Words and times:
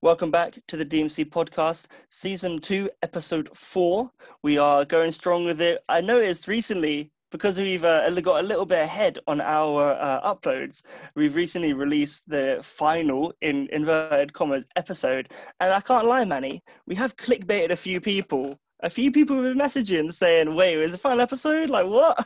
Welcome 0.00 0.30
back 0.30 0.60
to 0.68 0.76
the 0.76 0.86
DMC 0.86 1.24
podcast, 1.24 1.88
season 2.08 2.60
two, 2.60 2.88
episode 3.02 3.50
four. 3.52 4.12
We 4.44 4.56
are 4.56 4.84
going 4.84 5.10
strong 5.10 5.44
with 5.44 5.60
it. 5.60 5.82
I 5.88 6.00
noticed 6.00 6.46
recently 6.46 7.10
because 7.32 7.58
we've 7.58 7.84
uh, 7.84 8.08
got 8.20 8.44
a 8.44 8.46
little 8.46 8.64
bit 8.64 8.78
ahead 8.78 9.18
on 9.26 9.40
our 9.40 9.94
uh, 9.94 10.20
uploads, 10.22 10.82
we've 11.16 11.34
recently 11.34 11.72
released 11.72 12.28
the 12.28 12.60
final, 12.62 13.34
in 13.40 13.68
inverted 13.72 14.32
commas, 14.32 14.66
episode. 14.76 15.32
And 15.58 15.72
I 15.72 15.80
can't 15.80 16.06
lie, 16.06 16.24
Manny, 16.24 16.62
we 16.86 16.94
have 16.94 17.16
clickbaited 17.16 17.70
a 17.70 17.76
few 17.76 18.00
people. 18.00 18.56
A 18.84 18.90
few 18.90 19.10
people 19.10 19.34
have 19.42 19.52
been 19.52 19.58
messaging 19.58 20.12
saying, 20.12 20.54
wait, 20.54 20.78
is 20.78 20.92
the 20.92 20.98
final 20.98 21.22
episode? 21.22 21.70
Like, 21.70 21.88
what? 21.88 22.24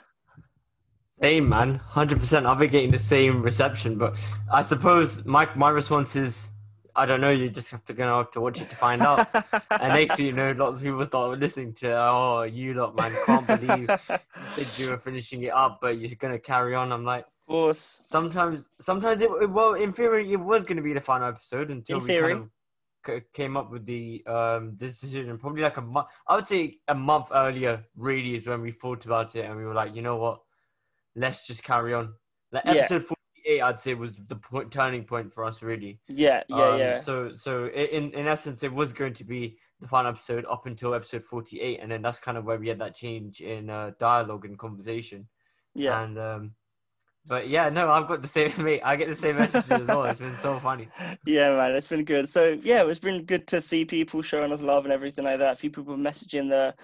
Same, 1.22 1.48
man. 1.48 1.80
100%. 1.94 2.46
I've 2.46 2.58
been 2.58 2.70
getting 2.70 2.90
the 2.90 2.98
same 2.98 3.42
reception. 3.42 3.96
But 3.96 4.18
I 4.52 4.60
suppose 4.60 5.24
my, 5.24 5.48
my 5.56 5.70
response 5.70 6.16
is, 6.16 6.51
I 6.94 7.06
don't 7.06 7.20
know. 7.20 7.30
You 7.30 7.48
just 7.50 7.70
have 7.70 7.84
to 7.86 7.94
go 7.94 8.18
have 8.18 8.30
to 8.32 8.40
watch 8.40 8.60
it 8.60 8.68
to 8.70 8.76
find 8.76 9.02
out. 9.02 9.26
and 9.78 9.94
next 9.94 10.16
thing 10.16 10.26
you 10.26 10.32
know, 10.32 10.52
lots 10.52 10.78
of 10.78 10.82
people 10.84 11.04
start 11.04 11.38
listening 11.38 11.72
to, 11.74 11.92
oh, 11.92 12.42
you 12.42 12.74
lot, 12.74 12.94
man, 12.96 13.18
can't 13.24 13.48
believe 13.48 13.90
you 14.38 14.46
said 14.48 14.76
you 14.76 14.88
were 14.88 14.98
finishing 14.98 15.42
it 15.42 15.52
up, 15.52 15.78
but 15.80 15.98
you're 15.98 16.14
gonna 16.18 16.38
carry 16.38 16.74
on. 16.74 16.92
I'm 16.92 17.04
like, 17.04 17.24
of 17.24 17.46
course. 17.46 18.00
Sometimes, 18.02 18.68
sometimes 18.80 19.20
it 19.20 19.50
well, 19.50 19.74
in 19.74 19.92
theory, 19.92 20.32
it 20.32 20.36
was 20.36 20.64
gonna 20.64 20.82
be 20.82 20.92
the 20.92 21.00
final 21.00 21.28
episode 21.28 21.70
until 21.70 21.98
In 21.98 22.02
we 22.02 22.08
theory. 22.08 22.32
kind 22.34 22.42
of 22.44 23.20
c- 23.22 23.26
came 23.32 23.56
up 23.56 23.70
with 23.70 23.86
the 23.86 24.22
um 24.26 24.76
this 24.76 25.00
decision. 25.00 25.38
Probably 25.38 25.62
like 25.62 25.76
a 25.76 25.82
month. 25.82 26.08
I 26.28 26.36
would 26.36 26.46
say 26.46 26.78
a 26.88 26.94
month 26.94 27.28
earlier. 27.32 27.84
Really, 27.96 28.36
is 28.36 28.46
when 28.46 28.60
we 28.62 28.70
thought 28.72 29.04
about 29.06 29.34
it, 29.36 29.44
and 29.44 29.56
we 29.56 29.64
were 29.64 29.74
like, 29.74 29.94
you 29.94 30.02
know 30.02 30.16
what, 30.16 30.40
let's 31.16 31.46
just 31.46 31.62
carry 31.62 31.94
on. 31.94 32.14
Like 32.52 32.64
Yeah. 32.66 32.72
episode 32.72 33.04
48, 33.58 33.62
I'd 33.62 33.80
say 33.80 33.94
was 33.94 34.14
the 34.28 34.36
point, 34.36 34.70
turning 34.72 35.04
point 35.04 35.32
for 35.32 35.44
us, 35.44 35.62
really. 35.62 36.00
Yeah, 36.08 36.42
yeah, 36.48 36.68
Um, 36.68 36.78
yeah. 36.78 37.00
So, 37.00 37.32
so 37.34 37.66
in 37.66 38.12
in 38.12 38.26
essence, 38.26 38.62
it 38.62 38.72
was 38.72 38.92
going 38.92 39.14
to 39.14 39.24
be 39.24 39.56
the 39.80 39.88
final 39.88 40.10
episode 40.10 40.44
up 40.50 40.66
until 40.66 40.94
episode 40.94 41.24
forty 41.24 41.60
eight, 41.60 41.80
and 41.80 41.90
then 41.90 42.02
that's 42.02 42.18
kind 42.18 42.38
of 42.38 42.44
where 42.44 42.58
we 42.58 42.68
had 42.68 42.78
that 42.78 42.94
change 42.94 43.40
in 43.40 43.70
uh, 43.70 43.92
dialogue 43.98 44.44
and 44.44 44.58
conversation. 44.58 45.28
yeah. 45.74 46.02
And 46.02 46.18
um, 46.18 46.52
but 47.26 47.48
yeah, 47.48 47.68
no, 47.68 47.90
I've 47.90 48.08
got 48.08 48.20
the 48.20 48.28
same 48.28 48.52
mate. 48.58 48.80
I 48.84 48.96
get 48.96 49.08
the 49.08 49.14
same 49.14 49.36
messages 49.36 49.70
as 49.70 49.86
well. 49.86 50.04
It's 50.04 50.18
been 50.18 50.34
so 50.34 50.58
funny. 50.58 50.88
Yeah, 51.24 51.54
man, 51.54 51.72
it's 51.72 51.86
been 51.86 52.04
good. 52.04 52.28
So 52.28 52.58
yeah, 52.62 52.84
it's 52.84 52.98
been 52.98 53.24
good 53.24 53.46
to 53.48 53.60
see 53.60 53.84
people 53.84 54.22
showing 54.22 54.50
us 54.52 54.60
love 54.60 54.84
and 54.84 54.92
everything 54.92 55.24
like 55.24 55.38
that. 55.38 55.52
A 55.52 55.56
few 55.56 55.70
people 55.70 55.96
messaging 55.96 56.48
the 56.48 56.74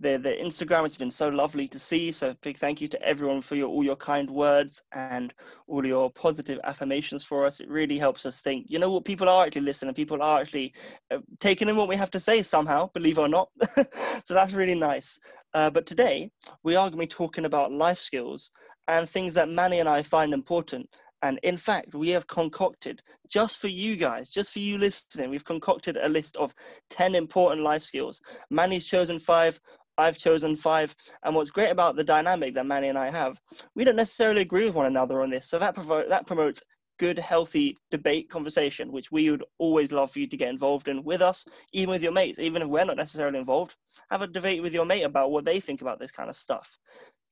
the 0.00 0.18
the 0.18 0.36
Instagram. 0.42 0.84
It's 0.84 0.98
been 0.98 1.10
so 1.10 1.28
lovely 1.28 1.66
to 1.68 1.78
see. 1.78 2.12
So 2.12 2.34
big 2.42 2.58
thank 2.58 2.80
you 2.80 2.88
to 2.88 3.02
everyone 3.02 3.40
for 3.40 3.54
your 3.54 3.68
all 3.68 3.84
your 3.84 3.96
kind 3.96 4.30
words 4.30 4.82
and 4.92 5.32
all 5.66 5.86
your 5.86 6.10
positive 6.10 6.60
affirmations 6.64 7.24
for 7.24 7.46
us. 7.46 7.60
It 7.60 7.68
really 7.68 7.96
helps 7.96 8.26
us 8.26 8.40
think. 8.40 8.66
You 8.68 8.78
know 8.78 8.90
what? 8.90 9.04
People 9.04 9.28
are 9.28 9.46
actually 9.46 9.62
listening. 9.62 9.94
People 9.94 10.22
are 10.22 10.40
actually 10.40 10.74
uh, 11.10 11.18
taking 11.40 11.68
in 11.68 11.76
what 11.76 11.88
we 11.88 11.96
have 11.96 12.10
to 12.10 12.20
say 12.20 12.42
somehow, 12.42 12.90
believe 12.92 13.16
it 13.16 13.22
or 13.22 13.28
not. 13.28 13.48
so 14.24 14.34
that's 14.34 14.52
really 14.52 14.74
nice. 14.74 15.18
Uh, 15.54 15.70
but 15.70 15.86
today 15.86 16.30
we 16.64 16.76
are 16.76 16.90
going 16.90 16.92
to 16.92 16.98
be 16.98 17.06
talking 17.06 17.46
about 17.46 17.72
life 17.72 17.98
skills 17.98 18.50
and 18.88 19.08
things 19.08 19.34
that 19.34 19.48
Manny 19.48 19.80
and 19.80 19.88
I 19.88 20.02
find 20.02 20.32
important. 20.32 20.88
And 21.22 21.40
in 21.42 21.56
fact, 21.56 21.94
we 21.94 22.10
have 22.10 22.26
concocted 22.26 23.02
just 23.28 23.60
for 23.60 23.68
you 23.68 23.96
guys, 23.96 24.28
just 24.28 24.52
for 24.52 24.58
you 24.58 24.78
listening, 24.78 25.30
we've 25.30 25.44
concocted 25.44 25.96
a 25.96 26.08
list 26.08 26.36
of 26.36 26.54
10 26.90 27.14
important 27.14 27.62
life 27.62 27.82
skills. 27.82 28.20
Manny's 28.50 28.86
chosen 28.86 29.18
five, 29.18 29.58
I've 29.98 30.18
chosen 30.18 30.56
five. 30.56 30.94
And 31.24 31.34
what's 31.34 31.50
great 31.50 31.70
about 31.70 31.96
the 31.96 32.04
dynamic 32.04 32.54
that 32.54 32.66
Manny 32.66 32.88
and 32.88 32.98
I 32.98 33.10
have, 33.10 33.40
we 33.74 33.84
don't 33.84 33.96
necessarily 33.96 34.42
agree 34.42 34.64
with 34.64 34.74
one 34.74 34.86
another 34.86 35.22
on 35.22 35.30
this. 35.30 35.48
So 35.48 35.58
that, 35.58 35.74
provo- 35.74 36.08
that 36.08 36.26
promotes 36.26 36.62
good, 36.98 37.18
healthy 37.18 37.76
debate 37.90 38.30
conversation, 38.30 38.92
which 38.92 39.12
we 39.12 39.30
would 39.30 39.44
always 39.58 39.92
love 39.92 40.10
for 40.10 40.18
you 40.18 40.26
to 40.26 40.36
get 40.36 40.48
involved 40.48 40.88
in 40.88 41.02
with 41.02 41.22
us, 41.22 41.44
even 41.72 41.92
with 41.92 42.02
your 42.02 42.12
mates, 42.12 42.38
even 42.38 42.62
if 42.62 42.68
we're 42.68 42.84
not 42.84 42.96
necessarily 42.96 43.38
involved. 43.38 43.74
Have 44.10 44.22
a 44.22 44.26
debate 44.26 44.62
with 44.62 44.72
your 44.72 44.86
mate 44.86 45.02
about 45.02 45.30
what 45.30 45.44
they 45.44 45.60
think 45.60 45.80
about 45.80 45.98
this 45.98 46.10
kind 46.10 46.30
of 46.30 46.36
stuff. 46.36 46.78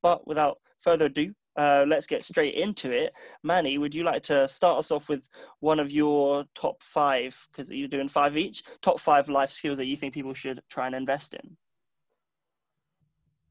But 0.02 0.27
without 0.27 0.59
further 0.81 1.06
ado, 1.06 1.32
uh, 1.56 1.84
let's 1.87 2.06
get 2.06 2.25
straight 2.25 2.54
into 2.54 2.91
it. 2.91 3.12
Manny, 3.42 3.78
would 3.78 3.94
you 3.94 4.04
like 4.04 4.22
to 4.25 4.48
start 4.48 4.78
us 4.78 4.91
off 4.91 5.09
with 5.09 5.28
one 5.60 5.81
of 5.81 5.91
your 5.91 6.44
top 6.54 6.82
five, 6.82 7.48
because 7.50 7.70
you're 7.70 7.88
doing 7.88 8.09
five 8.09 8.37
each, 8.37 8.62
top 8.82 9.00
five 9.00 9.28
life 9.28 9.50
skills 9.50 9.78
that 9.78 9.87
you 9.87 9.97
think 9.97 10.14
people 10.14 10.34
should 10.34 10.62
try 10.69 10.87
and 10.87 10.94
invest 10.94 11.34
in? 11.34 11.56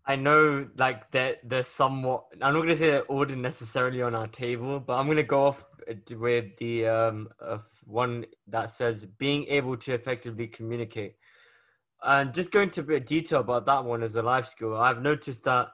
I 0.05 0.17
know, 0.17 0.67
like 0.77 1.11
they're 1.11 1.37
they're 1.45 1.63
somewhat. 1.63 2.25
I'm 2.41 2.53
not 2.53 2.61
gonna 2.61 2.75
say 2.75 2.87
they're 2.87 3.05
ordered 3.05 3.37
necessarily 3.37 4.01
on 4.01 4.13
our 4.13 4.27
table, 4.27 4.81
but 4.81 4.95
I'm 4.95 5.07
gonna 5.07 5.23
go 5.23 5.45
off 5.45 5.63
with 6.09 6.57
the 6.57 6.87
um 6.87 7.29
of 7.39 7.65
one 7.85 8.25
that 8.47 8.69
says 8.69 9.05
being 9.05 9.45
able 9.45 9.77
to 9.77 9.93
effectively 9.93 10.47
communicate. 10.47 11.15
And 12.01 12.33
just 12.33 12.51
going 12.51 12.67
into 12.67 12.81
a 12.81 12.83
bit 12.83 13.01
of 13.03 13.07
detail 13.07 13.39
about 13.39 13.65
that 13.67 13.85
one 13.85 14.03
as 14.03 14.17
a 14.17 14.21
life 14.21 14.47
skill, 14.49 14.75
I've 14.75 15.01
noticed 15.01 15.45
that 15.45 15.69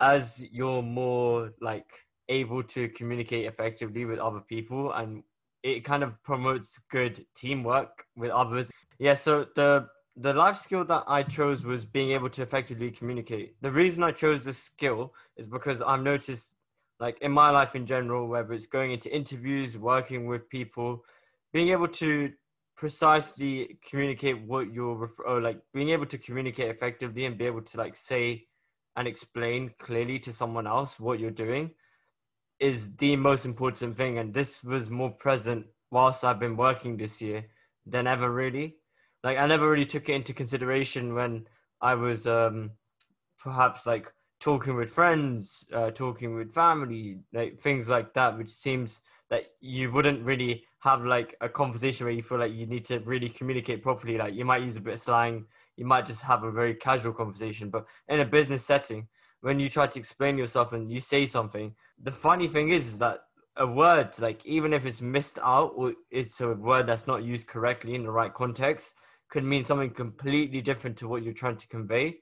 as 0.00 0.42
you're 0.50 0.82
more 0.82 1.52
like 1.60 1.90
able 2.28 2.62
to 2.62 2.88
communicate 2.90 3.46
effectively 3.46 4.04
with 4.04 4.18
other 4.18 4.40
people, 4.40 4.92
and 4.92 5.22
it 5.62 5.84
kind 5.84 6.02
of 6.02 6.22
promotes 6.22 6.80
good 6.90 7.24
teamwork 7.36 8.04
with 8.16 8.30
others. 8.30 8.70
Yeah, 8.98 9.14
so 9.14 9.46
the 9.54 9.88
the 10.16 10.32
life 10.34 10.58
skill 10.58 10.84
that 10.84 11.04
I 11.06 11.22
chose 11.22 11.64
was 11.64 11.84
being 11.84 12.10
able 12.10 12.28
to 12.30 12.42
effectively 12.42 12.90
communicate. 12.90 13.54
The 13.62 13.70
reason 13.70 14.02
I 14.02 14.12
chose 14.12 14.44
this 14.44 14.58
skill 14.58 15.14
is 15.36 15.46
because 15.46 15.80
I've 15.82 16.02
noticed, 16.02 16.56
like 16.98 17.18
in 17.20 17.32
my 17.32 17.50
life 17.50 17.74
in 17.74 17.86
general, 17.86 18.28
whether 18.28 18.52
it's 18.52 18.66
going 18.66 18.92
into 18.92 19.14
interviews, 19.14 19.78
working 19.78 20.26
with 20.26 20.48
people, 20.48 21.04
being 21.52 21.70
able 21.70 21.88
to 21.88 22.32
precisely 22.76 23.78
communicate 23.88 24.42
what 24.46 24.72
you're 24.72 24.94
refer- 24.94 25.24
or 25.24 25.40
like 25.40 25.60
being 25.74 25.90
able 25.90 26.06
to 26.06 26.18
communicate 26.18 26.70
effectively 26.70 27.26
and 27.26 27.36
be 27.38 27.46
able 27.46 27.62
to 27.62 27.76
like 27.76 27.94
say 27.94 28.46
and 28.96 29.08
explain 29.08 29.72
clearly 29.78 30.18
to 30.20 30.32
someone 30.32 30.66
else 30.66 30.98
what 30.98 31.20
you're 31.20 31.30
doing 31.30 31.70
is 32.58 32.96
the 32.96 33.16
most 33.16 33.44
important 33.44 33.96
thing. 33.96 34.18
And 34.18 34.34
this 34.34 34.62
was 34.62 34.90
more 34.90 35.10
present 35.10 35.66
whilst 35.90 36.24
I've 36.24 36.40
been 36.40 36.56
working 36.56 36.96
this 36.96 37.22
year 37.22 37.46
than 37.86 38.06
ever, 38.06 38.30
really 38.30 38.76
like 39.22 39.38
I 39.38 39.46
never 39.46 39.68
really 39.70 39.86
took 39.86 40.08
it 40.08 40.14
into 40.14 40.32
consideration 40.32 41.14
when 41.14 41.46
I 41.80 41.94
was 41.94 42.26
um 42.26 42.70
perhaps 43.38 43.86
like 43.86 44.12
talking 44.38 44.74
with 44.74 44.90
friends, 44.90 45.66
uh, 45.72 45.90
talking 45.90 46.34
with 46.34 46.52
family, 46.54 47.18
like 47.32 47.60
things 47.60 47.88
like 47.90 48.14
that, 48.14 48.38
which 48.38 48.48
seems 48.48 49.00
that 49.28 49.44
you 49.60 49.92
wouldn't 49.92 50.24
really 50.24 50.64
have 50.80 51.04
like 51.04 51.36
a 51.42 51.48
conversation 51.48 52.06
where 52.06 52.14
you 52.14 52.22
feel 52.22 52.38
like 52.38 52.52
you 52.52 52.66
need 52.66 52.84
to 52.86 52.98
really 53.00 53.28
communicate 53.28 53.82
properly. 53.82 54.16
Like 54.16 54.34
you 54.34 54.44
might 54.44 54.62
use 54.62 54.76
a 54.76 54.80
bit 54.80 54.94
of 54.94 55.00
slang, 55.00 55.44
you 55.80 55.86
might 55.86 56.04
just 56.04 56.20
have 56.20 56.44
a 56.44 56.52
very 56.52 56.74
casual 56.74 57.14
conversation, 57.14 57.70
but 57.70 57.86
in 58.06 58.20
a 58.20 58.24
business 58.26 58.66
setting, 58.66 59.08
when 59.40 59.58
you 59.58 59.70
try 59.70 59.86
to 59.86 59.98
explain 59.98 60.36
yourself 60.36 60.74
and 60.74 60.92
you 60.92 61.00
say 61.00 61.24
something, 61.24 61.74
the 62.02 62.12
funny 62.12 62.48
thing 62.48 62.68
is, 62.68 62.86
is 62.86 62.98
that 62.98 63.20
a 63.56 63.66
word, 63.66 64.10
like 64.18 64.44
even 64.44 64.74
if 64.74 64.84
it's 64.84 65.00
missed 65.00 65.38
out 65.42 65.72
or 65.74 65.94
it's 66.10 66.38
a 66.42 66.48
word 66.48 66.86
that's 66.86 67.06
not 67.06 67.24
used 67.24 67.46
correctly 67.46 67.94
in 67.94 68.02
the 68.02 68.10
right 68.10 68.34
context, 68.34 68.92
could 69.30 69.42
mean 69.42 69.64
something 69.64 69.88
completely 69.88 70.60
different 70.60 70.98
to 70.98 71.08
what 71.08 71.22
you're 71.22 71.32
trying 71.32 71.56
to 71.56 71.68
convey. 71.68 72.18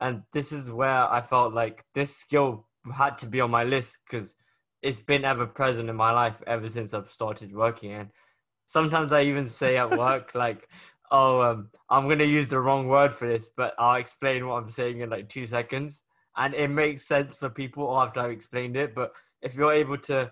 And 0.00 0.22
this 0.32 0.50
is 0.50 0.68
where 0.68 1.08
I 1.08 1.20
felt 1.20 1.54
like 1.54 1.84
this 1.94 2.16
skill 2.16 2.66
had 2.92 3.18
to 3.18 3.26
be 3.26 3.40
on 3.40 3.52
my 3.52 3.62
list 3.62 3.98
because 4.04 4.34
it's 4.82 4.98
been 4.98 5.24
ever 5.24 5.46
present 5.46 5.88
in 5.88 5.94
my 5.94 6.10
life 6.10 6.42
ever 6.44 6.68
since 6.68 6.92
I've 6.92 7.06
started 7.06 7.54
working. 7.54 7.92
And 7.92 8.10
sometimes 8.66 9.12
I 9.12 9.22
even 9.22 9.46
say 9.46 9.76
at 9.76 9.96
work, 9.96 10.34
like, 10.34 10.68
oh, 11.10 11.40
um, 11.40 11.70
I'm 11.90 12.04
going 12.04 12.18
to 12.18 12.26
use 12.26 12.48
the 12.48 12.60
wrong 12.60 12.88
word 12.88 13.12
for 13.12 13.28
this, 13.28 13.50
but 13.56 13.74
I'll 13.78 13.96
explain 13.96 14.46
what 14.46 14.62
I'm 14.62 14.70
saying 14.70 15.00
in 15.00 15.10
like 15.10 15.28
two 15.28 15.46
seconds. 15.46 16.02
And 16.36 16.54
it 16.54 16.68
makes 16.68 17.06
sense 17.06 17.36
for 17.36 17.48
people 17.48 17.98
after 17.98 18.20
I've 18.20 18.30
explained 18.30 18.76
it. 18.76 18.94
But 18.94 19.12
if 19.42 19.54
you're 19.54 19.72
able 19.72 19.98
to 19.98 20.30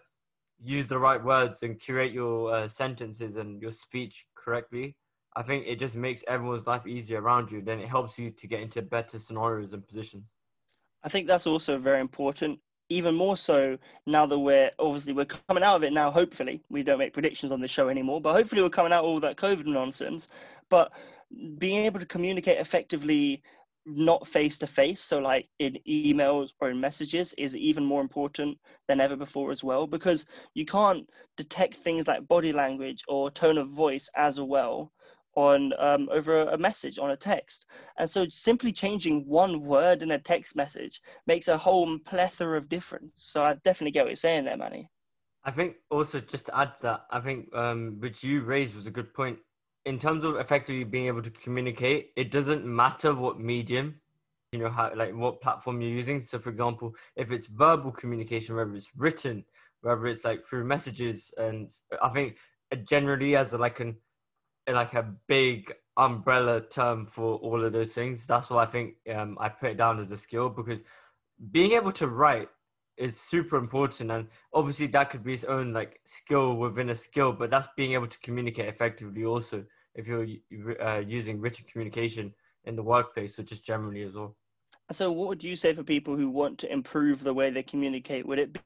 use 0.60 0.86
the 0.86 0.98
right 0.98 1.22
words 1.22 1.62
and 1.62 1.80
curate 1.80 2.12
your 2.12 2.54
uh, 2.54 2.68
sentences 2.68 3.36
and 3.36 3.60
your 3.60 3.70
speech 3.70 4.26
correctly, 4.34 4.96
I 5.36 5.42
think 5.42 5.66
it 5.66 5.78
just 5.78 5.96
makes 5.96 6.22
everyone's 6.28 6.66
life 6.66 6.87
easier 6.87 7.20
around 7.20 7.50
you. 7.50 7.60
Then 7.60 7.81
it 7.81 7.88
helps 7.88 8.19
you 8.19 8.31
to 8.31 8.46
get 8.46 8.60
into 8.60 8.82
better 8.82 9.19
scenarios 9.19 9.72
and 9.72 9.87
positions. 9.87 10.25
I 11.02 11.08
think 11.08 11.26
that's 11.26 11.46
also 11.46 11.78
very 11.78 12.00
important. 12.00 12.60
Even 12.90 13.14
more 13.14 13.37
so 13.37 13.78
now 14.06 14.26
that 14.26 14.38
we're 14.38 14.70
obviously 14.78 15.14
we're 15.14 15.25
coming 15.25 15.62
out 15.62 15.76
of 15.76 15.84
it 15.84 15.93
now. 15.93 16.10
Hopefully, 16.10 16.62
we 16.69 16.82
don't 16.82 16.99
make 16.99 17.14
predictions 17.14 17.50
on 17.50 17.60
the 17.60 17.69
show 17.69 17.88
anymore, 17.88 18.20
but 18.20 18.34
hopefully 18.34 18.62
we're 18.62 18.69
coming 18.69 18.93
out 18.93 19.04
of 19.04 19.10
all 19.10 19.20
that 19.20 19.37
COVID 19.37 19.64
nonsense. 19.64 20.28
But 20.70 20.93
being 21.58 21.84
able 21.84 22.00
to 22.00 22.06
communicate 22.06 22.58
effectively, 22.58 23.43
not 23.87 24.26
face 24.26 24.58
to 24.58 24.66
face, 24.66 25.02
so 25.02 25.19
like 25.19 25.49
in 25.58 25.78
emails 25.88 26.50
or 26.61 26.70
in 26.70 26.81
messages, 26.81 27.34
is 27.37 27.56
even 27.56 27.84
more 27.84 28.00
important 28.00 28.58
than 28.88 29.00
ever 29.00 29.16
before 29.16 29.50
as 29.50 29.62
well. 29.62 29.87
Because 29.87 30.26
you 30.55 30.64
can't 30.64 31.08
detect 31.37 31.76
things 31.76 32.06
like 32.06 32.28
body 32.28 32.52
language 32.52 33.02
or 33.08 33.31
tone 33.31 33.58
of 33.58 33.69
voice 33.69 34.08
as 34.16 34.40
well 34.40 34.93
on 35.37 35.72
um, 35.78 36.08
over 36.12 36.43
a 36.43 36.56
message 36.56 36.96
on 36.96 37.11
a 37.11 37.16
text 37.16 37.66
and 37.99 38.08
so 38.08 38.25
simply 38.28 38.70
changing 38.70 39.26
one 39.26 39.64
word 39.64 40.00
in 40.00 40.12
a 40.12 40.19
text 40.19 40.55
message 40.55 41.00
makes 41.26 41.49
a 41.49 41.58
whole 41.58 41.99
plethora 42.05 42.56
of 42.56 42.69
difference 42.69 43.12
so 43.16 43.43
i 43.43 43.52
definitely 43.64 43.90
get 43.90 44.05
what 44.05 44.11
you're 44.11 44.16
saying 44.16 44.44
there 44.44 44.56
manny 44.56 44.88
I 45.44 45.50
think 45.50 45.76
also 45.90 46.20
just 46.20 46.46
to 46.46 46.58
add 46.58 46.75
to 46.76 46.82
that, 46.82 47.06
I 47.11 47.20
think 47.20 47.55
um, 47.55 47.96
which 48.00 48.25
you 48.25 48.43
raised 48.43 48.75
was 48.75 48.87
a 48.87 48.90
good 48.90 49.12
point. 49.12 49.38
In 49.86 49.98
terms 49.98 50.25
of 50.25 50.36
effectively 50.36 50.84
being 50.84 51.06
able 51.06 51.22
to 51.22 51.31
communicate, 51.31 52.10
it 52.16 52.31
doesn't 52.31 52.64
matter 52.64 53.14
what 53.14 53.38
medium, 53.38 54.00
you 54.52 54.58
know, 54.58 54.70
how 54.70 54.92
like 54.94 55.14
what 55.14 55.40
platform 55.40 55.81
you're 55.81 55.90
using. 55.90 56.25
So, 56.25 56.38
for 56.38 56.50
example, 56.50 56.94
if 57.16 57.31
it's 57.31 57.46
verbal 57.46 57.92
communication, 57.92 58.56
whether 58.56 58.75
it's 58.75 58.90
written, 58.96 59.44
whether 59.82 60.06
it's 60.06 60.25
like 60.25 60.44
through 60.44 60.64
messages, 60.64 61.32
and 61.36 61.70
I 62.02 62.08
think 62.08 62.36
generally 62.84 63.36
as 63.36 63.52
like 63.52 63.81
an 63.81 63.96
like 64.66 64.94
a 64.94 65.14
big 65.28 65.72
umbrella 65.96 66.60
term 66.62 67.06
for 67.06 67.37
all 67.37 67.64
of 67.64 67.72
those 67.72 67.92
things. 67.92 68.26
That's 68.26 68.50
why 68.50 68.64
I 68.64 68.66
think 68.66 68.94
um, 69.14 69.37
I 69.40 69.48
put 69.48 69.72
it 69.72 69.76
down 69.76 70.00
as 70.00 70.10
a 70.10 70.16
skill 70.16 70.48
because 70.48 70.80
being 71.50 71.72
able 71.72 71.92
to 71.92 72.08
write 72.08 72.48
is 72.96 73.20
super 73.20 73.56
important 73.56 74.11
and 74.11 74.29
obviously 74.52 74.87
that 74.87 75.11
could 75.11 75.25
be 75.25 75.35
its 75.35 75.44
own 75.44 75.73
like 75.73 76.00
skill 76.05 76.56
within 76.56 76.91
a 76.91 76.94
skill 76.94 77.32
but 77.32 77.50
that's 77.50 77.69
being 77.76 77.93
able 77.93 78.06
to 78.06 78.19
communicate 78.20 78.69
effectively 78.69 79.25
also 79.25 79.64
if 79.94 80.06
you're 80.06 80.26
uh, 80.82 80.99
using 80.99 81.41
written 81.41 81.64
communication 81.70 82.32
in 82.64 82.76
the 82.76 82.82
workplace 82.82 83.38
or 83.38 83.43
just 83.43 83.64
generally 83.64 84.02
as 84.02 84.14
well. 84.14 84.37
So 84.91 85.11
what 85.12 85.29
would 85.29 85.44
you 85.44 85.56
say 85.56 85.73
for 85.73 85.82
people 85.82 86.17
who 86.17 86.29
want 86.29 86.58
to 86.58 86.73
improve 86.73 87.23
the 87.23 87.35
way 87.35 87.50
they 87.50 87.62
communicate? 87.62 88.26
Would 88.26 88.38
it 88.38 88.58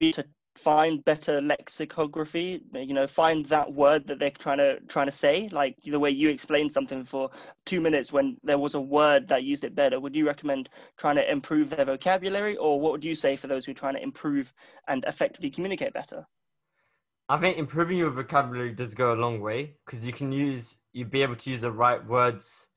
be 0.00 0.12
to 0.12 0.24
find 0.54 1.04
better 1.04 1.40
lexicography 1.40 2.62
you 2.74 2.94
know 2.94 3.08
find 3.08 3.44
that 3.46 3.72
word 3.72 4.06
that 4.06 4.20
they're 4.20 4.30
trying 4.30 4.58
to 4.58 4.78
trying 4.82 5.06
to 5.06 5.12
say 5.12 5.48
like 5.50 5.76
the 5.82 5.98
way 5.98 6.10
you 6.10 6.28
explained 6.28 6.70
something 6.70 7.04
for 7.04 7.28
two 7.66 7.80
minutes 7.80 8.12
when 8.12 8.36
there 8.44 8.58
was 8.58 8.74
a 8.74 8.80
word 8.80 9.26
that 9.28 9.42
used 9.42 9.64
it 9.64 9.74
better. 9.74 9.98
Would 9.98 10.14
you 10.14 10.26
recommend 10.26 10.68
trying 10.96 11.16
to 11.16 11.30
improve 11.30 11.70
their 11.70 11.84
vocabulary 11.84 12.56
or 12.56 12.80
what 12.80 12.92
would 12.92 13.04
you 13.04 13.14
say 13.14 13.36
for 13.36 13.46
those 13.46 13.64
who 13.64 13.72
are 13.72 13.74
trying 13.74 13.94
to 13.94 14.02
improve 14.02 14.54
and 14.88 15.04
effectively 15.06 15.50
communicate 15.50 15.92
better? 15.92 16.26
I 17.28 17.38
think 17.38 17.56
improving 17.56 17.98
your 17.98 18.10
vocabulary 18.10 18.72
does 18.72 18.94
go 18.94 19.12
a 19.12 19.16
long 19.16 19.40
way 19.40 19.74
because 19.84 20.04
you 20.04 20.12
can 20.12 20.30
use 20.30 20.76
you'd 20.92 21.10
be 21.10 21.22
able 21.22 21.36
to 21.36 21.50
use 21.50 21.62
the 21.62 21.72
right 21.72 22.04
words 22.06 22.68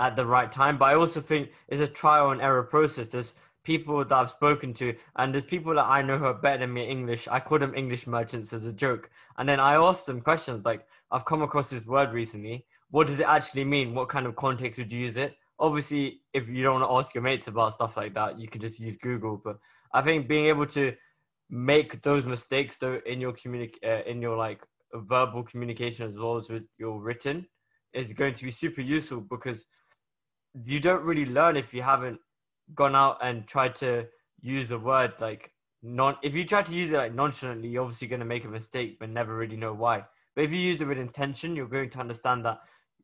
at 0.00 0.16
the 0.16 0.24
right 0.24 0.50
time. 0.50 0.78
But 0.78 0.86
i 0.86 0.94
also 0.94 1.20
think 1.20 1.50
it's 1.66 1.80
a 1.80 1.88
trial 1.88 2.30
and 2.30 2.40
error 2.40 2.62
process. 2.62 3.08
There's 3.08 3.34
people 3.68 4.02
that 4.02 4.14
I've 4.14 4.30
spoken 4.30 4.72
to, 4.80 4.94
and 5.16 5.34
there's 5.34 5.44
people 5.44 5.74
that 5.74 5.84
I 5.84 6.00
know 6.00 6.16
who 6.16 6.24
are 6.24 6.32
better 6.32 6.60
than 6.60 6.72
me 6.72 6.84
in 6.84 6.88
English. 6.88 7.28
I 7.30 7.38
call 7.38 7.58
them 7.58 7.74
English 7.74 8.06
merchants 8.06 8.54
as 8.54 8.64
a 8.64 8.72
joke. 8.72 9.10
And 9.36 9.46
then 9.46 9.60
I 9.60 9.74
ask 9.74 10.06
them 10.06 10.22
questions 10.22 10.64
like, 10.64 10.86
I've 11.10 11.26
come 11.26 11.42
across 11.42 11.68
this 11.68 11.84
word 11.84 12.14
recently. 12.14 12.64
What 12.90 13.08
does 13.08 13.20
it 13.20 13.26
actually 13.28 13.64
mean? 13.64 13.94
What 13.94 14.08
kind 14.08 14.24
of 14.24 14.36
context 14.36 14.78
would 14.78 14.90
you 14.90 15.00
use 15.00 15.18
it? 15.18 15.36
Obviously, 15.60 16.22
if 16.32 16.48
you 16.48 16.62
don't 16.62 16.80
want 16.80 16.90
to 16.90 16.96
ask 16.96 17.14
your 17.14 17.22
mates 17.22 17.46
about 17.46 17.74
stuff 17.74 17.98
like 17.98 18.14
that, 18.14 18.40
you 18.40 18.48
can 18.48 18.62
just 18.62 18.80
use 18.80 18.96
Google. 18.96 19.38
But 19.44 19.58
I 19.92 20.00
think 20.00 20.28
being 20.28 20.46
able 20.46 20.64
to 20.78 20.94
make 21.50 22.00
those 22.00 22.24
mistakes 22.24 22.78
though 22.78 23.00
in 23.04 23.20
your 23.20 23.34
communic- 23.34 23.82
uh, 23.84 24.02
in 24.10 24.22
your 24.22 24.36
like 24.36 24.62
verbal 24.94 25.42
communication 25.42 26.06
as 26.06 26.16
well 26.16 26.38
as 26.38 26.48
with 26.48 26.64
your 26.78 27.02
written 27.02 27.46
is 27.92 28.14
going 28.14 28.32
to 28.32 28.44
be 28.44 28.50
super 28.50 28.80
useful 28.80 29.20
because 29.20 29.66
you 30.64 30.80
don't 30.80 31.04
really 31.04 31.26
learn 31.26 31.56
if 31.56 31.74
you 31.74 31.82
haven't 31.82 32.18
gone 32.74 32.94
out 32.94 33.18
and 33.22 33.46
tried 33.46 33.74
to 33.76 34.06
use 34.40 34.70
a 34.70 34.78
word 34.78 35.12
like 35.20 35.52
non 35.82 36.16
if 36.22 36.34
you 36.34 36.44
try 36.44 36.62
to 36.62 36.74
use 36.74 36.92
it 36.92 36.96
like 36.96 37.14
nonchalantly 37.14 37.68
you're 37.68 37.82
obviously 37.82 38.08
going 38.08 38.20
to 38.20 38.26
make 38.26 38.44
a 38.44 38.48
mistake 38.48 38.98
but 38.98 39.08
never 39.10 39.36
really 39.36 39.56
know 39.56 39.72
why. 39.72 40.04
But 40.34 40.44
if 40.44 40.52
you 40.52 40.58
use 40.58 40.80
it 40.80 40.88
with 40.88 40.98
intention 40.98 41.56
you're 41.56 41.66
going 41.66 41.90
to 41.90 42.00
understand 42.00 42.44
that 42.44 42.60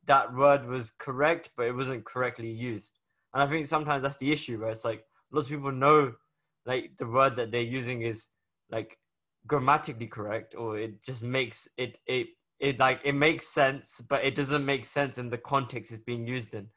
that 0.07 0.35
word 0.35 0.67
was 0.67 0.91
correct 0.91 1.51
but 1.57 1.67
it 1.67 1.75
wasn't 1.75 2.05
correctly 2.05 2.51
used. 2.51 2.99
And 3.33 3.43
i 3.43 3.47
think 3.47 3.67
sometimes 3.67 4.03
that's 4.03 4.17
the 4.17 4.33
issue 4.33 4.61
where 4.61 4.71
it's 4.71 4.85
like 4.85 5.05
lots 5.33 5.47
of 5.47 5.53
people 5.53 5.73
know 5.73 6.13
like 6.67 6.93
the 6.99 7.07
word 7.07 7.37
that 7.37 7.51
they're 7.51 7.61
using 7.61 8.03
is 8.03 8.27
like 8.71 8.99
grammatically 9.47 10.07
correct 10.07 10.55
or 10.55 10.79
it 10.79 11.03
just 11.05 11.23
makes 11.23 11.69
it 11.77 11.99
it 12.07 12.29
it 12.61 12.79
like 12.79 13.01
it 13.05 13.13
makes 13.13 13.47
sense 13.47 14.01
but 14.09 14.25
it 14.25 14.35
doesn't 14.35 14.65
make 14.65 14.85
sense 14.85 15.19
in 15.19 15.29
the 15.29 15.39
context 15.39 15.93
it's 15.93 16.03
being 16.03 16.27
used 16.27 16.55
in 16.55 16.69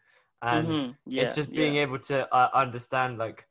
and 0.42 0.68
mm-hmm. 0.68 0.92
yeah, 1.06 1.24
it's 1.24 1.36
just 1.36 1.52
being 1.52 1.76
yeah. 1.76 1.82
able 1.84 2.00
to 2.00 2.28
uh, 2.34 2.50
understand 2.54 3.18
like 3.18 3.46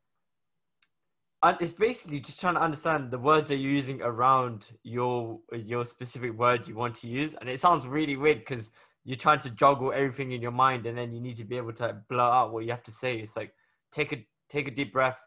and 1.43 1.57
it's 1.61 1.73
basically 1.73 2.21
just 2.21 2.41
trying 2.41 2.55
to 2.55 2.61
understand 2.61 3.11
the 3.11 3.19
words 3.19 3.49
that 3.49 3.57
you're 3.57 3.71
using 3.71 4.01
around 4.03 4.67
your 4.83 5.41
your 5.53 5.85
specific 5.85 6.33
word 6.33 6.67
you 6.67 6.75
want 6.75 6.95
to 6.97 7.09
use. 7.09 7.35
And 7.41 7.49
it 7.49 7.61
sounds 7.61 7.87
really 7.87 8.17
weird 8.17 8.39
because 8.39 8.71
you're 9.05 9.19
trying 9.19 9.41
to 9.41 9.51
juggle 9.51 9.93
everything 9.93 10.33
in 10.33 10.43
your 10.43 10.51
mind 10.51 10.87
and 10.87 10.97
then 10.97 11.13
you 11.13 11.21
need 11.21 11.37
to 11.37 11.45
be 11.45 11.57
able 11.57 11.75
to 11.75 11.99
blur 12.09 12.21
out 12.21 12.53
what 12.53 12.65
you 12.65 12.71
have 12.71 12.83
to 12.85 12.91
say. 12.91 13.19
It's 13.19 13.37
like 13.37 13.53
take 13.93 14.13
a 14.13 14.27
take 14.49 14.67
a 14.67 14.71
deep 14.71 14.93
breath 14.93 15.21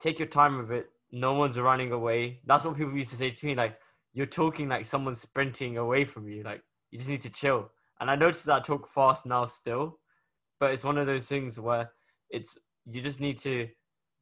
take 0.00 0.18
your 0.18 0.28
time 0.28 0.58
with 0.58 0.70
it. 0.70 0.90
No 1.10 1.34
one's 1.34 1.58
running 1.58 1.92
away. 1.92 2.40
That's 2.46 2.64
what 2.64 2.76
people 2.76 2.96
used 2.96 3.10
to 3.10 3.16
say 3.16 3.30
to 3.30 3.46
me 3.46 3.54
like 3.54 3.78
you're 4.12 4.26
talking 4.26 4.68
like 4.68 4.86
someone's 4.86 5.20
sprinting 5.20 5.78
away 5.78 6.04
from 6.04 6.28
you. 6.28 6.42
Like 6.42 6.62
you 6.90 6.98
just 6.98 7.10
need 7.10 7.22
to 7.22 7.30
chill. 7.30 7.70
And 8.00 8.10
i 8.10 8.14
notice 8.14 8.44
that 8.44 8.54
i 8.54 8.60
talk 8.60 8.88
fast 8.88 9.26
now 9.26 9.44
still 9.44 9.98
but 10.60 10.72
it's 10.72 10.84
one 10.84 10.98
of 10.98 11.06
those 11.06 11.26
things 11.26 11.58
where 11.58 11.90
it's 12.30 12.58
you 12.86 13.00
just 13.00 13.20
need 13.20 13.38
to 13.38 13.68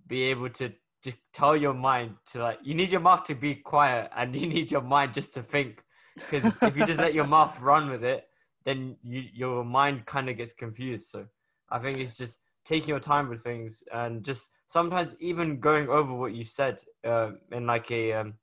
be 0.06 0.24
able 0.24 0.50
to 0.50 0.72
just 1.02 1.18
tell 1.32 1.56
your 1.56 1.74
mind 1.74 2.14
to 2.32 2.42
like 2.42 2.58
you 2.62 2.74
need 2.74 2.90
your 2.90 3.00
mouth 3.00 3.24
to 3.24 3.34
be 3.34 3.54
quiet 3.54 4.10
and 4.16 4.34
you 4.34 4.46
need 4.46 4.70
your 4.70 4.82
mind 4.82 5.14
just 5.14 5.34
to 5.34 5.42
think. 5.42 5.82
Because 6.16 6.54
if 6.62 6.76
you 6.76 6.86
just 6.86 6.98
let 6.98 7.12
your 7.12 7.26
mouth 7.26 7.60
run 7.60 7.90
with 7.90 8.02
it 8.02 8.24
then 8.66 8.96
you, 9.02 9.22
your 9.32 9.64
mind 9.64 10.04
kind 10.04 10.28
of 10.28 10.36
gets 10.36 10.52
confused. 10.52 11.06
So 11.10 11.26
i 11.70 11.78
think 11.78 11.98
it's 11.98 12.16
just 12.16 12.38
taking 12.64 12.90
your 12.90 13.00
time 13.00 13.28
with 13.28 13.42
things 13.42 13.82
and 13.92 14.24
just 14.24 14.50
sometimes 14.66 15.16
even 15.20 15.60
going 15.60 15.88
over 15.88 16.12
what 16.12 16.34
you 16.34 16.44
said 16.44 16.82
uh, 17.04 17.30
in 17.52 17.66
like 17.66 17.90
a 17.90 18.12
um, 18.12 18.34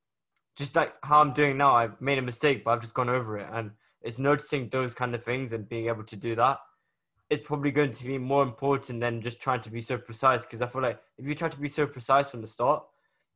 just 0.57 0.75
like 0.75 0.93
how 1.03 1.19
i'm 1.19 1.33
doing 1.33 1.57
now 1.57 1.73
i've 1.75 1.99
made 2.01 2.17
a 2.17 2.21
mistake 2.21 2.63
but 2.63 2.71
i've 2.71 2.81
just 2.81 2.93
gone 2.93 3.09
over 3.09 3.37
it. 3.37 3.47
And 3.51 3.71
it's 4.01 4.19
noticing 4.19 4.69
those 4.69 4.93
kind 4.93 5.13
of 5.15 5.23
things 5.23 5.53
and 5.53 5.67
being 5.67 5.87
able 5.87 6.03
to 6.05 6.15
do 6.15 6.35
that 6.35 6.57
it's 7.33 7.47
probably 7.47 7.71
going 7.71 7.91
to 7.91 8.03
be 8.05 8.19
more 8.19 8.43
important 8.43 8.99
than 8.99 9.19
just 9.19 9.41
trying 9.41 9.59
to 9.61 9.71
be 9.71 9.81
so 9.81 9.97
precise. 9.97 10.43
Because 10.43 10.61
I 10.61 10.67
feel 10.67 10.83
like 10.83 10.99
if 11.17 11.25
you 11.25 11.33
try 11.33 11.49
to 11.49 11.59
be 11.59 11.67
so 11.67 11.87
precise 11.87 12.29
from 12.29 12.41
the 12.41 12.47
start, 12.47 12.83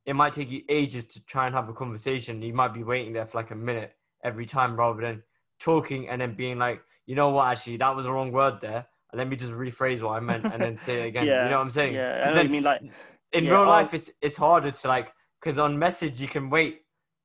it 0.05 0.15
might 0.15 0.33
take 0.33 0.51
you 0.51 0.61
ages 0.69 1.07
to 1.07 1.25
try 1.25 1.47
and 1.47 1.55
have 1.55 1.67
a 1.67 1.73
conversation. 1.73 2.44
You 2.44 2.53
might 2.53 2.75
be 2.75 2.83
waiting 2.83 3.13
there 3.13 3.25
for 3.25 3.39
like 3.39 3.49
a 3.49 3.55
minute 3.55 3.94
every 4.23 4.45
time 4.45 4.75
rather 4.75 5.01
than 5.01 5.23
talking 5.59 6.09
and 6.09 6.21
then 6.21 6.35
being 6.35 6.59
like, 6.59 6.79
you 7.07 7.15
know 7.15 7.29
what, 7.29 7.47
actually, 7.47 7.77
that 7.77 7.95
was 7.95 8.05
the 8.05 8.11
wrong 8.11 8.31
word 8.31 8.61
there. 8.61 8.85
And 9.11 9.17
let 9.17 9.27
me 9.27 9.35
just 9.35 9.51
rephrase 9.51 10.01
what 10.01 10.11
I 10.11 10.19
meant 10.19 10.45
and 10.45 10.61
then 10.61 10.77
say 10.77 11.01
it 11.01 11.07
again. 11.07 11.25
yeah, 11.25 11.45
you 11.45 11.49
know 11.49 11.57
what 11.57 11.63
I'm 11.63 11.69
saying? 11.71 11.95
Yeah, 11.95 12.23
I 12.23 12.27
know 12.27 12.35
then, 12.35 12.51
mean. 12.51 12.63
Like 12.63 12.81
in 13.31 13.45
yeah, 13.45 13.51
real 13.51 13.61
oh. 13.61 13.65
life, 13.65 13.95
it's 13.95 14.11
it's 14.21 14.38
harder 14.38 14.69
to 14.69 14.88
like 14.88 15.11
because 15.41 15.57
on 15.57 15.79
message 15.79 16.21
you 16.21 16.27
can 16.27 16.51
wait 16.51 16.81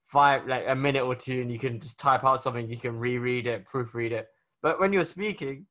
five 0.06 0.46
like 0.46 0.64
a 0.68 0.74
minute 0.74 1.02
or 1.02 1.14
two 1.14 1.40
and 1.42 1.52
you 1.52 1.58
can 1.58 1.80
just 1.80 2.00
type 2.00 2.24
out 2.24 2.42
something. 2.42 2.70
You 2.70 2.78
can 2.78 2.98
reread 2.98 3.46
it, 3.46 3.66
proofread 3.66 4.12
it. 4.12 4.28
But 4.62 4.80
when 4.80 4.92
you're 4.92 5.04
speaking, 5.04 5.66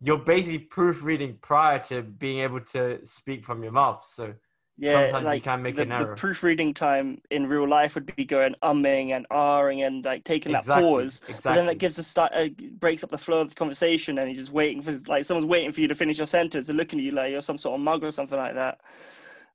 you're 0.00 0.18
basically 0.18 0.58
proofreading 0.58 1.38
prior 1.40 1.78
to 1.80 2.02
being 2.02 2.40
able 2.40 2.60
to 2.60 3.04
speak 3.04 3.44
from 3.44 3.62
your 3.62 3.72
mouth. 3.72 4.04
So 4.06 4.34
yeah, 4.76 5.06
sometimes 5.06 5.24
like 5.24 5.36
you 5.36 5.42
can 5.42 5.62
make 5.62 5.74
the, 5.74 5.82
an 5.82 5.92
error. 5.92 6.10
The 6.10 6.14
proofreading 6.14 6.72
time 6.72 7.20
in 7.30 7.48
real 7.48 7.66
life 7.66 7.96
would 7.96 8.14
be 8.14 8.24
going 8.24 8.54
umming 8.62 9.10
and 9.10 9.28
ahring 9.28 9.84
and 9.84 10.04
like 10.04 10.22
taking 10.22 10.54
exactly, 10.54 10.84
that 10.84 10.88
pause. 10.88 11.20
Exactly. 11.22 11.40
But 11.42 11.54
then 11.54 11.66
that 11.66 11.78
gives 11.78 11.98
a 11.98 12.04
start, 12.04 12.32
uh, 12.32 12.48
breaks 12.78 13.02
up 13.02 13.10
the 13.10 13.18
flow 13.18 13.40
of 13.40 13.48
the 13.48 13.56
conversation, 13.56 14.18
and 14.18 14.30
you're 14.30 14.40
just 14.40 14.52
waiting 14.52 14.80
for 14.80 14.92
like 15.08 15.24
someone's 15.24 15.48
waiting 15.48 15.72
for 15.72 15.80
you 15.80 15.88
to 15.88 15.96
finish 15.96 16.18
your 16.18 16.28
sentence 16.28 16.68
and 16.68 16.78
looking 16.78 17.00
at 17.00 17.04
you 17.04 17.10
like 17.10 17.32
you're 17.32 17.40
some 17.40 17.58
sort 17.58 17.74
of 17.74 17.80
mug 17.80 18.04
or 18.04 18.12
something 18.12 18.38
like 18.38 18.54
that. 18.54 18.78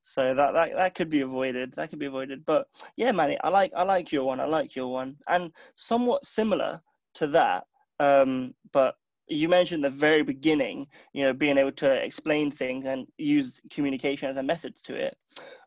So 0.02 0.34
that, 0.34 0.54
that 0.54 0.76
that 0.76 0.96
could 0.96 1.10
be 1.10 1.22
avoided. 1.22 1.74
That 1.76 1.90
could 1.90 2.00
be 2.00 2.08
avoided. 2.08 2.46
But 2.46 2.68
yeah, 2.98 3.14
Manny, 3.14 3.38
I 3.42 3.48
like 3.48 3.72
I 3.74 3.84
like 3.84 4.12
your 4.12 4.26
one. 4.26 4.42
I 4.42 4.46
like 4.46 4.76
your 4.76 4.92
one, 4.92 5.16
and 5.30 5.54
somewhat 5.78 6.26
similar 6.26 6.82
to 7.16 7.28
that. 7.28 7.64
Um, 8.00 8.56
but 8.74 8.96
you 9.28 9.50
mentioned 9.50 9.84
the 9.84 9.90
very 9.90 10.24
beginning, 10.24 10.88
you 11.14 11.24
know, 11.24 11.34
being 11.34 11.58
able 11.58 11.72
to 11.72 11.92
explain 11.92 12.52
things 12.52 12.86
and 12.86 13.08
use 13.18 13.62
communication 13.70 14.30
as 14.30 14.38
a 14.38 14.44
method 14.44 14.76
to 14.84 14.96
it. 14.96 15.18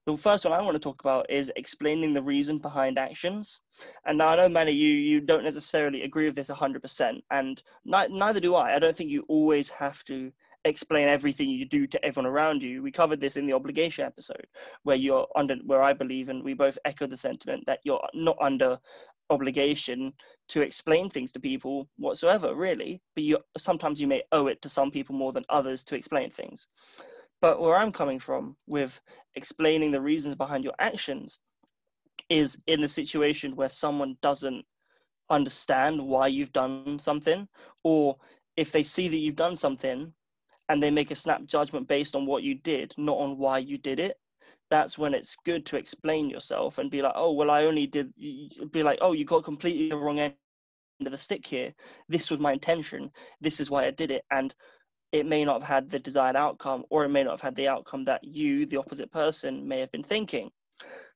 The 0.06 0.16
first 0.16 0.44
one 0.44 0.54
I 0.54 0.62
want 0.62 0.74
to 0.76 0.80
talk 0.80 1.00
about 1.00 1.28
is 1.28 1.50
explaining 1.56 2.14
the 2.14 2.22
reason 2.22 2.58
behind 2.58 2.96
actions. 2.96 3.60
And 4.04 4.18
now 4.18 4.28
I 4.28 4.36
know, 4.36 4.48
Manny, 4.48 4.72
you 4.72 4.94
you 4.94 5.20
don't 5.20 5.42
necessarily 5.42 6.02
agree 6.02 6.26
with 6.26 6.36
this 6.36 6.48
100%, 6.48 7.20
and 7.30 7.62
ni- 7.84 8.08
neither 8.08 8.38
do 8.38 8.54
I. 8.54 8.76
I 8.76 8.78
don't 8.78 8.94
think 8.94 9.10
you 9.10 9.24
always 9.28 9.68
have 9.70 10.04
to 10.04 10.30
explain 10.64 11.08
everything 11.08 11.48
you 11.48 11.64
do 11.64 11.86
to 11.86 12.04
everyone 12.04 12.30
around 12.30 12.62
you. 12.62 12.82
We 12.82 12.90
covered 12.90 13.20
this 13.20 13.36
in 13.36 13.46
the 13.46 13.52
obligation 13.52 14.04
episode, 14.04 14.46
where 14.82 14.96
you're 14.96 15.26
under, 15.34 15.56
where 15.64 15.82
I 15.82 15.92
believe, 15.92 16.28
and 16.28 16.42
we 16.44 16.54
both 16.54 16.78
echo 16.84 17.06
the 17.06 17.16
sentiment 17.16 17.64
that 17.66 17.80
you're 17.84 18.06
not 18.14 18.36
under 18.40 18.78
obligation 19.30 20.12
to 20.48 20.62
explain 20.62 21.10
things 21.10 21.32
to 21.32 21.40
people 21.40 21.88
whatsoever 21.96 22.54
really. 22.54 23.02
But 23.14 23.24
you 23.24 23.38
sometimes 23.58 24.00
you 24.00 24.06
may 24.06 24.22
owe 24.32 24.46
it 24.46 24.62
to 24.62 24.68
some 24.68 24.90
people 24.90 25.14
more 25.14 25.32
than 25.32 25.44
others 25.48 25.84
to 25.84 25.96
explain 25.96 26.30
things. 26.30 26.66
But 27.40 27.60
where 27.60 27.76
i'm 27.76 27.92
coming 27.92 28.18
from 28.18 28.56
with 28.66 29.00
explaining 29.34 29.90
the 29.90 30.00
reasons 30.00 30.34
behind 30.34 30.64
your 30.64 30.74
actions 30.78 31.38
is 32.28 32.58
in 32.66 32.80
the 32.80 32.88
situation 32.88 33.56
where 33.56 33.68
someone 33.68 34.16
doesn't 34.22 34.64
understand 35.30 36.00
why 36.00 36.26
you've 36.28 36.52
done 36.52 36.98
something 36.98 37.48
or 37.84 38.16
if 38.56 38.72
they 38.72 38.82
see 38.82 39.08
that 39.08 39.18
you've 39.18 39.36
done 39.36 39.56
something 39.56 40.12
and 40.68 40.82
they 40.82 40.90
make 40.90 41.10
a 41.10 41.16
snap 41.16 41.44
judgment 41.44 41.86
based 41.86 42.14
on 42.14 42.26
what 42.26 42.42
you 42.42 42.54
did 42.54 42.94
not 42.96 43.16
on 43.16 43.36
why 43.36 43.58
you 43.58 43.76
did 43.76 43.98
it 43.98 44.16
that's 44.70 44.98
when 44.98 45.14
it's 45.14 45.36
good 45.44 45.64
to 45.66 45.76
explain 45.76 46.28
yourself 46.28 46.78
and 46.78 46.90
be 46.90 47.02
like, 47.02 47.12
oh, 47.14 47.32
well, 47.32 47.50
I 47.50 47.64
only 47.64 47.86
did, 47.86 48.12
be 48.16 48.82
like, 48.82 48.98
oh, 49.00 49.12
you 49.12 49.24
got 49.24 49.44
completely 49.44 49.88
the 49.88 49.96
wrong 49.96 50.18
end 50.18 50.34
of 51.04 51.12
the 51.12 51.18
stick 51.18 51.46
here. 51.46 51.72
This 52.08 52.30
was 52.30 52.40
my 52.40 52.52
intention. 52.52 53.10
This 53.40 53.60
is 53.60 53.70
why 53.70 53.86
I 53.86 53.90
did 53.90 54.10
it. 54.10 54.24
And 54.30 54.54
it 55.12 55.26
may 55.26 55.44
not 55.44 55.62
have 55.62 55.68
had 55.68 55.90
the 55.90 55.98
desired 55.98 56.36
outcome, 56.36 56.84
or 56.90 57.04
it 57.04 57.10
may 57.10 57.22
not 57.22 57.32
have 57.32 57.40
had 57.40 57.54
the 57.54 57.68
outcome 57.68 58.04
that 58.04 58.24
you, 58.24 58.66
the 58.66 58.76
opposite 58.78 59.10
person, 59.12 59.66
may 59.66 59.80
have 59.80 59.92
been 59.92 60.02
thinking. 60.02 60.50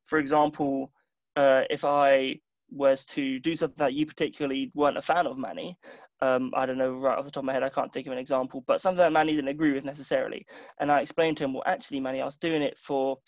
For 0.05 0.19
example, 0.19 0.93
uh, 1.37 1.65
if 1.71 1.85
I 1.85 2.41
was 2.71 3.05
to 3.05 3.41
do 3.41 3.55
something 3.57 3.77
that 3.79 3.95
you 3.95 4.07
particularly 4.07 4.71
weren't 4.75 4.97
a 4.97 5.03
fan 5.03 5.27
of, 5.27 5.37
Manny, 5.37 5.77
um, 6.23 6.53
I 6.55 6.67
don't 6.67 6.79
know 6.79 6.93
right 6.93 7.19
off 7.19 7.25
the 7.25 7.31
top 7.31 7.43
of 7.43 7.47
my 7.47 7.53
head, 7.53 7.63
I 7.63 7.69
can't 7.69 7.93
think 7.93 8.07
of 8.07 8.13
an 8.13 8.19
example, 8.19 8.63
but 8.67 8.81
something 8.81 8.99
that 8.99 9.13
Manny 9.13 9.35
didn't 9.35 9.49
agree 9.49 9.73
with 9.73 9.85
necessarily. 9.85 10.47
And 10.79 10.91
I 10.93 11.01
explained 11.01 11.37
to 11.39 11.45
him, 11.45 11.55
well, 11.55 11.63
actually, 11.67 12.01
Manny, 12.01 12.21
I 12.21 12.27
was 12.27 12.37
doing 12.37 12.63
it 12.63 12.79
for 12.79 13.19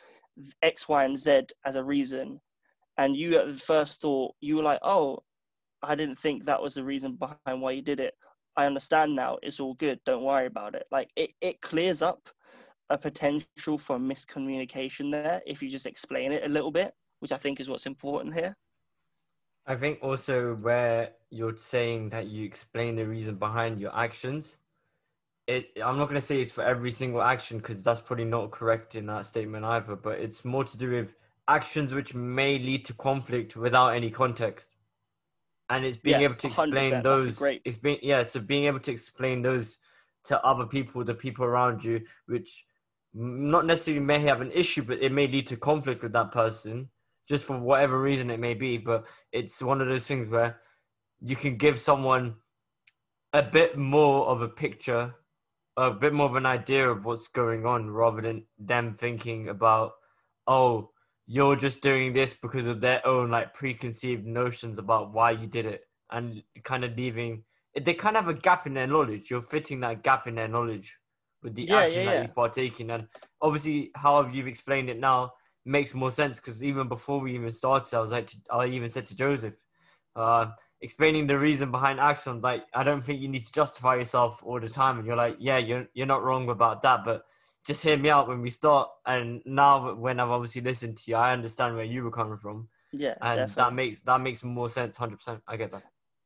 X, 0.63 0.89
Y, 0.89 1.05
and 1.05 1.17
Z 1.17 1.43
as 1.65 1.77
a 1.77 1.85
reason. 1.85 2.41
And 2.99 3.17
you, 3.17 3.39
at 3.39 3.47
the 3.47 3.55
first 3.55 4.01
thought, 4.01 4.35
you 4.41 4.57
were 4.57 4.63
like, 4.63 4.81
oh, 4.83 5.21
I 5.83 5.95
didn't 5.95 6.19
think 6.19 6.45
that 6.45 6.63
was 6.63 6.75
the 6.75 6.85
reason 6.85 7.17
behind 7.17 7.61
why 7.61 7.73
you 7.73 7.83
did 7.83 8.01
it. 8.01 8.15
I 8.57 8.67
understand 8.67 9.17
now. 9.17 9.39
It's 9.43 9.61
all 9.61 9.75
good. 9.75 9.99
Don't 10.05 10.25
worry 10.25 10.47
about 10.47 10.75
it. 10.75 10.85
Like 10.91 11.09
it, 11.17 11.31
it 11.41 11.63
clears 11.63 12.03
up 12.03 12.29
a 12.91 12.99
potential 12.99 13.79
for 13.79 13.99
miscommunication 13.99 15.11
there 15.11 15.41
if 15.47 15.63
you 15.63 15.71
just 15.71 15.87
explain 15.87 16.33
it 16.33 16.45
a 16.45 16.49
little 16.49 16.71
bit, 16.71 16.93
which 17.21 17.33
I 17.33 17.39
think 17.39 17.61
is 17.61 17.69
what's 17.69 17.87
important 17.87 18.35
here. 18.35 18.55
I 19.67 19.77
think 19.77 19.99
also 20.03 20.57
where 20.57 21.11
you're 21.31 21.57
saying 21.57 22.11
that 22.11 22.27
you 22.27 22.45
explain 22.45 22.97
the 22.97 23.07
reason 23.07 23.37
behind 23.37 23.81
your 23.81 23.97
actions, 23.97 24.57
it 25.47 25.71
I'm 25.85 25.99
not 25.99 26.09
going 26.09 26.21
to 26.21 26.27
say 26.27 26.41
it's 26.41 26.53
for 26.53 26.65
every 26.65 26.91
single 26.91 27.23
action 27.23 27.59
because 27.59 27.83
that's 27.83 28.01
probably 28.01 28.25
not 28.25 28.51
correct 28.51 28.95
in 28.95 29.07
that 29.07 29.27
statement 29.27 29.65
either, 29.65 29.97
but 29.97 30.19
it's 30.19 30.45
more 30.45 30.65
to 30.65 30.79
do 30.79 30.91
with 30.91 31.15
actions 31.49 31.93
which 31.93 32.15
may 32.15 32.59
lead 32.59 32.85
to 32.87 32.95
conflict 32.95 33.57
without 33.57 33.91
any 33.91 34.11
context 34.11 34.71
and 35.71 35.85
it's 35.85 35.97
being 35.97 36.21
yeah, 36.21 36.27
able 36.27 36.35
to 36.37 36.47
explain 36.49 37.03
those 37.03 37.37
great. 37.37 37.63
it's 37.65 37.77
being 37.77 37.99
yeah 38.03 38.23
so 38.23 38.39
being 38.39 38.65
able 38.65 38.79
to 38.79 38.93
explain 38.93 39.43
those 39.43 39.79
to 40.25 40.41
other 40.45 40.67
people 40.67 41.03
the 41.05 41.15
people 41.15 41.45
around 41.45 41.83
you 41.83 42.01
which 42.27 42.65
not 43.15 43.67
necessarily 43.67 44.03
may 44.03 44.21
have 44.21 44.41
an 44.41 44.53
issue 44.53 44.83
but 44.83 44.99
it 45.01 45.13
may 45.13 45.27
lead 45.27 45.47
to 45.47 45.57
conflict 45.57 46.03
with 46.03 46.13
that 46.13 46.31
person 46.31 46.89
just 47.29 47.45
for 47.45 47.59
whatever 47.59 48.01
reason 48.01 48.31
it 48.31 48.41
may 48.41 48.55
be 48.55 48.77
but 48.79 49.07
it's 49.33 49.63
one 49.63 49.81
of 49.81 49.89
those 49.89 50.07
things 50.07 50.29
where 50.29 50.61
you 51.21 51.37
can 51.37 51.57
give 51.57 51.79
someone 51.79 52.35
a 53.33 53.43
bit 53.43 53.77
more 53.79 54.27
of 54.27 54.43
a 54.43 54.49
picture 54.49 55.15
a 55.77 55.91
bit 55.91 56.13
more 56.13 56.27
of 56.27 56.37
an 56.37 56.47
idea 56.47 56.89
of 56.89 57.05
what's 57.05 57.29
going 57.29 57.65
on 57.65 57.91
rather 57.91 58.21
than 58.21 58.45
them 58.59 58.97
thinking 58.99 59.49
about 59.49 59.93
oh 60.47 60.91
you're 61.27 61.57
just 61.57 61.81
doing 61.81 62.13
this 62.13 62.35
because 62.35 62.67
of 62.67 62.81
their 62.81 63.07
own 63.07 63.31
like 63.31 63.55
preconceived 63.55 64.27
notions 64.27 64.79
about 64.79 65.13
why 65.13 65.31
you 65.31 65.47
did 65.47 65.65
it 65.65 65.83
and 66.11 66.43
kind 66.65 66.85
of 66.85 66.97
leaving 66.97 67.43
they 67.81 67.95
kind 67.95 68.17
of 68.17 68.25
have 68.25 68.37
a 68.37 68.39
gap 68.39 68.67
in 68.67 68.75
their 68.75 68.87
knowledge 68.87 69.31
you're 69.31 69.41
fitting 69.41 69.81
that 69.81 70.03
gap 70.03 70.27
in 70.27 70.35
their 70.35 70.49
knowledge 70.49 70.99
with 71.43 71.55
the 71.55 71.65
yeah, 71.67 71.79
action 71.79 72.01
yeah, 72.01 72.05
that 72.05 72.15
yeah. 72.17 72.23
you 72.23 72.29
partake 72.29 72.81
in 72.81 72.91
and 72.91 73.09
obviously 73.41 73.91
however 73.95 74.31
you've 74.31 74.47
explained 74.47 74.91
it 74.91 74.99
now 74.99 75.33
makes 75.65 75.95
more 75.95 76.11
sense 76.11 76.41
because 76.41 76.63
even 76.63 76.89
before 76.89 77.21
we 77.21 77.35
even 77.35 77.53
started 77.53 77.95
i 77.97 78.01
was 78.01 78.11
like 78.11 78.27
to, 78.27 78.37
i 78.51 78.67
even 78.67 78.89
said 78.89 79.07
to 79.07 79.15
joseph 79.15 79.55
uh, 80.15 80.47
explaining 80.83 81.27
the 81.27 81.39
reason 81.39 81.71
behind 81.71 81.99
action. 82.01 82.41
like 82.41 82.65
i 82.75 82.83
don't 82.83 83.05
think 83.05 83.21
you 83.21 83.29
need 83.29 83.45
to 83.47 83.53
justify 83.53 83.95
yourself 83.95 84.43
all 84.45 84.61
the 84.61 84.69
time 84.69 84.99
and 84.99 85.07
you're 85.07 85.17
like 85.17 85.37
yeah 85.39 85.59
you're, 85.59 85.87
you're 85.95 86.07
not 86.07 86.23
wrong 86.23 86.49
about 86.49 86.83
that 86.83 87.05
but 87.05 87.25
just 87.65 87.83
hear 87.83 87.97
me 87.97 88.11
out 88.11 88.29
when 88.29 88.43
we 88.43 88.51
start. 88.51 88.89
And 89.07 89.41
now, 89.45 89.95
when 89.95 90.21
I've 90.21 90.31
obviously 90.31 90.63
listened 90.63 90.97
to 90.99 91.11
you, 91.11 91.17
I 91.17 91.33
understand 91.33 91.77
where 91.77 91.85
you 91.85 92.05
were 92.05 92.11
coming 92.11 92.39
from. 92.39 92.69
Yeah, 92.93 93.15
and 93.23 93.41
definitely. 93.41 93.55
that 93.57 93.73
makes 93.75 94.01
that 94.01 94.21
makes 94.21 94.45
more 94.45 94.69
sense. 94.69 94.97
Hundred 94.97 95.17
percent, 95.17 95.43
I 95.47 95.57
get 95.57 95.71
that. 95.71 95.83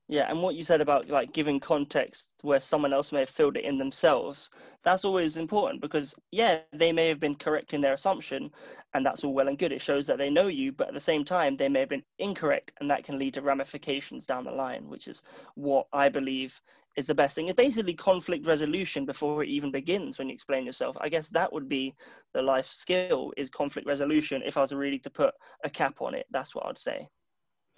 Yeah, 0.09 0.31
and 0.31 0.41
what 0.41 0.55
you 0.55 0.63
said 0.63 0.81
about 0.81 1.09
like 1.09 1.33
giving 1.33 1.59
context 1.59 2.31
where 2.43 2.61
someone 2.61 2.93
else 2.93 3.11
may 3.11 3.21
have 3.21 3.29
filled 3.29 3.57
it 3.57 3.65
in 3.65 3.77
themselves, 3.77 4.51
that's 4.85 5.05
always 5.05 5.37
important 5.37 5.81
because 5.81 6.15
yeah, 6.31 6.61
they 6.73 6.93
may 6.93 7.09
have 7.09 7.19
been 7.19 7.35
correct 7.35 7.75
in 7.75 7.81
their 7.81 7.95
assumption, 7.95 8.51
and 8.95 9.05
that's 9.05 9.25
all 9.25 9.35
well 9.35 9.49
and 9.49 9.59
good. 9.59 9.73
It 9.73 9.81
shows 9.81 10.07
that 10.07 10.19
they 10.19 10.31
know 10.31 10.47
you, 10.47 10.71
but 10.71 10.89
at 10.89 10.95
the 10.95 11.01
same 11.01 11.25
time, 11.25 11.57
they 11.57 11.69
may 11.69 11.81
have 11.81 11.89
been 11.89 12.05
incorrect, 12.21 12.71
and 12.79 12.89
that 12.89 13.03
can 13.03 13.19
lead 13.19 13.35
to 13.35 13.43
ramifications 13.43 14.27
down 14.27 14.45
the 14.45 14.53
line, 14.53 14.89
which 14.89 15.09
is 15.09 15.25
what 15.57 15.89
I 15.93 16.09
believe 16.09 16.61
is 16.97 17.09
the 17.09 17.15
best 17.15 17.35
thing. 17.35 17.49
It's 17.49 17.57
basically 17.57 17.95
conflict 17.95 18.47
resolution 18.47 19.07
before 19.07 19.43
it 19.43 19.49
even 19.49 19.73
begins 19.73 20.19
when 20.19 20.29
you 20.29 20.35
explain 20.35 20.65
yourself. 20.65 20.97
I 21.01 21.09
guess 21.09 21.29
that 21.31 21.53
would 21.53 21.69
be 21.69 21.95
the 22.33 22.43
life 22.43 22.67
skill 22.67 23.33
is 23.37 23.51
conflict 23.51 23.89
resolution. 23.89 24.41
If 24.47 24.57
I 24.57 24.63
was 24.63 24.73
really 24.73 25.01
to 25.01 25.11
put 25.11 25.35
a 25.65 25.69
cap 25.69 26.01
on 26.01 26.15
it, 26.15 26.27
that's 26.31 26.55
what 26.55 26.67
I'd 26.67 26.79
say. 26.79 27.09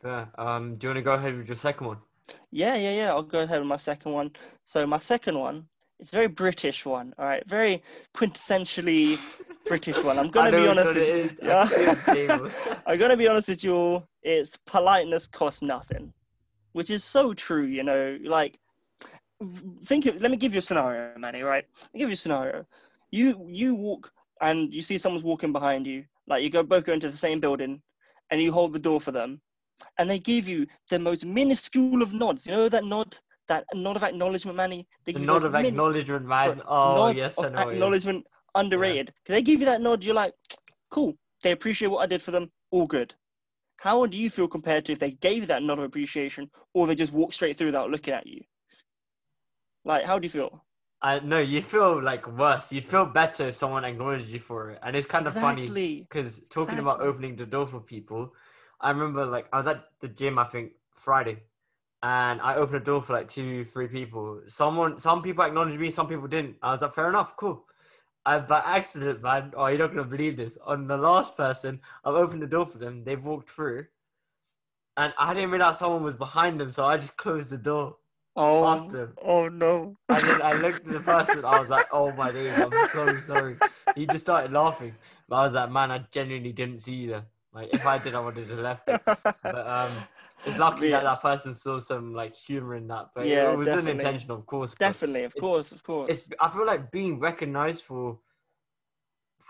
Fair. 0.03 0.31
Um, 0.39 0.77
do 0.77 0.87
you 0.87 0.91
want 0.91 0.99
to 0.99 1.03
go 1.03 1.15
ahead 1.15 1.37
with 1.37 1.49
your 1.49 1.57
second 1.57 1.87
one? 1.87 1.99
Yeah, 2.51 2.77
yeah, 2.77 2.93
yeah. 2.93 3.09
I'll 3.11 3.23
go 3.23 3.41
ahead 3.41 3.59
with 3.59 3.69
my 3.69 3.77
second 3.77 4.13
one. 4.13 4.31
So 4.65 4.87
my 4.87 4.99
second 4.99 5.39
one, 5.39 5.67
it's 6.01 6.13
a 6.13 6.17
very 6.17 6.29
British 6.29 6.87
one. 6.87 7.13
All 7.19 7.25
right, 7.25 7.43
very 7.49 7.83
quintessentially 8.17 9.19
British 9.67 10.03
one. 10.03 10.19
I'm 10.19 10.31
gonna 10.37 10.53
be 10.53 10.67
honest. 10.67 10.95
With, 10.95 11.39
yeah. 11.43 11.69
I'm 12.87 12.99
gonna 12.99 13.17
be 13.17 13.29
honest 13.29 13.49
with 13.49 13.65
you. 13.65 13.75
All. 13.75 14.09
It's 14.23 14.57
politeness 14.57 15.27
costs 15.27 15.63
nothing, 15.63 16.13
which 16.73 16.91
is 16.91 17.05
so 17.05 17.35
true. 17.35 17.65
You 17.65 17.83
know, 17.83 18.19
like 18.25 18.59
think. 19.85 20.07
Of, 20.07 20.23
let 20.23 20.31
me 20.31 20.37
give 20.37 20.53
you 20.53 20.59
a 20.59 20.63
scenario, 20.63 21.19
Manny. 21.19 21.43
Right? 21.43 21.65
I'll 21.83 21.99
give 21.99 22.09
you 22.09 22.15
a 22.15 22.17
scenario. 22.17 22.65
You 23.11 23.47
you 23.49 23.75
walk 23.75 24.13
and 24.41 24.73
you 24.73 24.81
see 24.81 24.99
someone's 24.99 25.25
walking 25.25 25.53
behind 25.53 25.87
you. 25.87 26.05
Like 26.27 26.43
you 26.43 26.51
go 26.51 26.63
both 26.63 26.85
go 26.85 26.93
into 26.93 27.11
the 27.11 27.17
same 27.17 27.41
building, 27.41 27.83
and 28.31 28.41
you 28.41 28.53
hold 28.53 28.73
the 28.73 28.79
door 28.79 29.01
for 29.01 29.13
them 29.13 29.41
and 29.99 30.11
they 30.11 30.19
give 30.19 30.49
you 30.49 30.67
the 30.91 30.99
most 30.99 31.25
minuscule 31.25 32.03
of 32.03 32.13
nods. 32.13 32.47
You 32.47 32.53
know 32.53 32.69
that 32.69 32.85
nod, 32.85 33.19
that 33.49 33.65
nod 33.75 33.97
of 33.97 34.03
acknowledgement, 34.03 34.57
Manny. 34.57 34.87
They 35.05 35.13
give 35.13 35.23
the 35.23 35.27
nod 35.27 35.45
of 35.45 35.53
min- 35.53 35.67
acknowledgement, 35.67 36.27
man. 36.27 36.63
Oh 36.69 37.11
yes, 37.11 37.39
I 37.43 37.49
know. 37.49 37.69
Acknowledgement, 37.71 38.27
underrated. 38.55 39.13
Yeah. 39.29 39.35
They 39.35 39.43
give 39.43 39.61
you 39.61 39.67
that 39.67 39.81
nod. 39.81 40.05
You're 40.05 40.15
like, 40.15 40.35
cool. 40.91 41.15
They 41.43 41.53
appreciate 41.53 41.89
what 41.89 42.03
I 42.03 42.07
did 42.07 42.23
for 42.23 42.31
them. 42.31 42.51
All 42.71 42.87
good. 42.87 43.15
How 43.79 44.05
do 44.07 44.17
you 44.17 44.29
feel 44.31 44.49
compared 44.49 44.85
to 44.87 44.93
if 44.93 44.99
they 44.99 45.13
gave 45.13 45.43
you 45.43 45.47
that 45.47 45.63
nod 45.63 45.79
of 45.79 45.85
appreciation, 45.85 46.51
or 46.75 46.87
they 46.87 46.95
just 46.95 47.13
walk 47.13 47.33
straight 47.33 47.57
through 47.57 47.69
without 47.69 47.91
looking 47.91 48.15
at 48.15 48.27
you? 48.27 48.43
Like, 49.85 50.05
how 50.05 50.19
do 50.19 50.27
you 50.27 50.31
feel? 50.31 50.65
I 51.01 51.21
know 51.21 51.39
you 51.39 51.63
feel 51.63 52.03
like 52.03 52.27
worse. 52.27 52.73
You 52.73 52.83
feel 52.83 53.07
better 53.07 53.49
if 53.49 53.55
someone 53.55 53.85
acknowledges 53.85 54.31
you 54.33 54.41
for 54.41 54.71
it, 54.73 54.81
and 54.83 54.97
it's 54.97 55.07
kind 55.07 55.27
of 55.27 55.33
exactly. 55.37 55.67
funny 55.67 56.07
because 56.09 56.41
talking 56.51 56.79
exactly. 56.79 56.81
about 56.81 57.01
opening 57.01 57.37
the 57.37 57.47
door 57.47 57.67
for 57.69 57.81
people 57.81 58.33
I 58.81 58.91
remember 58.91 59.27
like 59.27 59.47
I 59.53 59.59
was 59.59 59.67
at 59.67 59.85
the 60.01 60.09
gym 60.09 60.39
I 60.39 60.45
think 60.45 60.73
Friday, 60.95 61.43
and 62.03 62.41
I 62.41 62.55
opened 62.57 62.83
a 62.83 62.85
door 62.85 63.03
for 63.03 63.15
like 63.15 63.29
two, 63.29 63.65
three 63.65 63.89
people. 63.89 64.41
Someone, 64.49 64.99
some 64.99 65.23
people 65.23 65.45
acknowledged 65.45 65.81
me, 65.81 65.91
some 65.91 66.09
people 66.09 66.29
didn't. 66.29 66.57
I 66.63 66.73
was 66.73 66.83
like, 66.83 66.95
fair 66.95 67.09
enough, 67.09 67.37
cool. 67.37 67.65
And 68.27 68.47
by 68.47 68.61
accident, 68.65 69.23
man, 69.23 69.53
oh, 69.57 69.67
you're 69.67 69.79
not 69.79 69.89
gonna 69.89 70.05
believe 70.05 70.37
this. 70.37 70.59
On 70.65 70.87
the 70.87 70.97
last 70.97 71.37
person, 71.37 71.81
I've 72.05 72.15
opened 72.15 72.43
the 72.43 72.47
door 72.47 72.67
for 72.67 72.79
them. 72.79 73.05
They've 73.05 73.23
walked 73.23 73.51
through, 73.51 73.87
and 74.97 75.13
I 75.19 75.35
didn't 75.35 75.51
realize 75.51 75.79
someone 75.79 76.03
was 76.03 76.15
behind 76.15 76.61
them, 76.61 76.71
so 76.71 76.85
I 76.85 76.99
just 76.99 77.17
closed 77.17 77.51
the 77.51 77.59
door. 77.59 77.97
Oh, 78.37 78.65
after. 78.65 79.15
oh 79.25 79.49
no! 79.49 79.97
And 80.09 80.21
then 80.21 80.43
I 80.43 80.53
looked 80.53 80.87
at 80.87 80.93
the 80.93 81.01
person. 81.01 81.45
I 81.45 81.59
was 81.59 81.71
like, 81.71 81.87
"Oh 81.93 82.13
my 82.13 82.31
days, 82.31 82.57
I'm 82.57 82.71
so 82.93 83.17
sorry." 83.21 83.57
He 83.97 84.07
just 84.07 84.25
started 84.25 84.53
laughing, 84.53 84.95
but 85.29 85.37
I 85.37 85.43
was 85.45 85.55
like, 85.55 85.73
"Man, 85.73 85.91
I 85.91 86.05
genuinely 86.13 86.53
didn't 86.53 86.79
see 86.79 86.95
you 86.95 87.09
there." 87.09 87.27
Like 87.59 87.75
if 87.75 87.85
I 87.85 87.99
did, 87.99 88.15
I 88.15 88.21
would 88.21 88.37
have 88.37 88.51
left 88.51 88.89
it. 88.89 89.01
But 89.43 89.67
um, 89.67 89.91
it's 90.47 90.59
lucky 90.59 90.87
yeah. 90.87 90.99
that 90.99 91.03
that 91.03 91.21
person 91.21 91.55
saw 91.55 91.81
some 91.81 92.15
like 92.15 92.37
humor 92.37 92.77
in 92.77 92.87
that. 92.87 93.07
But 93.17 93.27
yeah, 93.27 93.51
it 93.51 93.59
was 93.59 93.69
unintentional, 93.69 94.39
of 94.39 94.47
course. 94.47 94.75
Definitely, 94.75 95.25
of 95.25 95.35
course, 95.35 95.73
of 95.73 95.83
course. 95.83 96.09
It's, 96.09 96.29
I 96.41 96.51
feel 96.51 96.65
like 96.65 96.93
being 96.93 97.19
recognized 97.19 97.83
for 97.83 98.21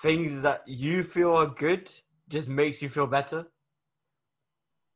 things 0.03 0.41
that 0.41 0.63
you 0.67 1.03
feel 1.03 1.33
are 1.33 1.49
good 1.49 1.91
just 2.31 2.49
makes 2.49 2.81
you 2.81 2.89
feel 2.89 3.07
better. 3.07 3.47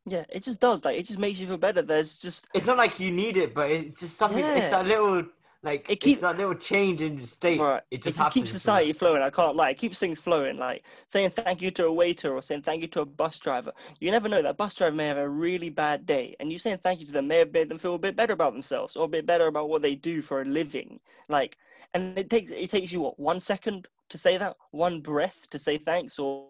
Yeah, 0.06 0.24
it 0.30 0.42
just 0.42 0.60
does. 0.60 0.82
Like 0.82 0.98
it 0.98 1.04
just 1.04 1.18
makes 1.18 1.38
you 1.38 1.46
feel 1.46 1.58
better. 1.58 1.82
There's 1.82 2.14
just 2.14 2.48
it's 2.54 2.64
not 2.64 2.78
like 2.78 2.98
you 2.98 3.10
need 3.10 3.36
it, 3.36 3.54
but 3.54 3.70
it's 3.70 4.00
just 4.00 4.16
something. 4.16 4.38
Yeah. 4.38 4.54
It's 4.54 4.70
that 4.70 4.86
little 4.86 5.24
like 5.64 5.86
it 5.88 6.00
keeps 6.00 6.22
that 6.22 6.36
little 6.36 6.54
change 6.54 7.00
in 7.00 7.20
the 7.20 7.26
state. 7.26 7.60
Right. 7.60 7.82
It 7.90 8.02
just, 8.02 8.16
it 8.16 8.18
just 8.18 8.32
keeps 8.32 8.50
society 8.50 8.92
flowing. 8.92 9.22
I 9.22 9.30
can't 9.30 9.54
lie. 9.54 9.70
It 9.70 9.78
keeps 9.78 9.98
things 9.98 10.18
flowing. 10.18 10.56
Like 10.56 10.84
saying 11.08 11.30
thank 11.30 11.62
you 11.62 11.70
to 11.72 11.86
a 11.86 11.92
waiter 11.92 12.34
or 12.34 12.42
saying 12.42 12.62
thank 12.62 12.82
you 12.82 12.88
to 12.88 13.02
a 13.02 13.06
bus 13.06 13.38
driver. 13.38 13.72
You 14.00 14.10
never 14.10 14.28
know 14.28 14.42
that 14.42 14.56
bus 14.56 14.74
driver 14.74 14.96
may 14.96 15.06
have 15.06 15.18
a 15.18 15.28
really 15.28 15.70
bad 15.70 16.04
day, 16.04 16.34
and 16.40 16.50
you 16.50 16.58
saying 16.58 16.78
thank 16.82 16.98
you 16.98 17.06
to 17.06 17.12
them 17.12 17.28
may 17.28 17.38
have 17.38 17.52
made 17.52 17.68
them 17.68 17.78
feel 17.78 17.94
a 17.94 17.98
bit 17.98 18.16
better 18.16 18.32
about 18.32 18.54
themselves 18.54 18.96
or 18.96 19.04
a 19.04 19.08
bit 19.08 19.24
better 19.24 19.46
about 19.46 19.68
what 19.68 19.82
they 19.82 19.94
do 19.94 20.20
for 20.20 20.42
a 20.42 20.44
living. 20.44 20.98
Like, 21.28 21.56
and 21.94 22.18
it 22.18 22.28
takes 22.28 22.50
it 22.50 22.68
takes 22.68 22.90
you 22.90 23.00
what 23.00 23.20
one 23.20 23.38
second 23.38 23.86
to 24.08 24.18
say 24.18 24.36
that, 24.38 24.56
one 24.72 25.00
breath 25.00 25.46
to 25.50 25.60
say 25.60 25.78
thanks, 25.78 26.18
or 26.18 26.48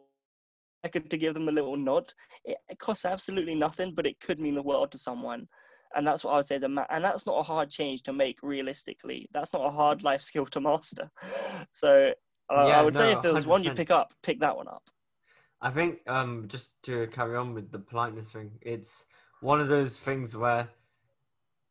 second 0.84 1.10
to 1.10 1.18
give 1.18 1.34
them 1.34 1.48
a 1.48 1.52
little 1.52 1.76
nod. 1.76 2.10
It, 2.46 2.56
it 2.70 2.78
costs 2.78 3.04
absolutely 3.04 3.54
nothing, 3.56 3.92
but 3.94 4.06
it 4.06 4.20
could 4.20 4.40
mean 4.40 4.54
the 4.54 4.62
world 4.62 4.90
to 4.92 4.98
someone 4.98 5.48
and 5.94 6.06
that's 6.06 6.24
what 6.24 6.32
I 6.32 6.36
would 6.36 6.46
say. 6.46 6.56
Is 6.56 6.62
a 6.62 6.68
ma- 6.68 6.86
and 6.90 7.02
that's 7.04 7.26
not 7.26 7.38
a 7.38 7.42
hard 7.42 7.70
change 7.70 8.02
to 8.04 8.12
make 8.12 8.38
realistically. 8.42 9.28
That's 9.32 9.52
not 9.52 9.64
a 9.66 9.70
hard 9.70 10.02
life 10.02 10.22
skill 10.22 10.46
to 10.46 10.60
master. 10.60 11.10
So 11.72 12.12
uh, 12.50 12.66
yeah, 12.68 12.80
I 12.80 12.82
would 12.82 12.94
no, 12.94 13.00
say 13.00 13.12
if 13.12 13.22
there 13.22 13.32
was 13.34 13.44
100%. 13.44 13.48
one 13.48 13.64
you 13.64 13.72
pick 13.72 13.90
up, 13.90 14.12
pick 14.22 14.40
that 14.40 14.56
one 14.56 14.68
up. 14.68 14.82
I 15.60 15.70
think 15.70 16.00
um, 16.08 16.46
just 16.48 16.82
to 16.84 17.06
carry 17.08 17.36
on 17.36 17.54
with 17.54 17.70
the 17.70 17.78
politeness 17.78 18.28
thing, 18.30 18.50
it's 18.60 19.04
one 19.40 19.60
of 19.60 19.68
those 19.68 19.96
things 19.96 20.36
where 20.36 20.68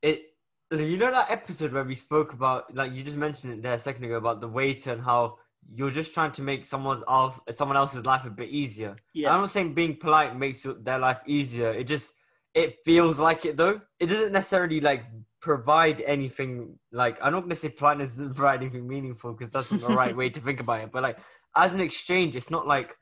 it 0.01 0.23
you 0.71 0.97
know 0.97 1.11
that 1.11 1.29
episode 1.29 1.73
where 1.73 1.83
we 1.83 1.95
spoke 1.95 2.31
about 2.33 2.73
like 2.73 2.93
you 2.93 3.03
just 3.03 3.17
mentioned 3.17 3.51
it 3.53 3.61
there 3.61 3.73
a 3.73 3.79
second 3.79 4.05
ago 4.05 4.15
about 4.15 4.39
the 4.39 4.47
weight 4.47 4.87
and 4.87 5.01
how 5.03 5.37
you're 5.75 5.91
just 5.91 6.13
trying 6.13 6.31
to 6.31 6.41
make 6.41 6.65
someone's 6.65 7.03
of 7.07 7.39
someone 7.51 7.77
else's 7.77 8.05
life 8.05 8.25
a 8.25 8.29
bit 8.29 8.49
easier. 8.49 8.95
Yeah. 9.13 9.33
I'm 9.33 9.41
not 9.41 9.51
saying 9.51 9.73
being 9.73 9.97
polite 9.97 10.35
makes 10.37 10.63
your- 10.63 10.73
their 10.75 10.97
life 10.97 11.21
easier. 11.27 11.71
It 11.71 11.83
just 11.83 12.13
it 12.53 12.75
feels 12.85 13.19
like 13.19 13.45
it 13.45 13.57
though. 13.57 13.81
It 13.99 14.07
doesn't 14.07 14.31
necessarily 14.31 14.81
like 14.81 15.05
provide 15.41 16.01
anything 16.01 16.77
like 16.91 17.17
I'm 17.21 17.33
not 17.33 17.41
gonna 17.41 17.55
say 17.55 17.69
politeness 17.69 18.09
doesn't 18.09 18.35
provide 18.35 18.61
anything 18.61 18.87
meaningful 18.87 19.33
because 19.33 19.51
that's 19.51 19.71
not 19.71 19.81
the 19.81 19.95
right 19.95 20.15
way 20.15 20.29
to 20.29 20.39
think 20.39 20.59
about 20.59 20.81
it. 20.81 20.91
But 20.91 21.03
like 21.03 21.19
as 21.55 21.73
an 21.73 21.81
exchange, 21.81 22.35
it's 22.35 22.49
not 22.49 22.67
like 22.67 22.95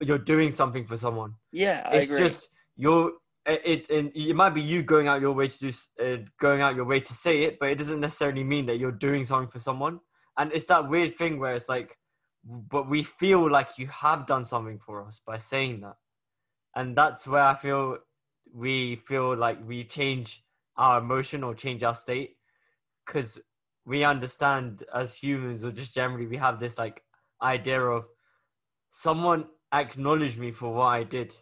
you're 0.00 0.18
doing 0.18 0.52
something 0.52 0.86
for 0.86 0.96
someone. 0.96 1.34
Yeah, 1.52 1.86
I 1.86 1.96
it's 1.96 2.08
just 2.08 2.48
you're 2.76 3.12
it, 3.46 3.62
it 3.64 3.90
and 3.90 4.12
it 4.14 4.34
might 4.34 4.50
be 4.54 4.62
you 4.62 4.82
going 4.82 5.08
out 5.08 5.20
your 5.20 5.32
way 5.32 5.48
to 5.48 5.58
do 5.58 5.72
uh, 6.04 6.18
going 6.40 6.60
out 6.60 6.74
your 6.74 6.84
way 6.84 7.00
to 7.00 7.14
say 7.14 7.42
it, 7.42 7.58
but 7.58 7.70
it 7.70 7.78
doesn't 7.78 8.00
necessarily 8.00 8.44
mean 8.44 8.66
that 8.66 8.78
you're 8.78 8.92
doing 8.92 9.24
something 9.24 9.50
for 9.50 9.60
someone. 9.60 10.00
And 10.38 10.52
it's 10.52 10.66
that 10.66 10.88
weird 10.88 11.16
thing 11.16 11.38
where 11.38 11.54
it's 11.54 11.68
like, 11.68 11.96
but 12.44 12.90
we 12.90 13.02
feel 13.02 13.50
like 13.50 13.78
you 13.78 13.86
have 13.86 14.26
done 14.26 14.44
something 14.44 14.78
for 14.78 15.06
us 15.06 15.20
by 15.26 15.38
saying 15.38 15.80
that, 15.80 15.96
and 16.74 16.96
that's 16.96 17.26
where 17.26 17.42
I 17.42 17.54
feel 17.54 17.98
we 18.56 18.96
feel 18.96 19.36
like 19.36 19.58
we 19.66 19.84
change 19.84 20.42
our 20.76 20.98
emotion 20.98 21.44
or 21.44 21.54
change 21.54 21.82
our 21.82 21.94
state 21.94 22.36
because 23.04 23.38
we 23.84 24.02
understand 24.02 24.82
as 24.94 25.14
humans 25.14 25.62
or 25.62 25.70
just 25.70 25.94
generally 25.94 26.26
we 26.26 26.36
have 26.36 26.58
this 26.58 26.78
like 26.78 27.02
idea 27.42 27.80
of 27.80 28.04
someone 28.90 29.44
acknowledged 29.72 30.38
me 30.38 30.50
for 30.52 30.72
what 30.72 30.86
I 30.86 31.04
did 31.04 31.36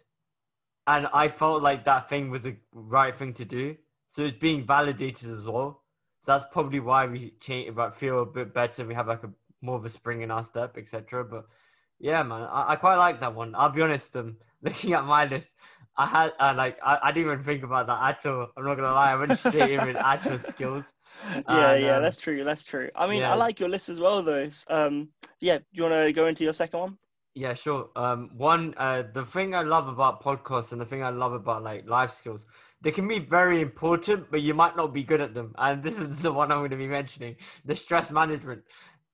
and 0.87 1.07
I 1.13 1.29
felt 1.29 1.63
like 1.63 1.85
that 1.85 2.09
thing 2.09 2.31
was 2.31 2.43
the 2.43 2.57
right 2.73 3.17
thing 3.17 3.33
to 3.35 3.45
do. 3.45 3.77
So 4.11 4.25
it's 4.25 4.37
being 4.37 4.67
validated 4.67 5.31
as 5.31 5.43
well. 5.45 5.83
So 6.23 6.33
that's 6.33 6.45
probably 6.53 6.81
why 6.81 7.07
we 7.07 7.35
change, 7.41 7.75
but 7.75 7.95
feel 7.95 8.23
a 8.23 8.27
bit 8.27 8.55
better. 8.55 8.87
We 8.87 8.95
have 8.95 9.09
like 9.09 9.25
a 9.25 9.31
more 9.63 9.77
of 9.77 9.85
a 9.85 9.89
spring 9.89 10.23
in 10.23 10.31
our 10.31 10.45
step, 10.45 10.77
etc. 10.77 11.25
But 11.25 11.47
yeah, 11.99 12.23
man, 12.23 12.43
I, 12.43 12.73
I 12.73 12.77
quite 12.77 12.97
like 12.97 13.21
that 13.21 13.35
one. 13.35 13.55
I'll 13.55 13.71
be 13.71 13.83
honest. 13.83 14.17
Um, 14.17 14.37
looking 14.63 14.93
at 14.93 15.05
my 15.05 15.27
list, 15.27 15.55
I 15.97 16.07
had 16.07 16.33
uh, 16.41 16.55
like 16.57 16.79
I, 16.85 16.99
I 17.05 17.13
didn't 17.13 17.33
even 17.33 17.45
think 17.45 17.63
about 17.63 17.87
that 17.87 18.03
at 18.03 18.27
all. 18.27 18.49
I'm 18.57 18.65
not 18.65 18.75
gonna 18.75 18.93
lie, 18.93 19.13
I 19.13 19.17
went 19.17 19.39
straight 19.39 19.71
in 19.71 19.87
with 19.87 19.97
actual 19.97 20.39
skills. 20.39 20.93
yeah, 21.33 21.73
and, 21.73 21.83
yeah, 21.83 21.97
um, 21.97 22.03
that's 22.03 22.19
true. 22.19 22.43
That's 22.43 22.65
true. 22.65 22.91
I 22.97 23.07
mean, 23.07 23.21
yeah. 23.21 23.33
I 23.33 23.37
like 23.37 23.61
your 23.61 23.69
list 23.69 23.89
as 23.89 24.01
well, 24.01 24.23
though. 24.23 24.51
Um, 24.69 25.11
yeah, 25.41 25.59
do 25.59 25.65
you 25.73 25.83
want 25.85 25.95
to 25.95 26.13
go 26.13 26.27
into 26.27 26.43
your 26.43 26.53
second 26.53 26.81
one? 26.81 26.99
Yeah, 27.37 27.55
sure. 27.55 27.91
Um, 27.97 28.31
one, 28.37 28.75
uh, 28.77 29.05
the 29.13 29.25
thing 29.25 29.55
I 29.55 29.63
love 29.63 29.89
about 29.89 30.23
podcasts 30.23 30.73
and 30.73 30.81
the 30.81 30.85
thing 30.85 31.03
I 31.03 31.11
love 31.11 31.33
about 31.33 31.63
like 31.63 31.89
life 31.89 32.13
skills, 32.13 32.45
they 32.81 32.91
can 32.91 33.07
be 33.07 33.19
very 33.19 33.61
important, 33.61 34.31
but 34.31 34.43
you 34.43 34.55
might 34.55 34.77
not 34.77 34.93
be 34.93 35.05
good 35.05 35.21
at 35.21 35.35
them. 35.35 35.55
And 35.59 35.83
this 35.83 35.99
is 35.99 36.19
the 36.23 36.33
one 36.33 36.51
I'm 36.51 36.59
going 36.59 36.71
to 36.71 36.77
be 36.77 36.89
mentioning: 36.89 37.37
the 37.65 37.77
stress 37.77 38.11
management. 38.11 38.63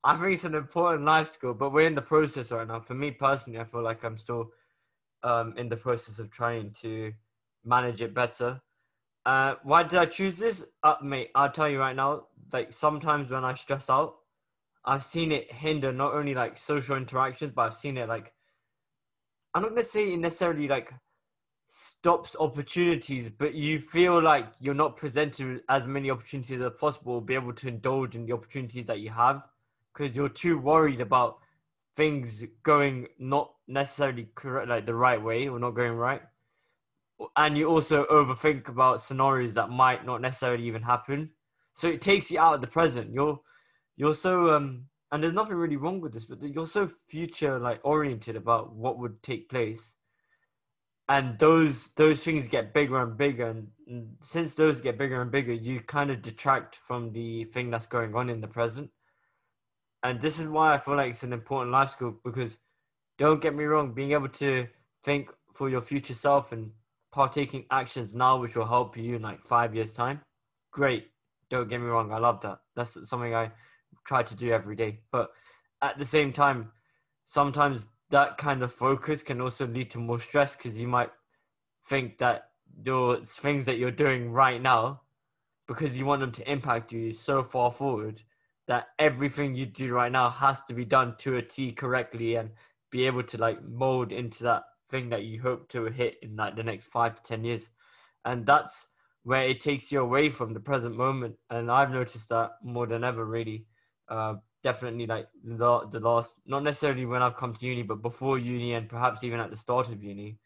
I 0.02 0.16
think 0.16 0.32
it's 0.32 0.44
an 0.44 0.54
important 0.54 1.04
life 1.04 1.28
skill, 1.30 1.52
but 1.52 1.74
we're 1.74 1.86
in 1.86 1.94
the 1.94 2.00
process 2.00 2.50
right 2.50 2.66
now. 2.66 2.80
For 2.80 2.94
me 2.94 3.10
personally, 3.10 3.58
I 3.58 3.64
feel 3.64 3.82
like 3.82 4.02
I'm 4.02 4.16
still 4.16 4.50
um, 5.22 5.54
in 5.56 5.68
the 5.68 5.76
process 5.76 6.18
of 6.18 6.30
trying 6.30 6.72
to 6.82 7.12
manage 7.64 8.02
it 8.02 8.14
better. 8.14 8.60
Uh, 9.26 9.54
why 9.62 9.82
did 9.82 9.98
I 9.98 10.06
choose 10.06 10.36
this? 10.36 10.64
Uh, 10.82 10.94
mate, 11.02 11.30
I'll 11.34 11.50
tell 11.50 11.68
you 11.68 11.78
right 11.78 11.94
now. 11.94 12.26
Like 12.52 12.72
sometimes 12.72 13.30
when 13.30 13.44
I 13.44 13.54
stress 13.54 13.90
out, 13.90 14.16
I've 14.84 15.04
seen 15.04 15.30
it 15.30 15.52
hinder 15.52 15.92
not 15.92 16.14
only 16.14 16.34
like 16.34 16.58
social 16.58 16.96
interactions, 16.96 17.52
but 17.54 17.62
I've 17.62 17.74
seen 17.74 17.96
it 17.96 18.08
like 18.08 18.32
I'm 19.54 19.62
not 19.62 19.70
gonna 19.70 19.82
say 19.82 20.12
it 20.12 20.18
necessarily 20.18 20.68
like 20.68 20.92
stops 21.68 22.36
opportunities, 22.38 23.28
but 23.28 23.54
you 23.54 23.78
feel 23.78 24.22
like 24.22 24.46
you're 24.60 24.74
not 24.74 24.96
presented 24.96 25.62
as 25.68 25.86
many 25.86 26.10
opportunities 26.10 26.60
as 26.60 26.72
possible, 26.78 27.20
be 27.20 27.34
able 27.34 27.52
to 27.52 27.68
indulge 27.68 28.16
in 28.16 28.26
the 28.26 28.32
opportunities 28.32 28.86
that 28.86 29.00
you 29.00 29.10
have, 29.10 29.42
because 29.92 30.16
you're 30.16 30.28
too 30.28 30.58
worried 30.58 31.00
about 31.00 31.38
things 32.00 32.42
going 32.62 33.06
not 33.18 33.52
necessarily 33.68 34.26
correct, 34.34 34.70
like 34.70 34.86
the 34.86 34.94
right 34.94 35.22
way 35.22 35.48
or 35.48 35.58
not 35.58 35.72
going 35.72 35.92
right. 35.92 36.22
And 37.36 37.58
you 37.58 37.68
also 37.68 38.06
overthink 38.06 38.68
about 38.68 39.02
scenarios 39.02 39.52
that 39.52 39.68
might 39.68 40.06
not 40.06 40.22
necessarily 40.22 40.64
even 40.64 40.80
happen. 40.80 41.28
So 41.74 41.88
it 41.88 42.00
takes 42.00 42.30
you 42.30 42.40
out 42.40 42.54
of 42.54 42.62
the 42.62 42.66
present. 42.66 43.12
You're 43.12 43.38
you're 43.98 44.14
so 44.14 44.54
um 44.54 44.86
and 45.12 45.22
there's 45.22 45.34
nothing 45.34 45.56
really 45.56 45.76
wrong 45.76 46.00
with 46.00 46.14
this 46.14 46.24
but 46.24 46.40
you're 46.40 46.66
so 46.66 46.86
future 46.86 47.58
like 47.58 47.80
oriented 47.84 48.34
about 48.34 48.74
what 48.74 48.98
would 48.98 49.22
take 49.22 49.50
place 49.50 49.94
and 51.10 51.38
those 51.38 51.90
those 51.96 52.22
things 52.22 52.48
get 52.48 52.72
bigger 52.72 53.02
and 53.02 53.18
bigger 53.18 53.48
and, 53.50 53.68
and 53.88 54.16
since 54.22 54.54
those 54.54 54.80
get 54.80 54.96
bigger 54.96 55.20
and 55.20 55.30
bigger 55.30 55.52
you 55.52 55.80
kind 55.80 56.10
of 56.10 56.22
detract 56.22 56.76
from 56.76 57.12
the 57.12 57.44
thing 57.52 57.68
that's 57.68 57.86
going 57.86 58.14
on 58.14 58.30
in 58.30 58.40
the 58.40 58.48
present 58.48 58.88
and 60.02 60.20
this 60.20 60.38
is 60.38 60.48
why 60.48 60.74
i 60.74 60.78
feel 60.78 60.96
like 60.96 61.10
it's 61.10 61.22
an 61.22 61.32
important 61.32 61.72
life 61.72 61.90
skill 61.90 62.14
because 62.24 62.58
don't 63.18 63.42
get 63.42 63.54
me 63.54 63.64
wrong 63.64 63.92
being 63.92 64.12
able 64.12 64.28
to 64.28 64.66
think 65.04 65.30
for 65.54 65.68
your 65.68 65.80
future 65.80 66.14
self 66.14 66.52
and 66.52 66.70
partaking 67.12 67.64
actions 67.70 68.14
now 68.14 68.40
which 68.40 68.56
will 68.56 68.66
help 68.66 68.96
you 68.96 69.16
in 69.16 69.22
like 69.22 69.44
five 69.44 69.74
years 69.74 69.92
time 69.92 70.20
great 70.70 71.08
don't 71.50 71.68
get 71.68 71.80
me 71.80 71.86
wrong 71.86 72.12
i 72.12 72.18
love 72.18 72.40
that 72.40 72.58
that's 72.74 72.96
something 73.08 73.34
i 73.34 73.50
try 74.04 74.22
to 74.22 74.36
do 74.36 74.52
every 74.52 74.76
day. 74.76 75.00
But 75.10 75.30
at 75.82 75.98
the 75.98 76.04
same 76.04 76.32
time, 76.32 76.72
sometimes 77.26 77.88
that 78.10 78.38
kind 78.38 78.62
of 78.62 78.72
focus 78.72 79.22
can 79.22 79.40
also 79.40 79.66
lead 79.66 79.90
to 79.92 79.98
more 79.98 80.20
stress 80.20 80.56
because 80.56 80.78
you 80.78 80.88
might 80.88 81.10
think 81.88 82.18
that 82.18 82.50
those 82.82 83.30
things 83.30 83.66
that 83.66 83.78
you're 83.78 83.90
doing 83.90 84.32
right 84.32 84.60
now, 84.60 85.02
because 85.66 85.98
you 85.98 86.06
want 86.06 86.20
them 86.20 86.32
to 86.32 86.50
impact 86.50 86.92
you 86.92 87.12
so 87.12 87.42
far 87.42 87.72
forward, 87.72 88.22
that 88.70 88.86
everything 89.00 89.52
you 89.56 89.66
do 89.66 89.92
right 89.92 90.12
now 90.12 90.30
has 90.30 90.62
to 90.62 90.74
be 90.74 90.84
done 90.84 91.16
to 91.18 91.38
a 91.38 91.42
T 91.42 91.72
correctly 91.72 92.36
and 92.36 92.50
be 92.92 93.04
able 93.04 93.24
to 93.24 93.36
like 93.36 93.60
mold 93.64 94.12
into 94.12 94.44
that 94.44 94.62
thing 94.92 95.08
that 95.08 95.24
you 95.24 95.42
hope 95.42 95.68
to 95.70 95.86
hit 95.86 96.18
in 96.22 96.36
like 96.36 96.54
the 96.54 96.62
next 96.62 96.86
five 96.86 97.16
to 97.16 97.22
ten 97.24 97.42
years. 97.42 97.68
And 98.24 98.46
that's 98.46 98.86
where 99.24 99.42
it 99.42 99.60
takes 99.60 99.90
you 99.90 100.00
away 100.00 100.30
from 100.30 100.54
the 100.54 100.60
present 100.60 100.96
moment. 100.96 101.34
And 101.50 101.68
I've 101.68 101.90
noticed 101.90 102.28
that 102.28 102.52
more 102.62 102.86
than 102.86 103.02
ever, 103.02 103.24
really 103.24 103.66
uh, 104.08 104.34
definitely 104.62 105.08
like 105.08 105.26
the, 105.42 105.88
the 105.90 105.98
last, 105.98 106.36
not 106.46 106.62
necessarily 106.62 107.06
when 107.06 107.22
I've 107.22 107.36
come 107.36 107.54
to 107.54 107.66
uni, 107.66 107.82
but 107.82 108.02
before 108.02 108.38
uni 108.38 108.74
and 108.74 108.88
perhaps 108.88 109.24
even 109.24 109.40
at 109.40 109.50
the 109.50 109.56
start 109.56 109.88
of 109.88 110.00
uni. 110.00 110.38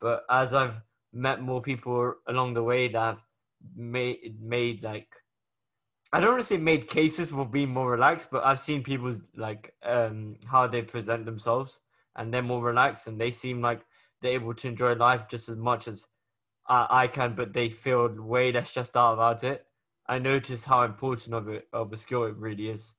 But 0.00 0.24
as 0.28 0.52
I've 0.52 0.82
met 1.12 1.40
more 1.40 1.62
people 1.62 2.14
along 2.26 2.54
the 2.54 2.64
way 2.64 2.88
that 2.88 2.98
have 2.98 3.22
made 3.76 4.36
made 4.42 4.82
like, 4.82 5.06
I 6.12 6.20
don't 6.20 6.30
want 6.30 6.42
to 6.42 6.46
say 6.46 6.58
made 6.58 6.88
cases 6.88 7.30
for 7.30 7.46
being 7.46 7.70
more 7.70 7.90
relaxed, 7.90 8.28
but 8.30 8.44
I've 8.44 8.60
seen 8.60 8.82
people's 8.82 9.22
like 9.36 9.74
um 9.82 10.36
how 10.46 10.66
they 10.66 10.82
present 10.82 11.24
themselves 11.24 11.80
and 12.16 12.32
they're 12.32 12.42
more 12.42 12.62
relaxed 12.62 13.06
and 13.06 13.20
they 13.20 13.30
seem 13.30 13.62
like 13.62 13.80
they're 14.20 14.32
able 14.34 14.54
to 14.54 14.68
enjoy 14.68 14.94
life 14.94 15.26
just 15.28 15.48
as 15.48 15.56
much 15.56 15.88
as 15.88 16.06
I, 16.68 16.86
I 16.90 17.06
can, 17.08 17.34
but 17.34 17.54
they 17.54 17.68
feel 17.68 18.08
way 18.08 18.52
less 18.52 18.70
stressed 18.70 18.96
out 18.96 19.14
about 19.14 19.42
it. 19.44 19.66
I 20.06 20.18
notice 20.18 20.64
how 20.66 20.82
important 20.84 21.34
of 21.34 21.48
it 21.48 21.68
of 21.72 21.92
a 21.92 21.96
skill 21.96 22.24
it 22.24 22.36
really 22.36 22.68
is. 22.68 22.92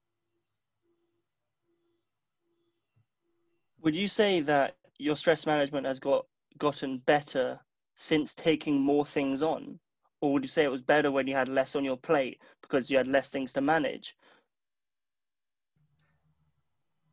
Would 3.82 3.96
you 3.96 4.08
say 4.08 4.40
that 4.42 4.78
your 4.98 5.16
stress 5.18 5.46
management 5.46 5.86
has 5.86 6.00
got 6.00 6.26
gotten 6.58 7.00
better 7.00 7.60
since 7.96 8.34
taking 8.34 8.82
more 8.82 9.06
things 9.06 9.44
on? 9.44 9.80
Or 10.24 10.32
would 10.32 10.44
you 10.44 10.48
say 10.48 10.64
it 10.64 10.72
was 10.72 10.82
better 10.82 11.12
when 11.12 11.28
you 11.28 11.36
had 11.36 11.50
less 11.50 11.76
on 11.76 11.84
your 11.84 11.98
plate 11.98 12.40
because 12.62 12.90
you 12.90 12.96
had 12.96 13.10
less 13.10 13.30
things 13.30 13.52
to 13.54 13.62
manage? 13.62 14.16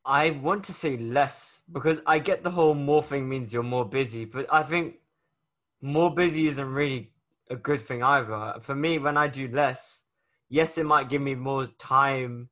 I 0.04 0.30
want 0.30 0.62
to 0.66 0.72
say 0.72 0.96
less 0.96 1.60
because 1.72 1.98
I 2.06 2.20
get 2.20 2.44
the 2.44 2.52
whole 2.52 2.74
more 2.74 3.02
thing 3.02 3.28
means 3.28 3.52
you're 3.52 3.64
more 3.64 3.84
busy, 3.84 4.26
but 4.26 4.46
I 4.48 4.62
think 4.62 4.94
more 5.82 6.14
busy 6.14 6.46
isn't 6.46 6.72
really 6.72 7.10
a 7.50 7.56
good 7.56 7.82
thing 7.82 8.04
either. 8.04 8.54
For 8.62 8.76
me, 8.76 9.00
when 9.00 9.16
I 9.16 9.26
do 9.26 9.48
less, 9.48 10.04
yes, 10.48 10.78
it 10.78 10.86
might 10.86 11.10
give 11.10 11.20
me 11.20 11.34
more 11.34 11.66
time 11.80 12.48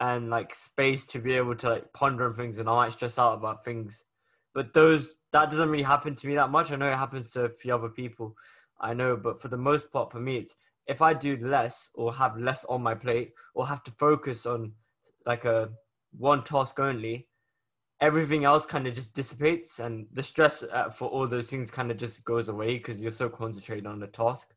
and 0.00 0.30
like 0.30 0.54
space 0.54 1.04
to 1.08 1.18
be 1.18 1.34
able 1.34 1.56
to 1.56 1.68
like 1.68 1.92
ponder 1.92 2.30
on 2.30 2.34
things 2.34 2.58
and 2.58 2.66
I 2.66 2.72
might 2.76 2.94
stress 2.94 3.18
out 3.18 3.34
about 3.34 3.62
things. 3.62 4.04
But 4.54 4.72
those 4.72 5.18
that 5.32 5.50
doesn't 5.50 5.68
really 5.68 5.82
happen 5.82 6.16
to 6.16 6.26
me 6.26 6.34
that 6.36 6.48
much. 6.50 6.72
I 6.72 6.76
know 6.76 6.90
it 6.90 6.96
happens 6.96 7.30
to 7.32 7.42
a 7.42 7.50
few 7.50 7.74
other 7.74 7.90
people. 7.90 8.34
I 8.80 8.94
know, 8.94 9.16
but 9.16 9.40
for 9.40 9.48
the 9.48 9.56
most 9.56 9.90
part, 9.92 10.12
for 10.12 10.20
me, 10.20 10.38
it's 10.38 10.54
if 10.86 11.02
I 11.02 11.14
do 11.14 11.36
less 11.40 11.90
or 11.94 12.14
have 12.14 12.38
less 12.38 12.64
on 12.64 12.82
my 12.82 12.94
plate 12.94 13.32
or 13.54 13.66
have 13.66 13.82
to 13.84 13.90
focus 13.92 14.46
on 14.46 14.72
like 15.26 15.44
a 15.44 15.68
one 16.16 16.42
task 16.42 16.80
only, 16.80 17.28
everything 18.00 18.44
else 18.44 18.64
kind 18.64 18.86
of 18.86 18.94
just 18.94 19.14
dissipates 19.14 19.80
and 19.80 20.06
the 20.12 20.22
stress 20.22 20.62
uh, 20.62 20.88
for 20.88 21.08
all 21.08 21.26
those 21.26 21.48
things 21.48 21.70
kind 21.70 21.90
of 21.90 21.96
just 21.96 22.24
goes 22.24 22.48
away 22.48 22.78
because 22.78 23.00
you're 23.00 23.10
so 23.10 23.28
concentrated 23.28 23.86
on 23.86 24.00
the 24.00 24.06
task. 24.06 24.48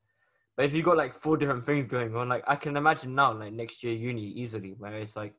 But 0.55 0.65
if 0.65 0.73
you 0.73 0.83
got 0.83 0.97
like 0.97 1.15
four 1.15 1.37
different 1.37 1.65
things 1.65 1.87
going 1.87 2.15
on, 2.15 2.29
like 2.29 2.43
I 2.47 2.55
can 2.55 2.77
imagine 2.77 3.15
now, 3.15 3.33
like 3.33 3.53
next 3.53 3.83
year 3.83 3.93
uni 3.93 4.21
easily, 4.21 4.75
where 4.77 4.97
it's 4.97 5.15
like 5.15 5.33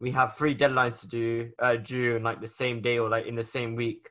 we 0.00 0.10
have 0.12 0.36
three 0.36 0.56
deadlines 0.56 1.00
to 1.00 1.08
do 1.08 1.50
uh, 1.58 1.76
due 1.76 2.16
in 2.16 2.22
like 2.22 2.40
the 2.40 2.48
same 2.48 2.82
day 2.82 2.98
or 2.98 3.08
like 3.08 3.26
in 3.26 3.34
the 3.34 3.42
same 3.42 3.74
week. 3.74 4.10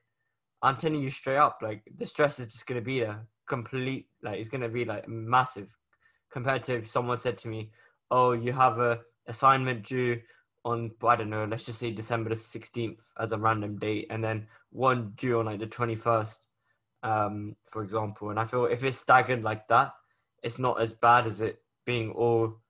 I'm 0.62 0.77
telling 0.77 1.01
you 1.01 1.10
straight 1.10 1.38
up, 1.38 1.60
like 1.62 1.84
the 1.95 2.06
stress 2.06 2.39
is 2.39 2.47
just 2.47 2.65
gonna 2.65 2.82
be 2.82 3.01
a 3.01 3.19
complete, 3.47 4.07
like 4.21 4.39
it's 4.39 4.49
gonna 4.49 4.69
be 4.69 4.86
like 4.86 5.07
massive, 5.07 5.75
compared 6.31 6.63
to 6.63 6.75
if 6.77 6.88
someone 6.89 7.17
said 7.17 7.38
to 7.39 7.47
me, 7.47 7.71
"Oh, 8.12 8.33
you 8.33 8.53
have 8.53 8.79
a 8.79 8.99
assignment 9.27 9.83
due 9.83 10.21
on 10.65 10.91
I 11.05 11.15
don't 11.15 11.29
know, 11.29 11.45
let's 11.45 11.65
just 11.65 11.79
say 11.79 11.91
December 11.91 12.29
the 12.29 12.36
sixteenth 12.36 13.05
as 13.19 13.31
a 13.31 13.38
random 13.38 13.77
date, 13.79 14.07
and 14.10 14.23
then 14.23 14.47
one 14.71 15.13
due 15.15 15.39
on 15.39 15.45
like 15.45 15.60
the 15.60 15.67
twenty 15.67 15.95
first, 15.95 16.47
um, 17.03 17.55
for 17.63 17.83
example." 17.83 18.29
And 18.29 18.39
I 18.39 18.45
feel 18.45 18.65
if 18.65 18.83
it's 18.83 18.97
staggered 18.97 19.43
like 19.43 19.67
that, 19.69 19.93
it's 20.43 20.60
not 20.60 20.81
as 20.81 20.93
bad 20.93 21.25
as 21.27 21.41
it 21.41 21.62
being 21.86 22.12
all 22.12 22.62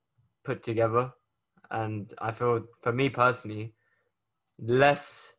put 0.43 0.63
together. 0.63 1.11
And 1.71 2.13
I 2.19 2.31
feel 2.31 2.65
for 2.81 2.93
me 2.93 3.09
personally, 3.09 3.73
less 4.59 5.33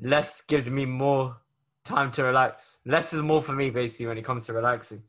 less 0.00 0.42
gives 0.42 0.66
me 0.66 0.84
more 0.86 1.36
time 1.84 2.12
to 2.12 2.24
relax. 2.24 2.78
Less 2.84 3.12
is 3.12 3.22
more 3.22 3.42
for 3.42 3.52
me 3.52 3.70
basically 3.70 4.06
when 4.06 4.18
it 4.18 4.24
comes 4.24 4.46
to 4.46 4.52
relaxing. 4.52 5.02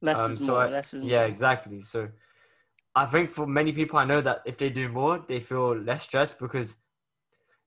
Less 0.00 0.20
um, 0.20 0.32
is 0.32 0.38
so 0.38 0.52
more. 0.52 0.60
I, 0.62 0.70
less 0.70 0.94
is 0.94 1.02
yeah, 1.02 1.20
more. 1.20 1.28
exactly. 1.28 1.82
So 1.82 2.08
I 2.94 3.06
think 3.06 3.30
for 3.30 3.46
many 3.46 3.72
people, 3.72 3.98
I 3.98 4.04
know 4.04 4.20
that 4.20 4.42
if 4.44 4.58
they 4.58 4.70
do 4.70 4.88
more, 4.88 5.24
they 5.28 5.40
feel 5.40 5.76
less 5.76 6.04
stressed 6.04 6.38
because 6.38 6.76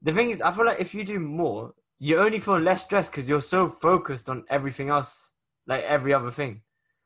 the 0.01 0.11
thing 0.11 0.29
is, 0.29 0.41
I 0.41 0.51
feel 0.51 0.65
like 0.65 0.79
if 0.79 0.93
you 0.93 1.03
do 1.03 1.19
more, 1.19 1.73
you 1.99 2.19
only 2.19 2.39
feel 2.39 2.59
less 2.59 2.83
stressed 2.83 3.11
because 3.11 3.29
you're 3.29 3.41
so 3.41 3.69
focused 3.69 4.29
on 4.29 4.43
everything 4.49 4.89
else, 4.89 5.31
like 5.67 5.83
every 5.83 6.13
other 6.13 6.31
thing, 6.31 6.61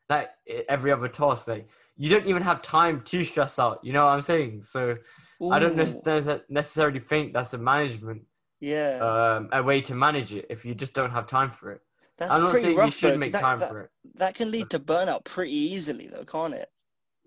like 0.10 0.30
every 0.70 0.92
other 0.92 1.10
task. 1.10 1.48
Like 1.48 1.68
you 1.98 2.10
don't 2.10 2.28
even 2.28 2.42
have 2.42 2.62
time 2.62 3.02
to 3.06 3.24
stress 3.24 3.60
out. 3.60 3.80
You 3.84 3.94
know 3.94 4.06
what 4.06 4.12
I'm 4.12 4.22
saying? 4.22 4.64
So 4.64 4.96
Ooh. 5.42 5.52
I 5.52 5.60
don't 5.60 5.76
necessarily 5.76 7.00
think 7.00 7.34
that's 7.34 7.54
a 7.54 7.58
management 7.58 8.24
yeah 8.60 8.98
um, 9.38 9.50
a 9.52 9.62
way 9.62 9.82
to 9.82 9.96
manage 9.96 10.34
it 10.34 10.46
if 10.50 10.66
you 10.66 10.74
just 10.74 10.94
don't 10.94 11.12
have 11.12 11.28
time 11.28 11.52
for 11.52 11.72
it. 11.72 11.82
That's 12.18 12.32
I'm 12.32 12.44
not 12.44 12.52
saying 12.54 12.78
rough, 12.78 12.86
you 12.86 12.92
should 12.92 13.14
though, 13.16 13.18
make 13.18 13.34
that, 13.34 13.42
time 13.42 13.60
that, 13.60 13.70
for 13.70 13.82
it. 13.82 13.90
That 14.16 14.36
can 14.36 14.50
lead 14.50 14.70
to 14.70 14.80
burnout 14.80 15.26
pretty 15.26 15.52
easily, 15.52 16.08
though, 16.08 16.24
can't 16.24 16.54
it? 16.54 16.70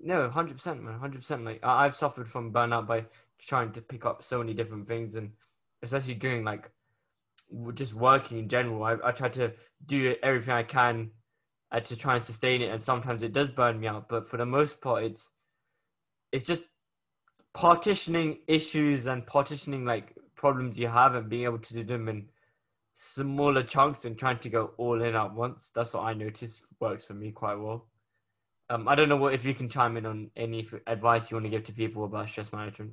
No, 0.01 0.31
hundred 0.31 0.57
percent, 0.57 0.83
man, 0.83 0.99
hundred 0.99 1.19
percent. 1.19 1.45
Like 1.45 1.61
I- 1.63 1.85
I've 1.85 1.97
suffered 1.97 2.29
from 2.29 2.53
burnout 2.53 2.87
by 2.87 3.05
trying 3.39 3.73
to 3.73 3.83
pick 3.83 4.07
up 4.07 4.23
so 4.23 4.39
many 4.39 4.55
different 4.55 4.89
things, 4.89 5.15
and 5.15 5.33
especially 5.83 6.15
during 6.15 6.45
like 6.45 6.71
just 7.75 7.95
working 7.95 8.39
in 8.39 8.49
general. 8.49 8.83
I, 8.85 8.97
I 9.05 9.13
try 9.13 9.29
to 9.31 9.53
do 9.85 10.15
everything 10.23 10.55
I 10.55 10.63
can 10.63 11.11
uh, 11.71 11.81
to 11.81 11.97
try 11.97 12.15
and 12.15 12.23
sustain 12.23 12.63
it, 12.63 12.71
and 12.71 12.83
sometimes 12.83 13.23
it 13.23 13.33
does 13.33 13.51
burn 13.51 13.79
me 13.81 13.89
out. 13.89 14.09
But 14.09 14.27
for 14.27 14.37
the 14.39 14.47
most 14.47 14.81
part, 14.81 15.05
it's 15.05 15.29
it's 16.33 16.47
just 16.47 16.65
partitioning 17.55 18.39
issues 18.47 19.07
and 19.07 19.27
partitioning 19.27 19.85
like 19.85 20.15
problems 20.39 20.79
you 20.79 20.89
have 20.89 21.15
and 21.15 21.29
being 21.29 21.45
able 21.45 21.59
to 21.59 21.75
do 21.75 21.85
them 21.85 22.09
in 22.09 22.29
smaller 22.95 23.63
chunks 23.63 24.07
and 24.07 24.17
trying 24.17 24.39
to 24.39 24.49
go 24.49 24.71
all 24.79 25.03
in 25.03 25.15
at 25.15 25.35
once. 25.35 25.71
That's 25.75 25.93
what 25.93 26.05
I 26.05 26.15
notice 26.15 26.63
works 26.81 27.05
for 27.05 27.15
me 27.15 27.31
quite 27.33 27.57
well. 27.57 27.87
Um, 28.71 28.89
I 28.89 28.95
don't 28.95 29.09
know 29.09 29.17
what 29.17 29.35
if 29.35 29.45
you 29.45 29.55
can 29.55 29.69
chime 29.69 29.97
in 29.97 30.07
on 30.07 30.31
any 30.37 30.67
advice 30.87 31.31
you 31.31 31.37
want 31.37 31.45
to 31.47 31.51
give 31.51 31.65
to 31.65 31.73
people 31.73 32.05
about 32.05 32.29
stress 32.29 32.53
management. 32.53 32.93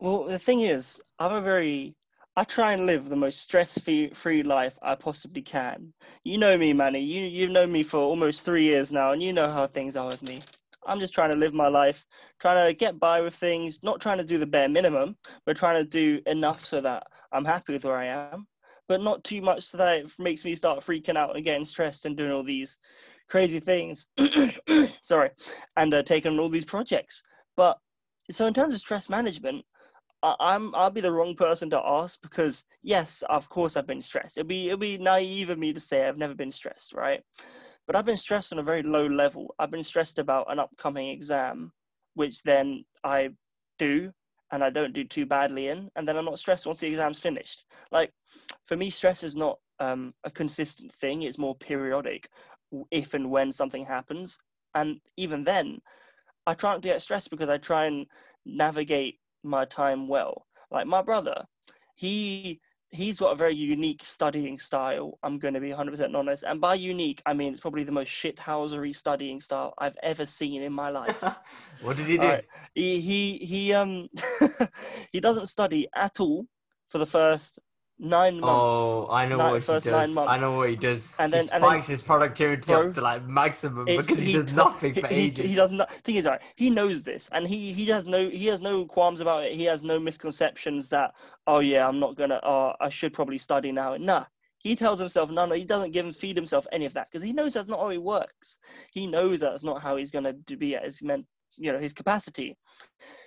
Well, 0.00 0.24
the 0.24 0.38
thing 0.38 0.60
is, 0.60 1.00
I'm 1.18 1.34
a 1.34 1.40
very 1.40 1.94
I 2.34 2.44
try 2.44 2.72
and 2.72 2.86
live 2.86 3.10
the 3.10 3.16
most 3.16 3.40
stress-free 3.40 4.42
life 4.42 4.78
I 4.80 4.94
possibly 4.94 5.42
can. 5.42 5.92
You 6.24 6.38
know 6.38 6.56
me, 6.56 6.72
Manny. 6.72 7.00
You 7.00 7.24
you've 7.24 7.50
known 7.50 7.70
me 7.70 7.82
for 7.82 7.98
almost 7.98 8.44
three 8.44 8.64
years 8.64 8.90
now, 8.90 9.12
and 9.12 9.22
you 9.22 9.34
know 9.34 9.50
how 9.50 9.66
things 9.66 9.96
are 9.96 10.06
with 10.06 10.22
me. 10.22 10.40
I'm 10.86 11.00
just 11.00 11.14
trying 11.14 11.30
to 11.30 11.36
live 11.36 11.54
my 11.54 11.68
life, 11.68 12.06
trying 12.40 12.66
to 12.66 12.74
get 12.74 12.98
by 12.98 13.20
with 13.20 13.34
things, 13.34 13.78
not 13.82 14.00
trying 14.00 14.18
to 14.18 14.24
do 14.24 14.38
the 14.38 14.46
bare 14.46 14.68
minimum, 14.68 15.16
but 15.46 15.56
trying 15.56 15.82
to 15.82 15.88
do 15.88 16.20
enough 16.26 16.64
so 16.64 16.80
that 16.80 17.06
I'm 17.32 17.44
happy 17.44 17.72
with 17.72 17.84
where 17.84 17.96
I 17.96 18.06
am, 18.06 18.46
but 18.88 19.00
not 19.00 19.24
too 19.24 19.40
much 19.40 19.64
so 19.64 19.78
that 19.78 19.98
it 19.98 20.12
makes 20.18 20.44
me 20.44 20.54
start 20.54 20.80
freaking 20.80 21.16
out 21.16 21.34
and 21.34 21.44
getting 21.44 21.64
stressed 21.64 22.04
and 22.04 22.16
doing 22.16 22.32
all 22.32 22.42
these 22.42 22.78
crazy 23.28 23.60
things. 23.60 24.06
Sorry, 25.02 25.30
and 25.76 25.94
uh, 25.94 26.02
taking 26.02 26.32
on 26.32 26.40
all 26.40 26.48
these 26.48 26.64
projects. 26.64 27.22
But 27.56 27.78
so 28.30 28.46
in 28.46 28.54
terms 28.54 28.74
of 28.74 28.80
stress 28.80 29.08
management, 29.08 29.64
I, 30.22 30.34
I'm 30.40 30.74
I'll 30.74 30.90
be 30.90 31.00
the 31.00 31.12
wrong 31.12 31.34
person 31.34 31.70
to 31.70 31.80
ask 31.84 32.20
because 32.22 32.64
yes, 32.82 33.22
of 33.28 33.48
course 33.48 33.76
I've 33.76 33.86
been 33.86 34.02
stressed. 34.02 34.36
It'd 34.36 34.48
be 34.48 34.68
it'd 34.68 34.80
be 34.80 34.98
naive 34.98 35.50
of 35.50 35.58
me 35.58 35.72
to 35.72 35.80
say 35.80 36.06
I've 36.06 36.18
never 36.18 36.34
been 36.34 36.52
stressed, 36.52 36.92
right? 36.92 37.22
But 37.86 37.96
I've 37.96 38.04
been 38.04 38.16
stressed 38.16 38.52
on 38.52 38.58
a 38.58 38.62
very 38.62 38.82
low 38.82 39.06
level. 39.06 39.54
I've 39.58 39.70
been 39.70 39.84
stressed 39.84 40.18
about 40.18 40.50
an 40.50 40.58
upcoming 40.58 41.08
exam, 41.08 41.72
which 42.14 42.42
then 42.42 42.84
I 43.04 43.30
do 43.78 44.12
and 44.52 44.62
I 44.62 44.70
don't 44.70 44.92
do 44.92 45.02
too 45.02 45.24
badly 45.24 45.68
in, 45.68 45.90
and 45.96 46.06
then 46.06 46.16
I'm 46.16 46.26
not 46.26 46.38
stressed 46.38 46.66
once 46.66 46.78
the 46.78 46.86
exam's 46.86 47.18
finished. 47.18 47.64
Like 47.90 48.12
for 48.66 48.76
me, 48.76 48.90
stress 48.90 49.22
is 49.22 49.34
not 49.34 49.58
um, 49.80 50.14
a 50.24 50.30
consistent 50.30 50.92
thing; 50.92 51.22
it's 51.22 51.38
more 51.38 51.56
periodic, 51.56 52.28
if 52.90 53.14
and 53.14 53.30
when 53.30 53.50
something 53.50 53.84
happens. 53.84 54.38
And 54.74 55.00
even 55.16 55.42
then, 55.44 55.80
I 56.46 56.54
try 56.54 56.72
not 56.72 56.82
to 56.82 56.88
get 56.88 57.02
stressed 57.02 57.30
because 57.30 57.48
I 57.48 57.58
try 57.58 57.86
and 57.86 58.06
navigate 58.44 59.18
my 59.42 59.64
time 59.64 60.06
well. 60.06 60.46
Like 60.70 60.86
my 60.86 61.02
brother, 61.02 61.44
he 61.94 62.60
he's 62.92 63.18
got 63.18 63.32
a 63.32 63.36
very 63.36 63.54
unique 63.54 64.04
studying 64.04 64.58
style. 64.58 65.18
I'm 65.22 65.38
going 65.38 65.54
to 65.54 65.60
be 65.60 65.70
100% 65.70 66.14
honest. 66.14 66.44
And 66.46 66.60
by 66.60 66.74
unique, 66.74 67.22
I 67.24 67.32
mean 67.32 67.52
it's 67.52 67.60
probably 67.60 67.84
the 67.84 67.92
most 67.92 68.10
shithousery 68.10 68.94
studying 68.94 69.40
style 69.40 69.74
I've 69.78 69.96
ever 70.02 70.26
seen 70.26 70.62
in 70.62 70.72
my 70.72 70.90
life. 70.90 71.22
what 71.82 71.96
did 71.96 72.06
he 72.06 72.18
do? 72.18 72.26
Right. 72.26 72.44
He, 72.74 73.00
he, 73.00 73.38
he, 73.38 73.72
um, 73.72 74.08
he 75.12 75.20
doesn't 75.20 75.46
study 75.46 75.88
at 75.94 76.20
all 76.20 76.46
for 76.88 76.98
the 76.98 77.06
first 77.06 77.58
nine 78.02 78.40
oh, 78.42 78.46
months. 78.46 78.74
Oh, 78.74 79.08
I 79.10 79.26
know 79.26 79.36
nine, 79.36 79.52
what 79.52 79.62
he 79.62 79.66
does. 79.66 79.86
I 79.86 80.36
know 80.36 80.56
what 80.56 80.68
he 80.68 80.76
does. 80.76 81.14
And 81.18 81.32
then 81.32 81.42
he 81.42 81.48
spikes 81.48 81.86
then, 81.86 81.96
his 81.96 82.04
productivity 82.04 82.66
bro, 82.66 82.88
up 82.88 82.94
to 82.94 83.00
like 83.00 83.26
maximum 83.26 83.84
because 83.84 84.08
he, 84.08 84.16
he 84.16 84.32
does 84.32 84.50
t- 84.50 84.56
nothing 84.56 84.94
for 84.94 85.06
he, 85.06 85.14
ages. 85.14 85.48
He, 85.48 85.54
does 85.54 85.70
not. 85.70 85.90
Thing 85.92 86.16
is, 86.16 86.26
right? 86.26 86.40
He 86.56 86.68
knows 86.68 87.02
this, 87.02 87.28
and 87.32 87.46
he 87.46 87.72
he 87.72 87.86
has 87.86 88.04
no 88.04 88.28
he 88.28 88.46
has 88.46 88.60
no 88.60 88.84
qualms 88.84 89.20
about 89.20 89.44
it. 89.44 89.54
He 89.54 89.64
has 89.64 89.84
no 89.84 89.98
misconceptions 89.98 90.88
that 90.90 91.14
oh 91.46 91.60
yeah, 91.60 91.86
I'm 91.86 92.00
not 92.00 92.16
gonna. 92.16 92.40
Oh, 92.42 92.74
I 92.80 92.88
should 92.88 93.14
probably 93.14 93.38
study 93.38 93.72
now. 93.72 93.96
Nah. 93.96 94.24
He 94.58 94.76
tells 94.76 95.00
himself 95.00 95.28
no, 95.28 95.44
no. 95.44 95.54
He 95.56 95.64
doesn't 95.64 95.90
give 95.90 96.06
and 96.06 96.14
feed 96.14 96.36
himself 96.36 96.68
any 96.70 96.86
of 96.86 96.94
that 96.94 97.08
because 97.10 97.24
he 97.24 97.32
knows 97.32 97.54
that's 97.54 97.66
not 97.66 97.80
how 97.80 97.90
he 97.90 97.98
works. 97.98 98.58
He 98.92 99.08
knows 99.08 99.40
that's 99.40 99.64
not 99.64 99.82
how 99.82 99.96
he's 99.96 100.12
gonna 100.12 100.34
be 100.34 100.76
at 100.76 100.84
his 100.84 101.02
meant, 101.02 101.26
you 101.56 101.72
know, 101.72 101.78
his 101.78 101.92
capacity. 101.92 102.56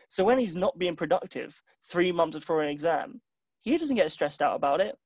So 0.08 0.24
when 0.24 0.40
he's 0.40 0.56
not 0.56 0.78
being 0.78 0.96
productive, 0.96 1.62
three 1.90 2.12
months 2.12 2.38
before 2.38 2.62
an 2.62 2.70
exam, 2.70 3.22
he 3.66 3.78
doesn't 3.78 3.96
get 3.96 4.12
stressed 4.12 4.42
out 4.42 4.56
about 4.56 4.80
it. 4.80 4.98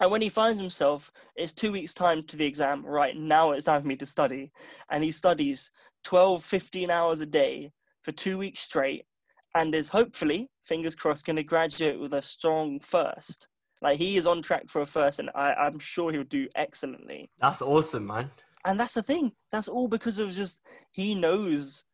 And 0.00 0.10
when 0.10 0.22
he 0.22 0.28
finds 0.28 0.60
himself, 0.60 1.10
it's 1.34 1.52
two 1.52 1.72
weeks' 1.72 1.94
time 1.94 2.22
to 2.24 2.36
the 2.36 2.46
exam. 2.46 2.84
Right 2.84 3.16
now, 3.16 3.52
it's 3.52 3.64
time 3.64 3.82
for 3.82 3.88
me 3.88 3.96
to 3.96 4.06
study. 4.06 4.52
And 4.90 5.02
he 5.02 5.10
studies 5.10 5.72
12, 6.04 6.44
15 6.44 6.90
hours 6.90 7.20
a 7.20 7.26
day 7.26 7.72
for 8.02 8.12
two 8.12 8.38
weeks 8.38 8.60
straight 8.60 9.06
and 9.54 9.74
is 9.74 9.88
hopefully, 9.88 10.50
fingers 10.62 10.94
crossed, 10.94 11.24
going 11.24 11.36
to 11.36 11.42
graduate 11.42 11.98
with 11.98 12.14
a 12.14 12.22
strong 12.22 12.78
first. 12.80 13.48
Like 13.80 13.98
he 13.98 14.16
is 14.16 14.26
on 14.26 14.42
track 14.42 14.68
for 14.68 14.82
a 14.82 14.86
first, 14.86 15.20
and 15.20 15.30
I, 15.34 15.54
I'm 15.54 15.78
sure 15.78 16.12
he'll 16.12 16.24
do 16.24 16.48
excellently. 16.54 17.30
That's 17.40 17.62
awesome, 17.62 18.06
man. 18.06 18.30
And 18.64 18.78
that's 18.78 18.94
the 18.94 19.02
thing. 19.02 19.32
That's 19.52 19.68
all 19.68 19.88
because 19.88 20.18
of 20.18 20.32
just 20.32 20.60
he 20.90 21.14
knows 21.14 21.84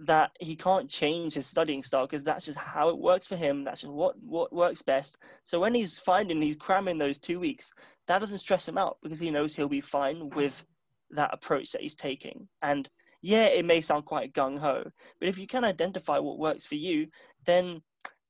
that 0.00 0.30
he 0.40 0.54
can't 0.54 0.90
change 0.90 1.34
his 1.34 1.46
studying 1.46 1.82
style 1.82 2.06
because 2.06 2.24
that's 2.24 2.44
just 2.44 2.58
how 2.58 2.88
it 2.90 2.98
works 2.98 3.26
for 3.26 3.36
him. 3.36 3.64
That's 3.64 3.80
just 3.80 3.92
what 3.92 4.14
what 4.22 4.52
works 4.52 4.82
best. 4.82 5.16
So 5.44 5.60
when 5.60 5.74
he's 5.74 5.98
finding 5.98 6.42
he's 6.42 6.56
cramming 6.56 6.98
those 6.98 7.18
two 7.18 7.40
weeks, 7.40 7.72
that 8.06 8.20
doesn't 8.20 8.38
stress 8.38 8.68
him 8.68 8.78
out 8.78 8.98
because 9.02 9.18
he 9.18 9.30
knows 9.30 9.54
he'll 9.54 9.68
be 9.68 9.80
fine 9.80 10.28
with 10.30 10.64
that 11.10 11.32
approach 11.32 11.72
that 11.72 11.80
he's 11.80 11.94
taking. 11.94 12.48
And 12.62 12.88
yeah, 13.22 13.46
it 13.46 13.64
may 13.64 13.80
sound 13.80 14.04
quite 14.04 14.34
gung 14.34 14.58
ho, 14.58 14.84
but 15.18 15.28
if 15.28 15.38
you 15.38 15.46
can 15.46 15.64
identify 15.64 16.18
what 16.18 16.38
works 16.38 16.66
for 16.66 16.74
you, 16.74 17.08
then 17.44 17.82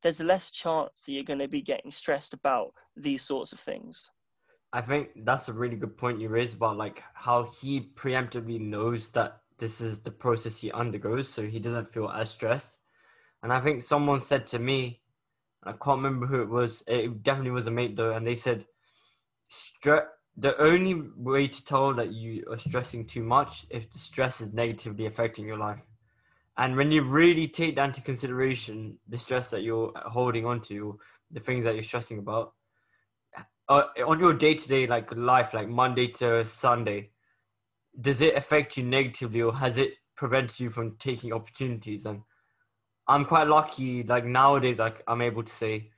there's 0.02 0.20
less 0.20 0.50
chance 0.50 1.02
that 1.04 1.12
you're 1.12 1.24
going 1.24 1.40
to 1.40 1.48
be 1.48 1.62
getting 1.62 1.90
stressed 1.90 2.32
about 2.32 2.72
these 2.96 3.22
sorts 3.22 3.52
of 3.52 3.58
things. 3.58 4.10
I 4.72 4.80
think 4.80 5.08
that's 5.24 5.48
a 5.48 5.52
really 5.52 5.76
good 5.76 5.96
point 5.96 6.20
you 6.20 6.28
raised 6.28 6.56
about 6.56 6.76
like 6.76 7.02
how 7.14 7.44
he 7.60 7.90
preemptively 7.94 8.60
knows 8.60 9.08
that 9.10 9.40
this 9.58 9.80
is 9.80 10.00
the 10.00 10.10
process 10.10 10.60
he 10.60 10.70
undergoes, 10.70 11.28
so 11.28 11.42
he 11.42 11.58
doesn't 11.58 11.92
feel 11.92 12.08
as 12.08 12.30
stressed. 12.30 12.78
And 13.42 13.52
I 13.52 13.60
think 13.60 13.82
someone 13.82 14.20
said 14.20 14.46
to 14.48 14.58
me, 14.58 15.00
I 15.62 15.72
can't 15.72 16.02
remember 16.02 16.26
who 16.26 16.42
it 16.42 16.48
was. 16.48 16.84
It 16.86 17.22
definitely 17.22 17.50
was 17.50 17.66
a 17.66 17.70
mate 17.70 17.96
though, 17.96 18.12
and 18.12 18.26
they 18.26 18.34
said, 18.34 18.66
"Stress. 19.48 20.04
The 20.36 20.56
only 20.60 20.94
way 21.16 21.48
to 21.48 21.64
tell 21.64 21.94
that 21.94 22.12
you 22.12 22.44
are 22.50 22.58
stressing 22.58 23.06
too 23.06 23.22
much 23.22 23.64
if 23.70 23.90
the 23.90 23.98
stress 23.98 24.42
is 24.42 24.52
negatively 24.52 25.06
affecting 25.06 25.46
your 25.46 25.56
life, 25.56 25.80
and 26.58 26.76
when 26.76 26.90
you 26.92 27.02
really 27.02 27.48
take 27.48 27.76
that 27.76 27.86
into 27.86 28.02
consideration, 28.02 28.98
the 29.08 29.16
stress 29.16 29.50
that 29.50 29.62
you're 29.62 29.92
holding 29.96 30.44
on 30.44 30.60
to, 30.62 30.98
the 31.30 31.40
things 31.40 31.64
that 31.64 31.74
you're 31.74 31.82
stressing 31.82 32.18
about, 32.18 32.52
uh, 33.68 33.84
on 34.06 34.20
your 34.20 34.34
day 34.34 34.54
to 34.54 34.68
day 34.68 34.86
like 34.86 35.10
life, 35.16 35.54
like 35.54 35.68
Monday 35.68 36.08
to 36.08 36.44
Sunday, 36.44 37.10
does 38.00 38.20
it 38.20 38.36
affect 38.36 38.76
you 38.76 38.84
negatively 38.84 39.42
or 39.42 39.54
has 39.54 39.78
it 39.78 39.94
prevented 40.16 40.60
you 40.60 40.70
from 40.70 40.96
taking 40.98 41.32
opportunities? 41.32 42.06
And 42.06 42.22
I'm 43.08 43.24
quite 43.24 43.46
lucky, 43.46 44.02
like 44.02 44.24
nowadays, 44.24 44.78
like 44.78 45.02
I'm 45.06 45.22
able 45.22 45.42
to 45.42 45.52
say, 45.52 45.90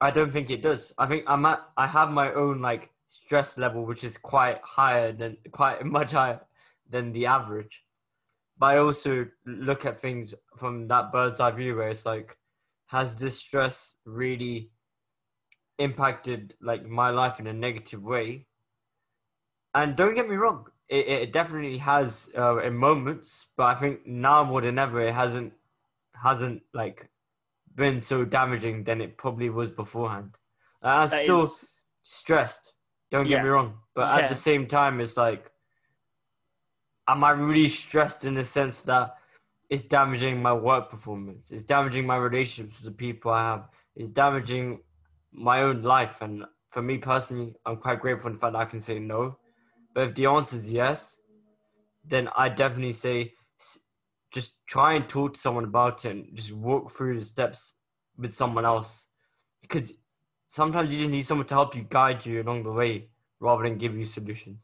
I 0.00 0.10
don't 0.10 0.32
think 0.32 0.50
it 0.50 0.62
does. 0.62 0.92
I 0.98 1.06
think 1.06 1.24
I'm 1.26 1.44
at, 1.46 1.60
I 1.76 1.86
have 1.86 2.10
my 2.10 2.32
own 2.32 2.60
like 2.60 2.90
stress 3.08 3.58
level, 3.58 3.84
which 3.84 4.04
is 4.04 4.18
quite 4.18 4.58
higher 4.62 5.12
than 5.12 5.36
quite 5.52 5.84
much 5.98 6.12
higher 6.12 6.40
than 6.88 7.12
the 7.12 7.26
average. 7.26 7.82
but 8.58 8.66
I 8.66 8.78
also 8.78 9.26
look 9.46 9.86
at 9.86 10.00
things 10.00 10.34
from 10.58 10.88
that 10.88 11.12
bird's 11.12 11.40
eye 11.40 11.50
view 11.50 11.76
where 11.76 11.90
it's 11.90 12.06
like, 12.06 12.36
has 12.86 13.18
this 13.18 13.38
stress 13.38 13.94
really 14.04 14.70
impacted 15.78 16.54
like 16.60 16.86
my 16.86 17.10
life 17.10 17.40
in 17.40 17.46
a 17.46 17.52
negative 17.52 18.02
way? 18.02 18.46
And 19.74 19.96
don't 19.96 20.14
get 20.14 20.28
me 20.28 20.36
wrong, 20.36 20.66
it, 20.92 21.08
it 21.08 21.32
definitely 21.32 21.78
has 21.78 22.30
uh, 22.36 22.58
in 22.58 22.74
moments, 22.74 23.46
but 23.56 23.64
I 23.64 23.74
think 23.74 24.06
now 24.06 24.44
more 24.44 24.60
than 24.60 24.78
ever, 24.78 25.00
it 25.00 25.14
hasn't 25.14 25.54
hasn't 26.22 26.62
like 26.74 27.08
been 27.74 27.98
so 28.00 28.24
damaging 28.24 28.84
than 28.84 29.00
it 29.00 29.16
probably 29.16 29.48
was 29.48 29.70
beforehand. 29.70 30.36
I'm 30.82 31.08
that 31.08 31.24
still 31.24 31.44
is... 31.44 31.64
stressed. 32.02 32.74
Don't 33.10 33.26
get 33.26 33.42
me 33.42 33.48
wrong, 33.48 33.78
but 33.94 34.02
yeah. 34.02 34.24
at 34.24 34.28
the 34.28 34.34
same 34.34 34.66
time, 34.66 35.00
it's 35.00 35.16
like, 35.16 35.50
am 37.08 37.24
I 37.24 37.30
really 37.30 37.68
stressed 37.68 38.24
in 38.24 38.34
the 38.34 38.44
sense 38.44 38.82
that 38.84 39.16
it's 39.70 39.82
damaging 39.82 40.40
my 40.42 40.52
work 40.52 40.90
performance? 40.90 41.50
It's 41.50 41.64
damaging 41.64 42.06
my 42.06 42.16
relationships 42.16 42.82
with 42.82 42.92
the 42.92 42.96
people 42.96 43.30
I 43.30 43.42
have. 43.50 43.68
It's 43.96 44.10
damaging 44.10 44.80
my 45.30 45.62
own 45.62 45.82
life. 45.82 46.22
And 46.22 46.44
for 46.70 46.82
me 46.82 46.98
personally, 46.98 47.54
I'm 47.66 47.76
quite 47.76 48.00
grateful 48.00 48.28
in 48.28 48.34
the 48.34 48.38
fact 48.38 48.54
that 48.54 48.60
I 48.60 48.64
can 48.64 48.80
say 48.80 48.98
no. 48.98 49.36
But 49.94 50.08
if 50.08 50.14
the 50.14 50.26
answer 50.26 50.56
is 50.56 50.70
yes, 50.70 51.18
then 52.04 52.28
I 52.36 52.48
definitely 52.48 52.92
say 52.92 53.34
just 54.32 54.66
try 54.66 54.94
and 54.94 55.08
talk 55.08 55.34
to 55.34 55.40
someone 55.40 55.64
about 55.64 56.04
it 56.04 56.10
and 56.10 56.26
just 56.34 56.52
walk 56.52 56.90
through 56.90 57.18
the 57.18 57.24
steps 57.24 57.74
with 58.16 58.34
someone 58.34 58.64
else. 58.64 59.08
Because 59.60 59.92
sometimes 60.46 60.92
you 60.92 60.98
just 60.98 61.10
need 61.10 61.26
someone 61.26 61.46
to 61.46 61.54
help 61.54 61.76
you 61.76 61.86
guide 61.88 62.24
you 62.24 62.42
along 62.42 62.64
the 62.64 62.72
way 62.72 63.08
rather 63.40 63.62
than 63.62 63.78
give 63.78 63.96
you 63.96 64.06
solutions. 64.06 64.58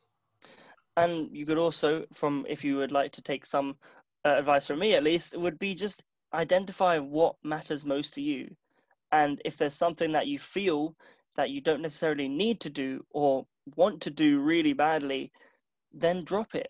And 0.96 1.28
you 1.36 1.46
could 1.46 1.58
also, 1.58 2.06
from 2.12 2.44
if 2.48 2.64
you 2.64 2.76
would 2.76 2.90
like 2.90 3.12
to 3.12 3.22
take 3.22 3.46
some 3.46 3.76
uh, 4.24 4.34
advice 4.38 4.66
from 4.66 4.80
me 4.80 4.94
at 4.94 5.04
least, 5.04 5.36
would 5.36 5.58
be 5.58 5.74
just 5.74 6.02
identify 6.34 6.98
what 6.98 7.36
matters 7.44 7.84
most 7.84 8.14
to 8.14 8.22
you. 8.22 8.50
And 9.12 9.40
if 9.44 9.56
there's 9.56 9.74
something 9.74 10.12
that 10.12 10.26
you 10.26 10.38
feel 10.38 10.96
that 11.36 11.50
you 11.50 11.60
don't 11.60 11.82
necessarily 11.82 12.28
need 12.28 12.60
to 12.60 12.70
do 12.70 13.04
or 13.10 13.46
want 13.76 14.00
to 14.02 14.10
do 14.10 14.40
really 14.40 14.72
badly, 14.72 15.32
then 15.92 16.24
drop 16.24 16.54
it. 16.54 16.68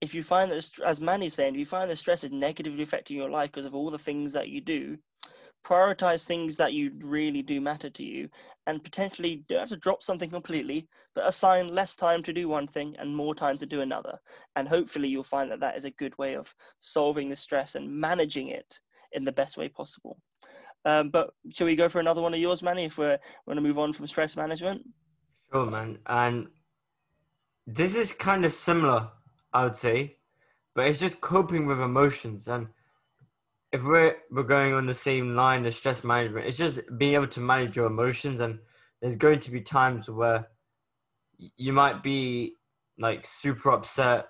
If 0.00 0.14
you 0.14 0.22
find 0.22 0.50
that, 0.50 0.70
as 0.84 1.00
Manny's 1.00 1.34
saying, 1.34 1.54
if 1.54 1.60
you 1.60 1.66
find 1.66 1.90
the 1.90 1.96
stress 1.96 2.24
is 2.24 2.30
negatively 2.30 2.82
affecting 2.82 3.16
your 3.16 3.30
life 3.30 3.52
because 3.52 3.66
of 3.66 3.74
all 3.74 3.90
the 3.90 3.98
things 3.98 4.32
that 4.32 4.48
you 4.48 4.60
do, 4.60 4.96
prioritize 5.64 6.24
things 6.24 6.56
that 6.56 6.72
you 6.72 6.92
really 7.00 7.42
do 7.42 7.60
matter 7.60 7.90
to 7.90 8.02
you 8.02 8.28
and 8.66 8.82
potentially 8.82 9.44
don't 9.48 9.60
have 9.60 9.68
to 9.68 9.76
drop 9.76 10.02
something 10.02 10.30
completely 10.30 10.88
but 11.14 11.26
assign 11.28 11.68
less 11.68 11.96
time 11.96 12.22
to 12.22 12.32
do 12.32 12.48
one 12.48 12.66
thing 12.66 12.96
and 12.98 13.14
more 13.14 13.34
time 13.34 13.58
to 13.58 13.66
do 13.66 13.82
another. 13.82 14.18
And 14.56 14.66
hopefully 14.66 15.08
you'll 15.08 15.22
find 15.22 15.50
that 15.50 15.60
that 15.60 15.76
is 15.76 15.84
a 15.84 15.90
good 15.90 16.16
way 16.18 16.34
of 16.34 16.54
solving 16.78 17.28
the 17.28 17.36
stress 17.36 17.74
and 17.74 17.90
managing 17.90 18.48
it 18.48 18.78
in 19.12 19.24
the 19.24 19.32
best 19.32 19.56
way 19.56 19.68
possible. 19.68 20.18
Um, 20.84 21.10
but 21.10 21.30
shall 21.52 21.66
we 21.66 21.76
go 21.76 21.90
for 21.90 22.00
another 22.00 22.22
one 22.22 22.32
of 22.32 22.40
yours 22.40 22.62
manny 22.62 22.84
if 22.84 22.96
we're 22.96 23.18
going 23.44 23.56
to 23.56 23.62
move 23.62 23.78
on 23.78 23.92
from 23.92 24.06
stress 24.06 24.36
management 24.36 24.82
sure 25.52 25.66
man 25.66 25.98
and 26.06 26.46
this 27.66 27.96
is 27.96 28.12
kind 28.12 28.44
of 28.44 28.52
similar 28.52 29.08
i 29.52 29.64
would 29.64 29.76
say 29.76 30.16
but 30.74 30.86
it's 30.86 31.00
just 31.00 31.20
coping 31.20 31.66
with 31.66 31.80
emotions 31.80 32.48
and 32.48 32.68
if 33.72 33.84
we're 33.84 34.16
we're 34.30 34.42
going 34.42 34.74
on 34.74 34.86
the 34.86 34.94
same 34.94 35.36
line 35.36 35.64
as 35.64 35.76
stress 35.76 36.02
management, 36.02 36.46
it's 36.46 36.56
just 36.56 36.80
being 36.98 37.14
able 37.14 37.28
to 37.28 37.40
manage 37.40 37.76
your 37.76 37.86
emotions. 37.86 38.40
And 38.40 38.58
there's 39.00 39.16
going 39.16 39.40
to 39.40 39.50
be 39.50 39.60
times 39.60 40.10
where 40.10 40.48
you 41.38 41.72
might 41.72 42.02
be 42.02 42.54
like 42.98 43.26
super 43.26 43.70
upset, 43.70 44.28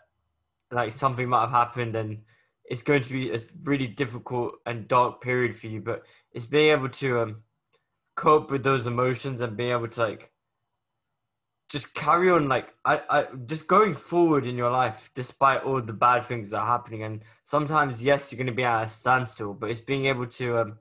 like 0.70 0.92
something 0.92 1.28
might 1.28 1.42
have 1.42 1.50
happened, 1.50 1.96
and 1.96 2.18
it's 2.66 2.82
going 2.82 3.02
to 3.02 3.12
be 3.12 3.30
a 3.32 3.38
really 3.64 3.86
difficult 3.86 4.54
and 4.66 4.86
dark 4.86 5.22
period 5.22 5.56
for 5.56 5.68
you. 5.68 5.80
But 5.80 6.02
it's 6.32 6.46
being 6.46 6.70
able 6.70 6.90
to 6.90 7.20
um, 7.20 7.42
cope 8.16 8.50
with 8.50 8.62
those 8.62 8.86
emotions 8.86 9.40
and 9.40 9.56
being 9.56 9.72
able 9.72 9.88
to 9.88 10.00
like 10.00 10.30
just 11.70 11.94
carry 11.94 12.30
on 12.30 12.48
like 12.48 12.74
I, 12.84 13.00
I 13.08 13.26
just 13.46 13.66
going 13.66 13.94
forward 13.94 14.46
in 14.46 14.56
your 14.56 14.70
life 14.70 15.10
despite 15.14 15.62
all 15.62 15.80
the 15.80 15.92
bad 15.92 16.24
things 16.26 16.50
that 16.50 16.58
are 16.58 16.66
happening 16.66 17.04
and 17.04 17.22
sometimes 17.44 18.02
yes 18.02 18.30
you're 18.30 18.38
going 18.38 18.46
to 18.48 18.52
be 18.52 18.64
at 18.64 18.84
a 18.84 18.88
standstill 18.88 19.54
but 19.54 19.70
it's 19.70 19.80
being 19.80 20.06
able 20.06 20.26
to 20.26 20.58
um, 20.58 20.78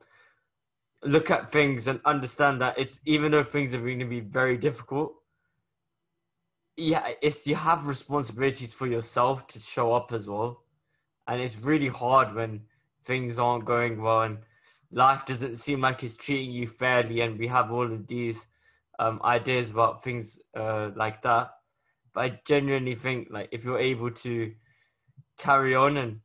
look 1.03 1.29
at 1.29 1.51
things 1.51 1.87
and 1.87 1.99
understand 2.05 2.59
that 2.61 2.77
it's 2.77 2.99
even 3.05 3.31
though 3.31 3.43
things 3.43 3.73
are 3.73 3.79
going 3.79 3.99
to 3.99 4.05
be 4.05 4.19
very 4.19 4.57
difficult 4.57 5.13
yeah 6.79 7.09
it's 7.21 7.45
you 7.45 7.55
have 7.55 7.87
responsibilities 7.87 8.71
for 8.71 8.87
yourself 8.87 9.45
to 9.47 9.59
show 9.59 9.93
up 9.93 10.11
as 10.13 10.27
well. 10.27 10.63
And 11.27 11.41
it's 11.41 11.57
really 11.57 11.89
hard 11.89 12.33
when 12.33 12.61
things 13.03 13.37
aren't 13.37 13.65
going 13.65 14.01
well 14.01 14.21
and 14.21 14.39
life 14.91 15.25
doesn't 15.25 15.57
seem 15.57 15.81
like 15.81 16.03
it's 16.03 16.15
treating 16.15 16.51
you 16.51 16.67
fairly 16.67 17.21
and 17.21 17.37
we 17.37 17.47
have 17.47 17.71
all 17.71 17.91
of 17.91 18.07
these 18.07 18.47
um, 18.99 19.19
ideas 19.23 19.71
about 19.71 20.03
things 20.03 20.39
uh, 20.55 20.91
like 20.95 21.21
that. 21.23 21.51
But 22.13 22.21
I 22.21 22.39
genuinely 22.45 22.95
think 22.95 23.29
like 23.31 23.49
if 23.51 23.63
you're 23.63 23.79
able 23.79 24.11
to 24.11 24.53
carry 25.37 25.73
on 25.73 25.97
and 25.97 26.19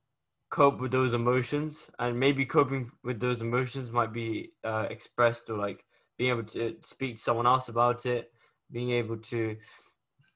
cope 0.51 0.81
with 0.81 0.93
those 0.93 1.15
emotions, 1.15 1.87
and 1.99 2.19
maybe 2.19 2.45
coping 2.45 2.91
with 3.03 3.21
those 3.21 3.41
emotions 3.41 3.91
might 3.91 4.13
be 4.13 4.51
uh, 4.65 4.87
expressed 4.91 5.49
or 5.51 5.57
like 5.57 5.85
being 6.19 6.31
able 6.31 6.45
to 6.45 6.77
speak 6.83 7.17
to 7.17 7.21
someone 7.21 7.47
else 7.47 7.69
about 7.69 8.07
it, 8.07 8.33
being 8.71 8.91
able 8.91 9.17
to 9.17 9.57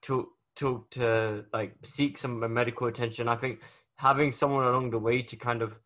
talk 0.03 0.29
talk 0.57 0.91
to 0.91 1.45
like 1.53 1.75
seek 1.85 2.19
some 2.19 2.53
medical 2.53 2.87
attention. 2.87 3.29
I 3.29 3.37
think 3.37 3.63
having 3.97 4.33
someone 4.33 4.65
along 4.65 4.91
the 4.91 4.99
way 4.99 5.23
to 5.23 5.37
kind 5.37 5.63
of 5.63 5.79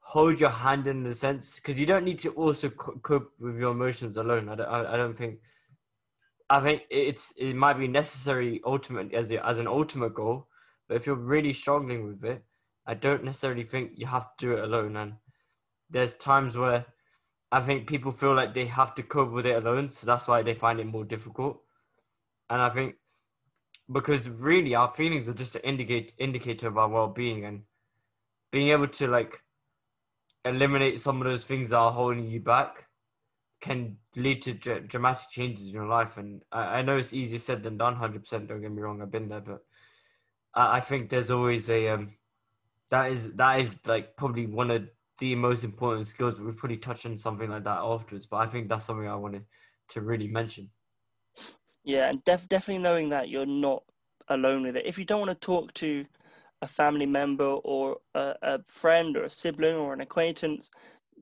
hold 0.00 0.38
your 0.38 0.50
hand 0.50 0.86
in 0.86 1.02
the 1.02 1.14
sense 1.14 1.56
because 1.56 1.80
you 1.80 1.86
don't 1.86 2.04
need 2.04 2.18
to 2.18 2.30
also 2.30 2.68
cope 2.68 3.32
with 3.40 3.58
your 3.58 3.72
emotions 3.72 4.16
alone. 4.16 4.48
I 4.48 4.54
don't, 4.56 4.68
I, 4.68 4.94
I 4.94 4.96
don't 4.96 5.16
think 5.16 5.38
I 6.54 6.60
think 6.60 6.82
it's 6.88 7.32
it 7.36 7.56
might 7.56 7.80
be 7.80 7.88
necessary 7.88 8.60
ultimate 8.64 9.12
as 9.12 9.32
a, 9.32 9.44
as 9.44 9.58
an 9.58 9.66
ultimate 9.66 10.14
goal, 10.14 10.46
but 10.86 10.96
if 10.96 11.04
you're 11.04 11.16
really 11.16 11.52
struggling 11.52 12.06
with 12.06 12.24
it, 12.24 12.44
I 12.86 12.94
don't 12.94 13.24
necessarily 13.24 13.64
think 13.64 13.94
you 13.96 14.06
have 14.06 14.36
to 14.36 14.46
do 14.46 14.52
it 14.52 14.62
alone. 14.62 14.96
And 14.96 15.14
there's 15.90 16.14
times 16.14 16.56
where 16.56 16.86
I 17.50 17.60
think 17.60 17.88
people 17.88 18.12
feel 18.12 18.36
like 18.36 18.54
they 18.54 18.66
have 18.66 18.94
to 18.94 19.02
cope 19.02 19.32
with 19.32 19.46
it 19.46 19.64
alone, 19.64 19.90
so 19.90 20.06
that's 20.06 20.28
why 20.28 20.42
they 20.42 20.54
find 20.54 20.78
it 20.78 20.86
more 20.86 21.04
difficult. 21.04 21.60
And 22.48 22.62
I 22.62 22.70
think 22.70 22.94
because 23.92 24.28
really 24.28 24.76
our 24.76 24.88
feelings 24.88 25.28
are 25.28 25.34
just 25.34 25.56
an 25.56 25.62
indicate 25.62 26.12
indicator 26.18 26.68
of 26.68 26.78
our 26.78 26.88
well-being 26.88 27.44
and 27.44 27.62
being 28.52 28.68
able 28.68 28.86
to 28.86 29.08
like 29.08 29.42
eliminate 30.44 31.00
some 31.00 31.20
of 31.20 31.26
those 31.26 31.42
things 31.42 31.70
that 31.70 31.78
are 31.78 31.90
holding 31.90 32.28
you 32.28 32.38
back 32.38 32.86
can 33.64 33.96
lead 34.14 34.42
to 34.42 34.52
dr- 34.52 34.86
dramatic 34.88 35.30
changes 35.30 35.68
in 35.68 35.72
your 35.72 35.86
life. 35.86 36.18
And 36.18 36.42
I, 36.52 36.60
I, 36.60 36.82
know 36.82 36.98
it's 36.98 37.14
easier 37.14 37.38
said 37.38 37.62
than 37.62 37.78
done. 37.78 37.96
Hundred 37.96 38.22
percent. 38.22 38.46
Don't 38.46 38.60
get 38.60 38.70
me 38.70 38.82
wrong. 38.82 39.00
I've 39.00 39.10
been 39.10 39.28
there, 39.28 39.40
but 39.40 39.60
I, 40.54 40.76
I 40.76 40.80
think 40.80 41.08
there's 41.08 41.30
always 41.30 41.70
a 41.70 41.88
um, 41.88 42.12
that 42.90 43.10
is 43.10 43.32
that 43.32 43.60
is 43.60 43.80
like 43.86 44.16
probably 44.18 44.44
one 44.44 44.70
of 44.70 44.86
the 45.18 45.34
most 45.34 45.64
important 45.64 46.06
skills. 46.08 46.34
But 46.34 46.44
we 46.44 46.52
probably 46.52 46.76
touch 46.76 47.06
on 47.06 47.16
something 47.16 47.48
like 47.48 47.64
that 47.64 47.78
afterwards. 47.78 48.26
But 48.26 48.36
I 48.36 48.46
think 48.46 48.68
that's 48.68 48.84
something 48.84 49.08
I 49.08 49.16
wanted 49.16 49.46
to 49.88 50.02
really 50.02 50.28
mention. 50.28 50.70
Yeah, 51.84 52.10
and 52.10 52.22
def- 52.24 52.48
definitely 52.48 52.82
knowing 52.82 53.08
that 53.10 53.30
you're 53.30 53.46
not 53.46 53.82
alone 54.28 54.62
with 54.62 54.76
it. 54.76 54.86
If 54.86 54.98
you 54.98 55.06
don't 55.06 55.20
want 55.20 55.30
to 55.30 55.46
talk 55.46 55.72
to 55.74 56.04
a 56.60 56.66
family 56.66 57.06
member 57.06 57.44
or 57.44 57.96
a, 58.14 58.34
a 58.42 58.60
friend 58.68 59.16
or 59.16 59.24
a 59.24 59.30
sibling 59.30 59.76
or 59.76 59.94
an 59.94 60.02
acquaintance, 60.02 60.70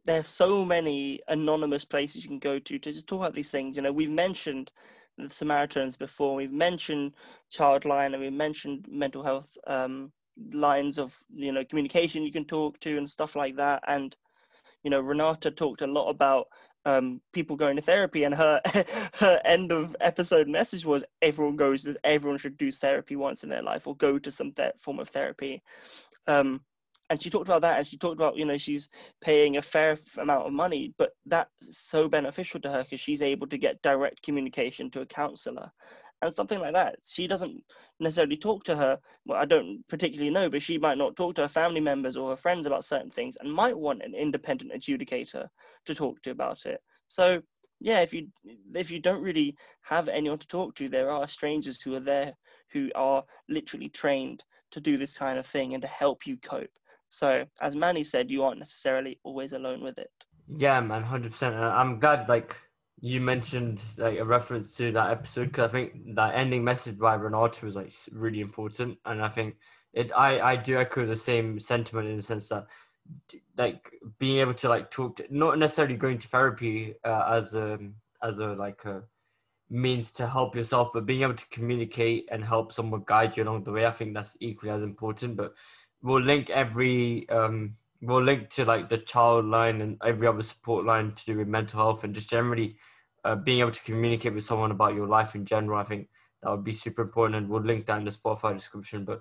there's 0.05 0.29
so 0.29 0.65
many 0.65 1.21
anonymous 1.29 1.85
places 1.85 2.25
you 2.25 2.29
can 2.29 2.39
go 2.39 2.59
to 2.59 2.79
to 2.79 2.93
just 2.93 3.07
talk 3.07 3.21
about 3.21 3.35
these 3.35 3.51
things. 3.51 3.77
You 3.77 3.83
know, 3.83 3.93
we've 3.93 4.11
mentioned 4.11 4.73
the 5.19 5.29
Samaritans 5.29 5.97
before. 5.97 6.35
We've 6.35 6.53
mentioned 6.53 7.13
Childline, 7.53 8.13
and 8.13 8.21
we've 8.21 8.33
mentioned 8.33 8.87
mental 8.91 9.23
health 9.23 9.57
um, 9.67 10.13
lines 10.53 10.99
of 10.99 11.17
you 11.35 11.53
know 11.53 11.65
communication 11.65 12.23
you 12.23 12.33
can 12.33 12.45
talk 12.45 12.81
to 12.81 12.99
and 12.99 13.09
stuff 13.09 13.37
like 13.37 13.57
that. 13.57 13.83
And 13.87 14.17
you 14.83 14.91
know, 14.91 15.01
Renata 15.01 15.51
talked 15.51 15.83
a 15.83 15.87
lot 15.87 16.09
about 16.09 16.49
um, 16.85 17.21
people 17.33 17.57
going 17.57 17.77
to 17.77 17.83
therapy, 17.83 18.25
and 18.25 18.35
her 18.35 18.61
her 19.15 19.41
end 19.45 19.73
of 19.73 19.95
episode 20.01 20.49
message 20.49 20.85
was 20.85 21.05
everyone 21.21 21.57
goes. 21.57 21.87
Everyone 22.05 22.39
should 22.39 22.57
do 22.57 22.71
therapy 22.71 23.17
once 23.17 23.45
in 23.45 23.51
their 23.51 23.63
life, 23.63 23.87
or 23.87 23.97
go 23.97 24.19
to 24.19 24.31
some 24.31 24.53
th- 24.53 24.73
form 24.79 24.99
of 24.99 25.09
therapy. 25.09 25.63
Um, 26.27 26.63
and 27.11 27.21
she 27.21 27.31
talked 27.31 27.49
about 27.49 27.63
that 27.63 27.79
and 27.79 27.87
she 27.87 27.99
talked 27.99 28.17
about 28.17 28.37
you 28.37 28.45
know 28.45 28.57
she's 28.57 28.89
paying 29.21 29.57
a 29.57 29.63
fair 29.63 29.99
amount 30.19 30.47
of 30.47 30.53
money 30.53 30.95
but 30.99 31.11
that's 31.27 31.51
so 31.71 32.09
beneficial 32.09 32.61
to 32.61 32.71
her 32.71 32.83
because 32.83 33.01
she's 33.01 33.23
able 33.23 33.47
to 33.47 33.59
get 33.59 33.83
direct 33.83 34.23
communication 34.23 34.91
to 34.91 35.01
a 35.01 35.07
counselor 35.07 35.71
and 36.23 36.33
something 36.33 36.61
like 36.61 36.73
that. 36.73 36.97
She 37.05 37.27
doesn't 37.27 37.65
necessarily 37.99 38.37
talk 38.37 38.65
to 38.65 38.77
her 38.77 38.99
well 39.27 39.41
i 39.41 39.45
don't 39.45 39.87
particularly 39.89 40.31
know 40.31 40.49
but 40.49 40.63
she 40.63 40.79
might 40.79 40.99
not 40.99 41.17
talk 41.17 41.35
to 41.35 41.43
her 41.43 41.49
family 41.49 41.81
members 41.81 42.17
or 42.17 42.31
her 42.31 42.37
friends 42.37 42.67
about 42.67 42.85
certain 42.85 43.11
things 43.11 43.37
and 43.41 43.53
might 43.53 43.79
want 43.79 44.03
an 44.03 44.15
independent 44.15 44.73
adjudicator 44.73 45.49
to 45.85 45.95
talk 45.95 46.21
to 46.23 46.31
about 46.31 46.65
it. 46.67 46.81
So 47.09 47.43
yeah 47.81 48.01
if 48.01 48.15
you 48.15 48.29
if 48.75 48.91
you 48.91 49.01
don't 49.01 49.23
really 49.23 49.57
have 49.83 50.09
anyone 50.09 50.39
to 50.39 50.47
talk 50.47 50.75
to 50.77 50.89
there 50.89 51.11
are 51.11 51.29
strangers 51.29 51.83
who 51.83 51.95
are 51.95 52.01
there 52.01 52.33
who 52.71 52.91
are 52.95 53.25
literally 53.49 53.89
trained 53.89 54.45
to 54.71 54.81
do 54.81 54.97
this 54.97 55.17
kind 55.17 55.39
of 55.39 55.47
thing 55.47 55.75
and 55.75 55.83
to 55.83 55.89
help 55.89 56.27
you 56.27 56.37
cope 56.39 56.79
So, 57.13 57.45
as 57.61 57.77
Manny 57.77 58.05
said, 58.05 58.31
you 58.31 58.43
aren't 58.43 58.59
necessarily 58.59 59.21
always 59.23 59.53
alone 59.53 59.83
with 59.83 59.99
it. 59.99 60.11
Yeah, 60.57 60.81
man, 60.81 61.03
hundred 61.03 61.33
percent. 61.33 61.55
I'm 61.55 62.01
glad 62.01 62.27
like 62.27 62.57
you 63.03 63.21
mentioned 63.21 63.83
like 63.99 64.19
a 64.19 64.25
reference 64.25 64.75
to 64.77 64.91
that 64.93 65.11
episode 65.11 65.49
because 65.49 65.69
I 65.69 65.73
think 65.73 66.15
that 66.15 66.35
ending 66.35 66.65
message 66.65 66.99
by 66.99 67.15
Renata 67.15 67.67
was 67.67 67.75
like 67.75 67.93
really 68.13 68.41
important, 68.41 68.97
and 69.05 69.23
I 69.23 69.29
think 69.29 69.57
it. 69.93 70.11
I 70.17 70.41
I 70.41 70.57
do 70.57 70.79
echo 70.79 71.05
the 71.05 71.15
same 71.15 71.61
sentiment 71.61 72.09
in 72.09 72.17
the 72.17 72.23
sense 72.23 72.49
that 72.49 72.67
like 73.59 73.93
being 74.19 74.39
able 74.39 74.55
to 74.55 74.71
like 74.71 74.91
talk 74.91 75.17
to 75.17 75.27
not 75.29 75.59
necessarily 75.59 75.97
going 75.97 76.19
to 76.19 76.29
therapy 76.29 76.95
uh, 77.05 77.25
as 77.37 77.55
a 77.55 77.79
as 78.23 78.39
a 78.39 78.55
like 78.55 78.87
a 78.87 79.03
means 79.69 80.13
to 80.13 80.27
help 80.27 80.57
yourself 80.57 80.91
but 80.95 81.07
being 81.07 81.23
able 81.23 81.35
to 81.35 81.49
communicate 81.51 82.29
and 82.31 82.45
help 82.45 82.73
someone 82.73 83.03
guide 83.07 83.35
you 83.37 83.43
along 83.43 83.65
the 83.65 83.73
way 83.73 83.87
i 83.87 83.91
think 83.91 84.13
that's 84.13 84.37
equally 84.41 84.71
as 84.71 84.83
important 84.83 85.35
but 85.35 85.55
we'll 86.03 86.23
link 86.23 86.51
every 86.51 87.29
um 87.29 87.77
we'll 88.01 88.23
link 88.23 88.51
to 88.51 88.65
like 88.65 88.89
the 88.89 88.99
child 88.99 89.45
line 89.45 89.81
and 89.81 89.97
every 90.05 90.27
other 90.27 90.43
support 90.43 90.85
line 90.85 91.13
to 91.13 91.25
do 91.25 91.39
with 91.39 91.49
mental 91.49 91.81
health 91.81 92.05
and 92.05 92.15
just 92.15 92.29
generally 92.29 92.77
uh, 93.25 93.37
being 93.37 93.61
able 93.61 93.71
to 93.71 93.83
communicate 93.85 94.35
with 94.35 94.45
someone 94.45 94.73
about 94.73 94.95
your 94.95 95.07
life 95.07 95.35
in 95.35 95.45
general 95.45 95.79
i 95.79 95.85
think 95.85 96.09
that 96.43 96.51
would 96.51 96.65
be 96.65 96.73
super 96.73 97.03
important 97.03 97.37
and 97.37 97.49
we'll 97.49 97.63
link 97.63 97.87
that 97.87 97.99
in 97.99 98.05
the 98.05 98.11
spotify 98.11 98.53
description 98.53 99.05
but 99.05 99.21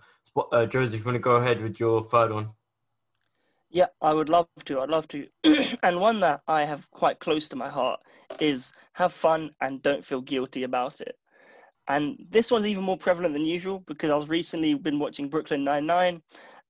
uh, 0.51 0.65
joseph 0.65 0.99
you 0.99 1.05
want 1.05 1.15
to 1.15 1.19
go 1.19 1.35
ahead 1.35 1.61
with 1.61 1.79
your 1.79 2.03
third 2.03 2.31
one 2.31 2.49
yeah, 3.71 3.87
I 4.01 4.13
would 4.13 4.27
love 4.27 4.47
to. 4.65 4.81
I'd 4.81 4.89
love 4.89 5.07
to. 5.09 5.27
and 5.83 6.01
one 6.01 6.19
that 6.19 6.41
I 6.45 6.65
have 6.65 6.91
quite 6.91 7.19
close 7.19 7.47
to 7.49 7.55
my 7.55 7.69
heart 7.69 8.01
is 8.39 8.73
have 8.93 9.13
fun 9.13 9.51
and 9.61 9.81
don't 9.81 10.03
feel 10.03 10.19
guilty 10.19 10.63
about 10.63 10.99
it. 10.99 11.17
And 11.87 12.17
this 12.29 12.51
one's 12.51 12.67
even 12.67 12.83
more 12.83 12.97
prevalent 12.97 13.33
than 13.33 13.45
usual 13.45 13.79
because 13.87 14.11
I 14.11 14.17
was 14.17 14.29
recently 14.29 14.73
been 14.73 14.99
watching 14.99 15.29
Brooklyn 15.29 15.63
Nine 15.63 15.85
Nine, 15.85 16.21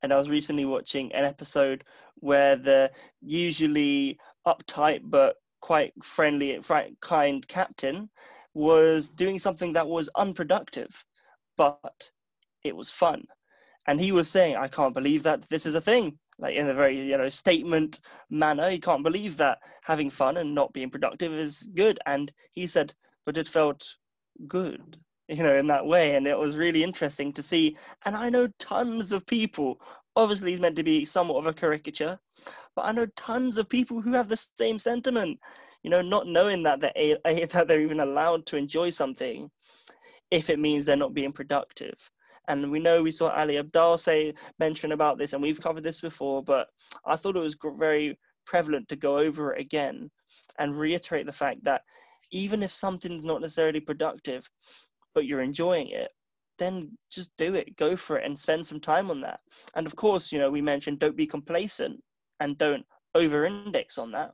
and 0.02 0.14
I 0.14 0.18
was 0.18 0.30
recently 0.30 0.66
watching 0.66 1.12
an 1.14 1.26
episode 1.26 1.84
where 2.16 2.56
the 2.56 2.92
usually 3.22 4.20
uptight 4.48 5.02
but 5.04 5.36
quite 5.62 5.94
friendly, 6.04 6.60
kind 7.02 7.48
captain 7.48 8.10
was 8.54 9.10
doing 9.10 9.40
something 9.40 9.74
that 9.74 9.88
was 9.88 10.10
unproductive, 10.16 11.06
but 11.58 12.12
it 12.64 12.76
was 12.76 12.90
fun. 12.90 13.26
And 13.88 14.00
he 14.00 14.12
was 14.12 14.30
saying, 14.30 14.56
"I 14.56 14.68
can't 14.68 14.94
believe 14.94 15.24
that 15.24 15.48
this 15.50 15.66
is 15.66 15.76
a 15.76 15.82
thing." 15.82 16.20
like 16.42 16.56
in 16.56 16.68
a 16.68 16.74
very 16.74 17.00
you 17.00 17.18
know 17.18 17.30
statement 17.30 18.00
manner. 18.30 18.70
He 18.70 18.80
can't 18.80 19.04
believe 19.04 19.38
that 19.38 19.60
having 19.84 20.10
fun 20.10 20.38
and 20.38 20.54
not 20.54 20.74
being 20.74 20.90
productive 20.90 21.32
is 21.32 21.70
good. 21.76 22.00
And 22.06 22.32
he 22.52 22.68
said, 22.68 22.94
but 23.26 23.38
it 23.38 23.48
felt 23.48 23.96
good, 24.48 24.98
you 25.32 25.44
know, 25.44 25.56
in 25.56 25.67
that 25.67 25.86
way. 25.86 26.15
And 26.15 26.28
it 26.28 26.38
was 26.38 26.56
really 26.56 26.84
interesting 26.84 27.32
to 27.34 27.41
see. 27.41 27.78
And 28.06 28.15
I 28.15 28.30
know 28.30 28.48
tons 28.60 29.12
of 29.12 29.26
people. 29.26 29.80
Obviously, 30.15 30.52
he's 30.52 30.60
meant 30.60 30.76
to 30.76 30.84
be 30.84 31.06
somewhat 31.06 31.38
of 31.38 31.48
a 31.48 31.54
caricature, 31.54 32.20
but 32.76 32.86
I 32.86 32.91
know 32.91 33.08
tons 33.15 33.58
of 33.58 33.70
people 33.70 34.02
who 34.02 34.12
have 34.12 34.28
the 34.28 34.46
same 34.58 34.78
sentiment. 34.78 35.39
You 35.84 35.89
know, 35.89 36.02
not 36.02 36.28
knowing 36.28 36.62
that 36.63 36.82
they're 36.82 37.17
that 37.48 37.67
they're 37.67 37.82
even 37.82 38.02
allowed 38.02 38.46
to 38.48 38.58
enjoy 38.58 38.89
something, 38.89 39.50
if 40.30 40.50
it 40.50 40.60
means 40.60 40.86
they're 40.86 40.98
not 40.98 41.13
being 41.13 41.32
productive. 41.32 41.96
And 42.48 42.70
we 42.70 42.80
know 42.80 43.02
we 43.02 43.12
saw 43.12 43.30
Ali 43.30 43.56
Abdaal 43.56 44.00
say 44.00 44.34
mention 44.60 44.91
about 44.91 45.17
this, 45.17 45.32
and 45.32 45.41
we've 45.41 45.62
covered 45.62 45.84
this 45.84 46.02
before, 46.02 46.44
but 46.44 46.67
I 47.06 47.15
thought 47.15 47.38
it 47.38 47.39
was 47.39 47.56
very 47.78 48.20
prevalent 48.46 48.89
to 48.89 48.96
go 48.98 49.17
over 49.17 49.54
it 49.54 49.62
again 49.62 50.12
and 50.60 50.78
reiterate 50.78 51.26
the 51.26 51.32
fact 51.32 51.63
that 51.63 51.84
even 52.32 52.63
if 52.63 52.74
something's 52.74 53.24
not 53.26 53.41
necessarily 53.41 53.80
productive, 53.80 54.50
but 55.13 55.26
you're 55.26 55.41
enjoying 55.41 55.89
it, 55.89 56.12
then 56.58 56.97
just 57.10 57.32
do 57.38 57.56
it, 57.56 57.78
go 57.78 57.95
for 57.95 58.17
it, 58.17 58.26
and 58.26 58.38
spend 58.38 58.65
some 58.65 58.80
time 58.80 59.10
on 59.10 59.21
that. 59.21 59.39
And 59.76 59.88
of 59.88 59.95
course, 59.95 60.32
you 60.32 60.39
know, 60.39 60.52
we 60.52 60.62
mentioned 60.62 61.00
don't 61.00 61.17
be 61.17 61.28
complacent 61.28 62.02
and 62.39 62.58
don't 62.58 62.86
over 63.15 63.45
index 63.45 63.97
on 63.97 64.12
that. 64.12 64.34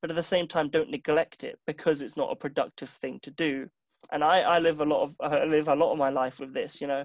But 0.00 0.10
at 0.10 0.16
the 0.16 0.22
same 0.22 0.46
time, 0.46 0.68
don't 0.68 0.90
neglect 0.90 1.44
it 1.44 1.58
because 1.66 2.02
it's 2.02 2.16
not 2.16 2.30
a 2.32 2.36
productive 2.36 2.90
thing 2.90 3.18
to 3.22 3.30
do 3.30 3.68
and 4.12 4.22
I, 4.22 4.40
I 4.40 4.58
live 4.58 4.80
a 4.80 4.84
lot 4.84 5.02
of 5.02 5.14
I 5.20 5.44
live 5.44 5.68
a 5.68 5.74
lot 5.74 5.92
of 5.92 5.98
my 5.98 6.10
life 6.10 6.40
with 6.40 6.52
this. 6.52 6.80
You 6.80 6.86
know, 6.86 7.04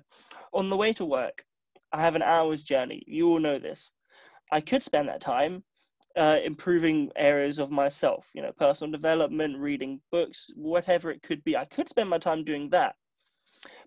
on 0.54 0.70
the 0.70 0.78
way 0.78 0.94
to 0.94 1.06
work, 1.06 1.44
I 1.92 2.02
have 2.02 2.16
an 2.16 2.22
hour's 2.22 2.64
journey. 2.64 3.04
You 3.08 3.30
all 3.30 3.40
know 3.40 3.60
this. 3.60 3.94
I 4.52 4.62
could 4.62 4.84
spend 4.84 5.08
that 5.10 5.22
time 5.22 5.64
uh, 6.16 6.40
improving 6.44 7.10
areas 7.16 7.60
of 7.60 7.72
myself. 7.72 8.30
You 8.34 8.42
know, 8.42 8.52
personal 8.52 8.92
development, 8.92 9.58
reading 9.58 10.02
books, 10.12 10.52
whatever 10.56 11.12
it 11.12 11.24
could 11.24 11.44
be. 11.44 11.58
I 11.58 11.66
could 11.66 11.90
spend 11.90 12.10
my 12.10 12.18
time 12.18 12.44
doing 12.44 12.70
that, 12.70 12.96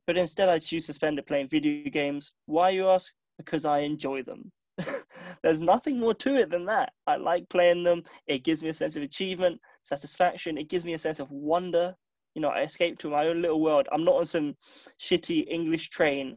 but 0.07 0.17
instead 0.17 0.49
I 0.49 0.59
choose 0.59 0.87
to 0.87 0.93
spend 0.93 1.19
it 1.19 1.27
playing 1.27 1.49
video 1.49 1.91
games. 1.91 2.33
Why 2.47 2.71
you 2.71 2.87
ask? 2.89 3.13
Because 3.39 3.65
I 3.65 3.81
enjoy 3.81 4.23
them. 4.23 4.51
There's 5.43 5.61
nothing 5.61 5.99
more 6.01 6.15
to 6.15 6.35
it 6.37 6.51
than 6.51 6.65
that. 6.67 6.93
I 7.07 7.17
like 7.17 7.49
playing 7.49 7.85
them. 7.85 8.03
It 8.27 8.45
gives 8.45 8.63
me 8.63 8.69
a 8.71 8.75
sense 8.75 8.97
of 8.97 9.03
achievement, 9.03 9.61
satisfaction. 9.83 10.59
It 10.59 10.69
gives 10.69 10.85
me 10.85 10.95
a 10.95 10.99
sense 10.99 11.21
of 11.21 11.31
wonder 11.31 11.95
you 12.35 12.43
know, 12.43 12.49
I 12.49 12.63
escape 12.63 12.99
to 12.99 13.11
my 13.11 13.29
own 13.29 13.41
little 13.41 13.61
world. 13.61 13.89
I'm 13.93 14.05
not 14.05 14.17
on 14.17 14.27
some 14.27 14.57
shitty 15.01 15.47
English 15.49 15.91
train 15.91 16.37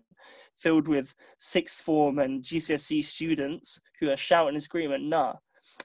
filled 0.57 0.87
with 0.87 1.13
sixth 1.39 1.81
form 1.81 2.19
and 2.19 2.43
GCSE 2.43 3.03
students 3.03 3.79
who 3.99 4.09
are 4.09 4.17
shouting 4.17 4.55
and 4.55 4.63
screaming. 4.63 5.09
Nah, 5.09 5.33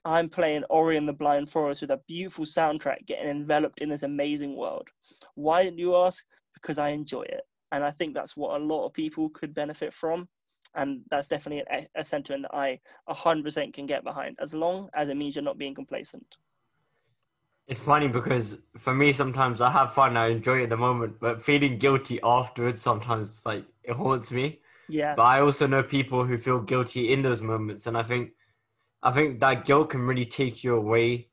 I'm 0.04 0.28
playing 0.28 0.64
Ori 0.70 0.96
and 0.96 1.08
the 1.08 1.12
Blind 1.12 1.50
Forest 1.50 1.82
with 1.82 1.90
a 1.90 2.00
beautiful 2.06 2.44
soundtrack, 2.44 3.06
getting 3.06 3.28
enveloped 3.28 3.80
in 3.80 3.88
this 3.88 4.02
amazing 4.02 4.56
world. 4.56 4.88
Why 5.34 5.64
didn't 5.64 5.78
you 5.78 5.96
ask? 5.96 6.24
Because 6.54 6.78
I 6.78 6.90
enjoy 6.90 7.22
it. 7.22 7.42
And 7.72 7.82
I 7.82 7.90
think 7.90 8.14
that's 8.14 8.36
what 8.36 8.60
a 8.60 8.64
lot 8.64 8.86
of 8.86 8.92
people 8.92 9.30
could 9.30 9.54
benefit 9.54 9.92
from. 9.92 10.28
And 10.74 11.00
that's 11.10 11.28
definitely 11.28 11.64
a, 11.70 12.00
a 12.00 12.04
sentiment 12.04 12.42
that 12.42 12.56
I 12.56 12.78
100% 13.08 13.74
can 13.74 13.86
get 13.86 14.04
behind, 14.04 14.36
as 14.40 14.54
long 14.54 14.88
as 14.94 15.08
it 15.08 15.16
means 15.16 15.34
you're 15.34 15.42
not 15.42 15.58
being 15.58 15.74
complacent. 15.74 16.36
It's 17.68 17.82
funny 17.82 18.08
because 18.08 18.58
for 18.76 18.94
me, 18.94 19.12
sometimes 19.12 19.60
I 19.60 19.70
have 19.70 19.92
fun, 19.92 20.16
I 20.16 20.28
enjoy 20.28 20.60
it 20.60 20.64
at 20.64 20.70
the 20.70 20.76
moment, 20.76 21.18
but 21.20 21.42
feeling 21.42 21.78
guilty 21.78 22.20
afterwards 22.22 22.80
sometimes 22.80 23.28
it's 23.28 23.46
like 23.46 23.64
it 23.82 23.94
haunts 23.94 24.32
me. 24.32 24.60
Yeah. 24.88 25.14
But 25.14 25.22
I 25.22 25.40
also 25.40 25.66
know 25.66 25.82
people 25.82 26.24
who 26.24 26.38
feel 26.38 26.60
guilty 26.60 27.12
in 27.12 27.22
those 27.22 27.40
moments, 27.40 27.86
and 27.86 27.96
I 27.96 28.02
think, 28.02 28.32
I 29.02 29.12
think 29.12 29.40
that 29.40 29.64
guilt 29.64 29.90
can 29.90 30.02
really 30.02 30.26
take 30.26 30.64
you 30.64 30.76
away 30.76 31.28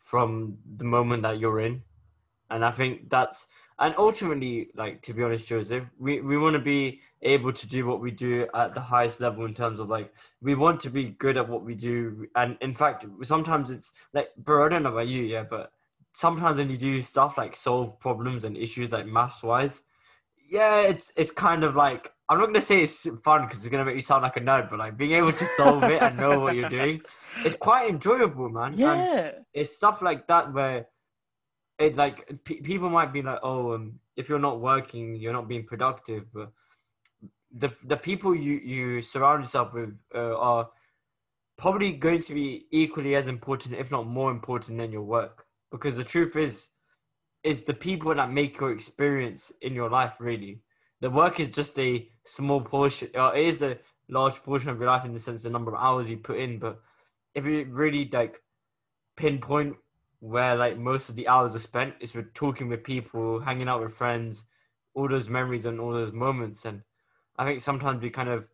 from 0.00 0.58
the 0.76 0.84
moment 0.84 1.22
that 1.22 1.38
you're 1.38 1.60
in, 1.60 1.82
and 2.50 2.64
I 2.64 2.70
think 2.70 3.10
that's 3.10 3.46
and 3.78 3.94
ultimately, 3.98 4.68
like 4.74 5.02
to 5.02 5.14
be 5.14 5.22
honest, 5.22 5.48
Joseph, 5.48 5.90
we, 5.98 6.20
we 6.20 6.38
want 6.38 6.54
to 6.54 6.60
be 6.60 7.00
able 7.22 7.52
to 7.52 7.68
do 7.68 7.86
what 7.86 8.00
we 8.00 8.10
do 8.10 8.46
at 8.54 8.74
the 8.74 8.80
highest 8.80 9.20
level 9.20 9.44
in 9.44 9.54
terms 9.54 9.80
of 9.80 9.88
like 9.88 10.12
we 10.40 10.54
want 10.54 10.80
to 10.80 10.90
be 10.90 11.10
good 11.10 11.36
at 11.36 11.48
what 11.48 11.64
we 11.64 11.74
do, 11.74 12.26
and 12.36 12.56
in 12.60 12.74
fact, 12.74 13.04
sometimes 13.22 13.70
it's 13.70 13.92
like, 14.12 14.30
bro, 14.36 14.66
I 14.66 14.68
don't 14.68 14.82
know 14.82 14.92
about 14.92 15.08
you, 15.08 15.22
yeah, 15.22 15.44
but 15.48 15.72
sometimes 16.14 16.58
when 16.58 16.70
you 16.70 16.76
do 16.76 17.02
stuff 17.02 17.38
like 17.38 17.56
solve 17.56 17.98
problems 17.98 18.44
and 18.44 18.56
issues 18.56 18.92
like 18.92 19.06
maths 19.06 19.42
wise, 19.42 19.82
yeah, 20.50 20.82
it's 20.82 21.12
it's 21.16 21.30
kind 21.30 21.64
of 21.64 21.74
like 21.74 22.12
I'm 22.28 22.38
not 22.38 22.46
gonna 22.46 22.60
say 22.60 22.82
it's 22.82 23.06
fun 23.24 23.46
because 23.46 23.64
it's 23.64 23.68
gonna 23.68 23.84
make 23.84 23.94
you 23.94 24.02
sound 24.02 24.22
like 24.22 24.36
a 24.36 24.40
nerd, 24.40 24.68
but 24.68 24.78
like 24.78 24.96
being 24.96 25.12
able 25.12 25.32
to 25.32 25.44
solve 25.44 25.82
it 25.84 26.02
and 26.02 26.16
know 26.18 26.40
what 26.40 26.54
you're 26.54 26.68
doing, 26.68 27.00
it's 27.44 27.56
quite 27.56 27.88
enjoyable, 27.88 28.48
man. 28.48 28.74
Yeah, 28.76 28.92
and 28.92 29.44
it's 29.54 29.76
stuff 29.76 30.02
like 30.02 30.26
that 30.28 30.52
where 30.52 30.86
it 31.78 31.96
like 31.96 32.44
p- 32.44 32.60
people 32.60 32.88
might 32.90 33.12
be 33.12 33.22
like, 33.22 33.40
oh, 33.42 33.74
um, 33.74 33.98
if 34.16 34.28
you're 34.28 34.38
not 34.38 34.60
working, 34.60 35.16
you're 35.16 35.32
not 35.32 35.48
being 35.48 35.64
productive. 35.64 36.24
But 36.32 36.52
the 37.50 37.70
the 37.84 37.96
people 37.96 38.34
you 38.34 38.54
you 38.54 39.02
surround 39.02 39.42
yourself 39.42 39.74
with 39.74 39.94
uh, 40.14 40.36
are 40.38 40.68
probably 41.58 41.92
going 41.92 42.22
to 42.22 42.34
be 42.34 42.66
equally 42.70 43.14
as 43.14 43.28
important, 43.28 43.74
if 43.74 43.90
not 43.90 44.06
more 44.06 44.30
important, 44.30 44.78
than 44.78 44.92
your 44.92 45.02
work. 45.02 45.44
Because 45.70 45.96
the 45.96 46.04
truth 46.04 46.36
is, 46.36 46.68
is 47.44 47.64
the 47.64 47.74
people 47.74 48.14
that 48.14 48.30
make 48.30 48.58
your 48.60 48.72
experience 48.72 49.52
in 49.62 49.74
your 49.74 49.90
life 49.90 50.14
really. 50.18 50.60
The 51.00 51.10
work 51.10 51.40
is 51.40 51.54
just 51.54 51.78
a 51.78 52.08
small 52.24 52.60
portion. 52.60 53.08
Uh, 53.14 53.32
it 53.34 53.46
is 53.46 53.62
a 53.62 53.78
large 54.08 54.34
portion 54.42 54.70
of 54.70 54.78
your 54.78 54.88
life 54.88 55.04
in 55.04 55.12
the 55.12 55.20
sense 55.20 55.42
the 55.42 55.50
number 55.50 55.74
of 55.74 55.82
hours 55.82 56.08
you 56.08 56.18
put 56.18 56.38
in. 56.38 56.58
But 56.58 56.80
if 57.34 57.44
you 57.44 57.66
really 57.70 58.08
like 58.12 58.36
pinpoint 59.16 59.76
where 60.22 60.54
like 60.54 60.78
most 60.78 61.08
of 61.08 61.16
the 61.16 61.26
hours 61.26 61.52
are 61.52 61.58
spent 61.58 61.94
is 61.98 62.14
with 62.14 62.32
talking 62.32 62.68
with 62.68 62.84
people, 62.84 63.40
hanging 63.40 63.66
out 63.66 63.82
with 63.82 63.92
friends, 63.92 64.44
all 64.94 65.08
those 65.08 65.28
memories 65.28 65.66
and 65.66 65.80
all 65.80 65.92
those 65.92 66.12
moments. 66.12 66.64
And 66.64 66.82
I 67.36 67.44
think 67.44 67.60
sometimes 67.60 68.00
we 68.00 68.10
kind 68.10 68.28
of 68.28 68.44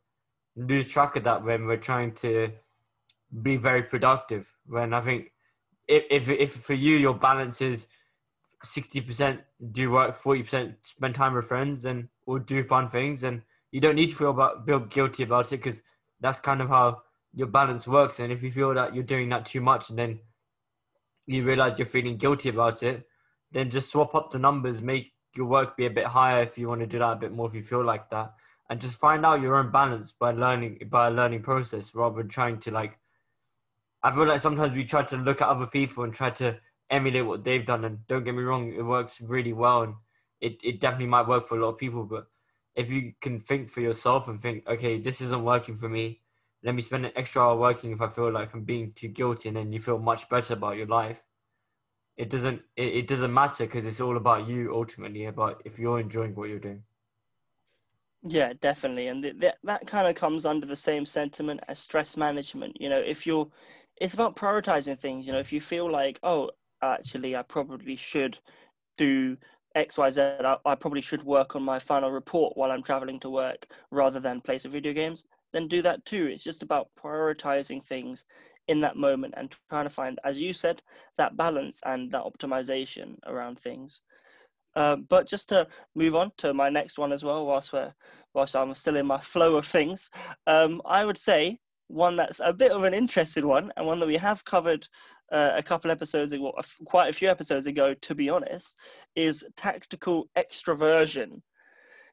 lose 0.56 0.88
track 0.88 1.14
of 1.16 1.24
that 1.24 1.44
when 1.44 1.66
we're 1.66 1.76
trying 1.76 2.12
to 2.14 2.52
be 3.42 3.58
very 3.58 3.82
productive. 3.82 4.46
When 4.66 4.94
I 4.94 5.02
think 5.02 5.32
if 5.86 6.04
if, 6.10 6.30
if 6.30 6.52
for 6.54 6.72
you 6.72 6.96
your 6.96 7.12
balance 7.12 7.60
is 7.60 7.86
sixty 8.64 9.02
percent 9.02 9.42
do 9.70 9.90
work, 9.90 10.16
forty 10.16 10.42
percent 10.44 10.76
spend 10.82 11.16
time 11.16 11.34
with 11.34 11.44
friends, 11.44 11.84
and 11.84 12.08
or 12.24 12.38
do 12.38 12.64
fun 12.64 12.88
things, 12.88 13.24
and 13.24 13.42
you 13.72 13.80
don't 13.82 13.96
need 13.96 14.08
to 14.08 14.14
feel 14.14 14.30
about 14.30 14.64
feel 14.64 14.80
guilty 14.80 15.22
about 15.22 15.52
it 15.52 15.62
because 15.62 15.82
that's 16.18 16.40
kind 16.40 16.62
of 16.62 16.70
how 16.70 17.02
your 17.34 17.46
balance 17.46 17.86
works. 17.86 18.20
And 18.20 18.32
if 18.32 18.42
you 18.42 18.50
feel 18.50 18.72
that 18.72 18.94
you're 18.94 19.04
doing 19.04 19.28
that 19.28 19.44
too 19.44 19.60
much, 19.60 19.88
then 19.88 20.20
you 21.28 21.44
realize 21.44 21.78
you're 21.78 21.86
feeling 21.86 22.16
guilty 22.16 22.48
about 22.48 22.82
it, 22.82 23.06
then 23.52 23.70
just 23.70 23.90
swap 23.90 24.14
up 24.14 24.30
the 24.30 24.38
numbers, 24.38 24.82
make 24.82 25.12
your 25.34 25.46
work 25.46 25.76
be 25.76 25.86
a 25.86 25.90
bit 25.90 26.06
higher 26.06 26.42
if 26.42 26.58
you 26.58 26.68
want 26.68 26.80
to 26.80 26.86
do 26.86 26.98
that 26.98 27.12
a 27.12 27.16
bit 27.16 27.32
more 27.32 27.46
if 27.48 27.54
you 27.54 27.62
feel 27.62 27.84
like 27.84 28.10
that. 28.10 28.34
and 28.70 28.80
just 28.80 28.98
find 28.98 29.24
out 29.24 29.40
your 29.40 29.56
own 29.56 29.70
balance 29.70 30.12
by 30.12 30.30
learning 30.30 30.78
by 30.90 31.08
a 31.08 31.10
learning 31.10 31.42
process 31.42 31.94
rather 31.94 32.16
than 32.16 32.28
trying 32.28 32.58
to 32.60 32.70
like 32.70 32.98
I 34.02 34.14
feel 34.14 34.26
like 34.26 34.40
sometimes 34.40 34.74
we 34.76 34.84
try 34.84 35.02
to 35.04 35.16
look 35.16 35.40
at 35.42 35.48
other 35.48 35.66
people 35.66 36.04
and 36.04 36.14
try 36.14 36.30
to 36.30 36.58
emulate 36.90 37.26
what 37.26 37.44
they've 37.44 37.64
done 37.66 37.84
and 37.84 38.06
don't 38.06 38.24
get 38.24 38.34
me 38.34 38.42
wrong, 38.42 38.72
it 38.72 38.82
works 38.82 39.20
really 39.20 39.52
well 39.52 39.82
and 39.82 39.94
it, 40.40 40.58
it 40.62 40.80
definitely 40.80 41.06
might 41.06 41.26
work 41.26 41.46
for 41.46 41.58
a 41.58 41.62
lot 41.62 41.70
of 41.70 41.78
people, 41.78 42.04
but 42.04 42.26
if 42.76 42.90
you 42.90 43.12
can 43.20 43.40
think 43.40 43.68
for 43.68 43.80
yourself 43.80 44.28
and 44.28 44.40
think, 44.40 44.66
okay, 44.68 45.00
this 45.00 45.20
isn't 45.20 45.42
working 45.44 45.76
for 45.76 45.88
me, 45.88 46.20
let 46.62 46.74
me 46.74 46.82
spend 46.82 47.06
an 47.06 47.12
extra 47.16 47.42
hour 47.42 47.56
working 47.56 47.92
if 47.92 48.00
I 48.00 48.08
feel 48.08 48.30
like 48.32 48.54
I'm 48.54 48.64
being 48.64 48.92
too 48.92 49.08
guilty 49.08 49.48
and 49.48 49.56
then 49.56 49.72
you 49.72 49.80
feel 49.80 49.98
much 49.98 50.28
better 50.28 50.54
about 50.54 50.76
your 50.76 50.86
life. 50.86 51.22
It 52.16 52.30
doesn't 52.30 52.62
it, 52.76 52.88
it 52.96 53.06
doesn't 53.08 53.32
matter 53.32 53.64
because 53.66 53.86
it's 53.86 54.00
all 54.00 54.16
about 54.16 54.46
you 54.48 54.74
ultimately 54.74 55.24
about 55.26 55.62
if 55.64 55.78
you're 55.78 56.00
enjoying 56.00 56.34
what 56.34 56.50
you're 56.50 56.58
doing. 56.58 56.84
Yeah, 58.22 58.52
definitely, 58.60 59.06
and 59.08 59.22
th- 59.22 59.36
that 59.40 59.58
that 59.64 59.86
kind 59.86 60.08
of 60.08 60.14
comes 60.16 60.44
under 60.44 60.66
the 60.66 60.76
same 60.76 61.06
sentiment 61.06 61.60
as 61.68 61.78
stress 61.78 62.16
management. 62.16 62.80
You 62.80 62.88
know, 62.88 62.98
if 62.98 63.26
you're, 63.26 63.48
it's 64.00 64.14
about 64.14 64.36
prioritizing 64.36 64.98
things. 64.98 65.26
You 65.26 65.32
know, 65.32 65.38
if 65.38 65.52
you 65.52 65.60
feel 65.60 65.90
like, 65.90 66.18
oh, 66.24 66.50
actually, 66.82 67.36
I 67.36 67.42
probably 67.42 67.96
should 67.96 68.38
do 68.98 69.36
X, 69.74 69.98
Y, 69.98 70.10
Z. 70.10 70.20
I, 70.22 70.56
I 70.64 70.74
probably 70.74 71.00
should 71.02 71.22
work 71.24 71.56
on 71.56 71.62
my 71.62 71.78
final 71.78 72.10
report 72.10 72.56
while 72.56 72.70
I'm 72.72 72.82
traveling 72.82 73.20
to 73.20 73.30
work 73.30 73.66
rather 73.90 74.20
than 74.20 74.40
play 74.40 74.58
some 74.58 74.72
video 74.72 74.92
games. 74.92 75.24
Then 75.52 75.68
do 75.68 75.82
that 75.82 76.04
too. 76.04 76.26
It's 76.26 76.44
just 76.44 76.62
about 76.62 76.88
prioritizing 76.98 77.82
things 77.82 78.24
in 78.68 78.80
that 78.82 78.96
moment 78.96 79.34
and 79.36 79.54
trying 79.70 79.86
to 79.86 79.90
find, 79.90 80.18
as 80.24 80.40
you 80.40 80.52
said, 80.52 80.82
that 81.16 81.36
balance 81.36 81.80
and 81.86 82.12
that 82.12 82.24
optimization 82.24 83.16
around 83.26 83.58
things. 83.58 84.02
Uh, 84.76 84.96
but 84.96 85.26
just 85.26 85.48
to 85.48 85.66
move 85.94 86.14
on 86.14 86.30
to 86.36 86.54
my 86.54 86.68
next 86.68 86.98
one 86.98 87.12
as 87.12 87.24
well, 87.24 87.46
whilst 87.46 87.72
we're 87.72 87.92
whilst 88.34 88.54
I'm 88.54 88.74
still 88.74 88.96
in 88.96 89.06
my 89.06 89.18
flow 89.18 89.56
of 89.56 89.66
things, 89.66 90.10
um, 90.46 90.80
I 90.84 91.04
would 91.04 91.18
say 91.18 91.58
one 91.88 92.16
that's 92.16 92.40
a 92.44 92.52
bit 92.52 92.70
of 92.70 92.84
an 92.84 92.94
interesting 92.94 93.46
one 93.46 93.72
and 93.76 93.86
one 93.86 93.98
that 93.98 94.06
we 94.06 94.16
have 94.18 94.44
covered 94.44 94.86
uh, 95.32 95.52
a 95.56 95.62
couple 95.62 95.90
episodes 95.90 96.32
ago, 96.32 96.52
quite 96.84 97.08
a 97.08 97.12
few 97.12 97.28
episodes 97.28 97.66
ago, 97.66 97.94
to 97.94 98.14
be 98.14 98.30
honest, 98.30 98.76
is 99.16 99.44
tactical 99.56 100.28
extroversion. 100.36 101.40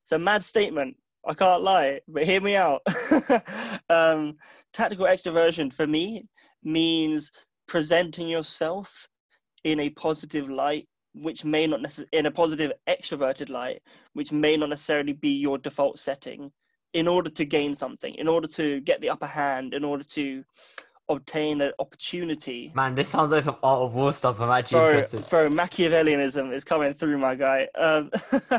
It's 0.01 0.11
a 0.11 0.19
mad 0.19 0.43
statement. 0.43 0.97
I 1.28 1.34
can't 1.34 1.61
lie, 1.61 2.01
but 2.07 2.23
hear 2.23 2.41
me 2.41 2.55
out. 2.55 2.82
um, 3.89 4.38
tactical 4.73 5.05
extroversion 5.05 5.73
for 5.73 5.88
me 5.88 6.28
means 6.63 7.32
presenting 7.67 8.28
yourself 8.28 9.07
in 9.63 9.80
a 9.80 9.89
positive 9.89 10.49
light, 10.49 10.88
which 11.13 11.43
may 11.43 11.65
not 11.65 11.82
necessarily 11.82 12.09
in 12.11 12.28
a 12.28 12.32
positive 12.32 12.71
extroverted 12.88 13.49
light, 13.49 13.82
which 14.13 14.32
may 14.32 14.55
not 14.55 14.69
necessarily 14.69 15.13
be 15.13 15.30
your 15.30 15.57
default 15.57 15.97
setting, 15.97 16.51
in 16.93 17.07
order 17.07 17.30
to 17.30 17.43
gain 17.43 17.73
something, 17.73 18.13
in 18.15 18.28
order 18.28 18.47
to 18.47 18.80
get 18.82 19.01
the 19.01 19.09
upper 19.09 19.26
hand, 19.26 19.73
in 19.73 19.84
order 19.84 20.03
to 20.03 20.43
obtain 21.10 21.62
an 21.62 21.72
opportunity. 21.80 22.72
Man, 22.76 22.95
this 22.95 23.10
sounds 23.10 23.32
like 23.32 23.43
some 23.43 23.58
art 23.64 23.82
of 23.82 23.93
war 23.93 24.14
stuff. 24.14 24.39
I'm 24.39 24.49
actually 24.49 24.80
bro, 24.80 24.89
interested. 24.89 25.30
Bro, 25.30 25.49
Machiavellianism 25.49 26.51
is 26.51 26.64
coming 26.64 26.93
through, 26.93 27.18
my 27.18 27.36
guy. 27.36 27.68
Um, 27.76 28.10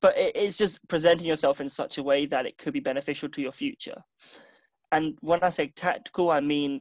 but 0.00 0.16
it, 0.16 0.36
it's 0.36 0.56
just 0.56 0.86
presenting 0.88 1.26
yourself 1.26 1.60
in 1.60 1.68
such 1.68 1.98
a 1.98 2.02
way 2.02 2.26
that 2.26 2.46
it 2.46 2.58
could 2.58 2.72
be 2.72 2.80
beneficial 2.80 3.28
to 3.30 3.42
your 3.42 3.52
future. 3.52 4.02
And 4.92 5.16
when 5.20 5.42
I 5.42 5.50
say 5.50 5.72
tactical, 5.74 6.30
I 6.30 6.40
mean 6.40 6.80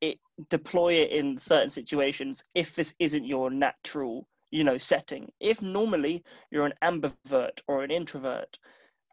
it 0.00 0.18
deploy 0.48 0.94
it 0.94 1.10
in 1.10 1.38
certain 1.38 1.70
situations 1.70 2.42
if 2.54 2.74
this 2.74 2.94
isn't 2.98 3.24
your 3.24 3.50
natural, 3.50 4.28
you 4.50 4.64
know, 4.64 4.78
setting. 4.78 5.28
If 5.40 5.62
normally 5.62 6.22
you're 6.50 6.66
an 6.66 6.74
ambivert 6.82 7.60
or 7.66 7.82
an 7.82 7.90
introvert, 7.90 8.58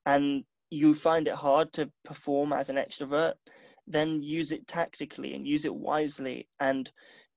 and 0.05 0.43
you 0.69 0.93
find 0.93 1.27
it 1.27 1.33
hard 1.33 1.73
to 1.73 1.89
perform 2.03 2.53
as 2.53 2.69
an 2.69 2.75
extrovert, 2.75 3.33
then 3.87 4.21
use 4.21 4.51
it 4.51 4.67
tactically 4.67 5.33
and 5.33 5.47
use 5.47 5.65
it 5.65 5.75
wisely 5.75 6.47
and 6.59 6.91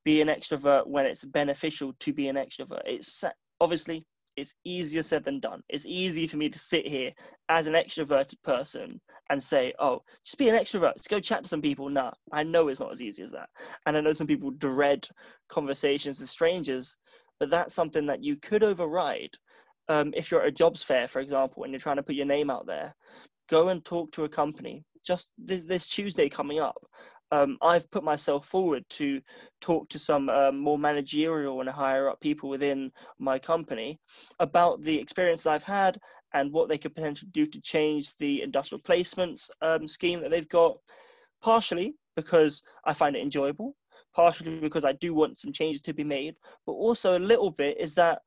be 0.05 0.21
an 0.21 0.29
extrovert 0.29 0.87
when 0.87 1.07
it's 1.07 1.25
beneficial 1.25 1.93
to 2.01 2.13
be 2.13 2.29
an 2.29 2.37
extrovert. 2.37 2.83
It's 2.87 3.25
obviously 3.61 4.07
it's 4.37 4.55
easier 4.65 5.03
said 5.03 5.25
than 5.25 5.41
done. 5.41 5.63
It's 5.69 5.85
easy 5.85 6.29
for 6.29 6.37
me 6.37 6.49
to 6.49 6.59
sit 6.59 6.87
here 6.87 7.13
as 7.49 7.67
an 7.67 7.75
extroverted 7.75 8.41
person 8.45 9.01
and 9.31 9.43
say, 9.43 9.75
"Oh, 9.81 10.03
just 10.25 10.39
be 10.39 10.49
an 10.49 10.55
extrovert. 10.55 10.97
Just 10.97 11.09
go 11.09 11.19
chat 11.19 11.43
to 11.43 11.49
some 11.49 11.61
people." 11.61 11.89
Nah, 11.89 12.13
I 12.33 12.45
know 12.45 12.69
it's 12.69 12.79
not 12.79 12.93
as 12.93 13.03
easy 13.03 13.25
as 13.25 13.33
that, 13.33 13.49
and 13.85 13.97
I 13.97 14.01
know 14.01 14.13
some 14.13 14.29
people 14.29 14.53
dread 14.53 15.09
conversations 15.49 16.21
with 16.21 16.31
strangers, 16.31 16.97
but 17.41 17.51
that's 17.51 17.75
something 17.75 18.07
that 18.07 18.23
you 18.23 18.37
could 18.37 18.63
override 18.63 19.37
um, 19.89 20.13
if 20.17 20.31
you're 20.31 20.43
at 20.43 20.49
a 20.49 20.53
jobs 20.53 20.83
fair, 20.83 21.09
for 21.09 21.21
example, 21.21 21.65
and 21.65 21.73
you're 21.73 21.81
trying 21.81 21.97
to 21.97 22.03
put 22.03 22.15
your 22.15 22.27
name 22.27 22.51
out 22.51 22.67
there. 22.67 22.95
Go 23.49 23.69
and 23.71 23.85
talk 23.85 24.13
to 24.13 24.25
a 24.25 24.29
company 24.29 24.85
just 25.05 25.33
this, 25.39 25.65
this 25.65 25.87
Tuesday 25.87 26.29
coming 26.29 26.61
up, 26.61 26.79
um, 27.31 27.59
I've 27.61 27.91
put 27.91 28.05
myself 28.05 28.47
forward 28.47 28.85
to 28.91 29.21
talk 29.61 29.89
to 29.91 29.99
some 29.99 30.29
um, 30.31 30.59
more 30.59 30.79
managerial 30.79 31.61
and 31.61 31.69
higher 31.69 32.09
up 32.09 32.21
people 32.21 32.49
within 32.49 32.91
my 33.19 33.39
company 33.39 34.01
about 34.41 34.81
the 34.81 34.99
experience 34.99 35.47
I've 35.47 35.63
had 35.63 35.99
and 36.33 36.53
what 36.53 36.69
they 36.69 36.79
could 36.79 36.95
potentially 36.95 37.31
do 37.33 37.47
to 37.47 37.61
change 37.61 38.17
the 38.17 38.43
industrial 38.43 38.81
placements 38.81 39.51
um, 39.61 39.87
scheme 39.87 40.21
that 40.23 40.31
they've 40.31 40.49
got. 40.49 40.79
Partially 41.41 41.95
because 42.17 42.63
I 42.85 42.93
find 42.95 43.15
it 43.15 43.23
enjoyable, 43.23 43.77
partially 44.13 44.59
because 44.59 44.85
I 44.85 44.93
do 44.95 45.15
want 45.15 45.39
some 45.39 45.53
changes 45.53 45.81
to 45.83 45.95
be 45.95 46.03
made, 46.03 46.35
but 46.67 46.73
also 46.73 47.17
a 47.17 47.21
little 47.21 47.53
bit 47.53 47.79
is 47.79 47.95
that 47.95 48.23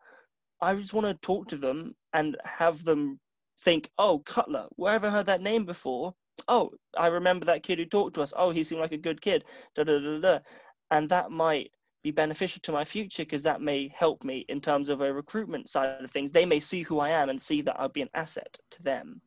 I 0.62 0.74
just 0.76 0.94
want 0.94 1.08
to 1.08 1.14
talk 1.16 1.50
to 1.50 1.58
them 1.58 1.96
and 2.14 2.38
have 2.46 2.86
them 2.86 3.20
think, 3.60 3.90
oh, 3.98 4.20
Cutler, 4.20 4.68
where 4.78 4.94
have 4.94 5.04
I 5.04 5.10
heard 5.10 5.26
that 5.26 5.42
name 5.42 5.66
before? 5.66 6.14
Oh, 6.48 6.72
I 6.98 7.08
remember 7.08 7.46
that 7.46 7.64
kid 7.64 7.80
who 7.80 7.86
talked 7.86 8.16
to 8.16 8.22
us. 8.22 8.34
Oh, 8.36 8.52
he 8.52 8.64
seemed 8.64 8.82
like 8.82 8.92
a 8.92 8.98
good 8.98 9.22
kid. 9.22 9.44
Da 9.76 9.84
da 9.84 10.00
da 10.00 10.20
da. 10.20 10.40
And 10.90 11.10
that 11.10 11.32
might 11.32 11.72
be 12.04 12.12
beneficial 12.12 12.60
to 12.64 12.72
my 12.72 12.84
future 12.84 13.24
because 13.24 13.44
that 13.44 13.62
may 13.62 13.88
help 13.96 14.24
me 14.24 14.46
in 14.50 14.60
terms 14.60 14.90
of 14.90 15.02
a 15.02 15.14
recruitment 15.14 15.70
side 15.70 16.04
of 16.04 16.12
things. 16.12 16.32
They 16.32 16.46
may 16.46 16.60
see 16.60 16.82
who 16.82 17.00
I 17.00 17.10
am 17.10 17.30
and 17.30 17.42
see 17.42 17.62
that 17.62 17.80
I'll 17.80 17.90
be 17.90 18.02
an 18.02 18.10
asset 18.14 18.58
to 18.72 18.84
them. 18.84 19.22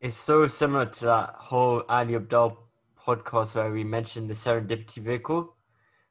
It's 0.00 0.16
so 0.16 0.46
similar 0.46 0.86
to 0.86 1.04
that 1.06 1.34
whole 1.38 1.82
Ali 1.88 2.14
Abdaal 2.14 2.56
podcast 2.98 3.54
where 3.54 3.70
we 3.70 3.84
mentioned 3.84 4.28
the 4.28 4.34
serendipity 4.34 5.02
vehicle, 5.02 5.56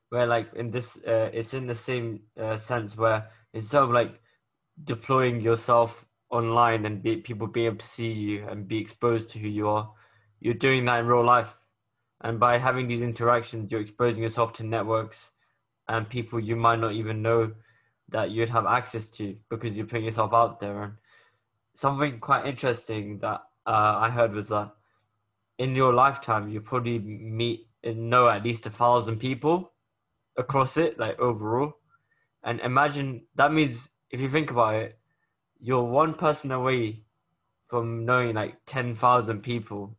where 0.09 0.25
like 0.25 0.53
in 0.55 0.71
this, 0.71 0.97
uh, 1.07 1.29
it's 1.33 1.53
in 1.53 1.67
the 1.67 1.75
same 1.75 2.21
uh, 2.39 2.57
sense 2.57 2.97
where 2.97 3.29
instead 3.53 3.83
of 3.83 3.91
like 3.91 4.19
deploying 4.83 5.41
yourself 5.41 6.05
online 6.33 6.85
and 6.85 7.01
be, 7.01 7.17
people 7.17 7.47
being 7.47 7.67
able 7.67 7.77
to 7.77 7.85
see 7.85 8.11
you 8.11 8.47
and 8.47 8.67
be 8.67 8.79
exposed 8.79 9.29
to 9.29 9.39
who 9.39 9.47
you 9.47 9.67
are, 9.69 9.91
you're 10.39 10.53
doing 10.53 10.85
that 10.85 10.99
in 10.99 11.07
real 11.07 11.23
life. 11.23 11.59
And 12.21 12.39
by 12.39 12.57
having 12.57 12.87
these 12.87 13.01
interactions, 13.01 13.71
you're 13.71 13.81
exposing 13.81 14.23
yourself 14.23 14.53
to 14.53 14.63
networks 14.63 15.31
and 15.87 16.09
people 16.09 16.39
you 16.39 16.55
might 16.55 16.79
not 16.79 16.93
even 16.93 17.21
know 17.21 17.51
that 18.09 18.31
you'd 18.31 18.49
have 18.49 18.65
access 18.65 19.09
to 19.09 19.35
because 19.49 19.73
you're 19.73 19.85
putting 19.85 20.05
yourself 20.05 20.33
out 20.33 20.59
there. 20.59 20.83
And 20.83 20.93
something 21.75 22.19
quite 22.19 22.45
interesting 22.45 23.19
that 23.19 23.41
uh, 23.65 23.97
I 23.99 24.09
heard 24.09 24.33
was 24.33 24.49
that 24.49 24.71
in 25.57 25.75
your 25.75 25.93
lifetime, 25.93 26.49
you 26.49 26.61
probably 26.61 26.99
meet 26.99 27.67
and 27.83 28.09
know 28.09 28.29
at 28.29 28.43
least 28.43 28.65
a 28.65 28.69
thousand 28.69 29.19
people 29.19 29.73
across 30.37 30.77
it, 30.77 30.97
like 30.97 31.19
overall. 31.19 31.73
And 32.43 32.59
imagine 32.61 33.25
that 33.35 33.53
means 33.53 33.89
if 34.09 34.19
you 34.21 34.29
think 34.29 34.51
about 34.51 34.75
it, 34.75 34.99
you're 35.63 35.83
one 35.83 36.13
person 36.13 36.51
away 36.51 36.99
from 37.67 38.05
knowing 38.05 38.35
like 38.35 38.57
10,000 38.65 39.41
people. 39.41 39.95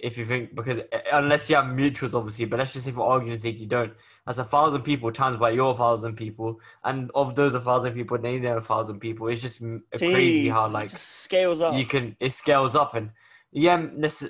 If 0.00 0.18
you 0.18 0.26
think, 0.26 0.54
because 0.56 0.78
eh, 0.78 1.00
unless 1.12 1.48
you 1.48 1.56
have 1.56 1.66
mutuals, 1.66 2.14
obviously, 2.14 2.46
but 2.46 2.58
let's 2.58 2.72
just 2.72 2.84
say 2.84 2.90
for 2.90 3.08
argument's 3.10 3.42
sake, 3.44 3.60
you 3.60 3.66
don't. 3.66 3.92
That's 4.26 4.38
a 4.38 4.44
thousand 4.44 4.82
people 4.82 5.12
times 5.12 5.36
by 5.36 5.50
your 5.50 5.74
thousand 5.76 6.16
people, 6.16 6.60
and 6.82 7.10
of 7.14 7.36
those 7.36 7.54
a 7.54 7.60
thousand 7.60 7.94
people, 7.94 8.18
they 8.18 8.38
know 8.38 8.56
a 8.56 8.60
thousand 8.60 8.98
people. 8.98 9.28
It's 9.28 9.40
just 9.40 9.62
Jeez, 9.62 9.98
crazy 9.98 10.48
how 10.48 10.68
like 10.68 10.88
scales 10.88 11.60
up. 11.60 11.74
You 11.74 11.86
can 11.86 12.16
it 12.20 12.32
scales 12.32 12.74
up, 12.74 12.94
and 12.94 13.10
yeah, 13.52 13.74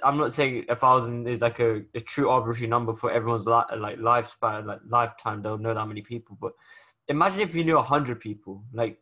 I'm 0.04 0.18
not 0.18 0.34
saying 0.34 0.66
a 0.68 0.76
thousand 0.76 1.26
is 1.26 1.40
like 1.40 1.58
a, 1.58 1.82
a 1.94 2.00
true 2.00 2.28
arbitrary 2.28 2.68
number 2.68 2.92
for 2.92 3.10
everyone's 3.10 3.46
li- 3.46 3.78
like 3.78 3.98
lifespan, 3.98 4.66
like 4.66 4.80
lifetime. 4.86 5.42
They'll 5.42 5.58
know 5.58 5.74
that 5.74 5.88
many 5.88 6.02
people, 6.02 6.36
but 6.38 6.52
imagine 7.08 7.40
if 7.40 7.54
you 7.54 7.64
knew 7.64 7.78
a 7.78 7.82
hundred 7.82 8.20
people, 8.20 8.62
like 8.72 8.98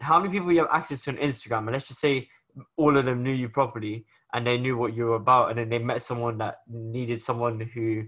how 0.00 0.18
many 0.18 0.32
people 0.32 0.52
you 0.52 0.60
have 0.60 0.68
access 0.72 1.04
to 1.04 1.10
on 1.10 1.16
Instagram, 1.16 1.60
and 1.60 1.72
let's 1.72 1.88
just 1.88 2.00
say 2.00 2.28
all 2.76 2.96
of 2.96 3.04
them 3.04 3.22
knew 3.22 3.32
you 3.32 3.48
properly 3.48 4.04
and 4.32 4.46
they 4.46 4.58
knew 4.58 4.76
what 4.76 4.94
you 4.94 5.06
were 5.06 5.16
about, 5.16 5.50
and 5.50 5.58
then 5.58 5.68
they 5.68 5.78
met 5.78 6.02
someone 6.02 6.38
that 6.38 6.58
needed 6.68 7.20
someone 7.20 7.60
who 7.60 8.04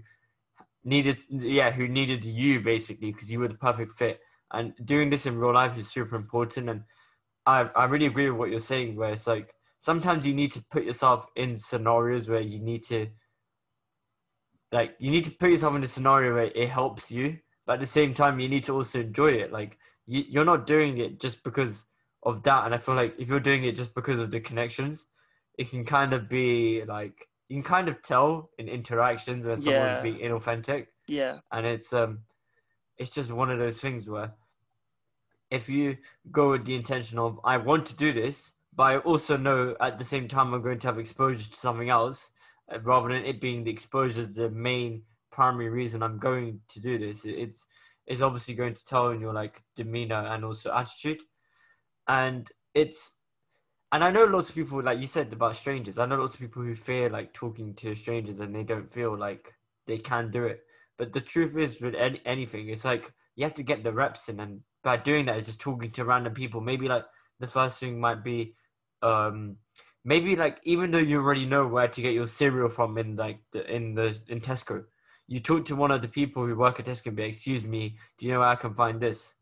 needed, 0.83 1.17
yeah, 1.29 1.71
who 1.71 1.87
needed 1.87 2.23
you 2.23 2.61
basically 2.61 3.11
because 3.11 3.31
you 3.31 3.39
were 3.39 3.47
the 3.47 3.55
perfect 3.55 3.91
fit. 3.91 4.19
And 4.51 4.73
doing 4.83 5.09
this 5.09 5.25
in 5.25 5.37
real 5.37 5.53
life 5.53 5.77
is 5.77 5.89
super 5.89 6.15
important, 6.15 6.69
and 6.69 6.83
I 7.45 7.69
I 7.75 7.85
really 7.85 8.05
agree 8.05 8.29
with 8.29 8.39
what 8.39 8.49
you're 8.49 8.59
saying, 8.59 8.95
where 8.95 9.11
it's 9.11 9.27
like 9.27 9.53
sometimes 9.83 10.25
you 10.25 10.33
need 10.33 10.51
to 10.53 10.63
put 10.71 10.85
yourself 10.85 11.27
in 11.35 11.57
scenarios 11.57 12.29
where 12.29 12.39
you 12.39 12.59
need 12.59 12.83
to 12.85 13.07
like 14.71 14.95
you 14.97 15.11
need 15.11 15.25
to 15.25 15.31
put 15.31 15.49
yourself 15.49 15.75
in 15.75 15.83
a 15.83 15.87
scenario 15.87 16.33
where 16.33 16.51
it 16.55 16.69
helps 16.69 17.11
you 17.11 17.37
but 17.65 17.73
at 17.73 17.79
the 17.79 17.85
same 17.85 18.13
time 18.13 18.39
you 18.39 18.47
need 18.47 18.63
to 18.63 18.73
also 18.73 19.01
enjoy 19.01 19.31
it 19.31 19.51
like 19.51 19.77
you, 20.05 20.23
you're 20.27 20.45
not 20.45 20.67
doing 20.67 20.97
it 20.97 21.19
just 21.19 21.43
because 21.43 21.85
of 22.23 22.43
that. 22.43 22.65
And 22.65 22.73
I 22.73 22.77
feel 22.77 22.95
like 22.95 23.15
if 23.17 23.27
you're 23.27 23.39
doing 23.39 23.63
it 23.63 23.75
just 23.75 23.93
because 23.93 24.19
of 24.19 24.31
the 24.31 24.39
connections, 24.39 25.05
it 25.57 25.69
can 25.69 25.85
kind 25.85 26.13
of 26.13 26.29
be 26.29 26.83
like 26.85 27.27
you 27.49 27.57
can 27.57 27.63
kind 27.63 27.87
of 27.87 28.01
tell 28.01 28.49
in 28.57 28.67
interactions 28.67 29.45
when 29.45 29.57
someone's 29.57 29.93
Yeah. 29.93 30.01
being 30.01 30.19
inauthentic 30.19 30.87
Yeah. 31.07 31.39
and 31.51 31.65
it's 31.65 31.93
um 31.93 32.19
it's 32.97 33.11
just 33.11 33.31
one 33.31 33.51
of 33.51 33.59
those 33.59 33.79
things 33.79 34.07
where 34.07 34.33
if 35.51 35.69
you 35.69 35.97
go 36.31 36.51
with 36.51 36.65
the 36.65 36.75
intention 36.75 37.19
of 37.19 37.39
I 37.43 37.57
want 37.57 37.85
to 37.87 37.95
do 37.95 38.11
this, 38.11 38.51
but 38.75 38.83
I 38.83 38.97
also 38.97 39.37
know 39.37 39.75
at 39.79 39.99
the 39.99 40.05
same 40.05 40.27
time 40.27 40.53
I'm 40.53 40.61
going 40.63 40.79
to 40.79 40.87
have 40.87 40.97
exposure 40.97 41.47
to 41.47 41.55
something 41.55 41.89
else, 41.89 42.31
uh, 42.73 42.79
rather 42.79 43.09
than 43.09 43.25
it 43.25 43.39
being 43.39 43.63
the 43.63 43.71
exposure 43.71 44.21
is 44.21 44.33
the 44.33 44.49
main 44.49 45.03
primary 45.31 45.69
reason 45.69 46.01
I'm 46.01 46.17
going 46.17 46.61
to 46.69 46.79
do 46.79 46.97
this. 46.97 47.21
It's 47.25 47.65
it's 48.07 48.21
obviously 48.21 48.55
going 48.55 48.73
to 48.73 48.85
tell 48.85 49.09
in 49.09 49.21
your 49.21 49.33
like 49.33 49.61
demeanor 49.75 50.27
and 50.27 50.43
also 50.45 50.71
attitude, 50.73 51.21
and 52.07 52.49
it's 52.73 53.13
and 53.91 54.03
I 54.03 54.11
know 54.11 54.25
lots 54.25 54.49
of 54.49 54.55
people 54.55 54.81
like 54.81 54.99
you 54.99 55.07
said 55.07 55.31
about 55.31 55.55
strangers. 55.55 55.99
I 55.99 56.05
know 56.07 56.15
lots 56.15 56.33
of 56.33 56.39
people 56.39 56.63
who 56.63 56.75
fear 56.75 57.09
like 57.09 57.33
talking 57.33 57.75
to 57.75 57.95
strangers 57.95 58.39
and 58.39 58.55
they 58.55 58.63
don't 58.63 58.91
feel 58.91 59.17
like 59.17 59.53
they 59.85 59.99
can 59.99 60.31
do 60.31 60.45
it. 60.45 60.61
But 60.97 61.13
the 61.13 61.21
truth 61.21 61.57
is, 61.57 61.81
with 61.81 61.95
any, 61.95 62.21
anything, 62.25 62.69
it's 62.69 62.85
like 62.85 63.11
you 63.35 63.43
have 63.43 63.55
to 63.55 63.63
get 63.63 63.83
the 63.83 63.91
reps 63.91 64.29
in, 64.29 64.39
and 64.39 64.61
by 64.83 64.97
doing 64.97 65.25
that, 65.25 65.37
is 65.37 65.47
just 65.47 65.59
talking 65.59 65.91
to 65.91 66.05
random 66.05 66.33
people. 66.33 66.61
Maybe 66.61 66.87
like 66.87 67.05
the 67.39 67.47
first 67.47 67.79
thing 67.79 67.99
might 67.99 68.23
be, 68.23 68.55
um, 69.01 69.57
maybe 70.05 70.35
like 70.35 70.59
even 70.63 70.91
though 70.91 70.97
you 70.97 71.17
already 71.17 71.45
know 71.45 71.67
where 71.67 71.87
to 71.87 72.01
get 72.01 72.13
your 72.13 72.27
cereal 72.27 72.69
from 72.69 72.97
in 72.97 73.15
like 73.15 73.39
the, 73.51 73.69
in 73.69 73.95
the 73.95 74.19
in 74.27 74.39
Tesco, 74.41 74.85
you 75.27 75.39
talk 75.39 75.65
to 75.65 75.75
one 75.75 75.91
of 75.91 76.01
the 76.01 76.07
people 76.07 76.45
who 76.45 76.55
work 76.55 76.79
at 76.79 76.85
Tesco 76.85 77.07
and 77.07 77.15
be, 77.15 77.23
"Excuse 77.23 77.63
me, 77.63 77.97
do 78.17 78.25
you 78.25 78.33
know 78.33 78.39
where 78.39 78.49
I 78.49 78.55
can 78.55 78.73
find 78.75 78.99
this?" 79.01 79.35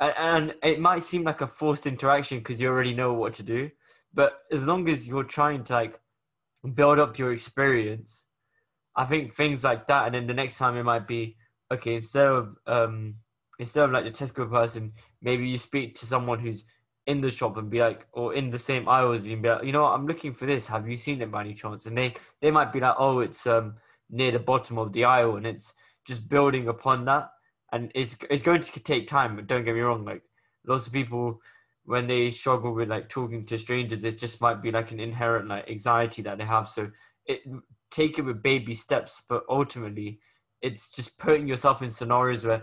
And, 0.00 0.14
and 0.18 0.54
it 0.62 0.80
might 0.80 1.02
seem 1.04 1.24
like 1.24 1.40
a 1.40 1.46
forced 1.46 1.86
interaction 1.86 2.38
because 2.38 2.60
you 2.60 2.68
already 2.68 2.94
know 2.94 3.14
what 3.14 3.34
to 3.34 3.42
do, 3.42 3.70
but 4.14 4.40
as 4.52 4.66
long 4.66 4.88
as 4.88 5.08
you're 5.08 5.24
trying 5.24 5.64
to 5.64 5.72
like 5.74 6.00
build 6.74 6.98
up 6.98 7.18
your 7.18 7.32
experience 7.32 8.26
I 8.96 9.04
think 9.04 9.32
things 9.32 9.62
like 9.64 9.86
that, 9.88 10.06
and 10.06 10.14
then 10.14 10.26
the 10.26 10.34
next 10.34 10.58
time 10.58 10.76
it 10.76 10.82
might 10.84 11.06
be 11.06 11.36
okay. 11.72 11.96
Instead 11.96 12.26
of 12.26 12.56
um, 12.66 13.16
instead 13.58 13.84
of 13.84 13.90
like 13.92 14.04
the 14.04 14.10
Tesco 14.10 14.50
person, 14.50 14.92
maybe 15.22 15.48
you 15.48 15.58
speak 15.58 15.94
to 15.96 16.06
someone 16.06 16.38
who's 16.40 16.64
in 17.06 17.20
the 17.20 17.30
shop 17.30 17.56
and 17.56 17.70
be 17.70 17.80
like, 17.80 18.06
or 18.12 18.34
in 18.34 18.50
the 18.50 18.58
same 18.58 18.88
aisle 18.88 19.12
as 19.12 19.26
you, 19.26 19.34
and 19.34 19.42
be 19.42 19.48
like, 19.50 19.64
you 19.64 19.72
know, 19.72 19.82
what, 19.82 19.92
I'm 19.92 20.06
looking 20.06 20.32
for 20.32 20.46
this. 20.46 20.66
Have 20.68 20.88
you 20.88 20.96
seen 20.96 21.20
it 21.22 21.30
by 21.30 21.42
any 21.42 21.54
chance? 21.54 21.86
And 21.86 21.96
they 21.96 22.14
they 22.40 22.50
might 22.50 22.72
be 22.72 22.80
like, 22.80 22.96
oh, 22.98 23.20
it's 23.20 23.46
um 23.46 23.76
near 24.10 24.30
the 24.30 24.38
bottom 24.38 24.78
of 24.78 24.92
the 24.92 25.04
aisle, 25.04 25.36
and 25.36 25.46
it's 25.46 25.74
just 26.06 26.28
building 26.28 26.68
upon 26.68 27.04
that, 27.06 27.30
and 27.72 27.90
it's 27.94 28.16
it's 28.30 28.42
going 28.42 28.60
to 28.60 28.80
take 28.80 29.06
time. 29.06 29.36
But 29.36 29.46
don't 29.46 29.64
get 29.64 29.74
me 29.74 29.80
wrong, 29.80 30.04
like 30.04 30.22
lots 30.66 30.86
of 30.86 30.92
people 30.92 31.40
when 31.84 32.08
they 32.08 32.30
struggle 32.30 32.74
with 32.74 32.88
like 32.88 33.08
talking 33.08 33.46
to 33.46 33.56
strangers, 33.56 34.04
it 34.04 34.18
just 34.18 34.40
might 34.40 34.60
be 34.60 34.72
like 34.72 34.90
an 34.90 35.00
inherent 35.00 35.48
like 35.48 35.70
anxiety 35.70 36.20
that 36.22 36.36
they 36.36 36.44
have. 36.44 36.68
So 36.68 36.90
it 37.26 37.40
take 37.90 38.18
it 38.18 38.24
with 38.24 38.42
baby 38.42 38.74
steps, 38.74 39.22
but 39.28 39.44
ultimately, 39.48 40.18
it's 40.60 40.90
just 40.90 41.16
putting 41.16 41.46
yourself 41.46 41.82
in 41.82 41.90
scenarios 41.90 42.44
where 42.44 42.62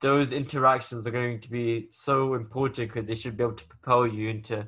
those 0.00 0.32
interactions 0.32 1.06
are 1.06 1.10
going 1.10 1.40
to 1.40 1.50
be 1.50 1.88
so 1.90 2.34
important 2.34 2.88
because 2.88 3.06
they 3.06 3.14
should 3.14 3.36
be 3.36 3.44
able 3.44 3.54
to 3.54 3.66
propel 3.66 4.06
you 4.06 4.28
into 4.28 4.66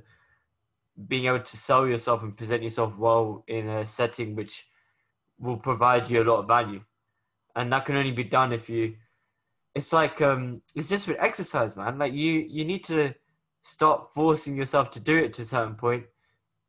being 1.08 1.26
able 1.26 1.40
to 1.40 1.56
sell 1.56 1.86
yourself 1.86 2.22
and 2.22 2.36
present 2.36 2.62
yourself 2.62 2.96
well 2.96 3.44
in 3.48 3.68
a 3.68 3.84
setting 3.84 4.36
which 4.36 4.66
will 5.38 5.56
provide 5.56 6.08
you 6.08 6.22
a 6.22 6.24
lot 6.24 6.40
of 6.40 6.46
value. 6.46 6.82
And 7.56 7.72
that 7.72 7.84
can 7.84 7.96
only 7.96 8.12
be 8.12 8.24
done 8.24 8.52
if 8.52 8.68
you 8.68 8.96
it's 9.74 9.92
like 9.92 10.22
um 10.22 10.62
it's 10.74 10.88
just 10.88 11.08
with 11.08 11.16
exercise, 11.20 11.76
man. 11.76 11.98
Like 11.98 12.12
you 12.12 12.46
you 12.48 12.64
need 12.64 12.84
to 12.84 13.14
stop 13.62 14.10
forcing 14.10 14.56
yourself 14.56 14.90
to 14.92 15.00
do 15.00 15.16
it 15.16 15.32
to 15.34 15.42
a 15.42 15.46
certain 15.46 15.74
point 15.74 16.04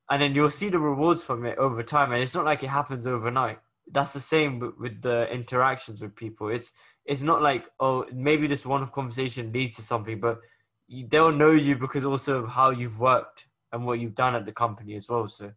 and 0.09 0.22
then 0.22 0.36
you'll 0.36 0.49
see 0.49 0.70
the 0.70 0.80
rewards 0.80 1.24
from 1.24 1.45
it 1.45 1.57
over 1.57 1.84
time. 1.84 2.11
And 2.11 2.22
it's 2.22 2.34
not 2.34 2.45
like 2.45 2.63
it 2.63 2.68
happens 2.68 3.07
overnight. 3.07 3.59
That's 3.91 4.13
the 4.13 4.20
same 4.20 4.59
with, 4.59 4.78
with 4.80 5.01
the 5.01 5.32
interactions 5.32 6.01
with 6.01 6.16
people. 6.16 6.49
It's 6.49 6.72
it's 7.05 7.22
not 7.22 7.41
like 7.41 7.70
oh 7.80 8.05
maybe 8.13 8.47
this 8.47 8.66
one 8.66 8.82
of 8.82 8.91
conversation 8.91 9.51
leads 9.51 9.76
to 9.76 9.84
something 9.84 10.20
but 10.20 10.39
you, 10.88 11.07
they'll 11.07 11.32
know 11.32 11.51
you 11.51 11.76
because 11.76 12.05
also 12.05 12.43
of 12.43 12.49
how 12.49 12.72
you've 12.72 12.99
worked 12.99 13.45
and 13.72 13.86
what 13.86 13.99
you've 13.99 14.16
done 14.16 14.36
at 14.36 14.45
the 14.45 14.51
company 14.51 14.95
as 14.95 15.07
well. 15.09 15.28
So 15.28 15.51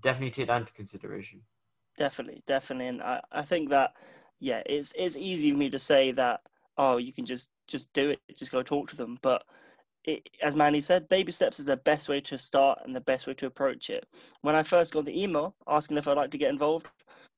definitely 0.00 0.30
take 0.30 0.46
that 0.46 0.60
into 0.60 0.72
consideration 0.72 1.42
Definitely, 1.96 2.42
definitely, 2.46 2.86
and 2.88 3.02
I, 3.02 3.20
I 3.30 3.42
think 3.42 3.68
that 3.70 3.92
yeah, 4.40 4.62
it's 4.66 4.92
it's 4.96 5.16
easy 5.16 5.52
for 5.52 5.58
me 5.58 5.70
to 5.70 5.78
say 5.78 6.10
that 6.12 6.40
oh, 6.78 6.96
you 6.96 7.12
can 7.12 7.26
just 7.26 7.50
just 7.68 7.92
do 7.92 8.10
it, 8.10 8.20
just 8.36 8.50
go 8.50 8.62
talk 8.62 8.88
to 8.90 8.96
them, 8.96 9.18
but 9.22 9.44
it, 10.04 10.28
as 10.42 10.54
Manny 10.56 10.80
said, 10.80 11.08
baby 11.08 11.32
steps 11.32 11.60
is 11.60 11.66
the 11.66 11.76
best 11.76 12.08
way 12.08 12.20
to 12.22 12.38
start 12.38 12.80
and 12.84 12.94
the 12.96 13.00
best 13.00 13.26
way 13.26 13.34
to 13.34 13.46
approach 13.46 13.90
it. 13.90 14.06
When 14.42 14.54
I 14.56 14.62
first 14.62 14.92
got 14.92 15.04
the 15.06 15.22
email 15.22 15.54
asking 15.68 15.98
if 15.98 16.08
I'd 16.08 16.16
like 16.16 16.30
to 16.32 16.38
get 16.38 16.50
involved, 16.50 16.88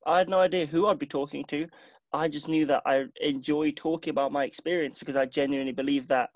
I 0.05 0.19
had 0.19 0.29
no 0.29 0.39
idea 0.39 0.65
who 0.65 0.87
I'd 0.87 0.99
be 0.99 1.05
talking 1.05 1.43
to. 1.45 1.67
I 2.13 2.27
just 2.29 2.47
knew 2.47 2.65
that 2.67 2.83
I 2.85 3.05
enjoy 3.21 3.71
talking 3.71 4.11
about 4.11 4.31
my 4.31 4.45
experience 4.45 4.97
because 4.99 5.15
I 5.17 5.25
genuinely 5.25 5.73
believe 5.73 6.07
that 6.07 6.29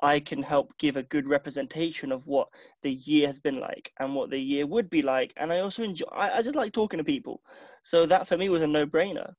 I 0.00 0.20
can 0.20 0.42
help 0.42 0.76
give 0.78 0.96
a 0.96 1.02
good 1.02 1.26
representation 1.26 2.12
of 2.12 2.26
what 2.26 2.48
the 2.82 2.92
year 2.92 3.26
has 3.26 3.38
been 3.38 3.60
like 3.60 3.92
and 3.98 4.14
what 4.14 4.30
the 4.30 4.38
year 4.38 4.66
would 4.66 4.88
be 4.88 5.02
like. 5.02 5.32
And 5.36 5.52
I 5.52 5.60
also 5.60 5.82
enjoy, 5.82 6.06
I, 6.12 6.38
I 6.38 6.42
just 6.42 6.56
like 6.56 6.72
talking 6.72 6.98
to 6.98 7.04
people. 7.04 7.42
So 7.82 8.06
that 8.06 8.26
for 8.26 8.36
me 8.36 8.48
was 8.48 8.62
a 8.62 8.66
no 8.66 8.86
brainer. 8.86 9.34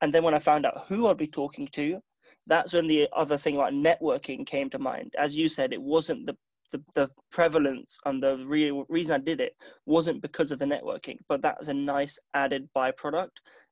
And 0.00 0.14
then 0.14 0.22
when 0.22 0.34
I 0.34 0.38
found 0.38 0.66
out 0.66 0.84
who 0.88 1.08
I'd 1.08 1.16
be 1.16 1.26
talking 1.26 1.68
to, 1.72 2.00
that's 2.46 2.72
when 2.72 2.86
the 2.86 3.08
other 3.12 3.36
thing 3.36 3.56
about 3.56 3.72
networking 3.72 4.46
came 4.46 4.70
to 4.70 4.78
mind. 4.78 5.14
As 5.18 5.36
you 5.36 5.48
said, 5.48 5.72
it 5.72 5.82
wasn't 5.82 6.26
the 6.26 6.36
the, 6.70 6.82
the 6.94 7.10
prevalence 7.30 7.98
and 8.04 8.22
the 8.22 8.44
real 8.46 8.84
reason 8.88 9.14
I 9.14 9.24
did 9.24 9.40
it 9.40 9.56
wasn't 9.86 10.22
because 10.22 10.50
of 10.50 10.58
the 10.58 10.64
networking, 10.64 11.16
but 11.28 11.42
that 11.42 11.58
was 11.58 11.68
a 11.68 11.74
nice 11.74 12.18
added 12.34 12.68
byproduct 12.76 13.30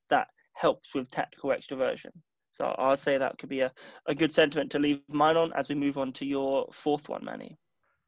that 0.09 0.27
helps 0.53 0.93
with 0.95 1.11
tactical 1.11 1.51
extroversion. 1.51 2.11
So 2.57 2.73
I'll 2.79 2.97
say 2.97 3.19
that 3.19 3.37
could 3.37 3.49
be 3.49 3.59
a, 3.59 3.71
a 4.07 4.15
good 4.15 4.31
sentiment 4.31 4.71
to 4.71 4.79
leave 4.79 5.01
mine 5.07 5.37
on 5.37 5.53
as 5.53 5.69
we 5.69 5.75
move 5.75 5.99
on 5.99 6.11
to 6.13 6.25
your 6.25 6.67
fourth 6.71 7.07
one, 7.07 7.23
Manny. 7.23 7.55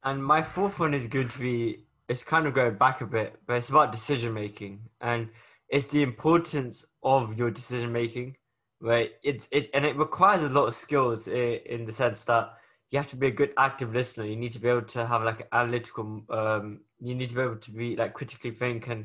And 0.02 0.24
my 0.24 0.42
fourth 0.42 0.80
one 0.80 0.92
is 0.92 1.06
going 1.06 1.28
to 1.28 1.38
be 1.38 1.84
it's 2.08 2.24
kind 2.24 2.48
of 2.48 2.54
going 2.54 2.74
back 2.74 3.00
a 3.00 3.06
bit, 3.06 3.36
but 3.46 3.54
it's 3.54 3.68
about 3.68 3.92
decision 3.92 4.34
making 4.34 4.80
and 5.00 5.28
it's 5.68 5.86
the 5.86 6.02
importance 6.02 6.84
of 7.04 7.38
your 7.38 7.52
decision 7.52 7.92
making. 7.92 8.36
Right, 8.80 9.10
it's 9.22 9.46
it 9.52 9.70
and 9.72 9.84
it 9.84 9.96
requires 9.96 10.42
a 10.42 10.48
lot 10.48 10.66
of 10.66 10.74
skills 10.74 11.28
in, 11.28 11.84
the 11.84 11.92
sense 11.92 12.24
that 12.24 12.54
you 12.90 12.98
have 12.98 13.08
to 13.10 13.16
be 13.16 13.28
a 13.28 13.30
good 13.30 13.52
active 13.56 13.94
listener. 13.94 14.24
You 14.24 14.36
need 14.36 14.52
to 14.52 14.58
be 14.58 14.68
able 14.68 14.88
to 14.96 15.06
have 15.06 15.22
like 15.22 15.46
analytical. 15.52 16.24
Um, 16.28 16.80
you 16.98 17.14
need 17.14 17.28
to 17.28 17.34
be 17.36 17.42
able 17.42 17.56
to 17.56 17.70
be 17.70 17.94
like 17.94 18.14
critically 18.14 18.50
think 18.50 18.88
and 18.88 19.04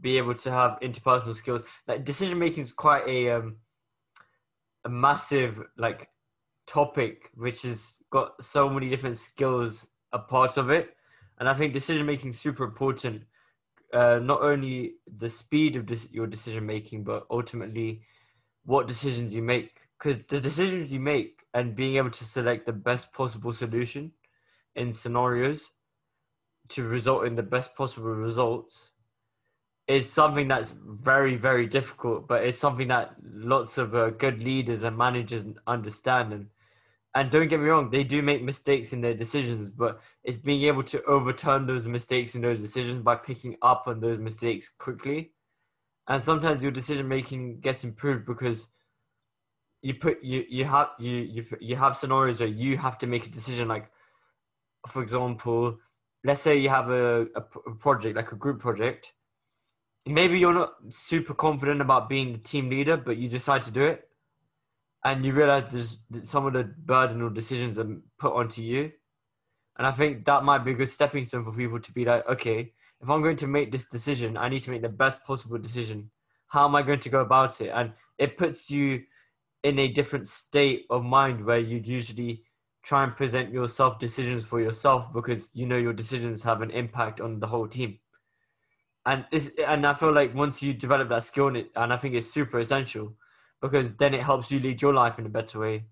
be 0.00 0.18
able 0.18 0.34
to 0.34 0.50
have 0.52 0.78
interpersonal 0.80 1.34
skills. 1.34 1.62
Like 1.88 2.04
decision 2.04 2.38
making 2.38 2.64
is 2.64 2.74
quite 2.74 3.08
a 3.08 3.30
um, 3.30 3.56
a 4.86 4.88
massive 4.88 5.60
like 5.76 6.08
topic 6.66 7.30
which 7.34 7.62
has 7.62 7.98
got 8.10 8.42
so 8.42 8.70
many 8.70 8.88
different 8.88 9.18
skills 9.18 9.86
a 10.12 10.18
part 10.18 10.56
of 10.56 10.70
it. 10.70 10.96
And 11.38 11.48
i 11.48 11.54
think 11.54 11.72
decision 11.72 12.06
making 12.06 12.30
is 12.30 12.40
super 12.40 12.64
important. 12.64 13.22
Uh, 13.92 14.18
not 14.22 14.42
only 14.42 14.94
the 15.18 15.28
speed 15.28 15.76
of 15.76 15.86
this, 15.86 16.08
your 16.12 16.26
decision 16.26 16.64
making 16.64 17.04
but 17.04 17.26
ultimately 17.30 18.02
what 18.64 18.86
decisions 18.86 19.34
you 19.34 19.42
make. 19.42 19.80
Because 19.98 20.18
the 20.28 20.40
decisions 20.40 20.92
you 20.92 21.00
make 21.00 21.40
and 21.52 21.74
being 21.74 21.96
able 21.96 22.10
to 22.10 22.24
select 22.24 22.66
the 22.66 22.72
best 22.72 23.12
possible 23.12 23.52
solution 23.52 24.12
in 24.76 24.92
scenarios 24.92 25.72
to 26.68 26.84
result 26.84 27.26
in 27.26 27.34
the 27.34 27.42
best 27.42 27.74
possible 27.74 28.14
results 28.28 28.90
is 29.88 30.10
something 30.10 30.48
that's 30.48 30.72
very 30.72 31.36
very 31.36 31.66
difficult 31.66 32.26
but 32.26 32.42
it's 32.44 32.58
something 32.58 32.88
that 32.88 33.14
lots 33.22 33.78
of 33.78 33.94
uh, 33.94 34.10
good 34.10 34.42
leaders 34.42 34.82
and 34.82 34.96
managers 34.96 35.44
understand. 35.66 36.32
And 36.32 36.46
and 37.14 37.30
don't 37.30 37.48
get 37.48 37.60
me 37.60 37.66
wrong 37.66 37.90
they 37.90 38.04
do 38.04 38.22
make 38.22 38.42
mistakes 38.42 38.92
in 38.92 39.00
their 39.00 39.14
decisions 39.14 39.70
but 39.70 40.00
it's 40.24 40.36
being 40.36 40.62
able 40.64 40.82
to 40.84 41.02
overturn 41.04 41.66
those 41.66 41.86
mistakes 41.86 42.34
in 42.34 42.42
those 42.42 42.58
decisions 42.60 43.02
by 43.02 43.16
picking 43.16 43.56
up 43.62 43.84
on 43.86 44.00
those 44.00 44.18
mistakes 44.18 44.70
quickly. 44.78 45.32
And 46.08 46.22
sometimes 46.22 46.62
your 46.62 46.72
decision 46.72 47.08
making 47.08 47.60
gets 47.60 47.84
improved 47.84 48.26
because 48.26 48.68
you 49.82 49.94
put 49.94 50.22
you 50.22 50.44
you 50.48 50.64
have 50.64 50.88
you 50.98 51.16
you 51.16 51.44
you 51.60 51.76
have 51.76 51.96
scenarios 51.96 52.40
where 52.40 52.48
you 52.48 52.76
have 52.76 52.98
to 52.98 53.06
make 53.06 53.26
a 53.26 53.30
decision 53.30 53.68
like 53.68 53.90
for 54.88 55.02
example 55.02 55.78
let's 56.24 56.40
say 56.40 56.58
you 56.58 56.68
have 56.68 56.90
a, 56.90 57.26
a 57.36 57.40
project 57.78 58.16
like 58.16 58.32
a 58.32 58.36
group 58.36 58.58
project 58.60 59.12
maybe 60.06 60.38
you're 60.38 60.54
not 60.54 60.74
super 60.90 61.34
confident 61.34 61.80
about 61.80 62.08
being 62.08 62.32
the 62.32 62.38
team 62.38 62.70
leader, 62.70 62.96
but 62.96 63.16
you 63.16 63.28
decide 63.28 63.62
to 63.62 63.70
do 63.70 63.82
it, 63.82 64.08
and 65.04 65.24
you 65.24 65.32
realize 65.32 65.72
there's 65.72 65.98
some 66.22 66.46
of 66.46 66.52
the 66.52 66.64
burden 66.64 67.22
or 67.22 67.30
decisions 67.30 67.78
are 67.78 67.96
put 68.18 68.32
onto 68.34 68.62
you, 68.62 68.92
and 69.78 69.86
I 69.86 69.92
think 69.92 70.24
that 70.24 70.44
might 70.44 70.64
be 70.64 70.72
a 70.72 70.74
good 70.74 70.90
stepping 70.90 71.26
stone 71.26 71.44
for 71.44 71.52
people 71.52 71.80
to 71.80 71.92
be 71.92 72.04
like, 72.04 72.26
okay, 72.28 72.72
if 73.00 73.10
I'm 73.10 73.22
going 73.22 73.36
to 73.38 73.46
make 73.46 73.70
this 73.70 73.84
decision, 73.84 74.36
I 74.36 74.48
need 74.48 74.60
to 74.60 74.70
make 74.70 74.82
the 74.82 74.88
best 74.88 75.22
possible 75.24 75.58
decision. 75.58 76.10
How 76.48 76.66
am 76.66 76.74
I 76.74 76.82
going 76.82 77.00
to 77.00 77.08
go 77.08 77.20
about 77.20 77.60
it? 77.60 77.68
And 77.68 77.92
it 78.16 78.38
puts 78.38 78.70
you 78.70 79.02
in 79.62 79.78
a 79.78 79.88
different 79.88 80.28
state 80.28 80.86
of 80.88 81.04
mind 81.04 81.44
where 81.44 81.58
you'd 81.58 81.86
usually 81.86 82.44
try 82.82 83.02
and 83.02 83.14
present 83.16 83.52
yourself 83.52 83.98
decisions 83.98 84.44
for 84.44 84.60
yourself 84.60 85.12
because 85.12 85.50
you 85.52 85.66
know 85.66 85.76
your 85.76 85.92
decisions 85.92 86.42
have 86.44 86.62
an 86.62 86.70
impact 86.70 87.20
on 87.20 87.40
the 87.40 87.46
whole 87.46 87.66
team. 87.66 87.98
And 89.06 89.24
it's, 89.30 89.50
and 89.64 89.86
I 89.86 89.94
feel 89.94 90.12
like 90.12 90.34
once 90.34 90.62
you 90.62 90.74
develop 90.74 91.08
that 91.10 91.22
skill, 91.22 91.46
and, 91.46 91.56
it, 91.58 91.70
and 91.76 91.92
I 91.92 91.96
think 91.96 92.14
it's 92.14 92.30
super 92.30 92.58
essential 92.58 93.14
because 93.62 93.94
then 93.94 94.14
it 94.14 94.20
helps 94.20 94.50
you 94.50 94.58
lead 94.58 94.82
your 94.82 94.92
life 94.92 95.18
in 95.20 95.26
a 95.26 95.30
better 95.30 95.60
way, 95.60 95.84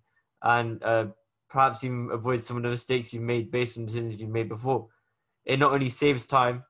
and 0.42 0.82
uh, 0.82 1.06
perhaps 1.48 1.84
even 1.84 2.10
avoid 2.12 2.42
some 2.42 2.56
of 2.56 2.64
the 2.64 2.70
mistakes 2.70 3.14
you've 3.14 3.22
made 3.22 3.52
based 3.52 3.78
on 3.78 3.86
decisions 3.86 4.20
you've 4.20 4.30
made 4.30 4.48
before. 4.48 4.88
It 5.44 5.60
not 5.60 5.72
only 5.72 5.88
saves 5.88 6.26
time, 6.26 6.64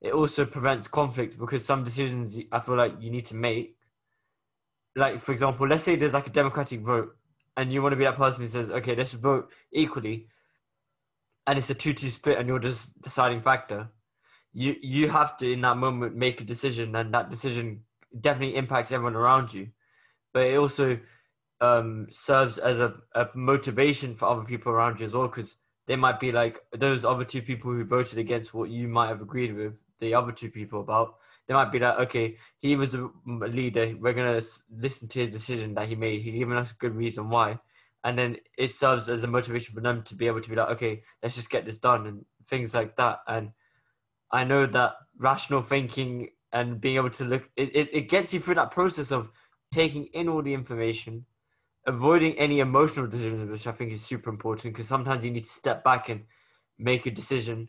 it 0.00 0.14
also 0.14 0.46
prevents 0.46 0.88
conflict 0.88 1.38
because 1.38 1.66
some 1.66 1.84
decisions 1.84 2.38
I 2.50 2.60
feel 2.60 2.76
like 2.76 2.94
you 3.00 3.10
need 3.10 3.26
to 3.26 3.36
make. 3.36 3.76
Like 4.96 5.20
for 5.20 5.32
example, 5.32 5.68
let's 5.68 5.82
say 5.82 5.96
there's 5.96 6.14
like 6.14 6.28
a 6.28 6.30
democratic 6.30 6.80
vote, 6.80 7.14
and 7.58 7.70
you 7.70 7.82
want 7.82 7.92
to 7.92 7.96
be 7.96 8.04
that 8.04 8.16
person 8.16 8.42
who 8.42 8.48
says, 8.48 8.70
"Okay, 8.70 8.96
let's 8.96 9.12
vote 9.12 9.50
equally," 9.70 10.28
and 11.46 11.58
it's 11.58 11.68
a 11.68 11.74
two-two 11.74 12.08
split, 12.08 12.38
and 12.38 12.48
you're 12.48 12.58
just 12.58 13.02
deciding 13.02 13.42
factor 13.42 13.90
you 14.54 14.76
you 14.80 15.10
have 15.10 15.36
to 15.38 15.52
in 15.52 15.60
that 15.62 15.76
moment 15.76 16.14
make 16.14 16.40
a 16.40 16.44
decision, 16.44 16.94
and 16.96 17.12
that 17.12 17.28
decision 17.28 17.82
definitely 18.18 18.56
impacts 18.56 18.92
everyone 18.92 19.16
around 19.16 19.52
you. 19.52 19.68
But 20.32 20.46
it 20.46 20.56
also 20.56 21.00
um, 21.60 22.06
serves 22.10 22.58
as 22.58 22.78
a, 22.78 22.94
a 23.14 23.28
motivation 23.34 24.14
for 24.14 24.28
other 24.28 24.44
people 24.44 24.72
around 24.72 25.00
you 25.00 25.06
as 25.06 25.12
well, 25.12 25.28
because 25.28 25.56
they 25.86 25.96
might 25.96 26.20
be 26.20 26.32
like 26.32 26.60
those 26.72 27.04
other 27.04 27.24
two 27.24 27.42
people 27.42 27.72
who 27.72 27.84
voted 27.84 28.18
against 28.18 28.54
what 28.54 28.70
you 28.70 28.88
might 28.88 29.08
have 29.08 29.20
agreed 29.20 29.54
with 29.54 29.74
the 30.00 30.14
other 30.14 30.32
two 30.32 30.50
people 30.50 30.80
about. 30.80 31.16
They 31.46 31.54
might 31.54 31.72
be 31.72 31.78
like, 31.78 31.98
okay, 31.98 32.38
he 32.58 32.74
was 32.74 32.94
a 32.94 33.10
leader. 33.26 33.94
We're 34.00 34.14
gonna 34.14 34.40
listen 34.70 35.08
to 35.08 35.20
his 35.20 35.32
decision 35.32 35.74
that 35.74 35.88
he 35.88 35.94
made. 35.94 36.22
He 36.22 36.30
given 36.30 36.56
us 36.56 36.70
a 36.72 36.76
good 36.76 36.94
reason 36.94 37.28
why, 37.28 37.58
and 38.02 38.16
then 38.18 38.36
it 38.56 38.70
serves 38.70 39.08
as 39.08 39.24
a 39.24 39.26
motivation 39.26 39.74
for 39.74 39.80
them 39.80 40.02
to 40.04 40.14
be 40.14 40.26
able 40.26 40.40
to 40.40 40.48
be 40.48 40.56
like, 40.56 40.70
okay, 40.70 41.02
let's 41.22 41.34
just 41.34 41.50
get 41.50 41.66
this 41.66 41.78
done 41.78 42.06
and 42.06 42.24
things 42.46 42.72
like 42.72 42.96
that. 42.96 43.18
And 43.26 43.50
I 44.34 44.44
know 44.44 44.66
that 44.66 44.94
rational 45.18 45.62
thinking 45.62 46.30
and 46.52 46.80
being 46.80 46.96
able 46.96 47.10
to 47.10 47.24
look 47.24 47.48
it, 47.56 47.70
it, 47.74 47.88
it 47.92 48.08
gets 48.08 48.34
you 48.34 48.40
through 48.40 48.56
that 48.56 48.72
process 48.72 49.12
of 49.12 49.30
taking 49.72 50.06
in 50.06 50.28
all 50.28 50.42
the 50.42 50.54
information, 50.54 51.24
avoiding 51.86 52.36
any 52.38 52.58
emotional 52.58 53.06
decisions, 53.06 53.48
which 53.50 53.66
I 53.66 53.72
think 53.72 53.92
is 53.92 54.04
super 54.04 54.30
important 54.30 54.74
because 54.74 54.88
sometimes 54.88 55.24
you 55.24 55.30
need 55.30 55.44
to 55.44 55.50
step 55.50 55.84
back 55.84 56.08
and 56.08 56.22
make 56.78 57.06
a 57.06 57.10
decision 57.10 57.68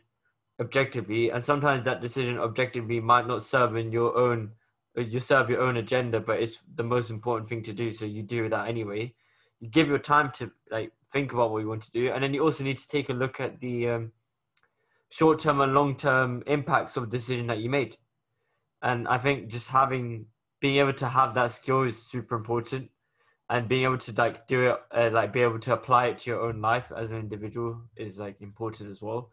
objectively, 0.60 1.30
and 1.30 1.44
sometimes 1.44 1.84
that 1.84 2.00
decision 2.00 2.38
objectively 2.38 2.98
might 3.00 3.28
not 3.28 3.42
serve 3.42 3.76
in 3.76 3.92
your 3.92 4.16
own 4.16 4.50
you 4.96 5.20
serve 5.20 5.50
your 5.50 5.60
own 5.60 5.76
agenda, 5.76 6.20
but 6.20 6.40
it's 6.40 6.64
the 6.74 6.82
most 6.82 7.10
important 7.10 7.48
thing 7.50 7.62
to 7.62 7.72
do. 7.72 7.90
So 7.90 8.06
you 8.06 8.22
do 8.22 8.48
that 8.48 8.66
anyway. 8.66 9.14
You 9.60 9.68
give 9.68 9.88
your 9.88 9.98
time 9.98 10.32
to 10.36 10.50
like 10.70 10.90
think 11.12 11.32
about 11.32 11.50
what 11.52 11.60
you 11.60 11.68
want 11.68 11.82
to 11.82 11.90
do, 11.90 12.10
and 12.10 12.22
then 12.22 12.34
you 12.34 12.42
also 12.42 12.64
need 12.64 12.78
to 12.78 12.88
take 12.88 13.10
a 13.10 13.12
look 13.12 13.38
at 13.38 13.60
the 13.60 13.88
um, 13.90 14.12
short 15.10 15.38
term 15.38 15.60
and 15.60 15.74
long 15.74 15.96
term 15.96 16.42
impacts 16.46 16.96
of 16.96 17.10
decision 17.10 17.46
that 17.48 17.58
you 17.58 17.70
made. 17.70 17.96
And 18.82 19.08
I 19.08 19.18
think 19.18 19.48
just 19.48 19.68
having 19.68 20.26
being 20.60 20.76
able 20.78 20.94
to 20.94 21.08
have 21.08 21.34
that 21.34 21.52
skill 21.52 21.82
is 21.82 22.02
super 22.02 22.36
important, 22.36 22.90
and 23.48 23.68
being 23.68 23.84
able 23.84 23.98
to 23.98 24.12
like 24.16 24.46
do 24.46 24.70
it, 24.70 24.76
uh, 24.92 25.10
like 25.12 25.32
be 25.32 25.42
able 25.42 25.60
to 25.60 25.72
apply 25.72 26.06
it 26.06 26.18
to 26.18 26.30
your 26.30 26.40
own 26.40 26.60
life 26.60 26.92
as 26.96 27.10
an 27.10 27.18
individual 27.18 27.82
is 27.96 28.18
like 28.18 28.40
important 28.40 28.90
as 28.90 29.02
well. 29.02 29.30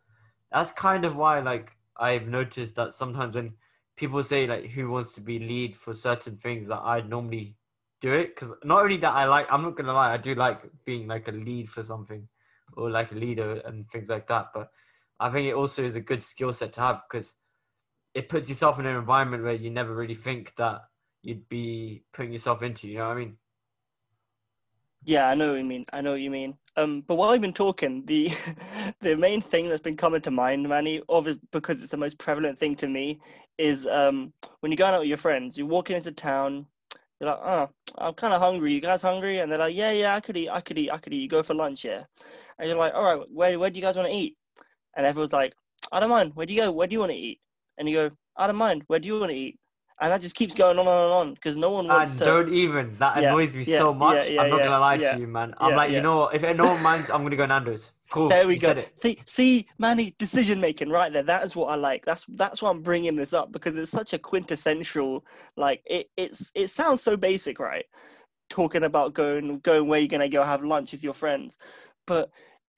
That's 0.52 0.72
kind 0.72 1.06
of 1.06 1.16
why 1.16 1.40
like 1.40 1.72
I've 1.98 2.28
noticed 2.28 2.76
that 2.76 2.94
sometimes 2.94 3.36
when 3.36 3.54
people 3.96 4.24
say 4.24 4.48
like 4.48 4.70
who 4.72 4.90
wants 4.90 5.14
to 5.16 5.22
be 5.22 5.40
lead 5.40 5.76
for 5.76 5.94
certain 5.94 6.38
things 6.38 6.68
that 6.68 6.80
I 6.80 7.02
normally 7.02 7.56
do 8.02 8.14
it 8.14 8.36
because 8.36 8.54
not 8.64 8.84
only 8.84 8.98
that 8.98 9.14
I 9.14 9.26
like 9.26 9.48
I'm 9.52 9.62
not 9.64 9.78
gonna 9.78 9.94
lie 9.94 10.14
I 10.14 10.18
do 10.18 10.36
like 10.36 10.62
being 10.86 11.08
like 11.08 11.28
a 11.28 11.32
lead 11.32 11.70
for 11.70 11.84
something 11.84 12.28
or 12.76 12.90
like 12.90 13.12
a 13.12 13.16
leader 13.16 13.62
and 13.66 13.90
things 13.90 14.10
like 14.10 14.28
that 14.28 14.48
but 14.54 14.70
I 15.20 15.30
think 15.30 15.48
it 15.48 15.54
also 15.54 15.84
is 15.84 15.96
a 15.96 16.02
good 16.02 16.24
skill 16.24 16.54
set 16.54 16.74
to 16.74 16.82
have 16.82 17.02
because 17.10 17.34
it 18.14 18.30
puts 18.30 18.50
yourself 18.50 18.80
in 18.80 18.86
an 18.86 18.96
environment 18.96 19.44
where 19.44 19.54
you 19.54 19.70
never 19.70 19.94
really 19.94 20.16
think 20.16 20.54
that 20.58 20.82
you'd 21.22 21.48
be 21.50 22.04
putting 22.14 22.32
yourself 22.32 22.62
into. 22.62 22.88
You 22.88 23.00
know 23.00 23.08
what 23.08 23.18
I 23.18 23.20
mean? 23.20 23.38
Yeah, 25.06 25.28
I 25.28 25.34
know 25.36 25.52
what 25.52 25.58
you 25.58 25.66
mean. 25.66 25.86
I 25.92 26.02
know 26.02 26.12
what 26.12 26.22
you 26.22 26.32
mean. 26.32 26.58
Um, 26.78 27.04
but 27.06 27.16
while 27.16 27.32
I've 27.32 27.42
been 27.42 27.54
talking, 27.54 28.06
the 28.06 28.32
the 29.02 29.18
main 29.18 29.42
thing 29.42 29.68
that's 29.68 29.82
been 29.82 29.98
coming 29.98 30.22
to 30.22 30.32
mind, 30.32 30.68
Manny, 30.68 31.02
obviously 31.10 31.42
because 31.52 31.82
it's 31.82 31.92
the 31.92 31.98
most 31.98 32.18
prevalent 32.18 32.58
thing 32.58 32.76
to 32.78 32.88
me, 32.88 33.20
is 33.58 33.86
um, 33.88 34.32
when 34.62 34.72
you're 34.72 34.78
going 34.78 34.94
out 34.94 35.02
with 35.02 35.10
your 35.10 35.18
friends, 35.18 35.58
you're 35.58 35.68
walking 35.68 35.98
into 35.98 36.12
town, 36.12 36.66
you're 37.20 37.30
like, 37.30 37.40
oh, 37.44 37.70
I'm 37.98 38.14
kind 38.14 38.34
of 38.34 38.42
hungry. 38.42 38.74
You 38.74 38.82
guys 38.82 39.02
hungry? 39.02 39.40
And 39.40 39.52
they're 39.52 39.60
like, 39.60 39.76
yeah, 39.76 39.92
yeah, 39.92 40.16
I 40.16 40.20
could 40.22 40.38
eat, 40.38 40.50
I 40.50 40.62
could 40.62 40.78
eat, 40.78 40.92
I 40.92 40.98
could 40.98 41.14
eat. 41.14 41.22
You 41.22 41.28
go 41.28 41.44
for 41.44 41.54
lunch, 41.54 41.84
yeah. 41.84 42.04
And 42.58 42.70
you're 42.70 42.78
like, 42.78 42.94
all 42.94 43.04
right, 43.04 43.28
where 43.30 43.60
where 43.60 43.70
do 43.70 43.78
you 43.78 43.84
guys 43.84 43.98
want 43.98 44.08
to 44.08 44.16
eat? 44.16 44.38
And 44.96 45.06
everyone's 45.06 45.34
like, 45.34 45.54
I 45.92 46.00
don't 46.00 46.10
mind. 46.10 46.32
Where 46.36 46.46
do 46.46 46.54
you 46.54 46.62
go? 46.62 46.72
Where 46.72 46.88
do 46.88 46.94
you 46.94 47.00
want 47.00 47.12
to 47.12 47.18
eat? 47.18 47.40
And 47.78 47.90
you 47.90 47.96
go, 47.96 48.12
I 48.38 48.48
don't 48.48 48.56
mind. 48.56 48.84
Where 48.88 49.00
do 49.00 49.08
you 49.08 49.20
want 49.20 49.32
to 49.32 49.38
eat? 49.38 49.60
And 50.02 50.12
that 50.12 50.22
just 50.22 50.36
keeps 50.36 50.54
going 50.56 50.78
on 50.80 50.88
and 50.88 50.90
on 50.90 51.34
because 51.34 51.56
no 51.56 51.72
one 51.72 51.88
wants 51.88 52.14
and 52.14 52.20
to. 52.20 52.26
Don't 52.26 52.54
even. 52.54 52.96
That 52.98 53.22
yeah, 53.22 53.30
annoys 53.30 53.54
me 53.54 53.64
yeah, 53.64 53.78
so 53.78 53.94
much. 53.94 54.30
Yeah, 54.30 54.42
I'm 54.42 54.50
not 54.50 54.60
gonna 54.60 54.80
lie 54.80 54.98
to 54.98 55.20
you, 55.20 55.28
man. 55.28 55.54
I'm 55.60 55.76
like, 55.76 55.92
you 55.92 56.02
know 56.02 56.18
what? 56.18 56.36
If 56.36 56.42
no 56.42 56.66
one 56.66 56.84
minds, 56.84 57.10
I'm 57.10 57.24
gonna 57.24 57.36
go 57.36 57.46
Nando's. 57.46 57.92
Cool. 58.10 58.30
There 58.30 58.48
we 58.48 58.58
go. 58.58 58.76
See, 59.02 59.18
see, 59.26 59.68
Manny, 59.80 60.14
decision 60.20 60.60
making 60.60 60.90
right 60.90 61.12
there. 61.12 61.24
That 61.24 61.44
is 61.44 61.56
what 61.56 61.68
I 61.68 61.76
like. 61.76 62.06
That's 62.06 62.26
that's 62.30 62.62
why 62.62 62.70
I'm 62.70 62.82
bringing 62.82 63.16
this 63.16 63.34
up 63.34 63.52
because 63.52 63.78
it's 63.78 63.92
such 63.92 64.14
a 64.14 64.20
quintessential. 64.20 65.26
Like 65.58 65.82
it, 65.86 66.10
it's 66.18 66.52
it 66.54 66.68
sounds 66.68 67.02
so 67.02 67.16
basic, 67.16 67.60
right? 67.60 67.86
Talking 68.50 68.84
about 68.84 69.14
going 69.14 69.60
going 69.60 69.88
where 69.88 70.00
you're 70.00 70.08
gonna 70.08 70.30
go 70.30 70.44
have 70.44 70.64
lunch 70.64 70.92
with 70.92 71.04
your 71.04 71.14
friends, 71.14 71.58
but 72.06 72.30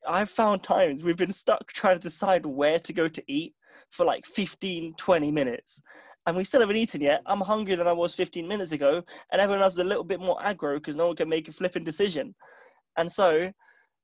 I've 0.07 0.29
found 0.29 0.63
times 0.63 1.03
we've 1.03 1.17
been 1.17 1.31
stuck 1.31 1.71
trying 1.71 1.95
to 1.97 2.01
decide 2.01 2.45
where 2.45 2.79
to 2.79 2.93
go 2.93 3.07
to 3.07 3.23
eat 3.27 3.53
for 3.91 4.05
like 4.05 4.25
15, 4.25 4.95
20 4.97 5.31
minutes. 5.31 5.81
And 6.27 6.35
we 6.35 6.43
still 6.43 6.61
haven't 6.61 6.77
eaten 6.77 7.01
yet. 7.01 7.21
I'm 7.25 7.41
hungrier 7.41 7.77
than 7.77 7.87
I 7.87 7.93
was 7.93 8.15
15 8.15 8.47
minutes 8.47 8.71
ago. 8.71 9.03
And 9.31 9.41
everyone 9.41 9.63
else 9.63 9.73
is 9.73 9.79
a 9.79 9.83
little 9.83 10.03
bit 10.03 10.19
more 10.19 10.37
aggro 10.39 10.75
because 10.75 10.95
no 10.95 11.07
one 11.07 11.15
can 11.15 11.29
make 11.29 11.47
a 11.47 11.51
flipping 11.51 11.83
decision. 11.83 12.33
And 12.97 13.11
so 13.11 13.51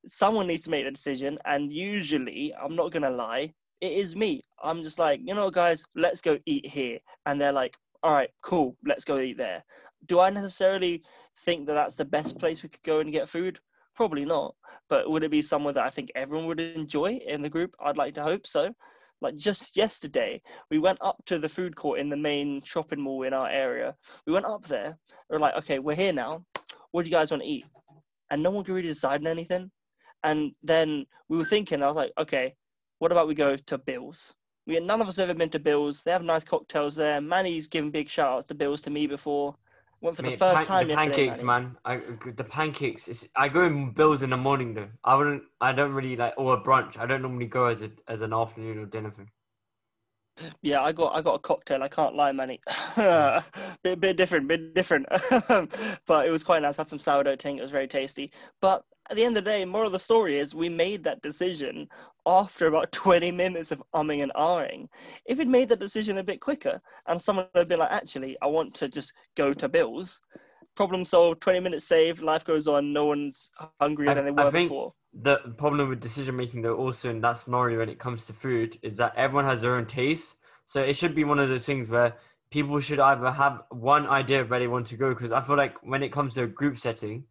someone 0.08 0.48
needs 0.48 0.62
to 0.64 0.70
make 0.70 0.86
the 0.86 0.92
decision. 0.92 1.40
And 1.46 1.72
usually, 1.74 2.54
I'm 2.62 2.76
not 2.76 2.92
going 2.92 3.04
to 3.04 3.10
lie, 3.10 3.54
it 3.82 3.92
is 3.92 4.16
me. 4.16 4.44
I'm 4.62 4.84
just 4.84 5.00
like, 5.00 5.20
you 5.24 5.34
know, 5.34 5.50
guys, 5.50 5.84
let's 5.96 6.22
go 6.22 6.38
eat 6.46 6.68
here. 6.68 7.00
And 7.26 7.42
they're 7.42 7.52
like, 7.52 7.76
all 8.04 8.14
right, 8.14 8.30
cool, 8.42 8.78
let's 8.86 9.04
go 9.04 9.18
eat 9.20 9.38
there. 9.38 9.64
Do 10.08 10.20
I 10.20 10.30
necessarily 10.30 11.04
think 11.46 11.68
that 11.68 11.74
that's 11.74 11.96
the 11.96 12.06
best 12.06 12.38
place 12.40 12.64
we 12.64 12.70
could 12.70 12.84
go 12.84 13.00
and 13.00 13.12
get 13.12 13.30
food? 13.30 13.60
Probably 13.96 14.26
not. 14.26 14.56
But 14.90 15.10
would 15.10 15.24
it 15.24 15.32
be 15.32 15.42
somewhere 15.42 15.74
that 15.74 15.86
I 15.86 15.90
think 15.90 16.12
everyone 16.16 16.48
would 16.48 16.60
enjoy 16.60 17.20
in 17.26 17.42
the 17.42 17.50
group? 17.50 17.76
I'd 17.80 17.98
like 17.98 18.14
to 18.16 18.24
hope 18.24 18.46
so. 18.48 18.74
Like 19.22 19.36
just 19.36 19.78
yesterday, 19.78 20.42
we 20.70 20.80
went 20.80 20.98
up 21.02 21.18
to 21.28 21.38
the 21.38 21.50
food 21.50 21.76
court 21.76 22.00
in 22.00 22.10
the 22.10 22.18
main 22.18 22.62
shopping 22.64 23.00
mall 23.00 23.24
in 23.24 23.34
our 23.34 23.50
area. 23.50 23.96
We 24.26 24.34
went 24.34 24.48
up 24.48 24.66
there. 24.68 24.98
We 25.30 25.36
are 25.36 25.40
like, 25.40 25.56
okay, 25.58 25.80
we're 25.80 25.96
here 25.96 26.14
now. 26.14 26.44
What 26.92 27.04
do 27.04 27.10
you 27.10 27.16
guys 27.16 27.32
want 27.32 27.44
to 27.44 27.50
eat? 27.50 27.66
And 28.32 28.42
no 28.42 28.50
one 28.50 28.64
could 28.64 28.74
really 28.74 28.88
decide 28.88 29.22
on 29.22 29.28
anything. 29.28 29.72
And 30.24 30.54
then 30.64 31.06
we 31.30 31.38
were 31.38 31.46
thinking, 31.46 31.84
I 31.84 31.88
was 31.88 31.96
like, 31.96 32.12
okay, 32.18 32.56
what 33.00 33.12
about 33.12 33.28
we 33.28 33.36
go 33.36 33.56
to 33.56 33.78
Bill's? 33.78 34.34
We 34.68 34.76
had 34.76 34.84
none 34.84 35.02
of 35.02 35.08
us 35.08 35.20
ever 35.20 35.34
been 35.34 35.50
to 35.52 35.60
Bill's. 35.60 36.02
They 36.02 36.12
have 36.12 36.24
nice 36.24 36.44
cocktails 36.44 36.96
there. 36.96 37.20
Manny's 37.22 37.68
given 37.68 37.92
big 37.92 38.10
shout 38.10 38.32
outs 38.32 38.46
to 38.48 38.56
Bill's 38.56 38.82
to 38.84 38.90
me 38.90 39.08
before. 39.08 39.56
Went 40.02 40.18
for 40.18 40.24
Mate, 40.24 40.32
the 40.32 40.38
first 40.38 40.58
pan- 40.58 40.66
time. 40.66 40.88
The 40.88 40.96
pancakes, 40.96 41.44
man. 41.44 41.78
I, 41.86 41.98
the 42.36 42.44
pancakes. 42.44 43.08
It's, 43.08 43.28
I 43.36 43.50
go 43.50 43.64
in 43.66 43.92
Bills 43.92 44.24
in 44.24 44.32
the 44.32 44.38
morning 44.38 44.74
though. 44.74 44.90
I 45.04 45.16
wouldn't. 45.16 45.44
I 45.62 45.72
don't 45.74 45.94
really 45.94 46.16
like 46.16 46.34
or 46.38 46.56
a 46.56 46.62
brunch. 46.62 46.98
I 46.98 47.06
don't 47.06 47.22
normally 47.22 47.46
go 47.46 47.66
as 47.68 47.84
a 47.84 47.92
as 48.08 48.22
an 48.22 48.34
afternoon 48.34 48.80
or 48.80 48.86
dinner 48.88 49.12
thing. 49.12 49.30
Yeah, 50.64 50.82
I 50.82 50.92
got 50.92 51.16
I 51.16 51.22
got 51.22 51.36
a 51.36 51.40
cocktail. 51.40 51.84
I 51.84 51.88
can't 51.88 52.16
lie, 52.16 52.32
Manny. 52.32 52.60
Mm. 52.92 53.44
bit 53.84 54.00
bit 54.02 54.18
different, 54.18 54.48
bit 54.48 54.74
different. 54.74 55.06
but 56.08 56.28
it 56.28 56.32
was 56.32 56.44
quite 56.44 56.62
nice. 56.62 56.78
Had 56.78 56.90
some 56.90 57.00
sourdough 57.00 57.38
ting. 57.38 57.58
It 57.58 57.62
was 57.62 57.72
very 57.72 57.88
tasty. 57.88 58.32
But 58.60 58.84
at 59.12 59.18
the 59.18 59.26
end 59.26 59.36
of 59.36 59.44
the 59.44 59.50
day, 59.52 59.66
more 59.66 59.84
of 59.84 59.92
the 59.92 60.00
story 60.00 60.40
is 60.40 60.56
we 60.56 60.70
made 60.70 61.04
that 61.04 61.22
decision 61.22 61.88
after 62.26 62.68
about 62.68 62.92
20 62.94 63.30
minutes 63.32 63.72
of 63.72 63.84
umming 63.94 64.24
and 64.24 64.32
ahhing. 64.36 64.88
If 65.26 65.38
we'd 65.38 65.50
made 65.50 65.68
the 65.68 65.76
decision 65.76 66.18
a 66.18 66.24
bit 66.24 66.40
quicker 66.40 66.82
and 67.08 67.22
someone 67.22 67.48
had 67.54 67.68
been 67.68 67.80
like, 67.80 67.92
actually, 67.92 68.38
I 68.42 68.48
want 68.48 68.74
to 68.76 68.88
just 68.88 69.14
go 69.36 69.54
to 69.54 69.68
Bill's, 69.68 70.22
problem 70.78 71.04
solved, 71.04 71.42
20 71.42 71.60
minutes 71.60 71.86
saved, 71.86 72.22
life 72.22 72.46
goes 72.46 72.70
on, 72.70 72.94
no 72.94 73.06
one's 73.06 73.52
hungrier 73.82 74.12
I, 74.12 74.14
than 74.14 74.26
they 74.26 74.32
were 74.32 74.50
before. 74.50 74.94
The 75.14 75.40
problem 75.58 75.90
with 75.90 76.00
decision 76.00 76.38
making, 76.38 76.62
though, 76.62 76.78
also 76.78 77.10
in 77.10 77.20
that 77.20 77.34
scenario 77.34 77.80
when 77.80 77.90
it 77.90 78.00
comes 78.00 78.26
to 78.28 78.34
food, 78.34 78.78
is 78.82 78.96
that 78.98 79.14
everyone 79.18 79.44
has 79.44 79.62
their 79.62 79.76
own 79.76 79.88
taste. 79.88 80.38
So 80.68 80.82
it 80.82 80.96
should 80.96 81.14
be 81.14 81.26
one 81.26 81.38
of 81.38 81.50
those 81.50 81.66
things 81.66 81.90
where 81.90 82.16
people 82.50 82.80
should 82.80 83.00
either 83.00 83.30
have 83.30 83.64
one 83.72 84.08
idea 84.08 84.40
of 84.40 84.50
where 84.50 84.62
they 84.62 84.68
want 84.68 84.88
to 84.88 84.96
go. 84.96 85.10
Because 85.10 85.34
I 85.34 85.42
feel 85.42 85.58
like 85.58 85.76
when 85.84 86.02
it 86.02 86.14
comes 86.14 86.36
to 86.36 86.44
a 86.44 86.48
group 86.48 86.80
setting, 86.80 87.26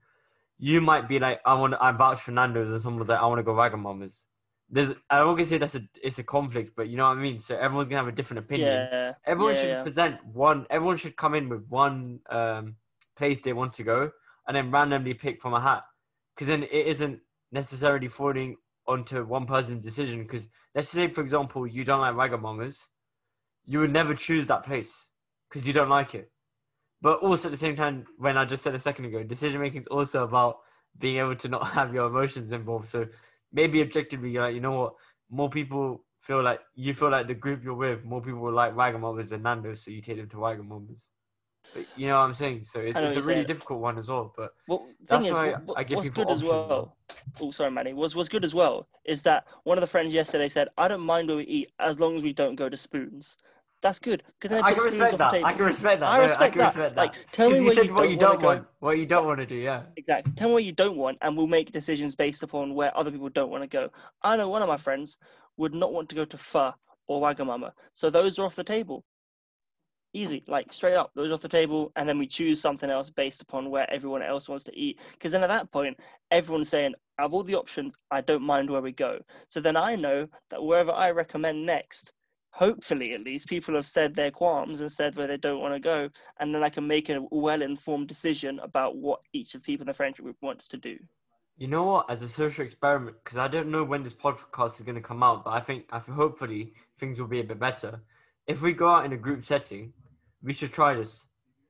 you 0.61 0.80
might 0.80 1.08
be 1.08 1.18
like, 1.18 1.40
I 1.44 1.54
want, 1.54 1.74
I 1.80 1.90
vouch 1.90 2.20
for 2.20 2.30
Nando's, 2.30 2.68
and 2.68 2.80
someone's 2.80 3.08
like, 3.08 3.18
I 3.18 3.26
want 3.26 3.40
to 3.40 3.42
go 3.42 3.54
Wagamama's 3.54 4.26
there's 4.70 4.92
I 5.11 5.34
to 5.34 5.44
say 5.44 5.58
that's 5.58 5.74
a 5.74 5.82
it's 6.02 6.18
a 6.18 6.22
conflict, 6.22 6.72
but 6.76 6.88
you 6.88 6.96
know 6.96 7.08
what 7.08 7.18
I 7.18 7.20
mean. 7.20 7.40
So 7.40 7.56
everyone's 7.56 7.88
gonna 7.88 8.02
have 8.02 8.12
a 8.12 8.16
different 8.16 8.44
opinion. 8.44 8.68
Yeah. 8.68 9.12
Everyone 9.26 9.54
yeah, 9.54 9.61
should 9.61 9.68
yeah. 9.68 9.82
present 9.82 10.24
one. 10.24 10.66
Everyone 10.70 10.96
should 10.96 11.16
come 11.16 11.34
in 11.34 11.48
with 11.48 11.66
one 11.68 12.20
um, 12.30 12.76
place 13.16 13.40
they 13.40 13.52
want 13.52 13.72
to 13.74 13.82
go, 13.82 14.11
and 14.46 14.56
then 14.56 14.70
randomly 14.70 15.14
pick 15.14 15.42
from 15.42 15.54
a 15.54 15.61
hat. 15.61 15.82
Because 16.34 16.46
then 16.46 16.62
it 16.62 16.86
isn't 16.86 17.18
necessarily 17.50 18.06
falling 18.06 18.56
onto 18.86 19.24
one 19.24 19.44
person's 19.44 19.84
decision. 19.84 20.22
Because 20.22 20.48
let's 20.74 20.88
say, 20.88 21.08
for 21.08 21.22
example, 21.22 21.66
you 21.66 21.84
don't 21.84 22.00
like 22.00 22.14
Wagamama's, 22.14 22.86
you 23.64 23.80
would 23.80 23.92
never 23.92 24.14
choose 24.14 24.46
that 24.46 24.64
place 24.64 24.92
because 25.48 25.66
you 25.66 25.72
don't 25.72 25.88
like 25.88 26.14
it. 26.14 26.30
But 27.03 27.20
also 27.20 27.48
at 27.48 27.53
the 27.53 27.59
same 27.59 27.76
time, 27.76 28.05
when 28.18 28.36
I 28.36 28.44
just 28.44 28.62
said 28.62 28.74
a 28.74 28.78
second 28.78 29.07
ago, 29.07 29.22
decision 29.22 29.61
making 29.61 29.80
is 29.80 29.86
also 29.86 30.24
about 30.24 30.59
being 30.98 31.18
able 31.18 31.36
to 31.36 31.48
not 31.48 31.68
have 31.72 31.94
your 31.94 32.07
emotions 32.07 32.53
involved. 32.53 32.88
So 32.88 33.07
maybe 33.53 33.80
objectively, 33.82 34.30
you're 34.30 34.42
like, 34.42 34.55
you 34.55 34.61
know 34.61 34.72
what, 34.72 34.94
more 35.30 35.48
people 35.48 36.05
feel 36.20 36.42
like 36.42 36.61
you 36.74 36.92
feel 36.92 37.11
like 37.11 37.26
the 37.26 37.34
group 37.34 37.64
you're 37.64 37.74
with, 37.74 38.05
more 38.05 38.20
people 38.20 38.40
will 38.40 38.53
like 38.53 38.74
Wagamamas 38.74 39.30
than 39.30 39.42
Nando's, 39.42 39.84
so 39.84 39.90
you 39.90 40.03
take 40.03 40.18
them 40.18 40.28
to 40.28 40.36
Wagamamas. 40.36 41.07
But 41.74 41.86
you 41.96 42.09
know 42.09 42.14
what 42.14 42.24
I'm 42.24 42.34
saying? 42.34 42.64
So 42.64 42.80
it's, 42.80 42.98
it's 42.98 43.16
a 43.16 43.20
really 43.22 43.34
saying. 43.34 43.46
difficult 43.46 43.80
one 43.80 43.98
as 43.98 44.09
well. 44.09 44.32
But 44.36 44.53
Well, 44.66 44.86
That's 45.07 45.24
thing 45.24 45.32
is, 45.32 45.38
why 45.38 45.53
what, 45.53 45.78
I 45.78 45.84
give 45.84 45.96
what's 45.96 46.09
people 46.09 46.24
good 46.24 46.32
as 46.32 46.42
well. 46.42 46.96
Oh, 47.40 47.51
sorry, 47.51 47.70
Manny. 47.70 47.92
Was 47.92 48.16
what's 48.16 48.28
good 48.28 48.44
as 48.44 48.55
well 48.55 48.88
is 49.05 49.22
that 49.22 49.46
one 49.64 49.78
of 49.78 49.82
the 49.82 49.86
friends 49.86 50.12
yesterday 50.12 50.48
said, 50.48 50.68
"I 50.78 50.88
don't 50.88 51.03
mind 51.03 51.28
where 51.28 51.36
we 51.36 51.44
eat 51.44 51.72
as 51.78 52.01
long 52.01 52.16
as 52.16 52.22
we 52.22 52.32
don't 52.32 52.57
go 52.57 52.68
to 52.68 52.76
spoons." 52.76 53.36
That's 53.83 53.99
good 53.99 54.22
because 54.39 54.51
then 54.55 54.62
I 54.62 54.74
can 54.74 54.85
respect 54.85 55.16
that. 55.18 55.33
I 55.43 55.53
can 55.55 55.64
respect 55.64 56.01
that. 56.01 56.07
I 56.07 56.16
No, 56.18 56.22
respect 56.22 56.53
can 56.53 56.59
that. 56.59 56.66
respect 56.66 56.95
that. 56.97 57.01
Like, 57.01 57.14
tell 57.33 57.51
me 57.51 57.70
said 57.70 57.87
you 57.87 57.95
what 57.95 58.11
you 58.11 58.16
don't 58.16 58.41
go. 58.41 58.47
want, 58.49 58.66
what 58.81 58.99
you 58.99 59.07
don't 59.07 59.26
want 59.26 59.41
to 59.41 59.47
do. 59.47 59.55
Yeah. 59.55 59.85
Exactly. 59.97 60.33
Tell 60.35 60.49
me 60.49 60.55
what 60.55 60.64
you 60.64 60.72
don't 60.72 60.97
want, 60.99 61.16
and 61.22 61.37
we'll 61.37 61.47
make 61.47 61.72
decisions 61.72 62.14
based 62.14 62.43
upon 62.43 62.74
where 62.74 62.97
other 62.97 63.11
people 63.11 63.31
don't 63.31 63.51
want 63.51 63.62
to 63.62 63.68
go. 63.68 63.91
I 64.22 64.37
know 64.37 64.49
one 64.49 64.61
of 64.61 64.68
my 64.68 64.76
friends 64.76 65.16
would 65.57 65.74
not 65.74 65.93
want 65.95 66.11
to 66.11 66.14
go 66.14 66.26
to 66.26 66.37
Pho 66.37 66.74
or 67.09 67.22
Wagamama, 67.22 67.72
so 67.95 68.11
those 68.11 68.39
are 68.39 68.45
off 68.45 68.55
the 68.55 68.64
table. 68.64 69.03
Easy, 70.12 70.43
like 70.47 70.72
straight 70.72 70.97
up, 70.97 71.12
those 71.14 71.31
are 71.31 71.35
off 71.35 71.41
the 71.41 71.49
table, 71.49 71.91
and 71.97 72.07
then 72.07 72.18
we 72.18 72.26
choose 72.26 72.61
something 72.61 72.91
else 72.91 73.09
based 73.09 73.41
upon 73.41 73.70
where 73.70 73.91
everyone 73.91 74.22
else 74.22 74.49
wants 74.49 74.64
to 74.64 74.76
eat. 74.76 75.01
Because 75.12 75.33
then 75.33 75.43
at 75.45 75.47
that 75.47 75.70
point, 75.70 75.97
everyone's 76.31 76.68
saying, 76.68 76.95
"I 77.16 77.22
have 77.22 77.33
all 77.33 77.45
the 77.45 77.55
options, 77.55 77.95
I 78.11 78.20
don't 78.20 78.43
mind 78.43 78.68
where 78.68 78.83
we 78.83 78.93
go." 78.93 79.20
So 79.49 79.61
then 79.61 79.76
I 79.76 79.95
know 79.97 80.28
that 80.51 80.62
wherever 80.62 80.91
I 80.93 81.12
recommend 81.12 81.64
next, 81.64 82.12
hopefully 82.53 83.14
at 83.14 83.22
least, 83.22 83.48
people 83.48 83.74
have 83.74 83.86
said 83.86 84.14
their 84.14 84.30
qualms 84.30 84.80
and 84.80 84.90
said 84.90 85.16
where 85.16 85.26
they 85.26 85.36
don't 85.36 85.61
want 85.61 85.74
to 85.74 85.80
go, 85.80 86.11
and 86.38 86.55
then 86.55 86.62
I 86.62 86.68
can 86.68 86.86
make 86.86 87.09
a 87.09 87.22
well-informed 87.30 88.09
decision 88.09 88.59
about 88.61 88.96
what 88.96 89.20
each 89.32 89.55
of 89.55 89.62
the 89.62 89.66
people 89.66 89.84
in 89.84 89.88
the 89.88 89.94
friendship 89.94 90.24
group 90.24 90.36
wants 90.40 90.68
to 90.68 90.76
do. 90.76 90.98
You 91.57 91.68
know 91.68 91.84
what? 91.84 92.11
As 92.11 92.22
a 92.22 92.28
social 92.28 92.64
experiment, 92.64 93.16
because 93.22 93.38
I 93.38 93.46
don't 93.46 93.70
know 93.70 93.84
when 93.84 94.03
this 94.03 94.14
podcast 94.14 94.76
is 94.76 94.82
going 94.82 94.94
to 94.94 95.03
come 95.03 95.22
out, 95.22 95.44
but 95.44 95.51
I 95.51 95.61
think, 95.61 95.84
I 95.90 95.98
think 95.98 96.16
hopefully 96.16 96.72
things 96.98 97.18
will 97.20 97.26
be 97.26 97.40
a 97.40 97.44
bit 97.44 97.59
better. 97.59 98.01
If 98.46 98.62
we 98.62 98.72
go 98.72 98.88
out 98.88 99.05
in 99.05 99.12
a 99.12 99.16
group 99.16 99.44
setting, 99.44 99.92
we 100.42 100.53
should 100.53 100.72
try 100.72 100.94
this. 100.94 101.24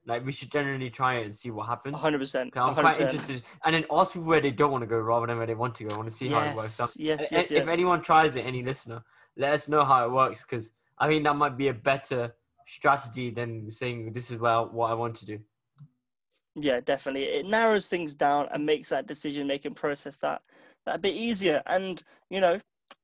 Like 0.07 0.25
we 0.25 0.31
should 0.31 0.51
generally 0.51 0.89
try 0.89 1.17
it 1.17 1.25
and 1.25 1.35
see 1.35 1.51
what 1.51 1.67
happens. 1.67 1.95
100%. 1.95 2.51
'Cause 2.51 2.69
I'm 2.69 2.73
100%. 2.73 2.81
quite 2.81 3.01
interested, 3.01 3.43
and 3.63 3.75
then 3.75 3.85
ask 3.91 4.13
people 4.13 4.27
where 4.27 4.41
they 4.41 4.49
don't 4.49 4.71
want 4.71 4.81
to 4.81 4.87
go 4.87 4.97
rather 4.97 5.27
than 5.27 5.37
where 5.37 5.45
they 5.45 5.53
want 5.53 5.75
to 5.75 5.83
go. 5.83 5.93
I 5.93 5.97
want 5.97 6.09
to 6.09 6.15
see 6.15 6.27
how 6.27 6.39
it 6.39 6.55
works 6.55 6.79
out. 6.79 6.95
Yes, 6.95 7.19
yes, 7.19 7.19
And 7.19 7.31
yes, 7.31 7.51
yes. 7.51 7.63
If 7.63 7.69
anyone 7.69 8.01
tries 8.01 8.35
it, 8.35 8.41
any 8.41 8.63
listener, 8.63 9.03
let 9.37 9.53
us 9.53 9.69
know 9.69 9.83
how 9.83 10.05
it 10.05 10.11
works 10.11 10.43
because 10.43 10.71
I 10.97 11.07
think 11.07 11.23
that 11.23 11.35
might 11.35 11.57
be 11.57 11.69
a 11.69 11.73
better 11.73 12.35
strategy 12.67 13.29
than 13.29 13.71
saying 13.71 14.11
this 14.13 14.31
is 14.31 14.37
well 14.37 14.69
what 14.71 14.91
I 14.91 14.93
want 14.93 15.15
to 15.17 15.25
do. 15.25 15.39
Yeah, 16.55 16.81
definitely. 16.81 17.23
It 17.23 17.45
narrows 17.45 17.87
things 17.87 18.13
down 18.13 18.47
and 18.51 18.65
makes 18.65 18.89
that 18.89 19.07
decision 19.07 19.47
making 19.47 19.73
process 19.75 20.17
that 20.19 20.41
that 20.85 20.95
a 20.95 20.99
bit 20.99 21.15
easier. 21.15 21.61
And 21.65 22.03
you 22.29 22.41
know, 22.41 22.59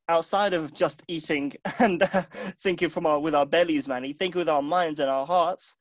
outside 0.09 0.53
of 0.53 0.73
just 0.73 1.03
eating 1.07 1.53
and 1.79 2.03
uh, 2.03 2.23
thinking 2.59 2.89
from 2.89 3.05
our 3.05 3.19
with 3.19 3.35
our 3.35 3.45
bellies, 3.45 3.87
Manny, 3.87 4.13
think 4.13 4.35
with 4.35 4.49
our 4.49 4.61
minds 4.61 4.99
and 4.99 5.09
our 5.09 5.25
hearts. 5.25 5.77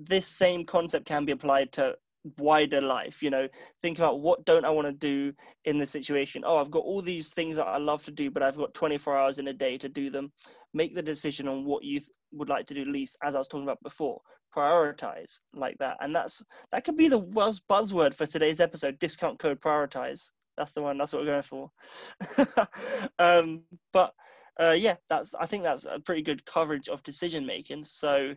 This 0.00 0.28
same 0.28 0.64
concept 0.64 1.06
can 1.06 1.24
be 1.24 1.32
applied 1.32 1.72
to 1.72 1.96
wider 2.38 2.80
life. 2.80 3.22
You 3.22 3.30
know, 3.30 3.48
think 3.82 3.98
about 3.98 4.20
what 4.20 4.44
don't 4.44 4.64
I 4.64 4.70
want 4.70 4.86
to 4.86 4.92
do 4.92 5.32
in 5.64 5.78
this 5.78 5.90
situation. 5.90 6.44
Oh, 6.46 6.56
I've 6.56 6.70
got 6.70 6.84
all 6.84 7.00
these 7.00 7.32
things 7.32 7.56
that 7.56 7.66
I 7.66 7.78
love 7.78 8.04
to 8.04 8.10
do, 8.10 8.30
but 8.30 8.42
I've 8.42 8.56
got 8.56 8.74
24 8.74 9.16
hours 9.16 9.38
in 9.38 9.48
a 9.48 9.52
day 9.52 9.78
to 9.78 9.88
do 9.88 10.10
them. 10.10 10.32
Make 10.74 10.94
the 10.94 11.02
decision 11.02 11.48
on 11.48 11.64
what 11.64 11.84
you 11.84 12.00
th- 12.00 12.10
would 12.32 12.48
like 12.48 12.66
to 12.66 12.74
do 12.74 12.84
least, 12.84 13.16
as 13.22 13.34
I 13.34 13.38
was 13.38 13.48
talking 13.48 13.64
about 13.64 13.82
before. 13.82 14.20
Prioritize 14.56 15.40
like 15.54 15.76
that, 15.78 15.98
and 16.00 16.14
that's 16.14 16.42
that 16.72 16.84
could 16.84 16.96
be 16.96 17.08
the 17.08 17.20
buzz 17.20 17.60
buzzword 17.70 18.14
for 18.14 18.26
today's 18.26 18.60
episode. 18.60 18.98
Discount 18.98 19.38
code 19.38 19.60
prioritize. 19.60 20.30
That's 20.56 20.72
the 20.72 20.82
one. 20.82 20.98
That's 20.98 21.12
what 21.12 21.22
we're 21.22 21.26
going 21.26 21.42
for. 21.42 21.70
um, 23.18 23.62
but 23.92 24.12
uh, 24.58 24.74
yeah, 24.76 24.96
that's. 25.08 25.34
I 25.34 25.46
think 25.46 25.62
that's 25.62 25.84
a 25.84 26.00
pretty 26.00 26.22
good 26.22 26.44
coverage 26.46 26.88
of 26.88 27.02
decision 27.02 27.46
making. 27.46 27.84
So 27.84 28.34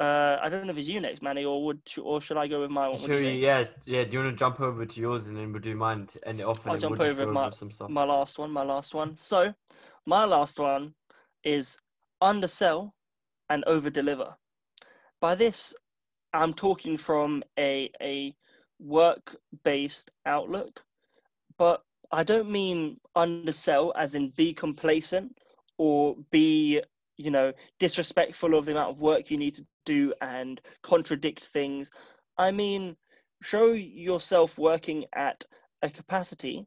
uh, 0.00 0.38
I 0.42 0.48
don't 0.48 0.66
know 0.66 0.72
if 0.72 0.78
it's 0.78 0.88
you 0.88 1.00
next, 1.00 1.22
Manny, 1.22 1.44
or 1.44 1.64
would 1.64 1.80
or 2.02 2.20
should 2.20 2.36
I 2.36 2.48
go 2.48 2.60
with 2.60 2.70
my 2.70 2.88
one? 2.88 3.00
What 3.00 3.06
do 3.06 3.06
So 3.08 3.18
you 3.18 3.24
think? 3.24 3.42
yeah, 3.42 3.64
yeah. 3.84 4.04
Do 4.04 4.12
you 4.12 4.18
want 4.20 4.30
to 4.30 4.36
jump 4.36 4.60
over 4.60 4.84
to 4.84 5.00
yours 5.00 5.26
and 5.26 5.36
then 5.36 5.52
we'll 5.52 5.62
do 5.62 5.76
mine 5.76 6.06
to 6.06 6.28
end 6.28 6.40
it 6.40 6.44
off? 6.46 6.64
And 6.64 6.72
I'll 6.72 6.78
jump 6.80 6.98
we'll 6.98 7.08
over 7.10 7.26
my- 7.26 7.46
over 7.46 7.54
some 7.54 7.70
stuff. 7.70 7.90
my 7.90 8.04
last 8.04 8.38
one, 8.38 8.50
my 8.50 8.62
last 8.64 8.94
one. 8.94 9.16
So, 9.16 9.54
my 10.06 10.24
last 10.24 10.58
one 10.58 10.94
is 11.44 11.78
undersell 12.20 12.94
and 13.48 13.64
over 13.66 13.90
deliver. 13.90 14.36
By 15.20 15.34
this, 15.36 15.74
I'm 16.32 16.52
talking 16.54 16.96
from 16.96 17.44
a 17.58 17.90
a 18.02 18.34
work 18.80 19.36
based 19.62 20.10
outlook, 20.26 20.84
but 21.56 21.82
I 22.10 22.24
don't 22.24 22.50
mean 22.50 22.98
undersell 23.14 23.92
as 23.96 24.14
in 24.14 24.30
be 24.30 24.52
complacent 24.52 25.38
or 25.78 26.16
be 26.30 26.82
you 27.16 27.30
know 27.30 27.52
disrespectful 27.78 28.54
of 28.54 28.64
the 28.64 28.72
amount 28.72 28.90
of 28.90 29.00
work 29.00 29.30
you 29.30 29.36
need 29.36 29.54
to 29.54 29.64
do 29.84 30.12
and 30.20 30.60
contradict 30.82 31.44
things. 31.44 31.90
I 32.38 32.50
mean 32.50 32.96
show 33.42 33.72
yourself 33.72 34.58
working 34.58 35.04
at 35.14 35.44
a 35.82 35.90
capacity 35.90 36.66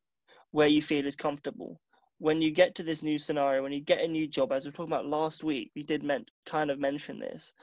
where 0.51 0.67
you 0.67 0.81
feel 0.81 1.05
is 1.05 1.15
comfortable. 1.15 1.79
When 2.19 2.41
you 2.41 2.51
get 2.51 2.75
to 2.75 2.83
this 2.83 3.03
new 3.03 3.17
scenario, 3.17 3.63
when 3.63 3.71
you 3.71 3.81
get 3.81 4.01
a 4.01 4.07
new 4.07 4.27
job, 4.27 4.51
as 4.51 4.63
we 4.63 4.69
were 4.69 4.75
talking 4.75 4.93
about 4.93 5.07
last 5.07 5.43
week, 5.43 5.71
we 5.75 5.83
did 5.83 6.03
meant 6.03 6.29
kind 6.45 6.71
of 6.71 6.79
mention 6.79 7.19
this, 7.19 7.53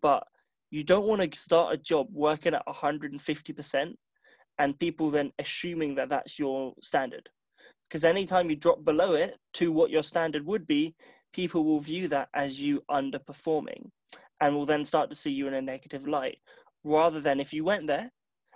but 0.00 0.26
you 0.70 0.84
don't 0.84 1.06
want 1.06 1.20
to 1.22 1.38
start 1.38 1.74
a 1.74 1.78
job 1.78 2.08
working 2.12 2.54
at 2.54 2.66
150% 2.66 3.94
and 4.58 4.78
people 4.78 5.10
then 5.10 5.32
assuming 5.38 5.94
that 5.94 6.08
that's 6.08 6.38
your 6.38 6.72
standard. 6.82 7.28
Because 7.88 8.04
anytime 8.04 8.48
you 8.48 8.56
drop 8.56 8.84
below 8.84 9.14
it 9.14 9.36
to 9.54 9.70
what 9.70 9.90
your 9.90 10.02
standard 10.02 10.46
would 10.46 10.66
be, 10.66 10.94
people 11.34 11.64
will 11.64 11.80
view 11.80 12.08
that 12.08 12.28
as 12.34 12.60
you 12.60 12.82
underperforming 12.90 13.90
and 14.42 14.56
will 14.56 14.66
then 14.66 14.84
start 14.84 15.08
to 15.08 15.16
see 15.16 15.30
you 15.30 15.46
in 15.46 15.54
a 15.54 15.62
negative 15.62 16.06
light. 16.06 16.38
Rather 16.82 17.20
than 17.20 17.38
if 17.38 17.52
you 17.52 17.62
went 17.62 17.86
there, 17.86 18.10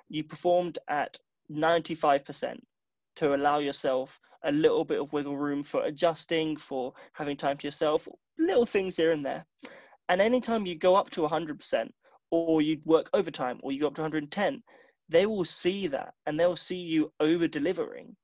you 0.08 0.24
performed 0.24 0.80
at 0.88 1.16
95% 1.50 2.58
to 3.14 3.34
allow 3.34 3.58
yourself 3.60 4.18
a 4.42 4.50
little 4.50 4.84
bit 4.84 5.00
of 5.00 5.12
wiggle 5.12 5.38
room 5.38 5.62
for 5.62 5.84
adjusting, 5.84 6.56
for 6.56 6.92
having 7.12 7.36
time 7.36 7.56
to 7.56 7.68
yourself, 7.68 8.08
little 8.36 8.66
things 8.66 8.96
here 8.96 9.12
and 9.12 9.24
there. 9.24 9.46
And 10.08 10.20
anytime 10.20 10.66
you 10.66 10.74
go 10.74 10.96
up 10.96 11.08
to 11.10 11.20
100%, 11.20 11.88
or 12.32 12.60
you 12.60 12.80
work 12.84 13.08
overtime, 13.14 13.60
or 13.62 13.70
you 13.70 13.80
go 13.80 13.86
up 13.86 13.94
to 13.94 14.02
110, 14.02 14.64
they 15.08 15.24
will 15.24 15.44
see 15.44 15.86
that 15.86 16.14
and 16.26 16.38
they'll 16.38 16.56
see 16.56 16.80
you 16.80 17.12
over 17.20 17.46
delivering 17.46 18.16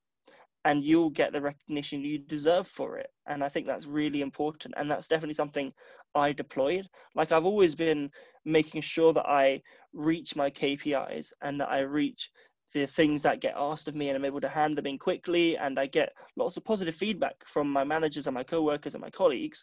and 0.64 0.84
you'll 0.84 1.10
get 1.10 1.32
the 1.32 1.40
recognition 1.40 2.02
you 2.02 2.18
deserve 2.18 2.68
for 2.68 2.98
it. 2.98 3.08
And 3.26 3.42
I 3.42 3.48
think 3.48 3.66
that's 3.66 3.86
really 3.86 4.20
important. 4.20 4.74
And 4.76 4.90
that's 4.90 5.08
definitely 5.08 5.34
something 5.34 5.72
I 6.14 6.32
deployed. 6.32 6.88
Like 7.14 7.32
I've 7.32 7.44
always 7.44 7.74
been 7.74 8.10
making 8.44 8.82
sure 8.82 9.12
that 9.12 9.28
I 9.28 9.62
reach 9.92 10.36
my 10.36 10.50
KPIs 10.50 11.32
and 11.42 11.60
that 11.60 11.70
I 11.70 11.80
reach 11.80 12.30
the 12.74 12.86
things 12.86 13.22
that 13.22 13.40
get 13.40 13.54
asked 13.56 13.88
of 13.88 13.94
me 13.94 14.08
and 14.08 14.16
I'm 14.16 14.24
able 14.24 14.40
to 14.40 14.48
hand 14.48 14.78
them 14.78 14.86
in 14.86 14.98
quickly 14.98 15.58
and 15.58 15.78
I 15.78 15.86
get 15.86 16.12
lots 16.36 16.56
of 16.56 16.64
positive 16.64 16.94
feedback 16.94 17.36
from 17.46 17.70
my 17.70 17.84
managers 17.84 18.26
and 18.26 18.34
my 18.34 18.44
co-workers 18.44 18.94
and 18.94 19.02
my 19.02 19.10
colleagues. 19.10 19.62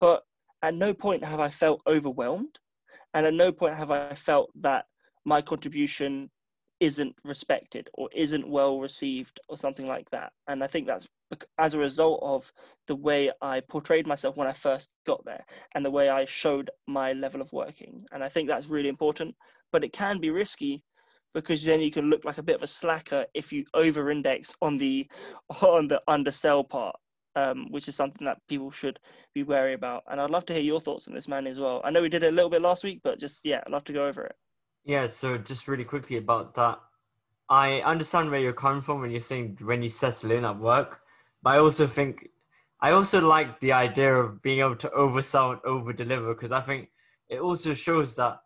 But 0.00 0.22
at 0.62 0.74
no 0.74 0.92
point 0.92 1.24
have 1.24 1.40
I 1.40 1.50
felt 1.50 1.82
overwhelmed 1.86 2.58
and 3.14 3.26
at 3.26 3.34
no 3.34 3.52
point 3.52 3.76
have 3.76 3.90
I 3.90 4.14
felt 4.14 4.50
that 4.60 4.86
my 5.24 5.40
contribution 5.40 6.30
isn't 6.80 7.16
respected 7.24 7.88
or 7.94 8.08
isn't 8.14 8.48
well 8.48 8.80
received 8.80 9.40
or 9.48 9.56
something 9.56 9.86
like 9.86 10.10
that. 10.10 10.32
And 10.46 10.62
I 10.62 10.66
think 10.66 10.86
that's 10.86 11.08
as 11.58 11.74
a 11.74 11.78
result 11.78 12.20
of 12.22 12.52
the 12.86 12.94
way 12.94 13.32
I 13.40 13.60
portrayed 13.60 14.06
myself 14.06 14.36
when 14.36 14.48
I 14.48 14.52
first 14.52 14.90
got 15.06 15.24
there 15.24 15.44
and 15.74 15.84
the 15.84 15.90
way 15.90 16.08
I 16.08 16.24
showed 16.24 16.70
my 16.86 17.12
level 17.12 17.40
of 17.40 17.52
working. 17.52 18.04
And 18.12 18.22
I 18.22 18.28
think 18.28 18.48
that's 18.48 18.68
really 18.68 18.88
important, 18.88 19.34
but 19.72 19.84
it 19.84 19.92
can 19.92 20.18
be 20.18 20.30
risky 20.30 20.84
because 21.34 21.62
then 21.64 21.80
you 21.80 21.90
can 21.90 22.08
look 22.08 22.24
like 22.24 22.38
a 22.38 22.42
bit 22.42 22.56
of 22.56 22.62
a 22.62 22.66
slacker 22.66 23.26
if 23.34 23.52
you 23.52 23.64
over 23.74 24.10
index 24.10 24.54
on 24.62 24.78
the 24.78 25.06
on 25.62 25.88
the 25.88 26.00
undersell 26.08 26.64
part. 26.64 26.96
Um, 27.34 27.66
which 27.70 27.86
is 27.86 27.94
something 27.94 28.24
that 28.24 28.38
people 28.48 28.70
should 28.70 28.98
be 29.34 29.42
wary 29.42 29.74
about. 29.74 30.04
And 30.08 30.18
I'd 30.18 30.30
love 30.30 30.46
to 30.46 30.54
hear 30.54 30.62
your 30.62 30.80
thoughts 30.80 31.06
on 31.06 31.12
this, 31.12 31.28
man, 31.28 31.46
as 31.46 31.58
well. 31.60 31.82
I 31.84 31.90
know 31.90 32.00
we 32.00 32.08
did 32.08 32.22
it 32.22 32.32
a 32.32 32.34
little 32.34 32.48
bit 32.48 32.62
last 32.62 32.82
week, 32.82 33.00
but 33.04 33.20
just 33.20 33.44
yeah, 33.44 33.60
I'd 33.66 33.72
love 33.72 33.84
to 33.84 33.92
go 33.92 34.06
over 34.06 34.24
it. 34.24 34.34
Yeah, 34.86 35.08
so 35.08 35.36
just 35.36 35.66
really 35.66 35.84
quickly 35.84 36.16
about 36.16 36.54
that. 36.54 36.78
I 37.50 37.80
understand 37.80 38.30
where 38.30 38.40
you're 38.40 38.52
coming 38.52 38.82
from 38.82 39.00
when 39.00 39.10
you're 39.10 39.20
saying 39.20 39.58
when 39.62 39.82
you 39.82 39.90
settle 39.90 40.30
in 40.30 40.44
at 40.44 40.58
work, 40.58 41.00
but 41.42 41.54
I 41.54 41.58
also 41.58 41.88
think 41.88 42.28
I 42.80 42.92
also 42.92 43.20
like 43.20 43.58
the 43.60 43.72
idea 43.72 44.14
of 44.14 44.42
being 44.42 44.60
able 44.60 44.76
to 44.76 44.88
oversell 44.90 45.52
and 45.54 45.60
over 45.64 45.92
deliver 45.92 46.34
because 46.34 46.52
I 46.52 46.60
think 46.60 46.90
it 47.28 47.40
also 47.40 47.74
shows 47.74 48.14
that 48.16 48.38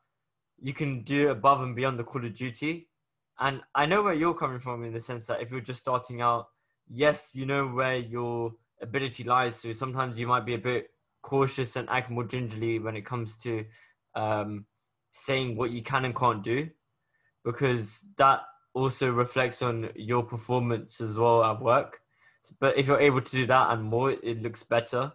you 0.59 0.73
can 0.73 1.03
do 1.03 1.31
above 1.31 1.63
and 1.63 1.77
beyond 1.77 1.99
the 1.99 2.05
call 2.05 2.25
of 2.25 2.35
duty. 2.35 2.89
And 3.39 3.61
I 3.75 3.87
know 3.87 4.03
where 4.03 4.15
you're 4.15 4.35
coming 4.35 4.61
from 4.61 4.85
in 4.85 4.95
the 4.95 5.01
sense 5.01 5.27
that 5.27 5.43
if 5.43 5.51
you're 5.51 5.61
just 5.61 5.81
starting 5.81 6.23
out, 6.23 6.47
yes, 6.89 7.33
you 7.35 7.47
know 7.47 7.67
where 7.69 7.99
your 7.99 8.55
ability 8.81 9.25
lies. 9.25 9.57
So 9.57 9.73
sometimes 9.73 10.19
you 10.19 10.27
might 10.27 10.47
be 10.47 10.55
a 10.55 10.59
bit 10.59 10.89
cautious 11.23 11.77
and 11.77 11.89
act 11.91 12.11
more 12.11 12.25
gingerly 12.25 12.79
when 12.79 12.97
it 12.97 13.05
comes 13.07 13.37
to 13.39 13.67
um, 14.15 14.67
saying 15.13 15.57
what 15.57 15.71
you 15.71 15.83
can 15.83 16.05
and 16.05 16.15
can't 16.15 16.43
do, 16.43 16.69
because 17.45 18.05
that 18.17 18.43
also 18.75 19.11
reflects 19.11 19.63
on 19.63 19.91
your 19.95 20.23
performance 20.23 21.01
as 21.01 21.17
well 21.17 21.43
at 21.45 21.61
work. 21.61 22.01
But 22.59 22.79
if 22.79 22.87
you're 22.87 23.01
able 23.01 23.21
to 23.21 23.31
do 23.31 23.47
that 23.47 23.73
and 23.73 23.83
more, 23.83 24.13
it 24.13 24.43
looks 24.43 24.63
better. 24.63 25.13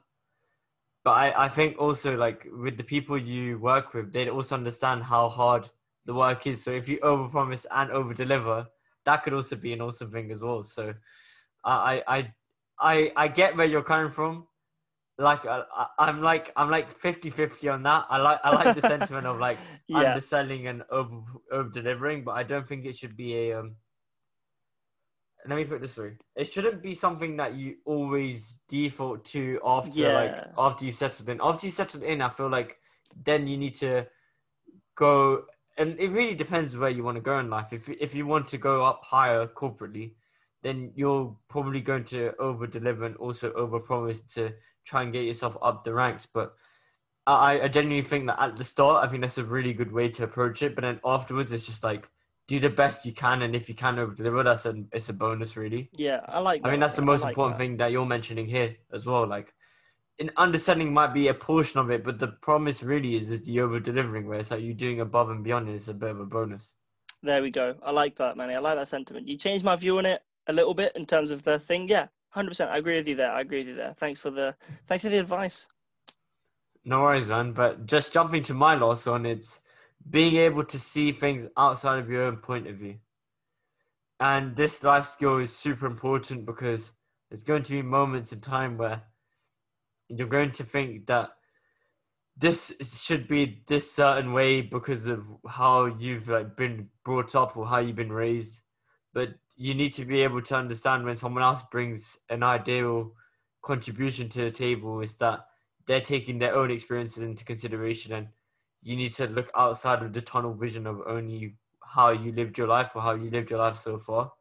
But 1.03 1.11
I, 1.11 1.45
I 1.45 1.49
think 1.49 1.77
also 1.77 2.15
like 2.17 2.47
with 2.51 2.77
the 2.77 2.83
people 2.83 3.17
you 3.17 3.59
work 3.59 3.93
with, 3.93 4.11
they 4.11 4.27
also 4.29 4.55
understand 4.55 5.03
how 5.03 5.29
hard 5.29 5.69
the 6.05 6.13
work 6.13 6.47
is. 6.47 6.63
So 6.63 6.71
if 6.71 6.89
you 6.89 6.99
overpromise 6.99 7.65
and 7.71 7.91
overdeliver, 7.91 8.67
that 9.05 9.23
could 9.23 9.33
also 9.33 9.55
be 9.55 9.73
an 9.73 9.81
awesome 9.81 10.11
thing 10.11 10.31
as 10.31 10.41
well. 10.41 10.63
So 10.63 10.93
I 11.63 12.03
I 12.07 12.33
I 12.79 13.11
I 13.15 13.27
get 13.27 13.55
where 13.55 13.67
you're 13.67 13.83
coming 13.83 14.11
from. 14.11 14.47
Like 15.18 15.45
I, 15.45 15.63
I'm 15.97 16.22
like 16.22 16.51
I'm 16.55 16.70
like 16.70 16.99
50-50 16.99 17.74
on 17.74 17.84
that. 17.84 18.05
I 18.09 18.18
like 18.18 18.39
I 18.43 18.49
like 18.55 18.76
the 18.76 18.82
sentiment 18.93 19.26
of 19.26 19.39
like 19.39 19.57
yeah. 19.88 19.99
underselling 19.99 20.68
and 20.68 20.84
over 20.89 21.22
over 21.51 21.70
delivering, 21.70 22.24
but 22.24 22.32
I 22.32 22.43
don't 22.43 22.68
think 22.68 22.86
it 22.86 22.97
should 22.97 23.16
be 23.16 23.36
a 23.36 23.59
um 23.59 23.76
let 25.47 25.57
me 25.57 25.66
put 25.66 25.82
this 25.82 25.95
way. 25.95 26.18
It 26.36 26.45
shouldn't 26.45 26.82
be 26.82 26.93
something 26.95 27.38
that 27.38 27.53
you 27.55 27.76
always 27.86 28.55
default 28.68 29.24
to 29.26 29.59
after 29.63 29.99
yeah. 29.99 30.13
like 30.13 30.43
after 30.57 30.86
you 30.86 30.91
settled 30.91 31.30
in. 31.30 31.39
After 31.41 31.68
you 31.68 31.72
settled 31.72 32.03
in, 32.03 32.22
I 32.22 32.30
feel 32.30 32.49
like 32.49 32.78
then 33.24 33.47
you 33.47 33.57
need 33.57 33.76
to 33.76 34.07
go 34.95 35.43
and 35.78 35.99
it 35.99 36.09
really 36.11 36.36
depends 36.36 36.76
where 36.76 36.89
you 36.89 37.03
want 37.03 37.16
to 37.16 37.22
go 37.22 37.39
in 37.39 37.49
life. 37.49 37.74
If 37.74 37.89
if 37.89 38.16
you 38.16 38.26
want 38.26 38.47
to 38.49 38.57
go 38.57 38.84
up 38.84 39.01
higher 39.03 39.47
corporately, 39.47 40.13
then 40.63 40.91
you're 40.95 41.36
probably 41.47 41.82
going 41.82 42.05
to 42.05 42.34
over 42.39 42.66
deliver 42.66 43.05
and 43.05 43.16
also 43.18 43.53
over 43.53 43.80
promise 43.80 44.22
to 44.34 44.51
try 44.86 45.03
and 45.03 45.13
get 45.13 45.25
yourself 45.25 45.57
up 45.61 45.83
the 45.83 45.93
ranks. 45.93 46.27
But 46.31 46.53
I, 47.27 47.61
I 47.61 47.67
genuinely 47.67 48.07
think 48.07 48.27
that 48.27 48.41
at 48.41 48.55
the 48.55 48.63
start, 48.63 49.05
I 49.05 49.09
think 49.09 49.21
that's 49.21 49.38
a 49.38 49.43
really 49.43 49.73
good 49.73 49.91
way 49.91 50.09
to 50.09 50.23
approach 50.23 50.61
it. 50.61 50.75
But 50.75 50.83
then 50.83 50.99
afterwards, 51.03 51.51
it's 51.51 51.65
just 51.65 51.83
like 51.83 52.07
do 52.47 52.59
the 52.59 52.69
best 52.69 53.05
you 53.05 53.13
can, 53.13 53.41
and 53.41 53.55
if 53.55 53.67
you 53.67 53.75
can 53.75 53.97
over 53.97 54.13
deliver, 54.13 54.43
that's 54.43 54.65
a 54.65 54.75
it's 54.91 55.09
a 55.09 55.13
bonus, 55.13 55.57
really. 55.57 55.89
Yeah, 55.93 56.21
I 56.27 56.39
like. 56.39 56.61
That. 56.61 56.67
I 56.67 56.71
mean, 56.71 56.79
that's 56.79 56.93
the 56.93 57.01
most 57.01 57.21
like 57.21 57.31
important 57.31 57.57
that. 57.57 57.63
thing 57.63 57.77
that 57.77 57.91
you're 57.91 58.05
mentioning 58.05 58.47
here 58.47 58.75
as 58.93 59.05
well. 59.05 59.27
Like, 59.27 59.53
in 60.19 60.31
understanding 60.38 60.93
might 60.93 61.13
be 61.13 61.27
a 61.27 61.33
portion 61.33 61.79
of 61.79 61.89
it, 61.89 62.03
but 62.03 62.19
the 62.19 62.27
promise 62.27 62.83
really 62.83 63.15
is 63.15 63.29
is 63.31 63.41
the 63.43 63.61
over 63.61 63.79
delivering, 63.79 64.27
where 64.27 64.39
it's 64.39 64.51
like 64.51 64.61
you 64.61 64.73
doing 64.73 65.01
above 65.01 65.29
and 65.29 65.43
beyond 65.43 65.69
is 65.69 65.88
a 65.88 65.93
bit 65.93 66.11
of 66.11 66.19
a 66.19 66.25
bonus. 66.25 66.75
There 67.23 67.41
we 67.41 67.49
go. 67.49 67.75
I 67.83 67.89
like 67.89 68.15
that, 68.17 68.38
Manny. 68.38 68.53
I 68.53 68.59
like 68.59 68.77
that 68.77 68.88
sentiment. 68.88 69.27
You 69.27 69.38
changed 69.38 69.65
my 69.65 69.75
view 69.75 69.97
on 69.97 70.05
it 70.05 70.21
a 70.47 70.53
little 70.53 70.75
bit 70.75 70.91
in 70.95 71.07
terms 71.07 71.31
of 71.31 71.43
the 71.43 71.57
thing. 71.57 71.89
Yeah, 71.89 72.07
hundred 72.36 72.49
percent. 72.49 72.69
I 72.69 72.77
agree 72.77 72.95
with 72.97 73.07
you 73.07 73.15
there. 73.15 73.31
I 73.31 73.41
agree 73.41 73.59
with 73.59 73.69
you 73.69 73.75
there. 73.75 73.93
Thanks 73.93 74.19
for 74.19 74.29
the 74.29 74.55
thanks 74.88 75.03
for 75.03 75.09
the 75.09 75.19
advice. 75.19 75.67
No 76.83 77.01
worries, 77.01 77.29
man. 77.29 77.53
But 77.53 77.88
just 77.88 78.13
jumping 78.13 78.43
to 78.43 78.53
my 78.53 78.75
last 78.75 79.07
on 79.07 79.25
it's 79.25 79.61
being 80.07 80.36
able 80.36 80.63
to 80.65 80.77
see 80.77 81.11
things 81.11 81.47
outside 81.57 81.99
of 81.99 82.09
your 82.09 82.23
own 82.23 82.38
point 82.38 82.67
of 82.67 82.75
view. 82.75 82.97
And 84.19 84.55
this 84.55 84.83
life 84.83 85.13
skill 85.13 85.39
is 85.39 85.55
super 85.55 85.88
important 85.88 86.45
because 86.45 86.91
there's 87.29 87.43
going 87.43 87.63
to 87.63 87.71
be 87.71 87.81
moments 87.81 88.31
in 88.31 88.41
time 88.41 88.77
where 88.77 89.03
you're 90.07 90.27
going 90.27 90.51
to 90.51 90.63
think 90.63 91.07
that 91.07 91.31
this 92.38 92.73
should 93.03 93.27
be 93.27 93.63
this 93.67 93.91
certain 93.91 94.33
way 94.33 94.61
because 94.61 95.07
of 95.07 95.25
how 95.47 95.86
you've 95.86 96.27
like 96.27 96.55
been 96.55 96.89
brought 97.03 97.33
up 97.33 97.57
or 97.57 97.65
how 97.65 97.79
you've 97.79 97.95
been 97.95 98.11
raised 98.11 98.59
but 99.16 99.30
you 99.55 99.74
need 99.74 99.93
to 99.93 100.03
be 100.03 100.22
able 100.22 100.41
to 100.41 100.55
understand 100.55 101.05
when 101.05 101.16
someone 101.16 101.41
else 101.41 101.63
brings 101.72 102.18
an 102.30 102.43
ideal 102.43 103.13
contribution 103.63 104.28
to 104.28 104.41
the 104.41 104.51
table 104.51 104.99
is 104.99 105.16
that 105.16 105.39
they're 105.88 106.01
taking 106.01 106.38
their 106.38 106.53
own 106.53 106.70
experiences 106.70 107.24
into 107.24 107.45
consideration 107.45 108.11
and 108.11 108.28
you 108.84 108.95
need 108.97 109.13
to 109.13 109.26
look 109.28 109.49
outside 109.55 110.03
of 110.03 110.11
the 110.11 110.22
tunnel 110.22 110.53
vision 110.53 110.86
of 110.86 111.01
only 111.07 111.55
how 111.82 112.09
you 112.09 112.34
lived 112.34 112.57
your 112.57 112.68
life 112.68 112.91
or 112.93 113.01
how 113.01 113.16
you 113.16 113.30
lived 113.30 113.49
your 113.49 113.59
life 113.59 113.78
so 113.78 113.97
far. 113.97 114.34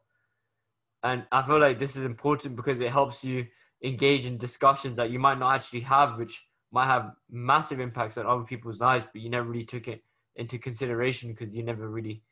And 1.05 1.25
I 1.31 1.43
feel 1.43 1.61
like 1.61 1.79
this 1.79 1.95
is 1.97 2.03
important 2.03 2.57
because 2.57 2.81
it 2.81 2.91
helps 2.91 3.23
you 3.23 3.47
engage 3.83 4.27
in 4.27 4.39
discussions 4.39 4.97
that 4.97 5.11
you 5.11 5.21
might 5.21 5.39
not 5.39 5.55
actually 5.55 5.83
have, 5.83 6.19
which 6.19 6.47
might 6.73 6.87
have 6.87 7.13
massive 7.31 7.79
impacts 7.79 8.19
on 8.19 8.27
other 8.27 8.43
people's 8.43 8.81
lives, 8.81 9.07
but 9.13 9.23
you 9.23 9.31
never 9.31 9.49
really 9.49 9.65
took 9.65 9.87
it 9.87 10.03
into 10.35 10.59
consideration 10.59 11.31
because 11.31 11.55
you 11.55 11.63
never 11.63 11.89
really 11.89 12.23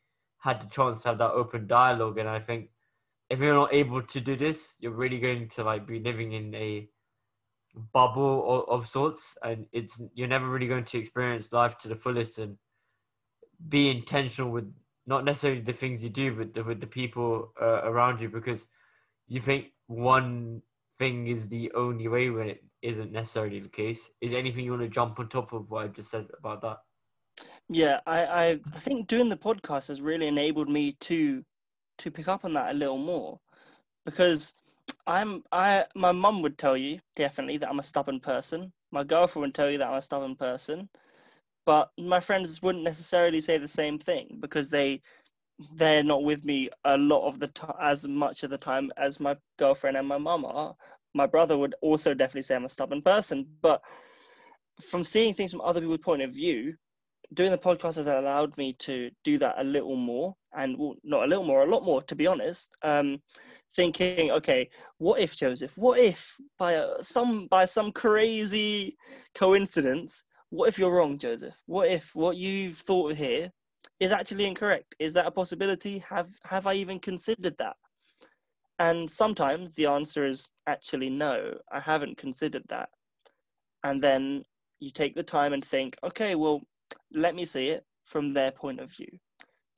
had 0.43 0.61
the 0.61 0.67
chance 0.67 1.01
to 1.01 1.09
have 1.09 1.17
that 1.19 1.31
open 1.31 1.67
dialogue. 1.67 2.17
And 2.17 2.27
I 2.27 2.39
think 2.39 2.69
if 3.29 3.39
you're 3.39 3.55
not 3.55 3.73
able 3.73 4.01
to 4.01 4.19
do 4.19 4.35
this, 4.35 4.75
you're 4.79 4.91
really 4.91 5.19
going 5.19 5.47
to 5.49 5.63
like 5.63 5.87
be 5.87 5.99
living 5.99 6.33
in 6.33 6.53
a 6.53 6.89
bubble 7.93 8.67
of, 8.69 8.81
of 8.81 8.89
sorts 8.89 9.35
and 9.41 9.65
it's 9.71 9.99
you're 10.13 10.27
never 10.27 10.47
really 10.47 10.67
going 10.67 10.83
to 10.83 10.99
experience 10.99 11.51
life 11.51 11.75
to 11.75 11.87
the 11.87 11.95
fullest 11.95 12.37
and 12.37 12.57
be 13.67 13.89
intentional 13.89 14.51
with 14.51 14.71
not 15.07 15.25
necessarily 15.25 15.61
the 15.61 15.73
things 15.73 16.03
you 16.03 16.09
do 16.11 16.35
but 16.35 16.53
the, 16.53 16.63
with 16.63 16.79
the 16.79 16.85
people 16.85 17.51
uh, 17.59 17.81
around 17.83 18.21
you 18.21 18.29
because 18.29 18.67
you 19.27 19.41
think 19.41 19.65
one 19.87 20.61
thing 20.99 21.25
is 21.25 21.49
the 21.49 21.71
only 21.75 22.07
way 22.07 22.29
when 22.29 22.47
it 22.47 22.63
isn't 22.83 23.11
necessarily 23.11 23.59
the 23.59 23.69
case 23.69 24.07
is 24.21 24.35
anything 24.35 24.63
you 24.63 24.71
want 24.71 24.83
to 24.83 24.87
jump 24.87 25.19
on 25.19 25.27
top 25.27 25.51
of 25.51 25.71
what 25.71 25.83
I've 25.83 25.95
just 25.95 26.11
said 26.11 26.27
about 26.37 26.61
that 26.61 26.77
yeah 27.69 27.99
i 28.05 28.25
i, 28.25 28.45
I 28.73 28.79
think 28.79 29.07
doing 29.07 29.29
the 29.29 29.37
podcast 29.37 29.87
has 29.87 30.01
really 30.01 30.27
enabled 30.27 30.69
me 30.69 30.93
to 31.01 31.43
to 31.97 32.11
pick 32.11 32.27
up 32.27 32.45
on 32.45 32.53
that 32.53 32.71
a 32.71 32.77
little 32.77 32.97
more 32.97 33.39
because 34.05 34.53
I'm 35.07 35.43
I 35.51 35.85
my 35.95 36.11
mum 36.11 36.41
would 36.41 36.57
tell 36.57 36.77
you 36.77 36.99
definitely 37.15 37.57
that 37.57 37.69
I'm 37.69 37.79
a 37.79 37.83
stubborn 37.83 38.19
person. 38.19 38.71
My 38.91 39.03
girlfriend 39.03 39.43
would 39.43 39.55
tell 39.55 39.69
you 39.69 39.77
that 39.77 39.87
I'm 39.89 39.95
a 39.97 40.01
stubborn 40.01 40.35
person. 40.35 40.89
But 41.65 41.91
my 41.97 42.19
friends 42.19 42.61
wouldn't 42.61 42.83
necessarily 42.83 43.41
say 43.41 43.57
the 43.57 43.67
same 43.67 43.97
thing 43.97 44.37
because 44.41 44.69
they 44.69 45.01
they're 45.75 46.03
not 46.03 46.23
with 46.23 46.43
me 46.45 46.69
a 46.83 46.97
lot 46.97 47.27
of 47.27 47.39
the 47.39 47.47
time 47.47 47.75
as 47.81 48.07
much 48.07 48.43
of 48.43 48.49
the 48.49 48.57
time 48.57 48.91
as 48.97 49.19
my 49.19 49.37
girlfriend 49.57 49.97
and 49.97 50.07
my 50.07 50.17
mum 50.17 50.45
are. 50.45 50.75
My 51.13 51.27
brother 51.27 51.57
would 51.57 51.75
also 51.81 52.13
definitely 52.13 52.41
say 52.41 52.55
I'm 52.55 52.65
a 52.65 52.69
stubborn 52.69 53.01
person, 53.01 53.47
but 53.61 53.81
from 54.81 55.05
seeing 55.05 55.33
things 55.33 55.51
from 55.51 55.61
other 55.61 55.79
people's 55.79 55.99
point 55.99 56.23
of 56.23 56.33
view, 56.33 56.75
doing 57.33 57.51
the 57.51 57.57
podcast 57.57 57.95
has 57.95 58.07
allowed 58.07 58.55
me 58.57 58.73
to 58.73 59.09
do 59.23 59.37
that 59.37 59.55
a 59.57 59.63
little 59.63 59.95
more 59.95 60.35
and 60.55 60.77
well, 60.77 60.95
not 61.03 61.23
a 61.23 61.27
little 61.27 61.43
more 61.45 61.63
a 61.63 61.69
lot 61.69 61.83
more 61.83 62.01
to 62.03 62.15
be 62.15 62.27
honest. 62.27 62.75
Um, 62.81 63.21
thinking 63.75 64.29
okay 64.29 64.69
what 64.99 65.19
if 65.19 65.35
joseph 65.35 65.75
what 65.79 65.97
if 65.97 66.35
by 66.59 66.73
a, 66.73 67.03
some 67.03 67.47
by 67.47 67.65
some 67.65 67.91
crazy 67.91 68.95
coincidence 69.33 70.23
what 70.53 70.69
if 70.69 70.77
you're 70.77 70.91
wrong 70.91 71.17
joseph? 71.17 71.55
What 71.65 71.87
if 71.87 72.13
what 72.13 72.37
you've 72.37 72.77
thought 72.77 73.15
here 73.15 73.51
is 73.99 74.11
actually 74.11 74.45
incorrect? 74.45 74.93
Is 74.99 75.15
that 75.15 75.25
a 75.25 75.31
possibility? 75.31 75.97
Have 76.07 76.29
have 76.45 76.67
i 76.67 76.75
even 76.75 76.99
considered 76.99 77.57
that? 77.57 77.75
And 78.77 79.09
sometimes 79.09 79.71
the 79.71 79.87
answer 79.87 80.27
is 80.27 80.47
actually 80.67 81.09
no 81.09 81.55
i 81.71 81.79
haven't 81.79 82.19
considered 82.19 82.61
that. 82.69 82.89
And 83.83 83.99
then 83.99 84.43
you 84.79 84.91
take 84.91 85.15
the 85.15 85.23
time 85.23 85.53
and 85.53 85.65
think 85.65 85.97
okay 86.03 86.35
well 86.35 86.61
let 87.13 87.35
me 87.35 87.45
see 87.45 87.69
it 87.69 87.85
from 88.03 88.33
their 88.33 88.51
point 88.51 88.79
of 88.79 88.91
view. 88.91 89.19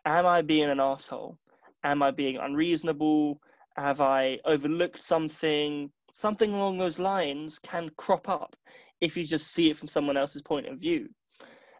Am 0.05 0.25
I 0.25 0.41
being 0.41 0.69
an 0.69 0.79
asshole? 0.79 1.37
Am 1.83 2.01
I 2.01 2.11
being 2.11 2.37
unreasonable? 2.37 3.39
Have 3.75 4.01
I 4.01 4.39
overlooked 4.45 5.03
something? 5.03 5.91
Something 6.13 6.53
along 6.53 6.77
those 6.77 6.99
lines 6.99 7.59
can 7.59 7.89
crop 7.97 8.29
up 8.29 8.55
if 9.01 9.17
you 9.17 9.25
just 9.25 9.53
see 9.53 9.69
it 9.69 9.77
from 9.77 9.87
someone 9.87 10.17
else's 10.17 10.41
point 10.41 10.67
of 10.67 10.79
view. 10.79 11.09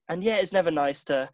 And 0.09 0.23
yeah, 0.23 0.37
it's 0.37 0.53
never 0.53 0.71
nice 0.71 1.03
to 1.05 1.29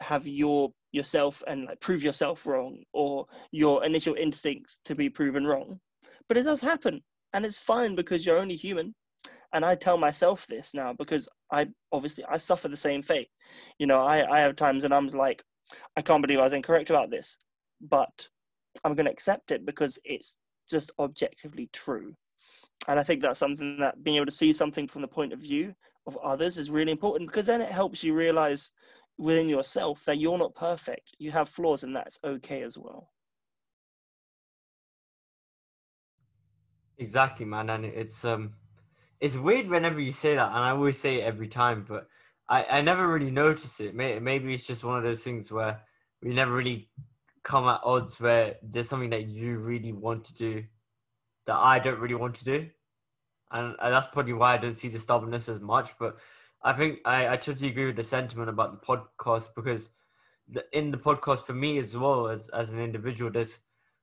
have 0.00 0.26
your 0.26 0.72
yourself 0.92 1.42
and 1.46 1.66
like 1.66 1.80
prove 1.80 2.02
yourself 2.02 2.46
wrong 2.46 2.82
or 2.92 3.26
your 3.50 3.84
initial 3.84 4.14
instincts 4.14 4.78
to 4.84 4.94
be 4.94 5.10
proven 5.10 5.46
wrong. 5.46 5.78
But 6.28 6.38
it 6.38 6.44
does 6.44 6.60
happen 6.60 7.02
and 7.32 7.44
it's 7.44 7.60
fine 7.60 7.94
because 7.94 8.24
you're 8.24 8.38
only 8.38 8.56
human 8.56 8.94
and 9.56 9.64
I 9.64 9.74
tell 9.74 9.96
myself 9.96 10.46
this 10.46 10.74
now 10.74 10.92
because 10.92 11.30
I 11.50 11.68
obviously 11.90 12.24
I 12.28 12.36
suffer 12.36 12.68
the 12.68 12.76
same 12.76 13.00
fate. 13.00 13.30
You 13.78 13.86
know, 13.86 14.04
I, 14.04 14.36
I 14.36 14.40
have 14.40 14.54
times 14.54 14.84
and 14.84 14.92
I'm 14.92 15.08
like, 15.08 15.42
I 15.96 16.02
can't 16.02 16.20
believe 16.20 16.38
I 16.38 16.42
was 16.42 16.52
incorrect 16.52 16.90
about 16.90 17.10
this, 17.10 17.38
but 17.80 18.28
I'm 18.84 18.94
going 18.94 19.06
to 19.06 19.12
accept 19.12 19.52
it 19.52 19.64
because 19.64 19.98
it's 20.04 20.36
just 20.68 20.90
objectively 20.98 21.70
true. 21.72 22.14
And 22.86 23.00
I 23.00 23.02
think 23.02 23.22
that's 23.22 23.38
something 23.38 23.78
that 23.80 24.04
being 24.04 24.16
able 24.16 24.26
to 24.26 24.30
see 24.32 24.52
something 24.52 24.86
from 24.86 25.00
the 25.00 25.08
point 25.08 25.32
of 25.32 25.38
view 25.38 25.74
of 26.06 26.18
others 26.18 26.58
is 26.58 26.70
really 26.70 26.92
important 26.92 27.30
because 27.30 27.46
then 27.46 27.62
it 27.62 27.72
helps 27.72 28.04
you 28.04 28.12
realize 28.12 28.72
within 29.16 29.48
yourself 29.48 30.04
that 30.04 30.18
you're 30.18 30.36
not 30.36 30.54
perfect. 30.54 31.16
You 31.18 31.30
have 31.30 31.48
flaws 31.48 31.82
and 31.82 31.96
that's 31.96 32.18
okay 32.22 32.62
as 32.62 32.76
well. 32.76 33.08
Exactly, 36.98 37.46
man. 37.46 37.70
And 37.70 37.86
it's 37.86 38.22
um 38.26 38.52
it's 39.20 39.36
weird 39.36 39.68
whenever 39.68 40.00
you 40.00 40.12
say 40.12 40.34
that, 40.34 40.48
and 40.48 40.58
I 40.58 40.70
always 40.70 40.98
say 40.98 41.20
it 41.20 41.24
every 41.24 41.48
time, 41.48 41.84
but 41.88 42.08
I, 42.48 42.64
I 42.64 42.80
never 42.82 43.06
really 43.06 43.30
notice 43.30 43.80
it. 43.80 43.94
Maybe 43.94 44.54
it's 44.54 44.66
just 44.66 44.84
one 44.84 44.98
of 44.98 45.04
those 45.04 45.22
things 45.22 45.50
where 45.50 45.80
we 46.22 46.34
never 46.34 46.52
really 46.52 46.88
come 47.42 47.66
at 47.68 47.80
odds 47.84 48.20
where 48.20 48.56
there's 48.62 48.88
something 48.88 49.10
that 49.10 49.28
you 49.28 49.58
really 49.58 49.92
want 49.92 50.24
to 50.24 50.34
do 50.34 50.64
that 51.46 51.56
I 51.56 51.78
don't 51.78 52.00
really 52.00 52.14
want 52.14 52.34
to 52.36 52.44
do. 52.44 52.68
and, 53.52 53.76
that's 53.80 54.08
probably 54.08 54.32
why 54.32 54.54
I 54.54 54.58
don't 54.58 54.78
see 54.78 54.88
the 54.88 54.98
stubbornness 54.98 55.48
as 55.48 55.60
much. 55.60 55.90
But 55.98 56.18
I 56.62 56.72
think 56.72 56.98
I, 57.04 57.28
I 57.28 57.36
totally 57.36 57.68
agree 57.68 57.86
with 57.86 57.96
the 57.96 58.02
sentiment 58.02 58.48
about 58.48 58.80
the 58.80 58.86
podcast 58.86 59.50
because 59.54 59.88
the, 60.48 60.64
in 60.72 60.90
the 60.90 60.98
podcast 60.98 61.44
for 61.44 61.52
me 61.52 61.78
as 61.78 61.96
well 61.96 62.28
as 62.28 62.48
as 62.48 62.70
an 62.70 62.80
individual, 62.80 63.30
there's 63.30 63.58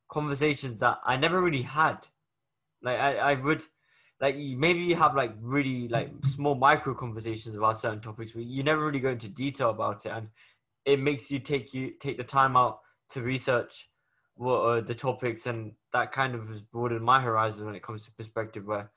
conversations 0.09 0.77
that 0.79 0.99
I 1.03 1.17
never 1.17 1.41
really 1.41 1.63
had. 1.63 2.07
Like 2.81 2.99
I, 2.99 3.17
I 3.17 3.33
would 3.33 3.63
like 4.21 4.35
maybe 4.37 4.79
you 4.79 4.95
have 4.95 5.15
like 5.15 5.33
really 5.41 5.87
like 5.87 6.11
small 6.25 6.55
micro 6.55 6.93
conversations 6.93 7.55
about 7.55 7.79
certain 7.79 7.99
topics, 7.99 8.31
but 8.31 8.43
you 8.43 8.63
never 8.63 8.85
really 8.85 8.99
go 8.99 9.09
into 9.09 9.27
detail 9.27 9.69
about 9.69 10.05
it, 10.05 10.09
and 10.09 10.29
it 10.85 10.99
makes 10.99 11.29
you 11.31 11.39
take 11.39 11.73
you 11.73 11.91
take 11.99 12.17
the 12.17 12.23
time 12.23 12.55
out 12.55 12.79
to 13.09 13.21
research 13.21 13.89
what 14.35 14.61
are 14.61 14.81
the 14.81 14.95
topics, 14.95 15.45
and 15.45 15.73
that 15.91 16.11
kind 16.11 16.35
of 16.35 16.47
has 16.47 16.61
broadened 16.61 17.03
my 17.03 17.21
horizon 17.21 17.65
when 17.65 17.75
it 17.75 17.83
comes 17.83 18.05
to 18.05 18.11
perspective. 18.11 18.65
Where 18.65 18.91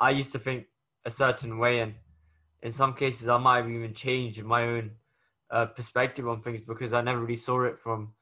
I 0.00 0.10
used 0.10 0.32
to 0.32 0.38
think 0.38 0.66
a 1.04 1.10
certain 1.10 1.58
way, 1.58 1.80
and 1.80 1.94
in 2.62 2.72
some 2.72 2.94
cases, 2.94 3.28
I 3.28 3.38
might 3.38 3.58
have 3.58 3.70
even 3.70 3.94
changed 3.94 4.42
my 4.42 4.62
own 4.62 4.92
uh, 5.50 5.66
perspective 5.66 6.28
on 6.28 6.42
things 6.42 6.60
because 6.60 6.92
I 6.92 7.02
never 7.02 7.20
really 7.20 7.36
saw 7.36 7.64
it 7.64 7.78
from 7.78 8.14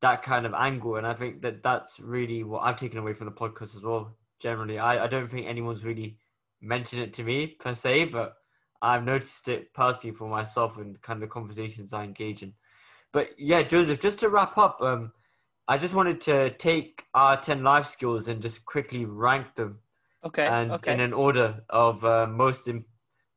that 0.00 0.22
kind 0.22 0.46
of 0.46 0.54
angle. 0.54 0.96
And 0.96 1.06
I 1.06 1.14
think 1.14 1.42
that 1.42 1.62
that's 1.62 2.00
really 2.00 2.42
what 2.42 2.60
I've 2.60 2.76
taken 2.76 2.98
away 2.98 3.12
from 3.12 3.26
the 3.26 3.32
podcast 3.32 3.76
as 3.76 3.82
well. 3.82 4.16
Generally, 4.42 4.78
I, 4.78 5.04
I 5.04 5.06
don't 5.06 5.30
think 5.30 5.46
anyone's 5.46 5.84
really 5.84 6.16
mentioned 6.60 7.02
it 7.02 7.12
to 7.14 7.22
me 7.22 7.46
per 7.46 7.74
se, 7.74 8.06
but 8.06 8.34
I've 8.80 9.04
noticed 9.04 9.48
it 9.48 9.72
personally 9.72 10.14
for 10.14 10.28
myself 10.28 10.76
and 10.78 11.00
kind 11.00 11.22
of 11.22 11.28
the 11.28 11.32
conversations 11.32 11.92
I 11.92 12.04
engage 12.04 12.42
in. 12.42 12.54
But 13.12 13.30
yeah, 13.38 13.62
Joseph, 13.62 14.00
just 14.00 14.18
to 14.20 14.28
wrap 14.28 14.58
up, 14.58 14.80
um, 14.80 15.12
I 15.68 15.78
just 15.78 15.94
wanted 15.94 16.20
to 16.22 16.50
take 16.50 17.04
our 17.14 17.40
10 17.40 17.62
life 17.62 17.86
skills 17.86 18.26
and 18.26 18.42
just 18.42 18.66
quickly 18.66 19.04
rank 19.04 19.54
them. 19.54 19.78
Okay. 20.24 20.46
And 20.46 20.72
okay. 20.72 20.92
in 20.92 21.00
an 21.00 21.12
order 21.12 21.62
of 21.70 22.04
uh, 22.04 22.26
most 22.26 22.68
Im- 22.68 22.86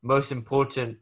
most 0.01 0.31
important 0.31 0.97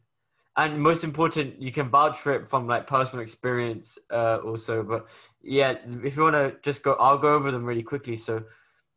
and 0.55 0.79
most 0.79 1.03
important 1.03 1.61
you 1.61 1.71
can 1.71 1.89
vouch 1.89 2.17
for 2.17 2.33
it 2.33 2.47
from 2.47 2.67
like 2.67 2.87
personal 2.87 3.23
experience 3.23 3.97
uh, 4.11 4.37
also 4.37 4.83
but 4.83 5.07
yeah 5.41 5.75
if 6.03 6.15
you 6.15 6.23
want 6.23 6.35
to 6.35 6.55
just 6.61 6.83
go 6.83 6.93
i'll 6.93 7.17
go 7.17 7.33
over 7.33 7.51
them 7.51 7.65
really 7.65 7.83
quickly 7.83 8.15
so 8.15 8.43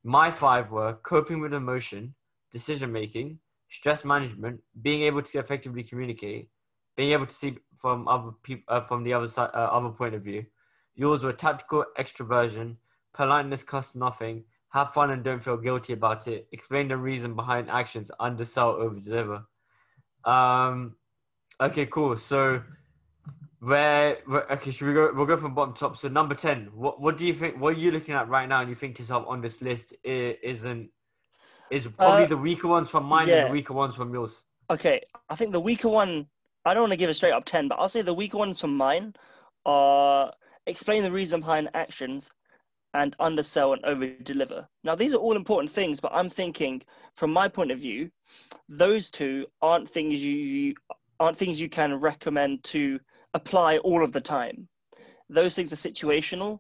my 0.07 0.31
five 0.31 0.71
were 0.71 0.95
coping 1.03 1.41
with 1.41 1.53
emotion 1.53 2.15
decision 2.53 2.93
making 2.93 3.39
stress 3.69 4.05
management 4.05 4.61
being 4.83 5.03
able 5.03 5.23
to 5.23 5.39
effectively 5.39 5.83
communicate 5.83 6.49
being 6.97 7.13
able 7.13 7.27
to 7.27 7.35
see 7.35 7.59
from 7.75 8.07
other 8.09 8.31
people 8.43 8.65
uh, 8.69 8.81
from 8.81 9.03
the 9.05 9.13
other 9.13 9.29
side 9.29 9.51
uh, 9.55 9.69
other 9.79 9.91
point 9.91 10.15
of 10.15 10.23
view 10.23 10.45
yours 10.95 11.25
were 11.25 11.33
tactical 11.33 11.85
extroversion 11.99 12.77
politeness 13.13 13.63
costs 13.63 13.95
nothing 13.95 14.45
have 14.71 14.93
fun 14.93 15.11
and 15.11 15.25
don't 15.25 15.43
feel 15.43 15.57
guilty 15.57 15.93
about 15.93 16.29
it 16.29 16.47
explain 16.53 16.89
the 16.89 16.97
reason 16.97 17.35
behind 17.35 17.69
actions 17.69 18.11
undersell 18.21 18.71
over 18.71 19.01
deliver 19.01 19.43
um, 20.27 20.97
okay, 21.61 21.87
cool. 21.87 22.17
So, 22.17 22.63
where, 23.61 24.19
where? 24.27 24.53
Okay, 24.53 24.71
should 24.71 24.89
we 24.89 24.95
go? 24.95 25.11
We'll 25.15 25.27
go 25.27 25.37
from 25.37 25.55
bottom 25.55 25.75
to 25.75 25.81
top. 25.81 25.97
So, 25.97 26.09
number 26.09 26.35
ten. 26.35 26.69
What 26.75 27.01
What 27.01 27.17
do 27.17 27.27
you 27.27 27.35
think? 27.35 27.61
What 27.61 27.75
are 27.75 27.79
you 27.79 27.91
looking 27.91 28.15
at 28.15 28.29
right 28.29 28.49
now? 28.49 28.61
And 28.61 28.69
you 28.69 28.75
think 28.75 28.97
to 28.97 29.03
yourself 29.03 29.25
on 29.27 29.41
this 29.41 29.63
list 29.63 29.95
isn't 30.05 30.91
is 31.71 31.87
probably 31.87 32.25
Uh, 32.25 32.29
the 32.29 32.37
weaker 32.37 32.69
ones 32.69 32.91
from 32.91 33.05
mine 33.05 33.29
yeah. 33.29 33.37
and 33.37 33.49
the 33.49 33.53
weaker 33.53 33.73
ones 33.73 33.95
from 33.95 34.13
yours. 34.13 34.43
Okay, 34.71 35.01
I 35.29 35.37
think 35.37 35.53
the 35.53 35.61
weaker 35.61 35.89
one. 35.89 36.27
I 36.65 36.75
don't 36.75 36.83
want 36.83 36.93
to 36.93 36.97
give 36.97 37.11
a 37.11 37.15
straight 37.15 37.33
up 37.33 37.45
ten, 37.45 37.69
but 37.69 37.79
I'll 37.79 37.89
say 37.89 38.03
the 38.03 38.15
weaker 38.15 38.39
ones 38.39 38.61
from 38.61 38.77
mine 38.77 39.15
are 39.65 40.33
explain 40.67 41.03
the 41.03 41.13
reason 41.13 41.41
behind 41.41 41.71
actions 41.75 42.31
and 42.95 43.15
undersell 43.21 43.73
and 43.73 43.85
over 43.85 44.07
deliver. 44.23 44.67
Now, 44.83 44.95
these 44.95 45.13
are 45.13 45.19
all 45.19 45.37
important 45.37 45.71
things, 45.71 46.01
but 46.01 46.13
I'm 46.15 46.31
thinking 46.31 46.83
from 47.15 47.31
my 47.31 47.47
point 47.47 47.71
of 47.71 47.79
view, 47.79 48.11
those 48.69 49.11
two 49.11 49.47
aren't 49.61 49.89
things 49.89 50.25
you 50.25 50.75
aren't 51.21 51.37
things 51.39 51.61
you 51.61 51.69
can 51.69 51.95
recommend 51.95 52.65
to 52.65 52.99
apply 53.37 53.79
all 53.79 54.03
of 54.03 54.13
the 54.13 54.21
time. 54.21 54.69
Those 55.29 55.55
things 55.55 55.73
are 55.73 55.77
situational, 55.77 56.59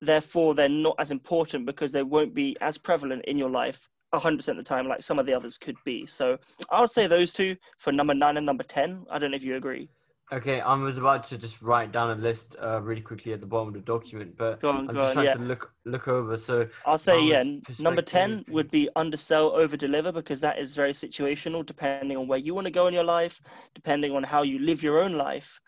therefore 0.00 0.54
they're 0.54 0.68
not 0.68 0.96
as 0.98 1.10
important 1.10 1.64
because 1.64 1.92
they 1.92 2.02
won't 2.02 2.34
be 2.34 2.56
as 2.60 2.76
prevalent 2.76 3.24
in 3.24 3.38
your 3.38 3.50
life 3.50 3.88
100% 4.12 4.48
of 4.48 4.56
the 4.56 4.62
time 4.62 4.88
like 4.88 5.02
some 5.02 5.18
of 5.18 5.26
the 5.26 5.34
others 5.34 5.58
could 5.58 5.76
be. 5.84 6.06
So 6.06 6.38
I 6.70 6.80
would 6.80 6.90
say 6.90 7.06
those 7.06 7.32
two 7.32 7.56
for 7.78 7.92
number 7.92 8.14
nine 8.14 8.36
and 8.36 8.46
number 8.46 8.64
10. 8.64 9.06
I 9.10 9.18
don't 9.18 9.30
know 9.30 9.36
if 9.36 9.44
you 9.44 9.56
agree. 9.56 9.88
Okay, 10.32 10.60
I 10.60 10.74
was 10.74 10.98
about 10.98 11.22
to 11.24 11.38
just 11.38 11.62
write 11.62 11.92
down 11.92 12.10
a 12.10 12.20
list 12.20 12.56
uh, 12.60 12.80
really 12.82 13.00
quickly 13.00 13.32
at 13.32 13.40
the 13.40 13.46
bottom 13.46 13.68
of 13.68 13.74
the 13.74 13.80
document, 13.80 14.36
but 14.36 14.62
on, 14.64 14.88
I'm 14.88 14.96
just 14.96 15.08
on, 15.08 15.12
trying 15.14 15.26
yeah. 15.26 15.34
to 15.34 15.40
look 15.40 15.72
look 15.84 16.08
over. 16.08 16.36
So 16.36 16.66
I'll 16.84 16.98
say, 16.98 17.22
yeah, 17.22 17.44
number 17.78 18.02
10 18.02 18.46
would 18.48 18.68
be 18.68 18.88
undersell, 18.96 19.52
over 19.52 19.76
deliver 19.76 20.10
because 20.10 20.40
that 20.40 20.58
is 20.58 20.74
very 20.74 20.94
situational 20.94 21.64
depending 21.64 22.16
on 22.16 22.26
where 22.26 22.40
you 22.40 22.54
want 22.54 22.66
to 22.66 22.72
go 22.72 22.88
in 22.88 22.94
your 22.94 23.04
life, 23.04 23.40
depending 23.76 24.16
on 24.16 24.24
how 24.24 24.42
you 24.42 24.58
live 24.58 24.82
your 24.82 25.00
own 25.00 25.12
life, 25.12 25.60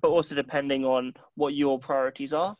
but 0.00 0.08
also 0.08 0.34
depending 0.34 0.84
on 0.84 1.14
what 1.34 1.54
your 1.54 1.78
priorities 1.78 2.32
are. 2.32 2.56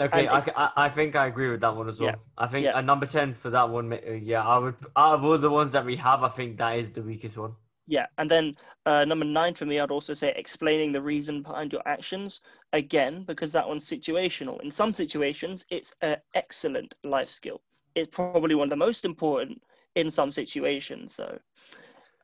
Okay, 0.00 0.28
I, 0.28 0.38
I, 0.38 0.70
I 0.76 0.88
think 0.88 1.16
I 1.16 1.26
agree 1.26 1.50
with 1.50 1.60
that 1.62 1.74
one 1.74 1.88
as 1.88 1.98
well. 1.98 2.10
Yeah, 2.10 2.14
I 2.36 2.46
think 2.46 2.64
yeah. 2.64 2.76
uh, 2.76 2.80
number 2.80 3.04
10 3.04 3.34
for 3.34 3.50
that 3.50 3.68
one, 3.68 3.98
yeah, 4.22 4.46
I 4.46 4.58
would, 4.58 4.76
out 4.96 5.14
of 5.14 5.24
all 5.24 5.38
the 5.38 5.50
ones 5.50 5.72
that 5.72 5.84
we 5.84 5.96
have, 5.96 6.22
I 6.22 6.28
think 6.28 6.56
that 6.58 6.78
is 6.78 6.92
the 6.92 7.02
weakest 7.02 7.36
one. 7.36 7.54
Yeah, 7.88 8.06
and 8.18 8.30
then 8.30 8.54
uh, 8.86 9.06
number 9.06 9.24
nine 9.24 9.54
for 9.54 9.64
me, 9.64 9.80
I'd 9.80 9.90
also 9.90 10.14
say 10.14 10.32
explaining 10.36 10.92
the 10.92 11.02
reason 11.02 11.42
behind 11.42 11.72
your 11.72 11.82
actions 11.86 12.42
again 12.74 13.24
because 13.24 13.50
that 13.52 13.66
one's 13.66 13.88
situational. 13.88 14.60
In 14.60 14.70
some 14.70 14.92
situations, 14.92 15.64
it's 15.70 15.94
an 16.02 16.18
excellent 16.34 16.94
life 17.02 17.30
skill. 17.30 17.62
It's 17.94 18.14
probably 18.14 18.54
one 18.54 18.66
of 18.66 18.70
the 18.70 18.76
most 18.76 19.04
important 19.06 19.62
in 19.94 20.10
some 20.10 20.30
situations, 20.30 21.16
though. 21.16 21.38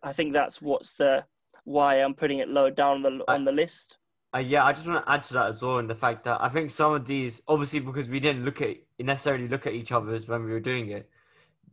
I 0.02 0.12
think 0.12 0.34
that's 0.34 0.60
what's 0.60 0.96
the 0.96 1.24
why 1.64 1.96
I'm 1.96 2.14
putting 2.14 2.38
it 2.38 2.48
low 2.50 2.68
down 2.68 3.02
the 3.02 3.24
on 3.26 3.44
the 3.44 3.52
list. 3.52 3.96
Uh, 4.34 4.38
yeah, 4.38 4.64
I 4.64 4.72
just 4.72 4.86
want 4.88 5.04
to 5.04 5.12
add 5.12 5.22
to 5.24 5.34
that 5.34 5.50
as 5.50 5.62
well, 5.62 5.78
in 5.78 5.86
the 5.86 5.94
fact 5.94 6.24
that 6.24 6.40
I 6.40 6.48
think 6.48 6.70
some 6.70 6.94
of 6.94 7.06
these, 7.06 7.40
obviously, 7.46 7.78
because 7.78 8.08
we 8.08 8.18
didn't 8.18 8.44
look 8.44 8.60
at 8.60 8.76
necessarily 8.98 9.46
look 9.46 9.66
at 9.66 9.74
each 9.74 9.92
other's 9.92 10.26
when 10.26 10.44
we 10.44 10.50
were 10.50 10.60
doing 10.60 10.90
it. 10.90 11.08